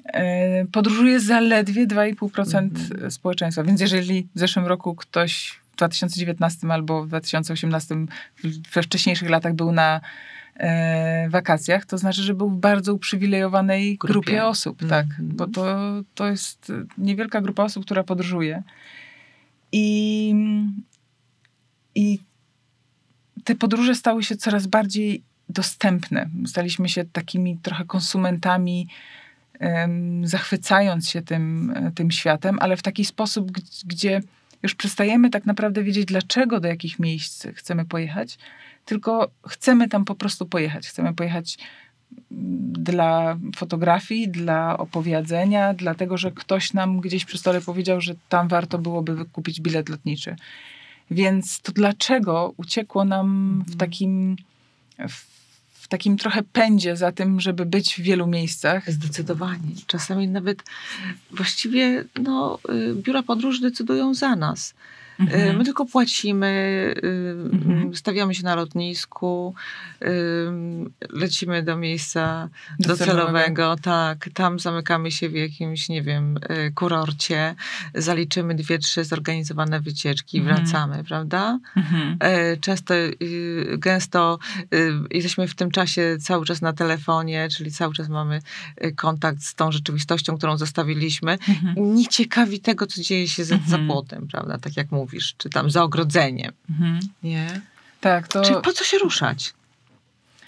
e, 0.06 0.65
podróżuje 0.65 1.19
zaledwie 1.19 1.88
2,5% 1.88 2.57
Mhm. 2.57 3.11
społeczeństwa. 3.11 3.64
Więc 3.64 3.82
jeżeli 3.82 4.28
w 4.36 4.40
zeszłym 4.40 4.65
roku 4.65 4.95
ktoś 4.95 5.60
w 5.73 5.76
2019 5.76 6.68
albo 6.72 7.03
w 7.03 7.07
2018, 7.07 7.95
w- 8.44 8.73
we 8.73 8.84
wcześniejszych 8.84 9.30
latach 9.30 9.53
był 9.53 9.72
na 9.72 10.02
wakacjach, 11.30 11.86
to 11.86 11.98
znaczy, 11.98 12.22
że 12.22 12.34
był 12.34 12.50
w 12.50 12.58
bardzo 12.58 12.94
uprzywilejowanej 12.94 13.98
Grupie. 13.98 14.14
grupie 14.14 14.46
osób, 14.46 14.80
tak. 14.90 15.06
Mhm. 15.06 15.30
Bo 15.30 15.48
to, 15.48 15.78
to 16.16 16.28
jest 16.28 16.72
niewielka 16.98 17.42
grupa 17.42 17.64
osób, 17.64 17.86
która 17.86 18.04
podróżuje. 18.04 18.64
I, 19.72 20.36
I 21.96 22.20
te 23.44 23.56
podróże 23.56 23.96
stały 23.96 24.24
się 24.24 24.36
coraz 24.36 24.68
bardziej 24.68 25.24
dostępne. 25.50 26.30
Staliśmy 26.46 26.90
się 26.90 27.06
takimi 27.06 27.58
trochę 27.58 27.86
konsumentami, 27.86 28.88
zachwycając 30.24 31.10
się 31.10 31.22
tym, 31.22 31.74
e, 31.76 31.92
tym 31.92 32.12
światem, 32.12 32.58
ale 32.62 32.78
w 32.78 32.82
taki 32.82 33.06
sposób, 33.06 33.52
gdzie 33.86 34.22
już 34.64 34.76
przestajemy 34.76 35.30
tak 35.30 35.46
naprawdę 35.46 35.84
wiedzieć, 35.84 36.06
dlaczego 36.06 36.60
do 36.60 36.68
jakich 36.68 37.00
miejsc 37.00 37.48
chcemy 37.56 37.86
pojechać, 37.86 38.38
tylko 38.86 39.32
chcemy 39.48 39.90
tam 39.90 40.06
po 40.06 40.16
prostu 40.16 40.45
pojechać. 40.45 40.88
Chcemy 40.88 41.14
pojechać 41.14 41.58
mm, 42.32 42.74
dla 42.74 43.38
fotografii, 43.56 44.30
dla 44.30 44.78
opowiedzenia, 44.78 45.74
dlatego 45.74 46.18
że 46.18 46.32
ktoś 46.32 46.74
nam 46.74 46.99
gdzieś 46.99 47.26
przy 47.26 47.38
stole 47.38 47.62
powiedział, 47.62 48.02
że 48.02 48.14
tam 48.30 48.48
warto 48.48 48.78
byłoby 48.78 49.16
wykupić 49.16 49.62
bilet 49.62 49.90
lotniczy. 49.90 50.36
Więc 51.12 51.62
to 51.62 51.72
dlaczego 51.72 52.53
uciekło 52.58 53.06
nam 53.06 53.64
w 53.68 53.78
takim, 53.78 54.36
w, 55.10 55.26
w 55.74 55.88
takim 55.88 56.18
trochę 56.18 56.44
pędzie 56.44 56.98
za 56.98 57.12
tym, 57.12 57.40
żeby 57.40 57.66
być 57.66 57.95
w 57.95 57.99
wielu 57.99 58.28
miejscach? 58.28 58.91
Zdecydowanie. 58.91 59.72
Czasami 59.88 60.28
nawet 60.28 60.64
właściwie 61.32 62.03
no, 62.24 62.60
y, 62.70 62.95
biura 62.95 63.24
podróży 63.24 63.62
decydują 63.62 64.14
za 64.14 64.36
nas. 64.36 64.74
Y, 65.22 65.35
Mhm. 65.35 65.57
My 65.57 65.64
tylko 65.65 65.85
płacimy, 65.85 66.48
y, 67.03 67.49
Mhm. 67.53 67.95
stawiamy 67.95 68.35
się 68.35 68.43
na 68.43 68.56
lotnisku, 68.56 69.56
y, 70.02 70.07
lecimy 71.10 71.64
do 71.64 71.77
miejsca 71.77 72.49
Docelowego. 72.80 73.06
docelowego, 73.06 73.76
tak, 73.81 74.30
tam 74.34 74.60
zamykamy 74.60 75.11
się 75.11 75.30
w 75.30 75.34
jakimś, 75.34 75.89
nie 75.89 76.02
wiem, 76.02 76.39
kurorcie, 76.76 77.56
zaliczymy 77.95 78.56
dwie, 78.56 78.80
trzy 78.80 79.03
zorganizowane 79.03 79.80
wycieczki 79.81 80.38
Mhm. 80.39 80.56
wracamy, 80.57 81.03
prawda? 81.03 81.60
Mhm. 81.77 82.18
Często, 82.61 82.93
gęsto 83.77 84.39
jesteśmy 85.11 85.48
w 85.48 85.56
tym 85.56 85.72
czasie 85.72 86.18
cały 86.22 86.45
czas 86.45 86.61
na 86.61 86.73
telefonie, 86.73 87.48
czyli 87.57 87.72
cały 87.72 87.93
czas 87.93 88.10
mamy 88.10 88.41
kontakt 88.95 89.43
z 89.43 89.56
tą 89.56 89.72
rzeczywistością, 89.72 90.38
którą 90.38 90.57
zostawiliśmy. 90.57 91.31
Mhm. 91.31 91.95
Nie 91.95 92.07
ciekawi 92.07 92.60
tego, 92.60 92.88
co 92.88 93.02
dzieje 93.02 93.27
się 93.27 93.43
za, 93.45 93.60
za 93.68 93.77
płotem, 93.88 94.27
prawda? 94.27 94.57
Tak 94.57 94.77
jak 94.77 94.91
mówisz, 95.12 95.36
czy 95.38 95.50
tam 95.50 95.72
za 95.72 95.84
ogrodzeniem. 95.84 96.52
Mhm. 96.70 97.00
Nie? 97.24 97.62
Tak, 98.02 98.28
to 98.28 98.42
Czyli 98.42 98.62
po 98.64 98.74
co 98.74 98.84
się 98.84 98.98
ruszać? 98.98 99.54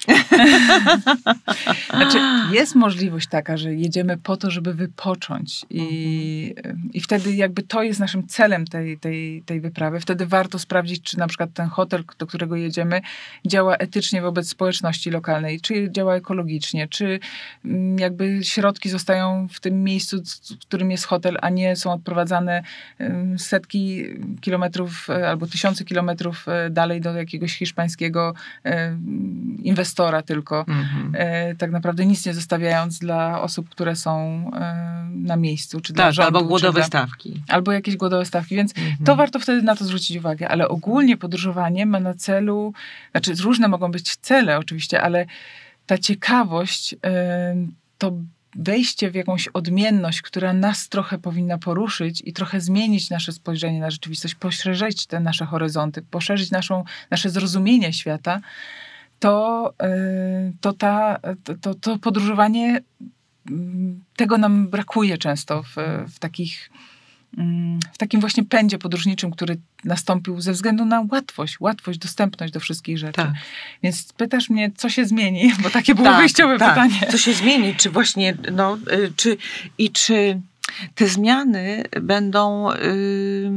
znaczy, 1.95 2.17
jest 2.51 2.75
możliwość 2.75 3.27
taka, 3.27 3.57
że 3.57 3.73
jedziemy 3.73 4.17
po 4.17 4.38
to, 4.38 4.51
żeby 4.51 4.73
wypocząć 4.73 5.65
i, 5.69 6.55
i 6.93 7.01
wtedy 7.01 7.35
jakby 7.35 7.63
to 7.63 7.84
jest 7.84 7.99
naszym 7.99 8.27
celem 8.27 8.67
tej, 8.67 8.97
tej, 8.97 9.41
tej 9.41 9.61
wyprawy. 9.61 9.99
Wtedy 9.99 10.25
warto 10.25 10.59
sprawdzić, 10.59 11.01
czy 11.03 11.19
na 11.19 11.27
przykład 11.27 11.53
ten 11.53 11.67
hotel, 11.67 12.03
do 12.19 12.27
którego 12.27 12.55
jedziemy, 12.55 13.01
działa 13.45 13.75
etycznie 13.75 14.21
wobec 14.21 14.49
społeczności 14.49 15.11
lokalnej, 15.11 15.61
czy 15.61 15.91
działa 15.91 16.15
ekologicznie, 16.15 16.88
czy 16.88 17.19
mm, 17.65 17.99
jakby 17.99 18.39
środki 18.43 18.89
zostają 18.89 19.47
w 19.51 19.59
tym 19.59 19.84
miejscu, 19.84 20.17
w 20.61 20.65
którym 20.65 20.91
jest 20.91 21.05
hotel, 21.05 21.38
a 21.41 21.49
nie 21.49 21.75
są 21.75 21.93
odprowadzane 21.93 22.63
setki 23.38 24.03
kilometrów 24.41 25.09
e, 25.09 25.30
albo 25.30 25.47
tysiące 25.47 25.85
kilometrów 25.85 26.47
e, 26.47 26.69
dalej 26.69 27.01
do 27.01 27.13
jakiegoś 27.13 27.57
hiszpańskiego 27.57 28.34
e, 28.65 28.97
inwestora 29.93 30.21
tylko. 30.21 30.65
Mhm. 30.67 31.11
E, 31.17 31.55
tak 31.55 31.71
naprawdę 31.71 32.05
nic 32.05 32.25
nie 32.25 32.33
zostawiając 32.33 32.99
dla 32.99 33.41
osób, 33.41 33.69
które 33.69 33.95
są 33.95 34.11
e, 34.55 35.07
na 35.11 35.35
miejscu, 35.35 35.81
czy 35.81 35.93
dla 35.93 36.05
Tak, 36.05 36.13
rządu, 36.13 36.37
albo 36.37 36.47
głodowe 36.47 36.79
dla, 36.79 36.83
stawki. 36.87 37.41
albo 37.47 37.71
jakieś 37.71 37.97
głodowe 37.97 38.25
stawki, 38.25 38.55
więc 38.55 38.73
Mhm. 38.77 38.97
to 39.05 39.15
warto 39.15 39.39
wtedy 39.39 39.61
na 39.61 39.75
to 39.75 39.85
zwrócić 39.85 40.17
uwagę, 40.17 40.49
ale 40.49 40.67
ogólnie 40.67 41.17
podróżowanie 41.17 41.85
ma 41.85 41.99
na 41.99 42.13
celu, 42.13 42.73
znaczy 43.11 43.33
różne 43.43 43.67
mogą 43.67 43.91
być 43.91 44.15
cele 44.15 44.57
oczywiście, 44.57 45.01
ale 45.01 45.25
ta 45.85 45.97
ciekawość, 45.97 46.95
e, 47.05 47.55
to 47.97 48.11
wejście 48.55 49.11
w 49.11 49.15
jakąś 49.15 49.47
odmienność, 49.47 50.21
która 50.21 50.53
nas 50.53 50.89
trochę 50.89 51.17
powinna 51.17 51.57
poruszyć 51.57 52.21
i 52.25 52.33
trochę 52.33 52.61
zmienić 52.61 53.09
nasze 53.09 53.31
spojrzenie 53.31 53.79
na 53.79 53.91
rzeczywistość, 53.91 54.35
poszerzyć 54.35 55.05
te 55.05 55.19
nasze 55.19 55.45
horyzonty, 55.45 56.01
poszerzyć 56.01 56.51
naszą, 56.51 56.83
nasze 57.11 57.29
zrozumienie 57.29 57.93
świata, 57.93 58.41
to, 59.23 59.73
y, 59.83 60.53
to, 60.61 60.73
ta, 60.73 61.19
to, 61.61 61.75
to, 61.75 61.97
podróżowanie, 61.97 62.81
mm, 63.51 64.03
tego 64.15 64.37
nam 64.37 64.67
brakuje 64.67 65.17
często 65.17 65.63
w, 65.63 65.75
w 66.13 66.19
takich 66.19 66.69
mm, 67.37 67.79
w 67.93 67.97
takim 67.97 68.19
właśnie 68.19 68.43
pędzie 68.43 68.77
podróżniczym, 68.77 69.31
który 69.31 69.57
nastąpił 69.83 70.41
ze 70.41 70.51
względu 70.51 70.85
na 70.85 71.05
łatwość, 71.11 71.59
łatwość, 71.59 71.99
dostępność 71.99 72.53
do 72.53 72.59
wszystkich 72.59 72.97
rzeczy. 72.97 73.13
Tak. 73.13 73.31
Więc 73.83 74.13
pytasz 74.13 74.49
mnie, 74.49 74.71
co 74.75 74.89
się 74.89 75.05
zmieni, 75.05 75.51
bo 75.63 75.69
takie 75.69 75.95
było 75.95 76.07
Tak, 76.07 76.17
wyjściowe 76.17 76.57
tak. 76.57 76.69
pytanie. 76.69 77.11
Co 77.11 77.17
się 77.17 77.33
zmieni? 77.33 77.75
Czy 77.75 77.89
właśnie, 77.89 78.37
no, 78.51 78.77
y, 78.93 79.13
czy, 79.15 79.37
i 79.77 79.91
czy 79.91 80.41
te 80.95 81.07
zmiany 81.07 81.83
będą 82.01 82.71
y, 82.71 83.51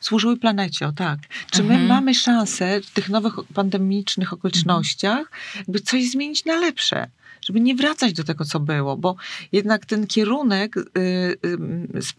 służyły 0.00 0.36
planecie, 0.36 0.86
o 0.86 0.92
tak. 0.92 1.18
Czy 1.50 1.62
my 1.62 1.72
Mhm. 1.74 1.88
mamy 1.88 2.14
szansę 2.14 2.80
w 2.80 2.90
tych 2.90 3.08
nowych 3.08 3.34
pandemicznych 3.54 4.32
okolicznościach 4.32 5.30
jakby 5.56 5.80
coś 5.80 6.10
zmienić 6.10 6.44
na 6.44 6.56
lepsze? 6.56 7.08
Żeby 7.42 7.60
nie 7.60 7.74
wracać 7.74 8.12
do 8.12 8.24
tego, 8.24 8.44
co 8.44 8.60
było, 8.60 8.96
bo 8.96 9.16
jednak 9.52 9.86
ten 9.86 10.06
kierunek, 10.06 10.76
y, 10.76 10.82
y, 10.98 11.36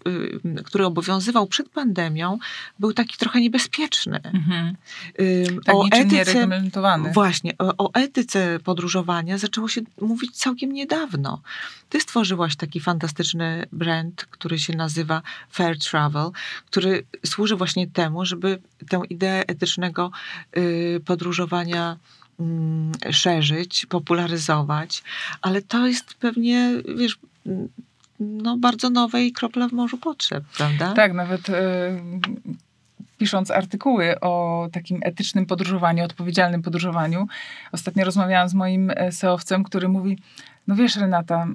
y, 0.08 0.64
który 0.64 0.86
obowiązywał 0.86 1.48
przed 1.48 1.70
pandemią, 1.70 2.38
był 2.80 2.94
taki 2.94 3.18
trochę 3.18 3.42
niebezpieczny. 3.42 4.20
Mhm. 4.24 4.76
Tak 5.66 5.76
o 5.76 5.86
etyce, 5.92 6.48
Właśnie, 7.14 7.54
o, 7.58 7.74
o 7.78 7.94
etyce 7.94 8.60
podróżowania 8.64 9.38
zaczęło 9.38 9.68
się 9.68 9.82
mówić 10.02 10.38
całkiem 10.38 10.74
niedawno. 10.74 11.42
Ty 11.90 12.02
stworzyłaś 12.02 12.56
taki 12.56 12.80
fantastyczny 12.80 13.66
brand, 13.72 14.26
który 14.30 14.60
się 14.60 14.76
nazywa 14.76 15.22
Fair 15.52 15.80
Travel, 15.80 16.32
który 16.66 17.06
służy 17.26 17.56
właśnie 17.56 17.88
temu, 17.88 18.26
żeby 18.26 18.62
tę 18.90 19.02
ideę 19.10 19.44
etycznego 19.48 20.12
podróżowania 21.06 21.98
szerzyć, 23.12 23.86
popularyzować, 23.86 25.04
ale 25.42 25.62
to 25.62 25.88
jest 25.88 26.14
pewnie, 26.14 26.72
wiesz, 26.98 27.18
no 28.20 28.58
bardzo 28.58 28.90
nowe 28.90 29.24
i 29.24 29.32
kropla 29.32 29.68
w 29.68 29.72
morzu 29.72 29.98
potrzeb, 29.98 30.44
prawda? 30.58 30.94
Tak, 30.94 31.14
nawet 31.14 31.50
y 31.50 31.54
pisząc 33.18 33.52
artykuły 33.52 34.20
o 34.20 34.68
takim 34.72 35.00
etycznym 35.04 35.46
podróżowaniu, 35.46 36.06
odpowiedzialnym 36.06 36.62
podróżowaniu. 36.62 37.28
Ostatnio 37.72 38.06
rozmawiałam 38.06 38.50
z 38.50 38.54
moim 38.54 38.92
e, 38.96 39.12
seowcem, 39.12 39.64
który 39.64 39.88
mówi, 39.88 40.18
no 40.68 40.76
wiesz, 40.76 40.96
Renata, 40.96 41.48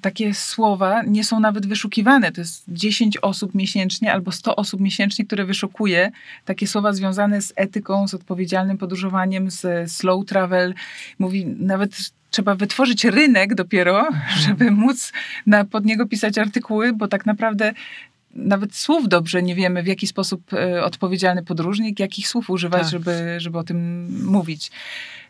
takie 0.00 0.34
słowa 0.34 1.02
nie 1.02 1.24
są 1.24 1.40
nawet 1.40 1.66
wyszukiwane. 1.66 2.32
To 2.32 2.40
jest 2.40 2.64
10 2.68 3.18
osób 3.22 3.54
miesięcznie 3.54 4.12
albo 4.12 4.32
100 4.32 4.56
osób 4.56 4.80
miesięcznie, 4.80 5.24
które 5.24 5.44
wyszukuje 5.44 6.10
takie 6.44 6.66
słowa 6.66 6.92
związane 6.92 7.42
z 7.42 7.52
etyką, 7.56 8.08
z 8.08 8.14
odpowiedzialnym 8.14 8.78
podróżowaniem, 8.78 9.50
z 9.50 9.92
slow 9.92 10.26
travel. 10.26 10.74
Mówi, 11.18 11.46
nawet 11.46 11.96
trzeba 12.30 12.54
wytworzyć 12.54 13.04
rynek 13.04 13.54
dopiero, 13.54 14.06
mhm. 14.06 14.40
żeby 14.40 14.70
móc 14.70 15.12
na, 15.46 15.64
pod 15.64 15.84
niego 15.84 16.06
pisać 16.06 16.38
artykuły, 16.38 16.92
bo 16.92 17.08
tak 17.08 17.26
naprawdę 17.26 17.72
nawet 18.36 18.74
słów 18.74 19.08
dobrze 19.08 19.42
nie 19.42 19.54
wiemy, 19.54 19.82
w 19.82 19.86
jaki 19.86 20.06
sposób 20.06 20.52
e, 20.52 20.84
odpowiedzialny 20.84 21.42
podróżnik, 21.42 22.00
jakich 22.00 22.28
słów 22.28 22.50
używać, 22.50 22.82
tak. 22.82 22.90
żeby, 22.90 23.34
żeby 23.38 23.58
o 23.58 23.64
tym 23.64 24.08
mówić. 24.24 24.70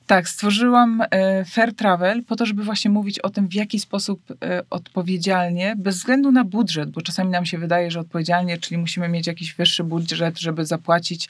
Tak, 0.06 0.28
stworzyłam 0.28 1.02
e, 1.10 1.44
Fair 1.44 1.74
Travel 1.74 2.24
po 2.24 2.36
to, 2.36 2.46
żeby 2.46 2.64
właśnie 2.64 2.90
mówić 2.90 3.18
o 3.18 3.30
tym, 3.30 3.48
w 3.48 3.54
jaki 3.54 3.80
sposób 3.80 4.20
e, 4.42 4.62
odpowiedzialnie, 4.70 5.74
bez 5.78 5.96
względu 5.96 6.32
na 6.32 6.44
budżet, 6.44 6.90
bo 6.90 7.00
czasami 7.00 7.30
nam 7.30 7.46
się 7.46 7.58
wydaje, 7.58 7.90
że 7.90 8.00
odpowiedzialnie, 8.00 8.58
czyli 8.58 8.78
musimy 8.78 9.08
mieć 9.08 9.26
jakiś 9.26 9.54
wyższy 9.54 9.84
budżet, 9.84 10.38
żeby 10.38 10.66
zapłacić 10.66 11.28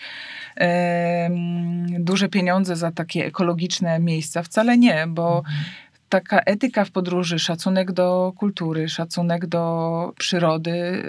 duże 1.98 2.28
pieniądze 2.28 2.76
za 2.76 2.92
takie 2.92 3.26
ekologiczne 3.26 3.98
miejsca. 3.98 4.42
Wcale 4.42 4.78
nie, 4.78 5.06
bo 5.08 5.38
mhm 5.38 5.64
taka 6.08 6.40
etyka 6.40 6.84
w 6.84 6.90
podróży, 6.90 7.38
szacunek 7.38 7.92
do 7.92 8.32
kultury, 8.36 8.88
szacunek 8.88 9.46
do 9.46 10.12
przyrody, 10.18 11.02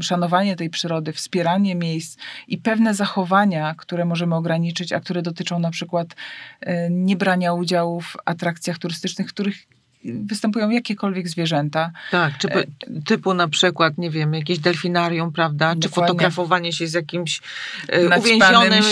szanowanie 0.00 0.56
tej 0.56 0.70
przyrody, 0.70 1.12
wspieranie 1.12 1.74
miejsc 1.74 2.18
i 2.48 2.58
pewne 2.58 2.94
zachowania, 2.94 3.74
które 3.74 4.04
możemy 4.04 4.34
ograniczyć, 4.34 4.92
a 4.92 5.00
które 5.00 5.22
dotyczą 5.22 5.58
na 5.58 5.70
przykład 5.70 6.08
y, 6.12 6.88
niebrania 6.90 7.52
udziału 7.52 8.00
w 8.00 8.16
atrakcjach 8.24 8.78
turystycznych, 8.78 9.28
których 9.28 9.77
występują 10.12 10.70
jakiekolwiek 10.70 11.28
zwierzęta. 11.28 11.90
Tak, 12.10 12.38
czy, 12.38 12.52
e, 12.52 12.64
typu 13.04 13.34
na 13.34 13.48
przykład, 13.48 13.98
nie 13.98 14.10
wiem, 14.10 14.34
jakieś 14.34 14.58
delfinarium, 14.58 15.32
prawda? 15.32 15.74
Czy 15.74 15.80
Dokładnie. 15.80 16.08
fotografowanie 16.08 16.72
się 16.72 16.86
z 16.86 16.94
jakimś 16.94 17.40
e, 17.88 18.18
uwięzionym, 18.18 18.84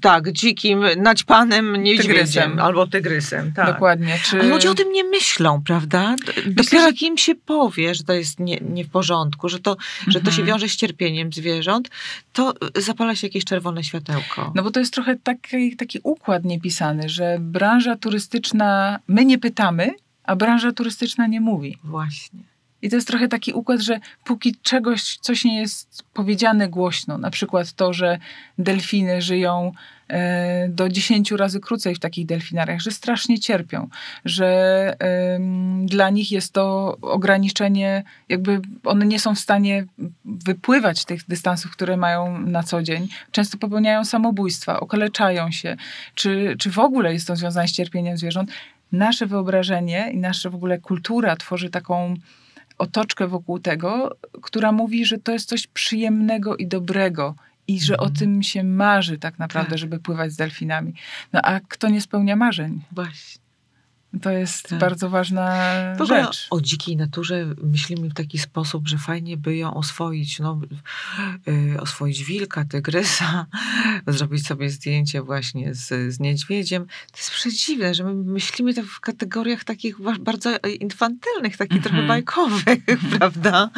tak, 0.00 0.32
dzikim, 0.32 0.84
naćpanym 0.96 1.76
niedźwiedziem 1.76 2.58
albo 2.58 2.86
tygrysem. 2.86 3.52
Tak. 3.52 3.66
Dokładnie. 3.66 4.18
Czy... 4.24 4.40
Ale 4.40 4.48
ludzie 4.48 4.70
o 4.70 4.74
tym 4.74 4.92
nie 4.92 5.04
myślą, 5.04 5.62
prawda? 5.66 6.16
Dopiero 6.46 6.86
jak 6.86 7.02
im 7.02 7.18
się 7.18 7.34
powie, 7.34 7.94
że 7.94 8.04
to 8.04 8.12
jest 8.12 8.40
nie, 8.40 8.58
nie 8.60 8.84
w 8.84 8.90
porządku, 8.90 9.48
że 9.48 9.58
to, 9.58 9.70
mhm. 9.70 10.12
że 10.12 10.20
to 10.20 10.26
się 10.26 10.42
mhm. 10.42 10.46
wiąże 10.46 10.68
z 10.68 10.76
cierpieniem 10.76 11.32
zwierząt, 11.32 11.90
to 12.32 12.54
zapala 12.76 13.16
się 13.16 13.26
jakieś 13.26 13.44
czerwone 13.44 13.84
światełko. 13.84 14.52
No 14.54 14.62
bo 14.62 14.70
to 14.70 14.80
jest 14.80 14.94
trochę 14.94 15.16
taki, 15.16 15.76
taki 15.76 16.00
układ 16.02 16.44
niepisany, 16.44 17.08
że 17.08 17.36
branża 17.40 17.96
turystyczna, 17.96 18.98
my 19.08 19.24
nie 19.24 19.38
pytamy, 19.38 19.90
a 20.32 20.36
branża 20.36 20.72
turystyczna 20.72 21.26
nie 21.26 21.40
mówi. 21.40 21.78
Właśnie. 21.84 22.40
I 22.82 22.90
to 22.90 22.96
jest 22.96 23.08
trochę 23.08 23.28
taki 23.28 23.52
układ, 23.52 23.80
że 23.80 24.00
póki 24.24 24.56
czegoś, 24.62 25.18
coś 25.20 25.44
nie 25.44 25.60
jest 25.60 26.02
powiedziane 26.14 26.68
głośno, 26.68 27.18
na 27.18 27.30
przykład 27.30 27.72
to, 27.72 27.92
że 27.92 28.18
delfiny 28.58 29.22
żyją 29.22 29.72
e, 30.08 30.68
do 30.68 30.88
10 30.88 31.32
razy 31.32 31.60
krócej 31.60 31.94
w 31.94 31.98
takich 31.98 32.26
delfinariach, 32.26 32.80
że 32.80 32.90
strasznie 32.90 33.38
cierpią, 33.38 33.88
że 34.24 34.46
e, 35.00 35.38
dla 35.86 36.10
nich 36.10 36.32
jest 36.32 36.52
to 36.52 36.96
ograniczenie, 37.02 38.02
jakby 38.28 38.60
one 38.84 39.06
nie 39.06 39.20
są 39.20 39.34
w 39.34 39.38
stanie 39.38 39.84
wypływać 40.24 41.04
tych 41.04 41.26
dystansów, 41.28 41.72
które 41.72 41.96
mają 41.96 42.38
na 42.38 42.62
co 42.62 42.82
dzień. 42.82 43.08
Często 43.30 43.58
popełniają 43.58 44.04
samobójstwa, 44.04 44.80
okaleczają 44.80 45.50
się, 45.50 45.76
czy, 46.14 46.56
czy 46.58 46.70
w 46.70 46.78
ogóle 46.78 47.12
jest 47.12 47.26
to 47.26 47.36
związane 47.36 47.68
z 47.68 47.72
cierpieniem 47.72 48.16
zwierząt 48.16 48.50
nasze 48.92 49.26
wyobrażenie 49.26 50.10
i 50.12 50.16
nasza 50.16 50.50
w 50.50 50.54
ogóle 50.54 50.78
kultura 50.78 51.36
tworzy 51.36 51.70
taką 51.70 52.14
otoczkę 52.78 53.28
wokół 53.28 53.58
tego, 53.58 54.16
która 54.42 54.72
mówi, 54.72 55.06
że 55.06 55.18
to 55.18 55.32
jest 55.32 55.48
coś 55.48 55.66
przyjemnego 55.66 56.56
i 56.56 56.66
dobrego. 56.66 57.34
I 57.68 57.80
że 57.80 57.96
o 57.96 58.06
mhm. 58.06 58.16
tym 58.16 58.42
się 58.42 58.64
marzy 58.64 59.18
tak 59.18 59.38
naprawdę, 59.38 59.70
tak. 59.70 59.78
żeby 59.78 59.98
pływać 59.98 60.32
z 60.32 60.36
delfinami. 60.36 60.94
No 61.32 61.40
a 61.42 61.60
kto 61.60 61.88
nie 61.88 62.00
spełnia 62.00 62.36
marzeń? 62.36 62.80
Właśnie. 62.92 63.41
To 64.20 64.30
jest 64.30 64.68
tak. 64.68 64.78
bardzo 64.78 65.10
ważna 65.10 65.56
w 65.98 66.04
rzecz. 66.04 66.46
O 66.50 66.60
dzikiej 66.60 66.96
naturze 66.96 67.46
myślimy 67.62 68.08
w 68.08 68.14
taki 68.14 68.38
sposób, 68.38 68.88
że 68.88 68.98
fajnie 68.98 69.36
by 69.36 69.56
ją 69.56 69.74
oswoić, 69.74 70.38
no, 70.38 70.60
yy, 71.46 71.80
oswoić 71.80 72.24
wilka, 72.24 72.64
tygrysa, 72.64 73.46
zrobić 74.06 74.46
sobie 74.46 74.70
zdjęcie 74.70 75.22
właśnie 75.22 75.74
z, 75.74 76.14
z 76.14 76.20
niedźwiedziem. 76.20 76.86
To 76.86 77.18
jest 77.18 77.30
przedziwne, 77.30 77.94
że 77.94 78.04
my 78.04 78.14
myślimy 78.14 78.74
tak 78.74 78.84
w 78.84 79.00
kategoriach 79.00 79.64
takich 79.64 79.96
bardzo 80.20 80.50
infantylnych, 80.80 81.56
takich 81.56 81.72
mm 81.72 81.82
-hmm. 81.82 81.92
trochę 81.92 82.06
bajkowych, 82.06 82.78
prawda? 83.18 83.70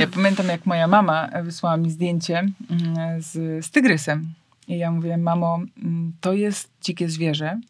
Ja 0.00 0.06
pamiętam, 0.06 0.48
jak 0.48 0.66
moja 0.66 0.86
mama 0.86 1.28
wysłała 1.42 1.76
mi 1.76 1.90
zdjęcie 1.90 2.38
mm, 2.38 3.22
z, 3.22 3.64
z 3.66 3.70
tygrysem. 3.70 4.34
I 4.68 4.78
ja 4.78 4.90
mówię, 4.90 5.16
mamo, 5.16 5.60
mm, 5.82 6.12
to 6.20 6.32
jest 6.32 6.70
dzikie 6.82 7.08
zwierzę, 7.08 7.46
e, 7.46 7.60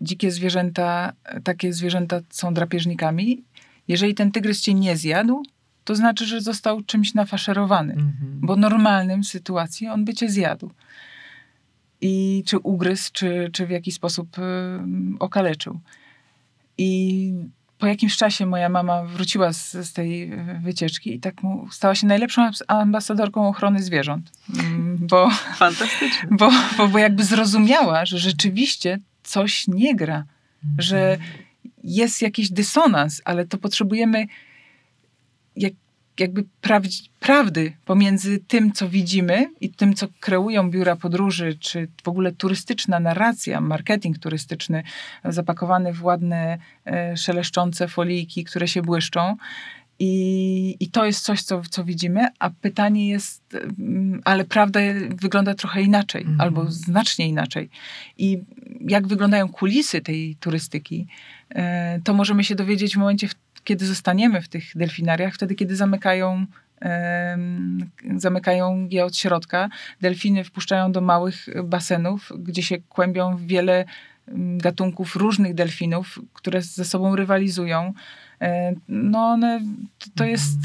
dzikie 0.00 0.30
zwierzęta, 0.30 1.12
takie 1.44 1.72
zwierzęta 1.72 2.20
są 2.30 2.54
drapieżnikami. 2.54 3.44
Jeżeli 3.88 4.14
ten 4.14 4.32
tygrys 4.32 4.60
cię 4.60 4.74
nie 4.74 4.96
zjadł, 4.96 5.42
to 5.84 5.94
znaczy, 5.94 6.26
że 6.26 6.40
został 6.40 6.82
czymś 6.82 7.14
nafaszerowany. 7.14 7.92
Mm 7.92 8.06
-hmm. 8.06 8.46
Bo 8.46 8.56
normalnym 8.56 9.24
sytuacji 9.24 9.88
on 9.88 10.04
by 10.04 10.14
cię 10.14 10.28
zjadł. 10.28 10.70
I 12.00 12.42
czy 12.46 12.58
ugryzł, 12.58 13.10
czy, 13.12 13.50
czy 13.52 13.66
w 13.66 13.70
jakiś 13.70 13.94
sposób 13.94 14.38
y, 14.38 14.42
okaleczył. 15.18 15.80
I 16.78 17.32
po 17.80 17.86
jakimś 17.86 18.16
czasie 18.16 18.46
moja 18.46 18.68
mama 18.68 19.04
wróciła 19.04 19.52
z, 19.52 19.72
z 19.72 19.92
tej 19.92 20.32
wycieczki 20.62 21.14
i 21.14 21.20
tak 21.20 21.42
mu 21.42 21.68
stała 21.70 21.94
się 21.94 22.06
najlepszą 22.06 22.50
ambasadorką 22.68 23.48
ochrony 23.48 23.82
zwierząt. 23.82 24.32
Mm, 24.58 24.98
bo, 25.00 25.30
Fantastycznie. 25.56 26.28
Bo, 26.30 26.50
bo, 26.76 26.88
bo 26.88 26.98
jakby 26.98 27.24
zrozumiała, 27.24 28.06
że 28.06 28.18
rzeczywiście 28.18 28.98
coś 29.22 29.68
nie 29.68 29.96
gra, 29.96 30.24
mhm. 30.64 30.74
że 30.78 31.18
jest 31.84 32.22
jakiś 32.22 32.50
dysonans, 32.50 33.22
ale 33.24 33.46
to 33.46 33.58
potrzebujemy 33.58 34.26
jak, 35.56 35.72
jakby 36.18 36.44
prawdy 37.20 37.72
pomiędzy 37.84 38.38
tym, 38.38 38.72
co 38.72 38.88
widzimy 38.88 39.50
i 39.60 39.70
tym, 39.70 39.94
co 39.94 40.06
kreują 40.20 40.70
biura 40.70 40.96
podróży, 40.96 41.56
czy 41.60 41.88
w 42.04 42.08
ogóle 42.08 42.32
turystyczna 42.32 43.00
narracja, 43.00 43.60
marketing 43.60 44.18
turystyczny, 44.18 44.82
zapakowany 45.24 45.92
w 45.92 46.04
ładne, 46.04 46.58
e, 46.86 47.16
szeleszczące 47.16 47.88
folijki, 47.88 48.44
które 48.44 48.68
się 48.68 48.82
błyszczą. 48.82 49.36
I, 50.02 50.76
I 50.80 50.90
to 50.90 51.04
jest 51.04 51.24
coś, 51.24 51.42
co, 51.42 51.62
co 51.70 51.84
widzimy, 51.84 52.26
a 52.38 52.50
pytanie 52.50 53.08
jest, 53.08 53.56
mm, 53.78 54.20
ale 54.24 54.44
prawda 54.44 54.80
wygląda 55.08 55.54
trochę 55.54 55.82
inaczej, 55.82 56.26
-hmm. 56.26 56.36
albo 56.38 56.70
znacznie 56.70 57.28
inaczej. 57.28 57.70
I 58.18 58.38
jak 58.80 59.06
wyglądają 59.06 59.48
kulisy 59.48 60.00
tej 60.00 60.36
turystyki, 60.40 61.06
e, 61.54 62.00
to 62.04 62.14
możemy 62.14 62.44
się 62.44 62.54
dowiedzieć 62.54 62.94
w 62.94 62.98
momencie, 62.98 63.28
w 63.28 63.34
kiedy 63.64 63.86
zostaniemy 63.86 64.42
w 64.42 64.48
tych 64.48 64.76
delfinariach, 64.76 65.34
wtedy, 65.34 65.54
kiedy 65.54 65.76
zamykają 65.76 66.46
zamykają 68.16 68.88
je 68.90 69.04
od 69.04 69.16
środka. 69.16 69.68
Delfiny 70.00 70.44
wpuszczają 70.44 70.92
do 70.92 71.00
małych 71.00 71.46
basenów, 71.64 72.32
gdzie 72.38 72.62
się 72.62 72.78
kłębią 72.78 73.36
wiele 73.36 73.84
gatunków 74.56 75.16
różnych 75.16 75.54
delfinów, 75.54 76.18
które 76.32 76.62
ze 76.62 76.84
sobą 76.84 77.16
rywalizują. 77.16 77.92
E, 78.40 78.74
no 78.88 79.18
one, 79.18 79.60
to 80.14 80.24
jest... 80.24 80.58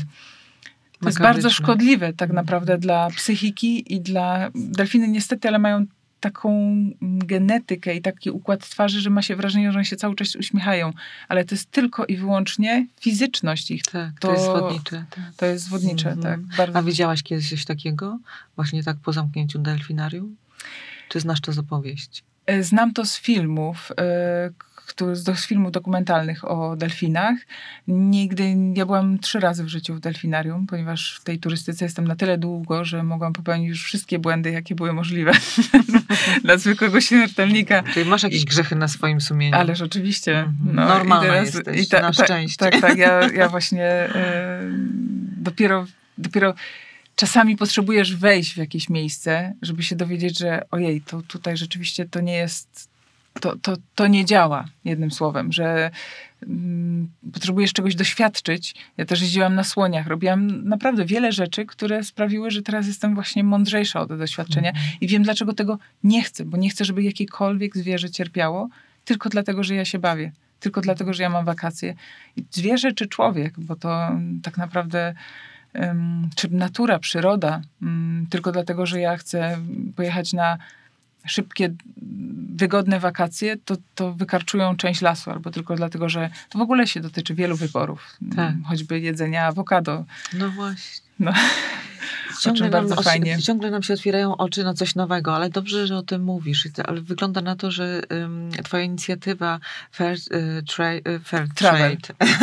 To 0.99 1.09
jest 1.09 1.21
bardzo 1.21 1.49
szkodliwe 1.49 2.13
tak 2.13 2.31
naprawdę 2.33 2.77
dla 2.77 3.09
psychiki 3.09 3.93
i 3.93 4.01
dla... 4.01 4.51
Delfiny 4.55 5.07
niestety, 5.07 5.47
ale 5.47 5.59
mają 5.59 5.85
taką 6.25 6.49
mm, 6.49 6.95
genetykę 7.19 7.95
i 7.95 8.01
taki 8.01 8.31
układ 8.31 8.69
twarzy, 8.69 9.01
że 9.01 9.09
ma 9.09 9.21
się 9.21 9.35
wrażenie, 9.35 9.71
że 9.71 9.77
oni 9.77 9.85
się 9.85 9.95
cały 9.95 10.15
czas 10.15 10.35
uśmiechają. 10.35 10.93
Ale 11.27 11.45
to 11.45 11.55
jest 11.55 11.71
tylko 11.71 12.05
i 12.05 12.17
wyłącznie 12.17 12.87
fizyczność 13.01 13.71
ich. 13.71 13.83
Tak, 13.83 14.19
to, 14.19 14.27
to 14.27 14.33
jest 14.33 14.45
zwodnicze. 14.45 15.05
Tak. 15.09 15.31
To 15.37 15.45
jest 15.45 15.65
zwodnicze, 15.65 16.11
mm 16.11 16.19
-hmm. 16.19 16.23
tak. 16.23 16.57
Bardzo. 16.57 16.79
A 16.79 16.83
widziałaś 16.83 17.23
kiedyś 17.23 17.49
coś 17.49 17.65
takiego? 17.65 18.19
Właśnie 18.55 18.83
tak 18.83 18.97
po 18.97 19.13
zamknięciu 19.13 19.59
delfinarium? 19.59 20.35
Czy 21.09 21.19
znasz 21.19 21.41
to 21.41 21.53
z 21.53 21.57
opowieści? 21.57 22.21
E, 22.45 22.63
znam 22.63 22.93
to 22.93 23.05
z 23.05 23.19
filmów, 23.19 23.91
e, 23.99 24.49
który, 24.85 25.15
z 25.15 25.47
filmów 25.47 25.71
dokumentalnych 25.71 26.51
o 26.51 26.75
delfinach. 26.75 27.37
Nigdy, 27.87 28.55
ja 28.75 28.85
byłam 28.85 29.19
trzy 29.19 29.39
razy 29.39 29.63
w 29.63 29.67
życiu 29.67 29.95
w 29.95 29.99
delfinarium, 29.99 30.67
ponieważ 30.67 31.17
w 31.21 31.23
tej 31.23 31.39
turystyce 31.39 31.85
jestem 31.85 32.07
na 32.07 32.15
tyle 32.15 32.37
długo, 32.37 32.85
że 32.85 33.03
mogłam 33.03 33.33
popełnić 33.33 33.69
już 33.69 33.83
wszystkie 33.83 34.19
błędy, 34.19 34.51
jakie 34.51 34.75
były 34.75 34.93
możliwe 34.93 35.31
dla 36.43 36.57
zwykłego 36.57 37.01
śmiertelnika. 37.01 37.83
Czyli 37.93 38.09
masz 38.09 38.23
jakieś 38.23 38.45
grzechy 38.45 38.75
na 38.75 38.87
swoim 38.87 39.21
sumieniu. 39.21 39.55
Ależ 39.55 39.81
oczywiście. 39.81 40.39
Mhm. 40.39 40.75
No, 40.75 40.85
Normalna 40.85 41.21
teraz, 41.21 41.55
jesteś, 41.55 41.81
i 41.81 41.87
ta, 41.87 42.01
na 42.01 42.13
szczęście. 42.13 42.57
Tak, 42.57 42.81
tak, 42.81 42.97
ja, 42.97 43.31
ja 43.31 43.49
właśnie 43.55 44.05
y, 44.05 44.09
dopiero, 45.37 45.85
dopiero 46.17 46.53
czasami 47.15 47.57
potrzebujesz 47.57 48.15
wejść 48.15 48.53
w 48.53 48.57
jakieś 48.57 48.89
miejsce, 48.89 49.53
żeby 49.61 49.83
się 49.83 49.95
dowiedzieć, 49.95 50.39
że 50.39 50.61
ojej, 50.71 51.01
to 51.01 51.21
tutaj 51.21 51.57
rzeczywiście 51.57 52.05
to 52.05 52.21
nie 52.21 52.33
jest 52.33 52.94
to, 53.41 53.55
to, 53.61 53.73
to 53.95 54.07
nie 54.07 54.25
działa, 54.25 54.65
jednym 54.85 55.11
słowem, 55.11 55.51
że 55.51 55.91
mm, 56.43 57.09
potrzebujesz 57.33 57.73
czegoś 57.73 57.95
doświadczyć. 57.95 58.75
Ja 58.97 59.05
też 59.05 59.21
jeździłam 59.21 59.55
na 59.55 59.63
słoniach, 59.63 60.07
robiłam 60.07 60.69
naprawdę 60.69 61.05
wiele 61.05 61.31
rzeczy, 61.31 61.65
które 61.65 62.03
sprawiły, 62.03 62.51
że 62.51 62.61
teraz 62.61 62.87
jestem 62.87 63.15
właśnie 63.15 63.43
mądrzejsza 63.43 64.01
od 64.01 64.17
doświadczenia 64.17 64.69
mm. 64.69 64.81
i 65.01 65.07
wiem, 65.07 65.23
dlaczego 65.23 65.53
tego 65.53 65.79
nie 66.03 66.23
chcę, 66.23 66.45
bo 66.45 66.57
nie 66.57 66.69
chcę, 66.69 66.85
żeby 66.85 67.03
jakiekolwiek 67.03 67.77
zwierzę 67.77 68.09
cierpiało, 68.09 68.69
tylko 69.05 69.29
dlatego, 69.29 69.63
że 69.63 69.75
ja 69.75 69.85
się 69.85 69.99
bawię, 69.99 70.31
tylko 70.59 70.81
dlatego, 70.81 71.13
że 71.13 71.23
ja 71.23 71.29
mam 71.29 71.45
wakacje. 71.45 71.95
I 72.37 72.45
zwierzę 72.51 72.93
czy 72.93 73.07
człowiek, 73.07 73.59
bo 73.59 73.75
to 73.75 74.11
tak 74.43 74.57
naprawdę 74.57 75.13
czy 76.35 76.51
natura, 76.51 76.99
przyroda, 76.99 77.61
mm, 77.81 78.27
tylko 78.29 78.51
dlatego, 78.51 78.85
że 78.85 78.99
ja 78.99 79.17
chcę 79.17 79.57
pojechać 79.95 80.33
na 80.33 80.57
szybkie, 81.25 81.75
wygodne 82.55 82.99
wakacje, 82.99 83.57
to, 83.57 83.75
to 83.95 84.13
wykarczują 84.13 84.75
część 84.77 85.01
lasu, 85.01 85.31
albo 85.31 85.51
tylko 85.51 85.75
dlatego, 85.75 86.09
że 86.09 86.29
to 86.49 86.59
w 86.59 86.61
ogóle 86.61 86.87
się 86.87 86.99
dotyczy 86.99 87.35
wielu 87.35 87.55
wyborów. 87.55 88.17
Tak. 88.35 88.55
Choćby 88.65 88.99
jedzenia 88.99 89.45
awokado. 89.45 90.05
No 90.33 90.49
właśnie. 90.49 91.04
No. 91.19 91.33
Ciągle 92.41 92.69
nam, 92.69 93.03
fajnie. 93.03 93.37
ciągle 93.41 93.71
nam 93.71 93.83
się 93.83 93.93
otwierają 93.93 94.37
oczy 94.37 94.63
na 94.63 94.73
coś 94.73 94.95
nowego, 94.95 95.35
ale 95.35 95.49
dobrze, 95.49 95.87
że 95.87 95.97
o 95.97 96.01
tym 96.01 96.23
mówisz. 96.23 96.67
Ale 96.85 97.01
wygląda 97.01 97.41
na 97.41 97.55
to, 97.55 97.71
że 97.71 98.01
um, 98.11 98.51
twoja 98.63 98.83
inicjatywa 98.83 99.59
Fair, 99.91 100.17
y, 100.33 100.63
y, 101.07 101.19
fair 101.19 101.47
Trade. 101.55 101.97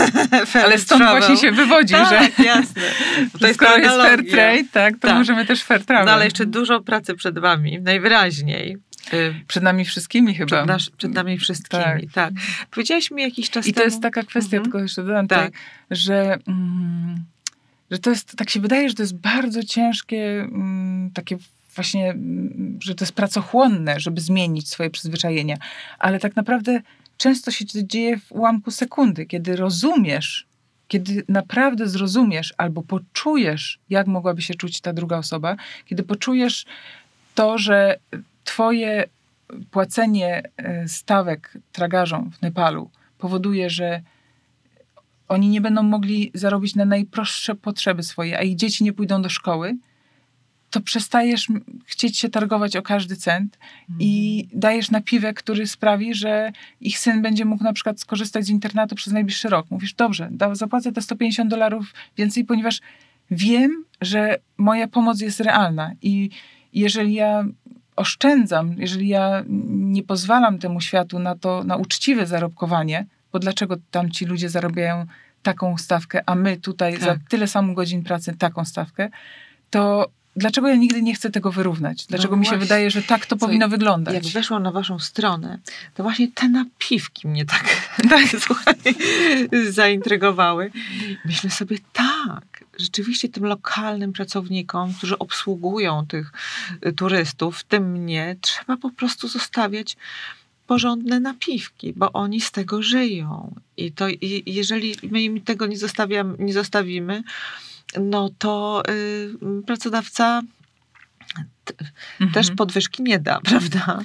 fair 0.46 0.64
ale 0.64 0.78
stąd 0.78 1.02
travel. 1.02 1.22
właśnie 1.22 1.36
się 1.36 1.52
wywodzi, 1.52 1.94
tak, 1.94 2.08
że 2.38 2.44
jasne. 2.44 2.82
To 3.40 3.46
jest, 3.46 3.60
skoro 3.60 3.78
jest 3.78 3.96
Fair 3.96 4.26
Trade, 4.30 4.64
tak, 4.72 4.94
to 4.94 5.08
tak. 5.08 5.16
możemy 5.16 5.46
też 5.46 5.62
Fair 5.62 5.84
Travel. 5.84 6.06
No 6.06 6.12
ale 6.12 6.24
jeszcze 6.24 6.46
dużo 6.46 6.80
pracy 6.80 7.14
przed 7.14 7.38
wami, 7.38 7.80
najwyraźniej. 7.80 8.76
Y, 9.12 9.34
przed 9.46 9.62
nami 9.62 9.84
wszystkimi 9.84 10.34
chyba. 10.34 10.46
Przed, 10.46 10.66
nasz, 10.66 10.90
przed 10.90 11.12
nami 11.12 11.38
wszystkimi, 11.38 11.82
tak. 11.82 12.12
tak. 12.12 12.32
Powiedziałaś 12.70 13.10
mi 13.10 13.22
jakiś 13.22 13.50
czas 13.50 13.66
I 13.66 13.72
temu... 13.72 13.82
to 13.82 13.84
jest 13.84 14.02
taka 14.02 14.22
kwestia, 14.22 14.56
mhm. 14.56 14.62
tylko 14.62 14.78
jeszcze 14.78 15.02
dodam, 15.02 15.28
tak. 15.28 15.40
tak 15.40 15.52
że... 15.90 16.38
Mm, 16.48 17.24
że 17.92 17.98
to 17.98 18.10
jest, 18.10 18.36
tak 18.36 18.50
się 18.50 18.60
wydaje, 18.60 18.88
że 18.88 18.94
to 18.94 19.02
jest 19.02 19.16
bardzo 19.16 19.62
ciężkie, 19.62 20.40
mm, 20.40 21.10
takie 21.14 21.36
właśnie, 21.74 22.10
mm, 22.10 22.78
że 22.82 22.94
to 22.94 23.04
jest 23.04 23.12
pracochłonne, 23.12 24.00
żeby 24.00 24.20
zmienić 24.20 24.68
swoje 24.68 24.90
przyzwyczajenia, 24.90 25.56
ale 25.98 26.20
tak 26.20 26.36
naprawdę 26.36 26.80
często 27.16 27.50
się 27.50 27.66
to 27.66 27.78
dzieje 27.82 28.18
w 28.18 28.32
ułamku 28.32 28.70
sekundy, 28.70 29.26
kiedy 29.26 29.56
rozumiesz, 29.56 30.46
kiedy 30.88 31.24
naprawdę 31.28 31.88
zrozumiesz 31.88 32.54
albo 32.58 32.82
poczujesz, 32.82 33.78
jak 33.90 34.06
mogłaby 34.06 34.42
się 34.42 34.54
czuć 34.54 34.80
ta 34.80 34.92
druga 34.92 35.18
osoba, 35.18 35.56
kiedy 35.86 36.02
poczujesz 36.02 36.64
to, 37.34 37.58
że 37.58 37.98
twoje 38.44 39.04
płacenie 39.70 40.42
e, 40.56 40.88
stawek 40.88 41.58
tragarzom 41.72 42.30
w 42.30 42.42
Nepalu 42.42 42.90
powoduje, 43.18 43.70
że 43.70 44.02
oni 45.32 45.48
nie 45.48 45.60
będą 45.60 45.82
mogli 45.82 46.30
zarobić 46.34 46.74
na 46.74 46.84
najprostsze 46.84 47.54
potrzeby 47.54 48.02
swoje, 48.02 48.38
a 48.38 48.42
ich 48.42 48.56
dzieci 48.56 48.84
nie 48.84 48.92
pójdą 48.92 49.22
do 49.22 49.28
szkoły, 49.28 49.76
to 50.70 50.80
przestajesz 50.80 51.48
chcieć 51.86 52.18
się 52.18 52.28
targować 52.28 52.76
o 52.76 52.82
każdy 52.82 53.16
cent 53.16 53.58
mhm. 53.80 53.98
i 54.00 54.48
dajesz 54.52 54.90
napiwek, 54.90 55.38
który 55.38 55.66
sprawi, 55.66 56.14
że 56.14 56.52
ich 56.80 56.98
syn 56.98 57.22
będzie 57.22 57.44
mógł 57.44 57.64
na 57.64 57.72
przykład 57.72 58.00
skorzystać 58.00 58.44
z 58.44 58.48
internatu 58.48 58.94
przez 58.94 59.12
najbliższy 59.12 59.48
rok. 59.48 59.66
Mówisz, 59.70 59.94
dobrze, 59.94 60.28
da, 60.30 60.54
zapłacę 60.54 60.92
te 60.92 61.02
150 61.02 61.50
dolarów 61.50 61.94
więcej, 62.16 62.44
ponieważ 62.44 62.80
wiem, 63.30 63.84
że 64.00 64.38
moja 64.58 64.88
pomoc 64.88 65.20
jest 65.20 65.40
realna 65.40 65.92
i 66.02 66.30
jeżeli 66.72 67.14
ja 67.14 67.44
oszczędzam, 67.96 68.74
jeżeli 68.78 69.08
ja 69.08 69.44
nie 69.68 70.02
pozwalam 70.02 70.58
temu 70.58 70.80
światu 70.80 71.18
na 71.18 71.34
to, 71.34 71.64
na 71.64 71.76
uczciwe 71.76 72.26
zarobkowanie, 72.26 73.06
bo 73.32 73.38
dlaczego 73.38 73.76
tam 73.90 74.10
ci 74.10 74.24
ludzie 74.24 74.48
zarabiają 74.48 75.06
taką 75.42 75.78
stawkę, 75.78 76.22
a 76.26 76.34
my 76.34 76.56
tutaj 76.56 76.92
tak. 76.92 77.02
za 77.02 77.16
tyle 77.28 77.48
samo 77.48 77.74
godzin 77.74 78.02
pracy 78.02 78.34
taką 78.38 78.64
stawkę, 78.64 79.10
to 79.70 80.10
dlaczego 80.36 80.68
ja 80.68 80.76
nigdy 80.76 81.02
nie 81.02 81.14
chcę 81.14 81.30
tego 81.30 81.52
wyrównać? 81.52 82.06
Dlaczego 82.06 82.36
no 82.36 82.40
mi 82.40 82.46
się 82.46 82.58
wydaje, 82.58 82.90
że 82.90 83.02
tak 83.02 83.26
to 83.26 83.36
Co, 83.36 83.46
powinno 83.46 83.68
wyglądać? 83.68 84.14
Jak 84.14 84.24
weszłam 84.24 84.62
na 84.62 84.72
waszą 84.72 84.98
stronę, 84.98 85.58
to 85.94 86.02
właśnie 86.02 86.28
te 86.28 86.48
napiwki 86.48 87.28
mnie 87.28 87.44
tak, 87.44 87.64
tak 88.10 88.24
słuchaj, 88.46 88.74
zaintrygowały. 89.70 90.70
Myślę 91.24 91.50
sobie, 91.50 91.76
tak, 91.92 92.64
rzeczywiście 92.78 93.28
tym 93.28 93.44
lokalnym 93.44 94.12
pracownikom, 94.12 94.94
którzy 94.94 95.18
obsługują 95.18 96.06
tych 96.06 96.32
y, 96.86 96.92
turystów, 96.92 97.58
w 97.58 97.64
tym 97.64 97.92
mnie, 97.92 98.36
trzeba 98.40 98.76
po 98.76 98.90
prostu 98.90 99.28
zostawiać 99.28 99.96
porządne 100.72 101.20
napiwki, 101.20 101.92
bo 101.96 102.12
oni 102.12 102.40
z 102.40 102.50
tego 102.50 102.82
żyją. 102.82 103.54
I 103.76 103.92
to 103.92 104.08
i 104.08 104.42
jeżeli 104.46 104.94
my 105.10 105.22
im 105.22 105.40
tego 105.40 105.66
nie, 105.66 105.76
zostawiam, 105.76 106.36
nie 106.38 106.52
zostawimy, 106.52 107.22
no 108.00 108.30
to 108.38 108.82
y, 108.90 109.62
pracodawca 109.66 110.42
t, 111.64 111.74
mhm. 112.20 112.32
też 112.32 112.50
podwyżki 112.50 113.02
nie 113.02 113.18
da, 113.18 113.40
prawda? 113.50 113.98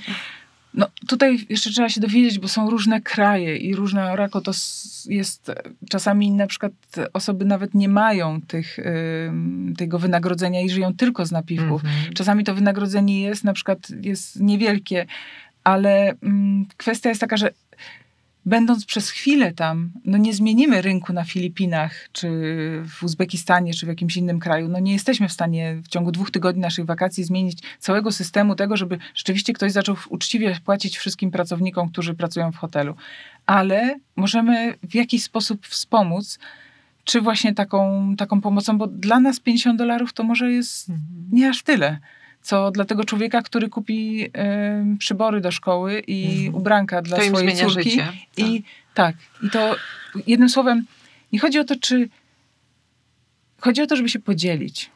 No 0.73 0.87
tutaj 1.07 1.45
jeszcze 1.49 1.69
trzeba 1.69 1.89
się 1.89 2.01
dowiedzieć, 2.01 2.39
bo 2.39 2.47
są 2.47 2.69
różne 2.69 3.01
kraje 3.01 3.57
i 3.57 3.75
różne 3.75 4.11
orako 4.11 4.41
to 4.41 4.51
jest 5.05 5.51
czasami 5.89 6.31
na 6.31 6.47
przykład 6.47 6.73
osoby 7.13 7.45
nawet 7.45 7.73
nie 7.73 7.89
mają 7.89 8.41
tych, 8.41 8.79
tego 9.77 9.99
wynagrodzenia 9.99 10.61
i 10.61 10.69
żyją 10.69 10.93
tylko 10.93 11.25
z 11.25 11.31
napiwków. 11.31 11.85
Mhm. 11.85 12.13
Czasami 12.13 12.43
to 12.43 12.55
wynagrodzenie 12.55 13.21
jest 13.21 13.43
na 13.43 13.53
przykład 13.53 13.79
jest 14.01 14.39
niewielkie, 14.39 15.05
ale 15.67 16.15
mm, 16.23 16.65
kwestia 16.77 17.09
jest 17.09 17.21
taka, 17.21 17.37
że 17.37 17.51
będąc 18.45 18.85
przez 18.85 19.09
chwilę 19.09 19.53
tam, 19.53 19.91
no 20.05 20.17
nie 20.17 20.33
zmienimy 20.33 20.81
rynku 20.81 21.13
na 21.13 21.23
Filipinach, 21.23 22.09
czy 22.11 22.29
w 22.85 23.03
Uzbekistanie, 23.03 23.73
czy 23.73 23.85
w 23.85 23.89
jakimś 23.89 24.17
innym 24.17 24.39
kraju. 24.39 24.67
No 24.67 24.79
nie 24.79 24.93
jesteśmy 24.93 25.27
w 25.27 25.31
stanie 25.31 25.75
w 25.83 25.87
ciągu 25.87 26.11
dwóch 26.11 26.31
tygodni 26.31 26.61
naszych 26.61 26.85
wakacji 26.85 27.23
zmienić 27.23 27.59
całego 27.79 28.11
systemu 28.11 28.55
tego, 28.55 28.77
żeby 28.77 28.97
rzeczywiście 29.15 29.53
ktoś 29.53 29.71
zaczął 29.71 29.95
uczciwie 30.09 30.57
płacić 30.65 30.97
wszystkim 30.97 31.31
pracownikom, 31.31 31.89
którzy 31.89 32.13
pracują 32.13 32.51
w 32.51 32.57
hotelu. 32.57 32.95
Ale 33.45 33.95
możemy 34.15 34.73
w 34.83 34.95
jakiś 34.95 35.23
sposób 35.23 35.67
wspomóc, 35.67 36.39
czy 37.03 37.21
właśnie 37.21 37.53
taką, 37.53 38.13
taką 38.17 38.41
pomocą, 38.41 38.77
bo 38.77 38.87
dla 38.87 39.19
nas 39.19 39.39
50 39.39 39.77
dolarów 39.77 40.13
to 40.13 40.23
może 40.23 40.51
jest 40.51 40.89
mhm. 40.89 41.07
nie 41.31 41.49
aż 41.49 41.63
tyle 41.63 41.99
co 42.47 42.71
dla 42.71 42.85
tego 42.85 43.05
człowieka, 43.05 43.41
który 43.41 43.69
kupi 43.69 44.23
y, 44.23 44.97
przybory 44.97 45.41
do 45.41 45.51
szkoły 45.51 45.99
i 45.99 46.35
mhm. 46.35 46.55
ubranka 46.55 47.01
dla 47.01 47.17
to 47.17 47.23
swojej 47.23 47.55
córki. 47.55 47.89
Życie. 47.89 48.13
I 48.37 48.63
tak. 48.93 49.15
tak. 49.15 49.43
I 49.43 49.49
to 49.49 49.75
jednym 50.27 50.49
słowem, 50.49 50.85
nie 51.31 51.39
chodzi 51.39 51.59
o 51.59 51.63
to, 51.63 51.75
czy. 51.75 52.09
Chodzi 53.59 53.81
o 53.81 53.87
to, 53.87 53.95
żeby 53.95 54.09
się 54.09 54.19
podzielić. 54.19 54.91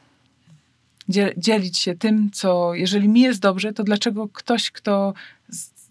Dzielić 1.38 1.78
się 1.78 1.96
tym, 1.96 2.32
co 2.32 2.74
jeżeli 2.74 3.10
mi 3.10 3.22
jest 3.22 3.40
dobrze, 3.40 3.74
to 3.74 3.84
dlaczego 3.84 4.28
ktoś, 4.28 4.72
kto 4.72 5.14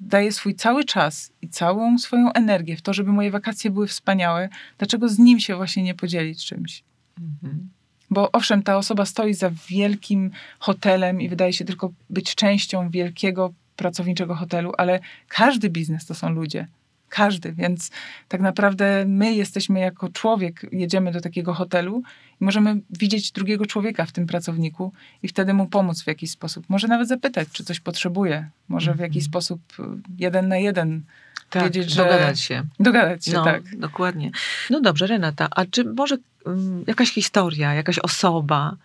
daje 0.01 0.33
swój 0.33 0.55
cały 0.55 0.85
czas 0.85 1.33
i 1.43 1.49
całą 1.49 1.99
swoją 1.99 2.33
energię 2.33 2.77
w 2.77 2.83
to, 2.83 2.95
żeby 2.95 3.13
moje 3.13 3.31
wakacje 3.31 3.71
były 3.71 3.87
wspaniałe, 3.87 4.49
dlaczego 4.79 5.09
z 5.09 5.19
nim 5.19 5.41
się 5.41 5.57
właśnie 5.57 5.83
nie 5.83 5.95
podzielić 5.95 6.47
czymś? 6.47 6.83
Mhm. 7.19 7.69
Bo 8.11 8.33
owszem, 8.33 8.63
ta 8.63 8.77
osoba 8.77 9.05
stoi 9.05 9.35
za 9.35 9.51
wielkim 9.69 10.31
hotelem 10.59 11.21
i 11.21 11.29
wydaje 11.29 11.53
się 11.53 11.65
tylko 11.65 11.93
być 12.11 12.35
częścią 12.35 12.91
wielkiego 12.91 13.53
pracowniczego 13.77 14.35
hotelu, 14.35 14.73
ale 14.79 15.01
każdy 15.29 15.71
biznes 15.71 16.07
to 16.07 16.15
są 16.15 16.31
ludzie. 16.31 16.67
Każdy, 17.09 17.53
więc 17.53 17.91
tak 18.29 18.41
naprawdę 18.41 19.05
my 19.07 19.35
jesteśmy 19.35 19.81
jako 19.81 20.09
człowiek, 20.09 20.67
jedziemy 20.73 21.13
do 21.13 21.21
takiego 21.21 21.55
hotelu 21.55 22.03
i 22.41 22.45
możemy 22.45 22.81
widzieć 22.91 23.33
drugiego 23.33 23.67
człowieka 23.67 24.05
w 24.07 24.13
tym 24.13 24.27
pracowniku 24.27 24.93
i 25.23 25.29
wtedy 25.29 25.55
mu 25.55 25.67
pomóc 25.67 26.03
w 26.03 26.07
jakiś 26.07 26.31
sposób. 26.31 26.65
Może 26.69 26.89
nawet 26.89 27.09
zapytać, 27.09 27.49
czy 27.53 27.65
coś 27.65 27.81
potrzebuje. 27.81 28.49
Może 28.69 28.95
w 28.95 28.99
jakiś 28.99 29.27
Mhm. 29.27 29.31
sposób 29.31 29.61
y, 29.79 29.83
jeden 30.19 30.49
na 30.49 30.57
jeden 30.57 31.03
Tak, 31.51 31.65
wiedzieć, 31.65 31.91
że... 31.91 32.05
dogadać 32.05 32.41
się. 32.41 32.63
Dogadać 32.81 33.25
się, 33.25 33.33
No, 33.33 33.45
tak. 33.45 33.77
dokładnie. 33.77 34.31
No 34.71 34.81
dobrze, 34.81 35.07
Renata, 35.07 35.49
a 35.51 35.67
czy 35.67 35.85
może 35.85 36.17
mm, 36.47 36.85
jakaś 36.87 37.13
historia, 37.13 37.75
jakaś 37.75 37.99
osoba, 37.99 38.77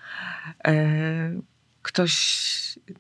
e, 0.68 0.74
ktoś 1.82 2.46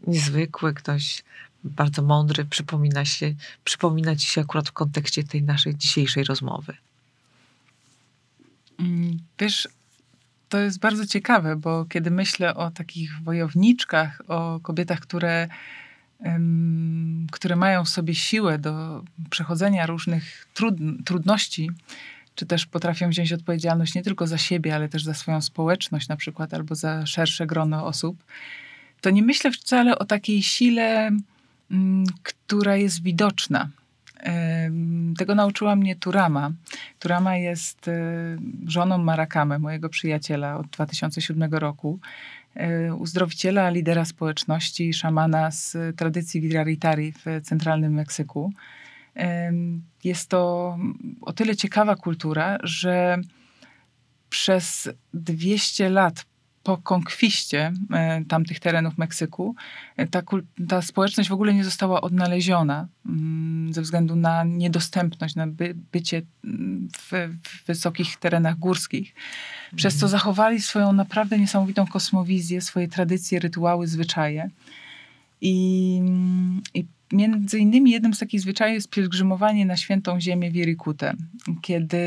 niezwykły, 0.07 0.73
ktoś 0.73 1.23
bardzo 1.63 2.01
mądry 2.01 2.45
przypomina, 2.45 3.05
się, 3.05 3.33
przypomina 3.63 4.15
ci 4.15 4.27
się 4.27 4.41
akurat 4.41 4.69
w 4.69 4.71
kontekście 4.71 5.23
tej 5.23 5.43
naszej 5.43 5.75
dzisiejszej 5.75 6.23
rozmowy? 6.23 6.73
Mm, 8.79 9.19
Wiesz, 9.39 9.67
to 10.49 10.57
jest 10.57 10.79
bardzo 10.79 11.05
ciekawe, 11.05 11.55
bo 11.55 11.85
kiedy 11.85 12.11
myślę 12.11 12.55
o 12.55 12.71
takich 12.71 13.21
wojowniczkach, 13.23 14.21
o 14.27 14.59
kobietach, 14.59 14.99
które, 14.99 15.47
które 17.31 17.55
mają 17.55 17.83
w 17.83 17.89
sobie 17.89 18.15
siłę 18.15 18.59
do 18.59 19.03
przechodzenia 19.29 19.85
różnych 19.85 20.47
trud, 20.53 20.75
trudności, 21.05 21.71
czy 22.35 22.45
też 22.45 22.65
potrafią 22.65 23.09
wziąć 23.09 23.33
odpowiedzialność 23.33 23.95
nie 23.95 24.03
tylko 24.03 24.27
za 24.27 24.37
siebie, 24.37 24.75
ale 24.75 24.89
też 24.89 25.03
za 25.03 25.13
swoją 25.13 25.41
społeczność 25.41 26.07
na 26.07 26.15
przykład, 26.15 26.53
albo 26.53 26.75
za 26.75 27.05
szersze 27.05 27.47
grono 27.47 27.85
osób, 27.85 28.23
to 29.01 29.09
nie 29.09 29.23
myślę 29.23 29.51
wcale 29.51 29.99
o 29.99 30.05
takiej 30.05 30.43
sile, 30.43 31.11
mm, 31.71 32.05
która 32.23 32.75
jest 32.75 33.03
widoczna. 33.03 33.69
Tego 35.17 35.35
nauczyła 35.35 35.75
mnie 35.75 35.95
Turama. 35.95 36.51
Turama 36.99 37.35
jest 37.37 37.87
e, 37.87 37.93
żoną 38.67 38.97
Marakame, 38.97 39.59
mojego 39.59 39.89
przyjaciela 39.89 40.57
od 40.57 40.67
2007 40.67 41.53
roku. 41.53 41.99
E, 42.55 42.93
Uzdrowiciela, 42.95 43.69
lidera 43.69 44.05
społeczności, 44.05 44.93
szamana 44.93 45.51
z 45.51 45.77
tradycji 45.97 46.41
Viraritari 46.41 47.11
w 47.11 47.25
centralnym 47.43 47.93
Meksyku. 47.93 48.53
Jest 50.03 50.29
to 50.29 50.77
o 51.21 51.33
tyle 51.33 51.55
ciekawa 51.55 51.95
kultura, 51.95 52.57
że 52.63 53.17
przez 54.29 54.89
200 55.13 55.89
lat 55.89 56.25
po 56.65 56.77
konkwiście 56.77 57.73
e, 57.93 58.25
tamtych 58.25 58.59
terenów 58.59 58.97
Meksyku 58.97 59.55
e, 59.97 60.07
ta, 60.07 60.21
ta 60.69 60.81
społeczność 60.81 61.29
w 61.29 61.33
ogóle 61.33 61.53
nie 61.53 61.63
została 61.63 62.01
odnaleziona 62.01 62.87
mm, 63.05 63.73
ze 63.73 63.81
względu 63.81 64.15
na 64.15 64.43
niedostępność, 64.43 65.35
na 65.35 65.47
by, 65.47 65.75
bycie 65.91 66.21
mm, 66.43 66.89
w, 66.97 67.11
w 67.43 67.65
wysokich 67.65 68.17
terenach 68.17 68.59
górskich. 68.59 69.15
Przez 69.75 69.97
co 69.97 70.07
zachowali 70.07 70.61
swoją 70.61 70.93
naprawdę 70.93 71.39
niesamowitą 71.39 71.87
kosmowizję, 71.87 72.61
swoje 72.61 72.87
tradycje, 72.87 73.39
rytuały, 73.39 73.87
zwyczaje. 73.87 74.49
I, 75.41 76.01
I 76.73 76.85
między 77.11 77.59
innymi 77.59 77.91
jednym 77.91 78.13
z 78.13 78.19
takich 78.19 78.41
zwyczajów 78.41 78.73
jest 78.73 78.89
pielgrzymowanie 78.89 79.65
na 79.65 79.77
świętą 79.77 80.21
ziemię 80.21 80.51
Wirikutę. 80.51 81.13
Kiedy 81.61 81.97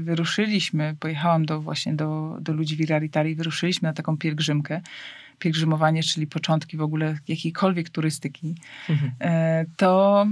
wyruszyliśmy, 0.00 0.96
pojechałam 1.00 1.46
do, 1.46 1.60
właśnie 1.60 1.94
do, 1.94 2.38
do 2.40 2.52
ludzi 2.52 2.76
Viraritari, 2.76 3.34
wyruszyliśmy 3.34 3.88
na 3.88 3.92
taką 3.92 4.16
pielgrzymkę. 4.16 4.80
Pielgrzymowanie, 5.38 6.02
czyli 6.02 6.26
początki 6.26 6.76
w 6.76 6.82
ogóle 6.82 7.18
jakiejkolwiek 7.28 7.90
turystyki, 7.90 8.54
e, 9.20 9.64
to, 9.76 10.26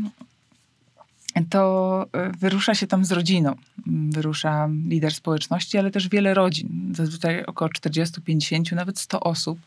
to 1.51 2.07
e, 2.12 2.32
wyrusza 2.39 2.74
się 2.74 2.86
tam 2.86 3.05
z 3.05 3.12
rodziną. 3.12 3.55
Wyrusza 3.86 4.69
lider 4.89 5.15
społeczności, 5.15 5.78
ale 5.78 5.90
też 5.90 6.09
wiele 6.09 6.35
rodzin. 6.35 6.93
Zazwyczaj 6.97 7.44
około 7.44 7.70
40-50, 7.70 8.74
nawet 8.74 8.99
100 8.99 9.20
osób, 9.20 9.59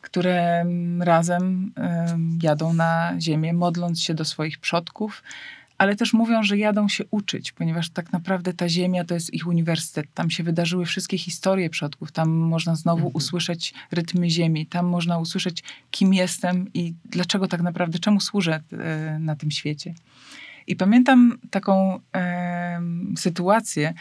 które 0.00 0.60
mm, 0.60 1.02
razem 1.02 1.72
em, 1.76 2.38
jadą 2.42 2.72
na 2.72 3.12
ziemię, 3.20 3.52
modląc 3.52 4.02
się 4.02 4.14
do 4.14 4.24
swoich 4.24 4.58
przodków, 4.58 5.22
ale 5.78 5.96
też 5.96 6.12
mówią, 6.12 6.42
że 6.42 6.58
jadą 6.58 6.88
się 6.88 7.04
uczyć, 7.10 7.52
ponieważ 7.52 7.90
tak 7.90 8.12
naprawdę 8.12 8.52
ta 8.52 8.68
ziemia 8.68 9.04
to 9.04 9.14
jest 9.14 9.34
ich 9.34 9.46
uniwersytet. 9.46 10.06
Tam 10.14 10.30
się 10.30 10.42
wydarzyły 10.42 10.86
wszystkie 10.86 11.18
historie 11.18 11.70
przodków. 11.70 12.12
Tam 12.12 12.30
można 12.30 12.76
znowu 12.76 12.98
Mhm. 13.06 13.14
usłyszeć 13.16 13.74
rytmy 13.90 14.30
ziemi. 14.30 14.66
Tam 14.66 14.86
można 14.86 15.18
usłyszeć, 15.18 15.62
kim 15.90 16.14
jestem 16.14 16.72
i 16.74 16.94
dlaczego 17.04 17.48
tak 17.48 17.62
naprawdę, 17.62 17.98
czemu 17.98 18.20
służę 18.20 18.60
e, 18.72 19.18
na 19.18 19.36
tym 19.36 19.50
świecie. 19.50 19.94
I 20.66 20.76
pamiętam 20.76 21.38
taką 21.50 22.00
em, 22.12 23.14
sytuację, 23.18 23.94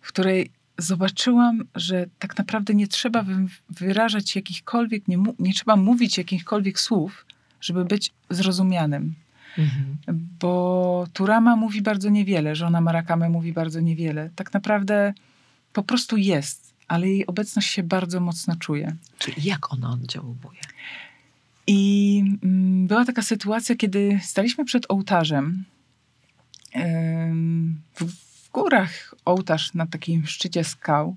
w 0.00 0.08
której 0.08 0.50
zobaczyłam, 0.78 1.64
że 1.74 2.06
tak 2.18 2.38
naprawdę 2.38 2.74
nie 2.74 2.88
trzeba 2.88 3.22
wy- 3.22 3.46
wyrażać 3.70 4.36
jakichkolwiek, 4.36 5.08
nie, 5.08 5.18
nie 5.38 5.54
trzeba 5.54 5.76
mówić 5.76 6.18
jakichkolwiek 6.18 6.80
słów, 6.80 7.26
żeby 7.60 7.84
być 7.84 8.12
zrozumianym. 8.30 9.14
Mhm. 9.58 9.96
Bo 10.40 11.06
Turama 11.12 11.56
mówi 11.56 11.82
bardzo 11.82 12.10
niewiele, 12.10 12.56
żona 12.56 12.80
Marakame 12.80 13.28
mówi 13.28 13.52
bardzo 13.52 13.80
niewiele. 13.80 14.30
Tak 14.36 14.52
naprawdę 14.52 15.14
po 15.72 15.82
prostu 15.82 16.16
jest, 16.16 16.74
ale 16.88 17.08
jej 17.08 17.26
obecność 17.26 17.70
się 17.70 17.82
bardzo 17.82 18.20
mocno 18.20 18.56
czuje. 18.56 18.96
Czyli 19.18 19.44
jak 19.44 19.72
ona 19.72 19.90
oddziałuje? 19.90 20.60
I 21.66 22.22
mm, 22.42 22.86
była 22.86 23.04
taka 23.04 23.22
sytuacja, 23.22 23.76
kiedy 23.76 24.20
staliśmy 24.22 24.64
przed 24.64 24.86
ołtarzem. 24.88 25.64
W, 27.94 28.25
w 28.46 28.50
górach 28.52 29.14
ołtarz 29.24 29.74
na 29.74 29.86
takim 29.86 30.26
szczycie 30.26 30.64
skał. 30.64 31.16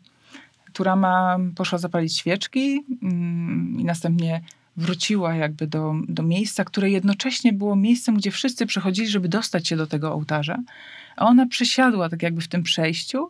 Turama 0.74 1.38
poszła 1.56 1.78
zapalić 1.78 2.18
świeczki 2.18 2.84
ym, 3.04 3.78
i 3.80 3.86
następnie 3.86 4.42
wróciła 4.78 5.36
jakby 5.36 5.68
do, 5.68 5.96
do 6.08 6.24
miejsca, 6.24 6.64
które 6.66 6.90
jednocześnie 6.90 7.54
było 7.54 7.76
miejscem, 7.76 8.16
gdzie 8.16 8.32
wszyscy 8.32 8.66
przychodzili, 8.66 9.08
żeby 9.08 9.30
dostać 9.30 9.68
się 9.68 9.76
do 9.76 9.88
tego 9.88 10.14
ołtarza. 10.14 10.58
A 11.16 11.26
ona 11.26 11.46
przysiadła 11.48 12.10
tak 12.10 12.24
jakby 12.24 12.42
w 12.42 12.48
tym 12.48 12.64
przejściu 12.64 13.30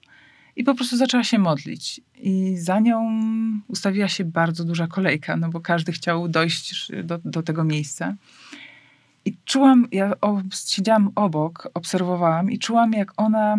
i 0.56 0.64
po 0.64 0.76
prostu 0.76 0.98
zaczęła 0.98 1.24
się 1.24 1.40
modlić. 1.40 2.02
I 2.22 2.58
za 2.58 2.80
nią 2.80 3.22
ustawiła 3.68 4.08
się 4.08 4.26
bardzo 4.26 4.64
duża 4.64 4.88
kolejka, 4.88 5.38
no 5.38 5.50
bo 5.50 5.60
każdy 5.60 5.92
chciał 5.92 6.28
dojść 6.28 6.92
do, 7.04 7.20
do 7.26 7.44
tego 7.44 7.64
miejsca. 7.64 8.16
I 9.26 9.36
czułam, 9.46 9.88
ja 9.92 10.14
siedziałam 10.68 11.12
obok, 11.16 11.70
obserwowałam 11.74 12.52
i 12.52 12.60
czułam, 12.60 12.94
jak 12.94 13.14
ona, 13.18 13.58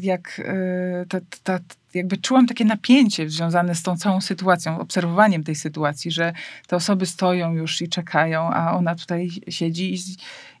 jak 0.00 0.40
e, 0.44 1.06
ta, 1.08 1.20
ta, 1.42 1.58
jakby 1.94 2.16
czułam 2.16 2.46
takie 2.46 2.64
napięcie 2.64 3.30
związane 3.30 3.74
z 3.74 3.82
tą 3.82 3.96
całą 3.96 4.20
sytuacją, 4.20 4.78
obserwowaniem 4.78 5.44
tej 5.44 5.54
sytuacji, 5.54 6.10
że 6.10 6.32
te 6.66 6.76
osoby 6.76 7.06
stoją 7.06 7.54
już 7.54 7.82
i 7.82 7.88
czekają, 7.88 8.50
a 8.50 8.72
ona 8.72 8.94
tutaj 8.94 9.28
siedzi 9.48 9.94
i, 9.94 9.98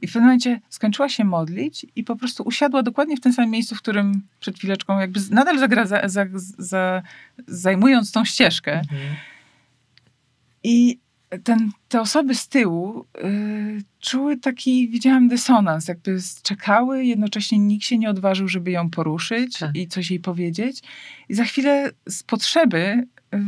i 0.02 0.06
w 0.06 0.12
pewnym 0.12 0.24
momencie 0.24 0.60
skończyła 0.68 1.08
się 1.08 1.24
modlić 1.24 1.86
i 1.96 2.04
po 2.04 2.16
prostu 2.16 2.42
usiadła 2.42 2.82
dokładnie 2.82 3.16
w 3.16 3.20
tym 3.20 3.32
samym 3.32 3.50
miejscu, 3.50 3.74
w 3.74 3.78
którym 3.78 4.22
przed 4.40 4.58
chwileczką 4.58 4.98
jakby 4.98 5.20
nadal 5.30 5.58
zagra, 5.58 5.86
za, 5.86 6.08
za, 6.08 6.26
za, 6.58 7.02
zajmując 7.46 8.12
tą 8.12 8.24
ścieżkę. 8.24 8.72
Mhm. 8.72 9.16
I 10.64 10.98
ten, 11.38 11.70
te 11.88 12.00
osoby 12.00 12.34
z 12.34 12.48
tyłu 12.48 13.04
y, 13.24 13.82
czuły 14.00 14.36
taki, 14.36 14.88
widziałam 14.88 15.28
dysonans, 15.28 15.88
jakby 15.88 16.18
czekały, 16.42 17.04
jednocześnie 17.04 17.58
nikt 17.58 17.84
się 17.84 17.98
nie 17.98 18.10
odważył, 18.10 18.48
żeby 18.48 18.70
ją 18.70 18.90
poruszyć 18.90 19.58
Tak. 19.58 19.76
i 19.76 19.88
coś 19.88 20.10
jej 20.10 20.20
powiedzieć. 20.20 20.82
I 21.28 21.34
za 21.34 21.44
chwilę 21.44 21.90
z 22.08 22.22
potrzeby 22.22 23.06
y, 23.34 23.38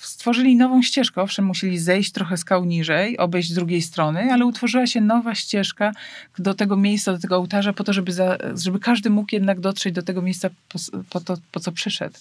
stworzyli 0.00 0.56
nową 0.56 0.82
ścieżkę. 0.82 1.22
Owszem, 1.22 1.44
musieli 1.44 1.78
zejść 1.78 2.12
trochę 2.12 2.36
skał 2.36 2.64
niżej, 2.64 3.18
obejść 3.18 3.50
z 3.50 3.54
drugiej 3.54 3.82
strony, 3.82 4.32
ale 4.32 4.46
utworzyła 4.46 4.86
się 4.86 5.00
nowa 5.00 5.34
ścieżka 5.34 5.92
do 6.38 6.54
tego 6.54 6.76
miejsca, 6.76 7.12
do 7.12 7.18
tego 7.18 7.36
ołtarza, 7.36 7.72
po 7.72 7.84
to, 7.84 7.92
żeby, 7.92 8.12
za, 8.12 8.38
żeby 8.54 8.78
każdy 8.78 9.10
mógł 9.10 9.28
jednak 9.32 9.60
dotrzeć 9.60 9.94
do 9.94 10.02
tego 10.02 10.22
miejsca, 10.22 10.50
po, 10.68 10.78
po, 11.10 11.20
to, 11.20 11.36
po 11.52 11.60
co 11.60 11.72
przyszedł. 11.72 12.18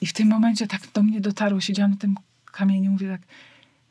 I 0.00 0.06
w 0.06 0.12
tym 0.12 0.28
momencie 0.28 0.66
tak 0.66 0.80
do 0.94 1.02
mnie 1.02 1.20
dotarło, 1.20 1.60
siedziałam 1.60 1.90
na 1.90 1.96
tym 1.96 2.14
kamieniu, 2.52 2.90
mówię 2.90 3.08
tak, 3.08 3.20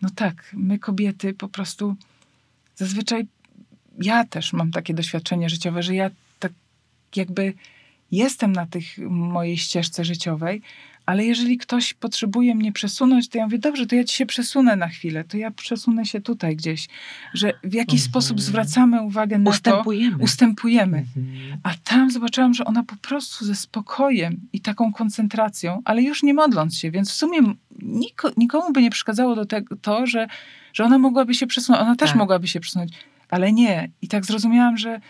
no 0.02 0.10
tak, 0.16 0.52
my 0.54 0.80
kobiety 0.80 1.34
po 1.34 1.48
prostu 1.48 1.96
zazwyczaj, 2.76 3.28
ja 4.02 4.26
też 4.26 4.54
mam 4.54 4.72
takie 4.72 4.94
doświadczenie 4.94 5.50
życiowe, 5.50 5.84
że 5.84 5.96
ja 5.96 6.10
tak 6.40 6.52
jakby 7.16 7.54
jestem 8.12 8.52
na 8.52 8.66
tych 8.66 8.98
mojej 9.10 9.58
ścieżce 9.58 10.06
życiowej, 10.06 10.62
ale 11.06 11.26
jeżeli 11.26 11.58
ktoś 11.58 11.94
potrzebuje 11.94 12.56
mnie 12.56 12.72
przesunąć, 12.72 13.30
to 13.30 13.38
ja 13.38 13.44
mówię, 13.46 13.60
dobrze, 13.60 13.86
to 13.88 13.96
ja 13.96 14.04
ci 14.04 14.16
się 14.16 14.26
przesunę 14.26 14.76
na 14.76 14.88
chwilę, 14.88 15.24
to 15.24 15.38
ja 15.38 15.52
przesunę 15.52 16.06
się 16.06 16.22
tutaj 16.22 16.56
gdzieś, 16.56 16.88
że 17.34 17.54
w 17.64 17.74
jakiś 17.74 18.00
Mhm. 18.00 18.10
sposób 18.12 18.42
zwracamy 18.42 19.02
uwagę 19.02 19.38
na 19.38 19.50
Ustępujemy. 19.50 20.18
to, 20.18 20.24
ustępujemy. 20.24 20.98
Mhm. 20.98 21.58
A 21.64 21.70
tam 21.84 22.12
zobaczyłam, 22.12 22.54
że 22.54 22.66
ona 22.66 22.84
po 22.84 22.96
prostu 22.96 23.46
ze 23.46 23.56
spokojem 23.56 24.42
i 24.54 24.62
taką 24.62 24.94
koncentracją, 24.94 25.82
ale 25.86 26.02
już 26.04 26.24
nie 26.24 26.34
modląc 26.34 26.78
się, 26.78 26.92
więc 26.92 27.12
w 27.12 27.16
sumie 27.16 27.40
niko, 27.82 28.32
nikomu 28.38 28.74
by 28.74 28.82
nie 28.82 28.90
przeszkadzało 28.90 29.36
do 29.36 29.46
tego 29.46 29.76
to, 29.76 30.08
że, 30.08 30.28
że 30.74 30.84
ona 30.84 30.98
mogłaby 30.98 31.34
się 31.34 31.48
przesunąć. 31.48 31.82
Ona 31.82 31.96
też 31.96 32.10
Tak. 32.10 32.18
mogłaby 32.18 32.48
się 32.48 32.60
przesunąć, 32.60 32.92
ale 33.30 33.52
nie. 33.54 33.90
I 34.02 34.08
tak 34.08 34.26
zrozumiałam, 34.26 34.78
że 34.78 35.02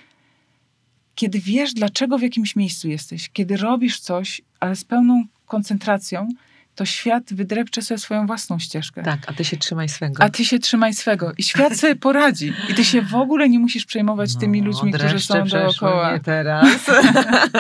kiedy 1.16 1.40
wiesz, 1.40 1.74
dlaczego 1.74 2.18
w 2.18 2.22
jakimś 2.22 2.56
miejscu 2.56 2.88
jesteś, 2.88 3.30
kiedy 3.30 3.58
robisz 3.58 4.00
coś, 4.00 4.42
ale 4.60 4.76
z 4.76 4.84
pełną 4.84 5.24
koncentracją, 5.46 6.28
to 6.76 6.86
świat 6.86 7.24
wydrepcze 7.34 7.82
sobie 7.82 7.98
swoją 7.98 8.28
własną 8.28 8.60
ścieżkę. 8.60 9.04
Tak, 9.04 9.20
a 9.28 9.34
ty 9.34 9.46
się 9.46 9.58
trzymaj 9.58 9.90
swego. 9.90 10.24
A 10.24 10.30
ty 10.30 10.46
się 10.46 10.60
trzymaj 10.60 10.94
swego. 10.94 11.32
I 11.38 11.44
świat 11.44 11.78
sobie 11.78 11.96
poradzi. 11.96 12.54
I 12.70 12.74
ty 12.74 12.86
się 12.86 13.02
w 13.02 13.16
ogóle 13.16 13.50
nie 13.50 13.60
musisz 13.60 13.86
przejmować 13.86 14.34
No, 14.34 14.40
tymi 14.40 14.62
ludźmi, 14.62 14.92
którzy 14.92 15.20
są 15.20 15.44
dookoła. 15.48 16.12
mnie 16.12 16.20
teraz. 16.20 16.68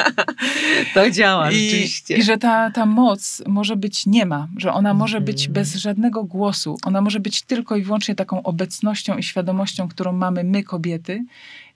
to 0.93 1.11
działa 1.11 1.51
I, 1.51 1.55
rzeczywiście. 1.69 2.17
I 2.17 2.23
że 2.23 2.37
ta, 2.37 2.71
ta 2.71 2.85
moc 2.85 3.43
może 3.47 3.75
być 3.75 4.05
niema, 4.05 4.47
że 4.57 4.73
ona 4.73 4.93
może 4.93 5.21
być 5.21 5.37
Mhm. 5.47 5.53
bez 5.53 5.75
żadnego 5.75 6.23
głosu. 6.23 6.77
Ona 6.83 7.01
może 7.01 7.19
być 7.19 7.41
tylko 7.41 7.75
i 7.75 7.81
wyłącznie 7.81 8.15
taką 8.15 8.43
obecnością 8.43 9.17
i 9.17 9.23
świadomością, 9.23 9.87
którą 9.87 10.11
mamy 10.13 10.43
my, 10.43 10.63
kobiety. 10.63 11.25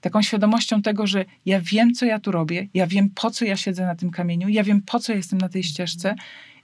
Taką 0.00 0.22
świadomością 0.22 0.82
tego, 0.82 1.06
że 1.06 1.24
ja 1.46 1.60
wiem, 1.60 1.94
co 1.94 2.06
ja 2.06 2.18
tu 2.18 2.30
robię, 2.32 2.68
ja 2.74 2.86
wiem, 2.86 3.10
po 3.14 3.30
co 3.30 3.44
ja 3.44 3.56
siedzę 3.56 3.86
na 3.86 3.94
tym 3.94 4.10
kamieniu, 4.10 4.48
ja 4.48 4.64
wiem, 4.64 4.82
po 4.82 5.00
co 5.00 5.12
jestem 5.12 5.38
na 5.38 5.48
tej 5.48 5.62
ścieżce 5.62 6.14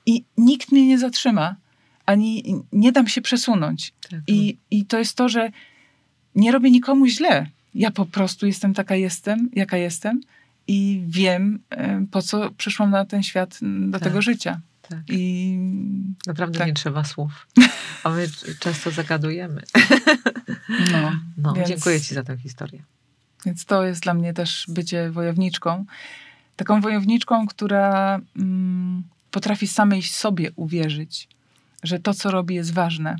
i 0.06 0.24
nikt 0.38 0.72
mnie 0.72 0.86
nie 0.86 0.98
zatrzyma, 0.98 1.56
ani 2.06 2.54
nie 2.72 2.92
dam 2.92 3.08
się 3.08 3.20
przesunąć. 3.20 3.92
Tak. 4.10 4.20
I, 4.26 4.56
I 4.70 4.84
to 4.86 4.98
jest 4.98 5.14
to, 5.16 5.28
że 5.28 5.50
nie 6.34 6.52
robię 6.52 6.70
nikomu 6.70 7.06
źle. 7.06 7.46
Ja 7.74 7.90
po 7.90 8.06
prostu 8.06 8.46
jestem 8.46 8.74
taka 8.74 8.96
jestem, 8.96 9.50
jaka 9.52 9.76
jestem 9.76 10.20
i 10.68 11.02
wiem, 11.06 11.58
e, 11.70 12.06
po 12.10 12.22
co 12.22 12.50
przyszłam 12.50 12.90
na 12.90 13.04
ten 13.04 13.22
świat 13.22 13.58
do 13.88 13.98
Tak. 13.98 14.08
tego 14.08 14.22
życia. 14.22 14.60
tak. 14.88 15.00
I 15.08 15.56
Naprawdę 16.26 16.58
tak. 16.58 16.68
nie 16.68 16.74
trzeba 16.74 17.04
słów. 17.04 17.46
A 18.04 18.10
my 18.10 18.26
często 18.60 18.90
zagadujemy. 18.90 19.62
no, 20.92 21.12
No, 21.36 21.52
Więc- 21.52 21.68
dziękuję 21.68 22.00
ci 22.00 22.14
za 22.14 22.22
tę 22.22 22.36
historię. 22.38 22.82
Więc 23.46 23.64
to 23.64 23.84
jest 23.84 24.02
dla 24.02 24.14
mnie 24.14 24.32
też 24.32 24.66
bycie 24.68 25.10
wojowniczką. 25.10 25.84
Taką 26.56 26.80
wojowniczką, 26.80 27.46
która 27.46 28.20
mm, 28.36 29.02
potrafi 29.30 29.66
samej 29.66 30.02
sobie 30.02 30.50
uwierzyć, 30.56 31.28
że 31.82 31.98
to, 31.98 32.14
co 32.14 32.30
robi, 32.30 32.54
jest 32.54 32.72
ważne. 32.72 33.16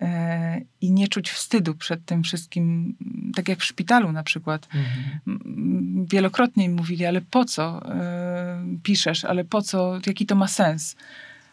E, 0.00 0.60
I 0.80 0.92
nie 0.92 1.08
czuć 1.08 1.30
wstydu 1.30 1.74
przed 1.74 2.04
tym 2.04 2.22
wszystkim, 2.22 2.94
m, 3.00 3.32
tak 3.34 3.48
jak 3.48 3.58
w 3.58 3.64
szpitalu 3.64 4.12
na 4.12 4.22
przykład. 4.22 4.68
Mhm. 4.74 6.06
wielokrotnie 6.10 6.68
mi 6.68 6.74
mówili, 6.74 7.06
ale 7.06 7.20
po 7.20 7.44
co 7.44 7.94
e, 7.94 8.64
piszesz, 8.82 9.24
ale 9.24 9.44
po 9.44 9.62
co, 9.62 9.98
jaki 10.06 10.26
to 10.26 10.34
ma 10.34 10.48
sens? 10.48 10.96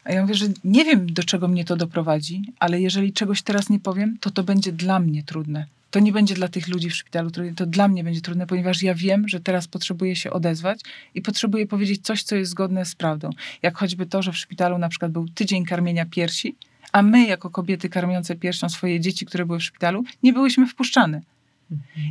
A 0.04 0.12
ja 0.12 0.22
mówię, 0.22 0.36
że 0.36 0.46
nie 0.64 0.86
wiem, 0.86 1.14
do 1.14 1.24
czego 1.24 1.48
mnie 1.48 1.66
to 1.66 1.76
doprowadzi, 1.76 2.54
ale 2.60 2.82
jeżeli 2.82 3.14
czegoś 3.14 3.42
teraz 3.42 3.70
nie 3.70 3.80
powiem, 3.80 4.18
to 4.20 4.32
to 4.32 4.44
będzie 4.44 4.72
dla 4.72 5.00
mnie 5.00 5.24
trudne. 5.24 5.66
To 5.94 6.00
nie 6.00 6.12
będzie 6.12 6.36
dla 6.36 6.48
tych 6.48 6.68
ludzi 6.68 6.90
w 6.90 6.96
szpitalu 6.96 7.32
trudne, 7.32 7.54
to 7.56 7.66
dla 7.66 7.88
mnie 7.88 8.04
będzie 8.04 8.22
trudne, 8.22 8.48
ponieważ 8.48 8.82
ja 8.84 8.96
wiem, 8.96 9.28
że 9.28 9.40
teraz 9.40 9.68
potrzebuję 9.68 10.16
się 10.16 10.32
odezwać 10.32 10.80
i 11.16 11.22
potrzebuję 11.22 11.68
powiedzieć 11.68 12.02
coś, 12.06 12.24
co 12.24 12.36
jest 12.36 12.52
zgodne 12.52 12.86
z 12.86 12.96
prawdą. 12.96 13.30
Jak 13.62 13.78
choćby 13.78 14.06
to, 14.06 14.22
że 14.22 14.32
w 14.32 14.38
szpitalu 14.38 14.78
na 14.78 14.90
przykład 14.90 15.12
był 15.12 15.30
tydzień 15.30 15.66
karmienia 15.66 16.06
piersi, 16.06 16.56
a 16.92 17.02
my, 17.02 17.26
jako 17.28 17.50
kobiety 17.50 17.90
karmiące 17.90 18.36
piersią 18.36 18.70
swoje 18.70 19.00
dzieci, 19.00 19.26
które 19.26 19.46
były 19.46 19.60
w 19.60 19.64
szpitalu, 19.64 20.04
nie 20.24 20.34
byłyśmy 20.34 20.68
wpuszczane. 20.68 21.22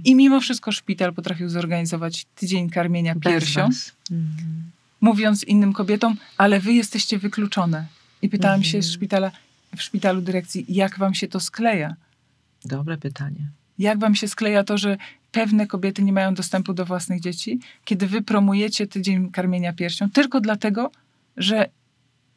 I 0.05 0.15
mimo 0.15 0.41
wszystko 0.41 0.73
szpital 0.73 1.13
potrafił 1.15 1.49
zorganizować 1.49 2.27
tydzień 2.37 2.71
karmienia 2.71 3.15
piersią. 3.15 3.69
Mhm. 4.11 4.63
mówiąc 5.01 5.45
innym 5.45 5.73
kobietom, 5.73 6.17
ale 6.39 6.61
wy 6.61 6.73
jesteście 6.73 7.19
wykluczone. 7.19 7.87
I 8.23 8.29
pytałam 8.29 8.57
Mhm. 8.57 8.73
się 8.73 8.83
z 8.83 8.93
szpitala, 8.93 9.31
w 9.77 9.83
szpitalu 9.83 10.21
dyrekcji, 10.23 10.65
jak 10.69 10.99
wam 10.99 11.15
się 11.15 11.29
to 11.29 11.41
skleja? 11.41 11.97
Dobre 12.65 12.97
pytanie. 12.99 13.62
Jak 13.79 13.99
wam 13.99 14.15
się 14.15 14.29
skleja 14.29 14.65
to, 14.65 14.79
że 14.79 14.97
pewne 15.33 15.67
kobiety 15.67 16.03
nie 16.03 16.13
mają 16.13 16.35
dostępu 16.35 16.75
do 16.75 16.85
własnych 16.85 17.21
dzieci, 17.21 17.61
kiedy 17.85 18.07
wy 18.07 18.23
promujecie 18.23 18.87
tydzień 18.87 19.31
karmienia 19.31 19.73
piersią, 19.73 20.11
tylko 20.11 20.41
dlatego, 20.41 20.91
że 21.37 21.69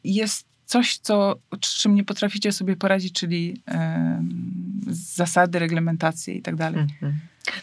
jest 0.04 0.46
coś, 0.66 0.98
co, 0.98 1.36
z 1.64 1.74
czym 1.74 1.94
nie 1.94 2.04
potraficie 2.04 2.52
sobie 2.52 2.76
poradzić, 2.76 3.12
czyli 3.12 3.62
zasady, 4.88 5.58
reglamentacje 5.58 6.34
i 6.34 6.42
tak 6.42 6.56
dalej. 6.56 6.80
Mhm. 6.80 7.18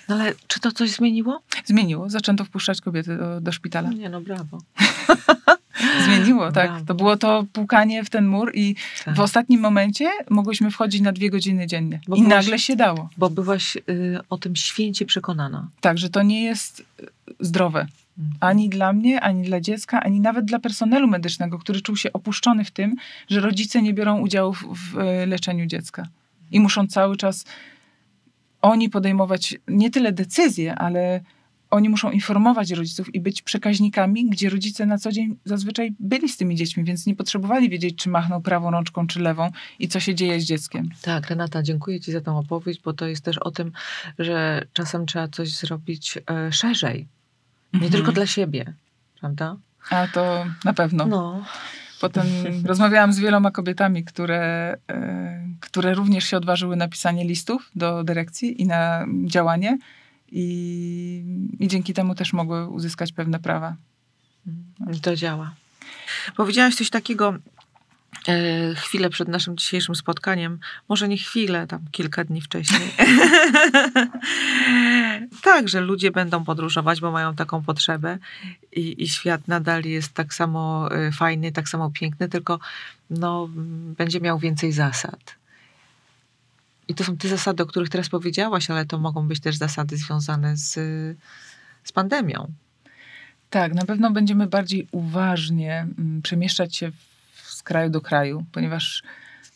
No 0.10 0.16
ale 0.16 0.34
czy 0.48 0.60
to 0.60 0.72
coś 0.72 0.92
zmieniło? 0.92 1.42
Zmieniło, 1.66 2.10
zaczęto 2.10 2.46
wpuszczać 2.46 2.82
kobiety 2.82 3.18
do, 3.18 3.42
do 3.42 3.52
szpitala. 3.52 3.90
Nie, 3.90 4.10
no 4.10 4.22
brawo. 4.22 4.58
Zmieniło, 6.06 6.52
tak. 6.52 6.70
Brawo. 6.70 6.86
To 6.86 6.94
było 6.96 7.18
to 7.18 7.46
pukanie 7.54 8.04
w 8.04 8.10
ten 8.10 8.28
mur 8.28 8.52
i 8.56 8.76
Tak. 9.06 9.16
w 9.16 9.20
ostatnim 9.20 9.62
momencie 9.62 10.10
mogłyśmy 10.30 10.72
wchodzić 10.72 11.02
na 11.02 11.12
dwie 11.12 11.30
godziny 11.30 11.68
dziennie. 11.68 12.00
Bo 12.08 12.16
I 12.16 12.20
byłaś- 12.24 12.30
nagle 12.36 12.60
się 12.60 12.76
dało. 12.76 13.10
Bo 13.18 13.30
byłaś 13.30 13.76
y, 13.78 14.20
o 14.30 14.38
tym 14.38 14.56
święcie 14.56 15.06
przekonana. 15.06 15.68
Tak, 15.82 15.98
że 15.98 16.10
to 16.10 16.24
nie 16.24 16.44
jest 16.44 16.80
y, 16.80 17.06
zdrowe. 17.40 17.88
Mhm. 18.20 18.38
Ani 18.40 18.70
dla 18.70 18.94
mnie, 18.94 19.22
ani 19.22 19.44
dla 19.44 19.62
dziecka, 19.62 20.02
ani 20.04 20.20
nawet 20.20 20.46
dla 20.46 20.60
personelu 20.60 21.08
medycznego, 21.08 21.60
który 21.60 21.82
czuł 21.82 21.96
się 21.96 22.14
opuszczony 22.14 22.64
w 22.66 22.72
tym, 22.72 22.96
że 23.30 23.40
rodzice 23.40 23.82
nie 23.82 23.94
biorą 23.94 24.20
udziału 24.20 24.54
w, 24.54 24.64
w 24.76 24.98
e, 24.98 25.26
leczeniu 25.26 25.66
dziecka. 25.66 26.08
I 26.52 26.60
muszą 26.60 26.88
cały 26.88 27.18
czas 27.18 27.46
oni 28.62 28.90
podejmować 28.90 29.56
nie 29.68 29.92
tyle 29.92 30.12
decyzje, 30.12 30.76
ale 30.76 31.22
oni 31.74 31.90
muszą 31.90 32.12
informować 32.12 32.72
rodziców 32.72 33.16
i 33.16 33.20
być 33.22 33.42
przekaźnikami, 33.42 34.30
gdzie 34.30 34.50
rodzice 34.50 34.86
na 34.86 34.98
co 34.98 35.12
dzień 35.12 35.38
zazwyczaj 35.46 35.94
byli 36.00 36.30
z 36.30 36.38
tymi 36.38 36.56
dziećmi, 36.56 36.84
więc 36.84 37.06
nie 37.06 37.16
potrzebowali 37.16 37.70
wiedzieć, 37.70 37.96
czy 37.96 38.10
machnął 38.10 38.42
prawą 38.42 38.72
rączką, 38.72 39.08
czy 39.08 39.20
lewą 39.20 39.52
i 39.80 39.88
co 39.88 40.00
się 40.00 40.16
dzieje 40.16 40.40
z 40.40 40.44
dzieckiem. 40.44 40.90
Tak, 41.02 41.30
Renata, 41.30 41.64
dziękuję 41.64 42.00
Ci 42.00 42.12
za 42.12 42.22
tę 42.22 42.32
opowieść, 42.32 42.82
bo 42.82 42.94
to 42.94 43.08
jest 43.08 43.26
też 43.26 43.38
o 43.38 43.52
tym, 43.52 43.72
że 44.20 44.66
czasem 44.74 45.06
trzeba 45.06 45.28
coś 45.28 45.50
zrobić 45.50 46.18
e, 46.30 46.52
szerzej. 46.52 47.08
Nie 47.74 47.78
Mhm. 47.78 47.92
tylko 47.92 48.12
dla 48.12 48.26
siebie, 48.26 48.74
prawda? 49.20 49.58
A 49.90 50.08
to 50.08 50.46
na 50.66 50.74
pewno. 50.74 51.06
No. 51.06 51.46
Potem 52.02 52.26
rozmawiałam 52.66 53.14
z 53.14 53.20
wieloma 53.20 53.52
kobietami, 53.52 54.04
które, 54.04 54.78
e, 54.90 55.48
które 55.60 55.94
również 55.94 56.24
się 56.24 56.38
odważyły 56.38 56.76
na 56.76 56.88
pisanie 56.88 57.24
listów 57.26 57.72
do 57.76 58.04
dyrekcji 58.04 58.62
i 58.62 58.68
na 58.68 59.06
działanie. 59.26 59.78
I, 60.36 61.24
I 61.60 61.68
dzięki 61.68 61.94
temu 61.94 62.16
też 62.16 62.34
mogły 62.34 62.68
uzyskać 62.68 63.12
pewne 63.12 63.40
prawa. 63.40 63.76
I 64.94 65.02
to 65.02 65.16
działa. 65.16 65.54
Powiedziałaś 66.36 66.76
coś 66.76 66.90
takiego 66.90 67.34
e, 68.28 68.76
chwilę 68.76 69.10
przed 69.10 69.28
naszym 69.28 69.58
dzisiejszym 69.58 69.96
spotkaniem, 69.96 70.60
może 70.90 71.08
nie 71.08 71.18
chwilę, 71.18 71.68
tam 71.68 71.80
kilka 71.92 72.24
dni 72.24 72.42
wcześniej. 72.42 72.92
tak, 75.44 75.70
że 75.70 75.82
ludzie 75.82 76.12
będą 76.12 76.44
podróżować, 76.44 77.02
bo 77.02 77.12
mają 77.12 77.36
taką 77.36 77.64
potrzebę 77.64 78.18
i, 78.72 79.04
i 79.04 79.08
świat 79.08 79.48
nadal 79.48 79.84
jest 79.84 80.14
tak 80.14 80.34
samo 80.34 80.92
e, 80.92 81.12
fajny, 81.12 81.52
tak 81.52 81.70
samo 81.70 81.92
piękny, 81.92 82.30
tylko 82.30 82.60
no, 83.10 83.50
będzie 83.98 84.20
miał 84.20 84.40
więcej 84.40 84.72
zasad. 84.72 85.43
I 86.94 86.96
to 86.96 87.04
są 87.04 87.18
te 87.18 87.28
zasady, 87.28 87.64
o 87.64 87.66
których 87.66 87.90
teraz 87.90 88.10
powiedziałaś, 88.10 88.70
ale 88.70 88.86
to 88.86 89.00
mogą 89.00 89.28
być 89.28 89.40
też 89.40 89.56
zasady 89.56 89.98
związane 89.98 90.58
z, 90.58 90.74
z 91.84 91.92
pandemią. 91.92 92.52
Tak, 93.50 93.74
na 93.74 93.86
pewno 93.86 94.12
będziemy 94.12 94.48
bardziej 94.48 94.88
uważnie 94.92 95.88
mm, 96.00 96.22
przemieszczać 96.22 96.76
się 96.76 96.92
z 97.44 97.64
kraju 97.64 97.90
do 97.90 98.02
kraju, 98.02 98.46
ponieważ 98.52 99.04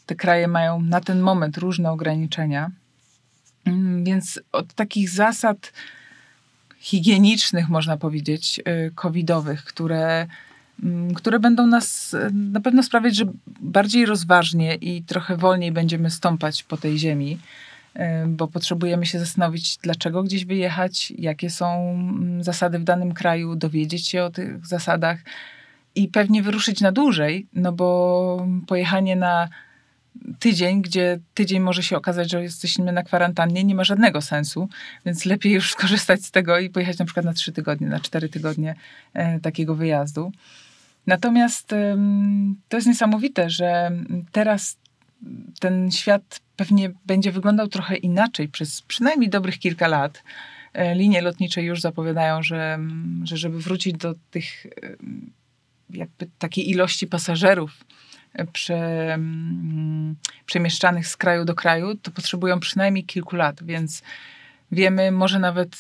te 0.05 0.15
kraje 0.15 0.47
mają 0.47 0.81
na 0.81 1.01
ten 1.01 1.19
moment 1.19 1.57
różne 1.57 1.91
ograniczenia. 1.91 2.71
Mm, 3.65 4.03
Więc 4.03 4.39
od 4.51 4.73
takich 4.73 5.09
zasad 5.09 5.73
higienicznych, 6.77 7.69
można 7.69 7.97
powiedzieć, 7.97 8.59
y, 8.59 8.91
covidowych, 8.95 9.63
które, 9.63 10.27
które 11.15 11.39
będą 11.39 11.67
nas 11.67 12.13
y, 12.13 12.29
na 12.33 12.61
pewno 12.61 12.83
sprawiać, 12.83 13.15
że 13.15 13.25
bardziej 13.61 14.05
rozważnie 14.05 14.75
i 14.75 15.03
trochę 15.03 15.37
wolniej 15.37 15.71
będziemy 15.71 16.11
stąpać 16.11 16.63
po 16.63 16.77
tej 16.77 16.99
ziemi, 16.99 17.39
y, 17.95 17.99
bo 18.27 18.47
potrzebujemy 18.47 19.05
się 19.05 19.19
zastanowić, 19.19 19.77
dlaczego 19.77 20.23
gdzieś 20.23 20.45
wyjechać, 20.45 21.13
jakie 21.17 21.49
są 21.49 21.91
mm, 21.91 22.43
zasady 22.43 22.79
w 22.79 22.83
danym 22.83 23.13
kraju, 23.13 23.55
dowiedzieć 23.55 24.09
się 24.09 24.23
o 24.23 24.29
tych 24.29 24.67
zasadach 24.67 25.19
i 25.95 26.07
pewnie 26.07 26.43
wyruszyć 26.43 26.81
na 26.81 26.91
dłużej, 26.91 27.47
no 27.53 27.71
bo 27.71 28.47
pojechanie 28.67 29.15
na 29.15 29.49
tydzień, 30.39 30.81
gdzie 30.81 31.19
tydzień 31.33 31.59
może 31.59 31.83
się 31.83 31.97
okazać, 31.97 32.31
że 32.31 32.43
jesteśmy 32.43 32.91
na 32.91 33.03
kwarantannie, 33.03 33.63
nie 33.63 33.75
ma 33.75 33.83
żadnego 33.83 34.21
sensu, 34.21 34.69
więc 35.05 35.25
lepiej 35.25 35.53
już 35.53 35.71
skorzystać 35.71 36.25
z 36.25 36.31
tego 36.31 36.59
i 36.59 36.69
pojechać 36.69 36.97
na 36.97 37.05
przykład 37.05 37.25
na 37.25 37.33
trzy 37.33 37.51
tygodnie, 37.51 37.87
na 37.87 37.99
cztery 37.99 38.29
tygodnie 38.29 38.75
e, 39.13 39.39
takiego 39.39 39.75
wyjazdu. 39.75 40.31
Natomiast 41.07 41.73
to 42.69 42.77
jest 42.77 42.87
niesamowite, 42.87 43.49
że 43.49 43.91
teraz 44.31 44.77
ten 45.59 45.91
świat 45.91 46.39
pewnie 46.55 46.91
będzie 47.05 47.31
wyglądał 47.31 47.67
trochę 47.67 47.95
inaczej 47.95 48.47
przez 48.47 48.81
przynajmniej 48.81 49.29
dobrych 49.29 49.59
kilka 49.59 49.87
lat. 49.87 50.23
E, 50.73 50.95
Linie 50.95 51.21
lotnicze 51.21 51.63
już 51.63 51.81
zapowiadają, 51.81 52.43
że, 52.43 52.79
że 53.23 53.37
żeby 53.37 53.59
wrócić 53.59 53.93
do 53.93 54.13
tych 54.31 54.67
jakby 55.89 56.27
takiej 56.39 56.69
ilości 56.69 57.07
pasażerów 57.07 57.85
e, 58.33 58.45
prze, 58.45 59.17
przemieszczanych 60.45 61.07
z 61.07 61.17
kraju 61.17 61.45
do 61.45 61.55
kraju, 61.55 61.95
to 61.95 62.11
potrzebują 62.11 62.59
przynajmniej 62.59 63.05
kilku 63.05 63.35
lat, 63.35 63.63
więc 63.63 64.03
Wiemy 64.71 65.11
może 65.11 65.39
nawet 65.39 65.75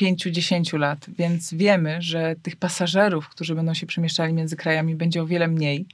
5-10 0.00 0.78
lat, 0.78 1.06
więc 1.18 1.54
wiemy, 1.54 2.02
że 2.02 2.34
tych 2.42 2.56
pasażerów, 2.56 3.28
którzy 3.28 3.54
będą 3.54 3.74
się 3.74 3.86
przemieszczali 3.86 4.32
między 4.32 4.56
krajami, 4.56 4.94
będzie 4.94 5.22
o 5.22 5.26
wiele 5.26 5.48
mniej. 5.48 5.86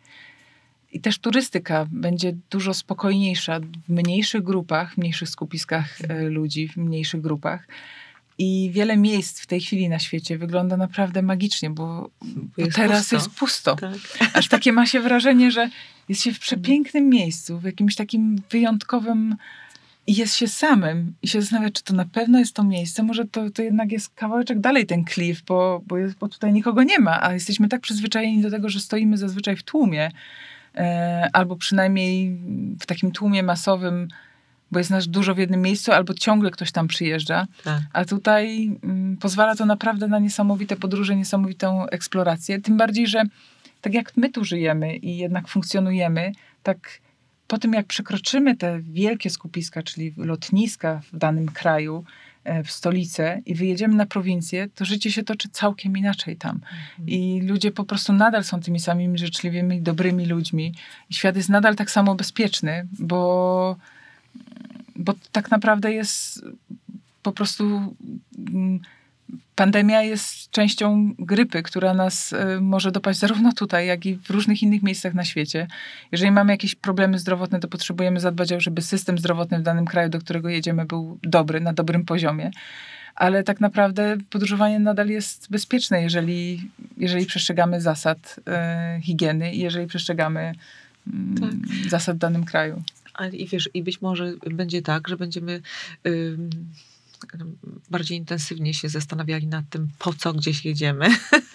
I 0.93 1.01
też 1.01 1.19
turystyka 1.19 1.87
będzie 1.91 2.33
dużo 2.51 2.75
spokojniejsza 2.75 3.61
w 3.61 3.89
mniejszych 3.89 4.43
grupach, 4.43 4.95
w 4.95 4.99
mniejszych 4.99 5.29
skupiskach 5.29 5.99
e, 6.09 6.23
ludzi, 6.23 6.69
w 6.69 6.77
mniejszych 6.77 7.21
grupach. 7.21 7.67
I 8.39 8.71
wiele 8.73 8.97
miejsc 8.97 9.41
w 9.41 9.47
tej 9.47 9.61
chwili 9.61 9.89
na 9.89 9.99
świecie 9.99 10.39
wygląda 10.39 10.77
naprawdę 10.77 11.23
magicznie, 11.23 11.71
bo, 11.71 12.11
bo 12.23 12.65
Jest 12.65 12.77
teraz 12.77 13.01
pusto. 13.01 13.17
jest 13.17 13.31
pusto. 13.31 13.77
Tak. 13.77 13.95
Aż 14.39 14.49
takie 14.49 14.73
ma 14.73 14.87
się 14.87 15.01
wrażenie, 15.01 15.51
że 15.51 15.71
jest 16.09 16.23
się 16.23 16.33
w 16.33 16.39
przepięknym 16.39 17.09
miejscu, 17.09 17.59
w 17.59 17.65
jakimś 17.65 17.97
takim 17.97 18.43
wyjątkowym 18.51 19.37
i 20.06 20.14
jest 20.14 20.36
się 20.36 20.48
samym 20.48 21.14
i 21.22 21.28
się 21.28 21.40
zastanawia, 21.40 21.70
czy 21.70 21.85
to 21.85 21.94
na 21.94 22.05
pewno 22.05 22.39
jest 22.39 22.55
to 22.55 22.64
miejsce, 22.64 23.02
może 23.02 23.24
to, 23.24 23.51
to 23.51 23.62
jednak 23.62 23.93
jest 23.93 24.14
kawałeczek 24.14 24.60
dalej 24.60 24.86
ten 24.86 25.05
klif, 25.05 25.43
bo, 25.43 25.82
bo, 25.86 25.98
jest, 25.98 26.18
bo 26.18 26.28
tutaj 26.28 26.52
nikogo 26.52 26.82
nie 26.82 26.98
ma, 26.98 27.22
a 27.22 27.32
jesteśmy 27.32 27.68
tak 27.68 27.81
przyzwyczajeni 27.81 28.43
do 28.43 28.51
tego, 28.51 28.68
że 28.68 28.81
stoimy 28.81 29.18
zazwyczaj 29.18 29.56
w 29.56 29.62
tłumie, 29.62 30.10
e, 30.74 31.28
albo 31.32 31.56
przynajmniej 31.56 32.39
w 32.81 32.86
takim 32.86 33.12
tłumie 33.12 33.43
masowym, 33.43 34.09
bo 34.70 34.78
jest 34.78 34.90
nas 34.90 35.09
dużo 35.09 35.35
w 35.35 35.39
jednym 35.39 35.62
miejscu, 35.62 35.93
albo 35.93 36.14
ciągle 36.14 36.51
ktoś 36.51 36.72
tam 36.72 36.89
przyjeżdża. 36.89 37.47
Tak. 37.64 37.81
A 37.93 38.05
tutaj 38.05 38.70
mm, 38.82 39.16
pozwala 39.16 39.56
to 39.56 39.66
naprawdę 39.66 40.09
na 40.09 40.18
niesamowite 40.18 40.77
podróże, 40.77 41.16
niesamowitą 41.16 41.86
eksplorację. 41.86 42.60
Tym 42.60 42.77
bardziej, 42.77 43.06
że 43.06 43.22
tak 43.81 43.94
jak 43.94 44.16
my 44.16 44.31
tu 44.31 44.44
żyjemy 44.44 44.97
i 44.97 45.16
jednak 45.16 45.48
funkcjonujemy, 45.48 46.32
tak 46.62 46.78
po 47.51 47.59
tym 47.59 47.72
jak 47.72 47.86
przekroczymy 47.86 48.56
te 48.56 48.81
wielkie 48.81 49.31
skupiska, 49.31 49.82
czyli 49.82 50.14
lotniska 50.16 51.01
w 51.12 51.16
danym 51.18 51.48
kraju, 51.48 52.05
e, 52.44 52.64
w 52.64 52.70
stolicę 52.70 53.43
i 53.47 53.55
wyjedziemy 53.55 53.94
na 53.94 54.06
prowincję, 54.06 54.68
to 54.74 54.85
życie 54.85 55.12
się 55.12 55.22
toczy 55.22 55.48
całkiem 55.48 55.97
inaczej 55.97 56.36
tam. 56.36 56.60
I 57.06 57.43
ludzie 57.47 57.70
po 57.70 57.85
prostu 57.85 58.12
nadal 58.12 58.44
są 58.44 58.60
tymi 58.60 58.81
samymi 58.81 59.18
życzliwymi, 59.18 59.82
dobrymi 59.82 60.27
ludźmi. 60.27 60.74
I 61.10 61.14
świat 61.14 61.36
jest 61.36 61.48
nadal 61.48 61.77
tak 61.77 61.90
samo 61.90 62.14
bezpieczny, 62.14 62.86
bo, 62.98 63.77
bo 64.97 65.14
tak 65.32 65.51
naprawdę 65.51 65.93
jest 65.93 66.44
po 67.22 67.32
prostu 67.32 67.94
mm, 68.48 68.81
pandemia 69.57 70.02
jest 70.02 70.51
częścią 70.51 71.15
grypy, 71.19 71.62
która 71.62 71.94
nas 71.94 72.32
y, 72.32 72.61
może 72.61 72.93
dopaść 72.93 73.19
zarówno 73.19 73.52
tutaj, 73.52 73.86
jak 73.86 74.07
i 74.07 74.16
w 74.16 74.31
różnych 74.31 74.62
innych 74.62 74.82
miejscach 74.82 75.15
na 75.15 75.24
świecie. 75.24 75.66
Jeżeli 76.12 76.32
mamy 76.32 76.52
jakieś 76.52 76.74
problemy 76.74 77.19
zdrowotne, 77.19 77.61
to 77.61 77.69
potrzebujemy 77.69 78.20
zadbać 78.20 78.52
o 78.52 78.55
to, 78.55 78.61
żeby 78.61 78.82
system 78.82 79.19
zdrowotny 79.19 79.59
w 79.59 79.62
danym 79.62 79.86
kraju, 79.86 80.09
do 80.09 80.19
którego 80.19 80.48
jedziemy, 80.48 80.85
był 80.85 81.19
dobry, 81.23 81.61
na 81.61 81.73
dobrym 81.73 82.05
poziomie. 82.05 82.51
Ale 83.15 83.43
tak 83.43 83.61
naprawdę 83.61 84.16
podróżowanie 84.31 84.78
nadal 84.78 85.09
jest 85.09 85.51
bezpieczne, 85.51 86.02
jeżeli, 86.02 86.70
jeżeli 86.97 87.27
przestrzegamy 87.27 87.81
zasad 87.81 88.40
y, 88.98 89.02
higieny 89.02 89.55
i 89.55 89.59
jeżeli 89.59 89.86
przestrzegamy 89.86 90.52
mm, 91.07 91.62
zasad 91.89 92.16
w 92.16 92.19
danym 92.19 92.44
kraju. 92.44 92.82
Ale 93.15 93.31
i 93.31 93.47
wiesz, 93.47 93.70
i 93.74 93.82
być 93.82 94.01
może 94.01 94.32
będzie 94.51 94.82
tak, 94.82 95.09
że 95.09 95.16
będziemy 95.16 95.61
ym, 96.07 96.51
bardziej 97.90 98.18
intensywnie 98.18 98.74
się 98.74 98.88
zastanawiali 98.88 99.47
nad 99.47 99.64
tym, 99.70 99.88
po 99.98 100.14
co 100.14 100.32
gdzieś 100.32 100.64
jedziemy. 100.64 101.09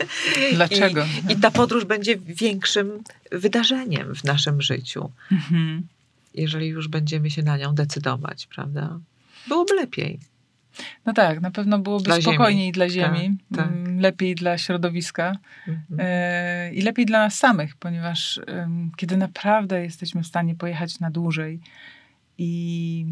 Dlaczego? 0.54 1.06
I, 1.30 1.32
I 1.32 1.36
ta 1.36 1.52
podróż 1.52 1.86
będzie 1.86 2.18
większym 2.18 3.04
wydarzeniem 3.32 4.16
w 4.16 4.24
naszym 4.24 4.62
życiu, 4.62 5.12
Mhm. 5.32 5.88
jeżeli 6.34 6.68
już 6.68 6.88
będziemy 6.88 7.32
się 7.32 7.44
na 7.44 7.58
nią 7.58 7.76
decydować, 7.76 8.48
prawda? 8.48 9.00
Byłoby 9.48 9.74
lepiej. 9.74 10.20
No 11.06 11.14
tak, 11.14 11.42
na 11.42 11.52
pewno 11.52 11.80
byłoby 11.80 12.04
Dla 12.06 12.22
Ziemi. 12.22 12.36
spokojniej 12.36 12.72
dla 12.72 12.90
Ziemi, 12.90 13.38
Tak, 13.56 13.66
tak. 13.66 13.72
lepiej 13.98 14.36
dla 14.36 14.58
środowiska 14.58 15.36
Mhm. 15.68 16.00
e, 16.00 16.74
i 16.74 16.82
lepiej 16.82 17.06
dla 17.06 17.20
nas 17.20 17.36
samych, 17.40 17.76
ponieważ 17.76 18.40
kiedy 18.98 19.18
naprawdę 19.18 19.84
jesteśmy 19.84 20.24
w 20.24 20.28
stanie 20.28 20.56
pojechać 20.56 21.00
na 21.00 21.12
dłużej 21.12 21.60
i, 22.38 23.06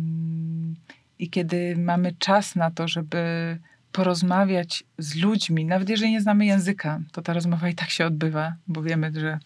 i 1.19 1.29
kiedy 1.29 1.75
mamy 1.77 2.13
czas 2.19 2.55
na 2.55 2.71
to, 2.71 2.87
żeby 2.87 3.57
porozmawiać 3.91 4.83
z 4.97 5.15
ludźmi, 5.15 5.65
nawet 5.65 5.89
jeżeli 5.89 6.11
nie 6.11 6.21
znamy 6.21 6.45
języka, 6.45 6.99
to 7.11 7.21
ta 7.21 7.33
rozmowa 7.33 7.69
i 7.69 7.75
tak 7.75 7.89
się 7.89 8.05
odbywa, 8.05 8.53
bo 8.67 8.81
wiemy, 8.81 9.11
że, 9.15 9.39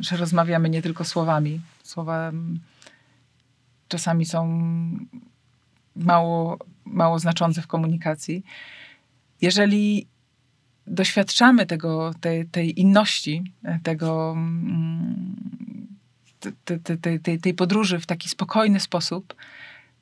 że 0.00 0.16
rozmawiamy 0.16 0.68
nie 0.70 0.82
tylko 0.82 1.04
słowami. 1.04 1.60
Słowa 1.82 2.28
mm, 2.28 2.60
czasami 3.88 4.26
są 4.26 4.46
mało, 5.96 6.58
mało 6.84 7.18
znaczące 7.18 7.62
w 7.62 7.66
komunikacji. 7.66 8.44
Jeżeli 9.40 10.06
doświadczamy 10.86 11.66
tego, 11.66 12.14
tej, 12.20 12.46
tej 12.46 12.80
inności, 12.80 13.52
e, 13.64 13.78
tego, 13.82 14.32
mm, 14.36 15.36
te- 16.40 16.78
te- 16.78 16.96
te- 16.96 17.18
tej, 17.18 17.40
tej 17.40 17.54
podróży 17.54 17.98
w 17.98 18.06
taki 18.06 18.28
spokojny 18.28 18.80
sposób, 18.80 19.34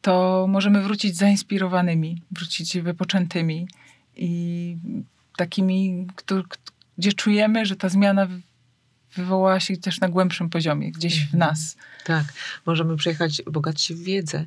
to 0.02 0.46
możemy 0.48 0.82
wrócić 0.82 1.16
zainspirowanymi, 1.16 2.22
wrócić 2.30 2.78
wypoczętymi 2.78 3.68
i 4.16 4.76
takimi, 5.36 6.06
gdzie 6.98 7.12
czujemy, 7.12 7.66
że 7.66 7.76
ta 7.76 7.88
zmiana 7.88 8.28
wywołała 9.16 9.60
się 9.60 9.76
też 9.76 10.00
na 10.00 10.08
głębszym 10.08 10.50
poziomie, 10.50 10.92
gdzieś 10.92 11.20
w 11.20 11.34
Mhm. 11.34 11.38
nas. 11.38 11.76
Tak, 12.04 12.24
możemy 12.66 12.96
przyjechać 12.96 13.42
bogać 13.42 13.82
się 13.82 13.94
w 13.94 13.98
wiedzę. 14.02 14.44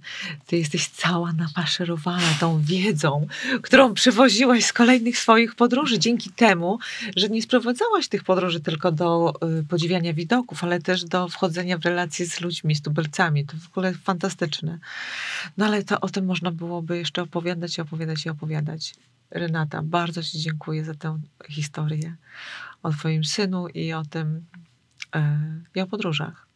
Ty 0.48 0.57
jesteś 0.57 0.88
cała 0.88 1.34
napaszerowana 1.34 2.27
tą 2.40 2.61
wiedzą, 2.61 3.27
którą 3.61 3.94
przywoziłaś 3.94 4.65
z 4.65 4.73
kolejnych 4.73 5.18
swoich 5.19 5.56
podróży. 5.56 5.99
Dzięki 5.99 6.30
temu, 6.30 6.80
że 7.15 7.30
nie 7.30 7.41
sprowadzałaś 7.41 8.07
tych 8.07 8.23
podróży 8.23 8.60
tylko 8.60 8.91
do 8.91 9.34
y, 9.60 9.64
podziwiania 9.64 10.14
widoków, 10.14 10.64
ale 10.64 10.81
też 10.81 11.03
do 11.03 11.27
wchodzenia 11.27 11.77
w 11.77 11.85
relacje 11.85 12.26
z 12.26 12.41
ludźmi, 12.41 12.76
z 12.76 12.81
tubylcami. 12.81 13.45
To 13.45 13.57
w 13.57 13.68
ogóle 13.68 13.94
fantastyczne. 13.94 14.80
No 15.57 15.65
ale 15.65 15.84
to 15.84 16.02
o 16.02 16.10
tym 16.10 16.26
można 16.26 16.52
byłoby 16.52 16.98
jeszcze 16.98 17.22
opowiadać 17.22 17.77
i 17.77 17.81
opowiadać 17.81 18.26
i 18.26 18.30
opowiadać. 18.30 18.95
Renata, 19.31 19.81
bardzo 19.84 20.23
Ci 20.23 20.40
dziękuję 20.40 20.85
za 20.85 20.94
tę 20.94 21.19
historię 21.49 22.15
o 22.84 22.91
Twoim 22.91 23.23
synu 23.23 23.68
i 23.68 23.93
o 23.93 24.03
tym, 24.03 24.45
y, 25.15 25.19
i 25.76 25.81
o 25.81 25.88
podróżach. 25.88 26.47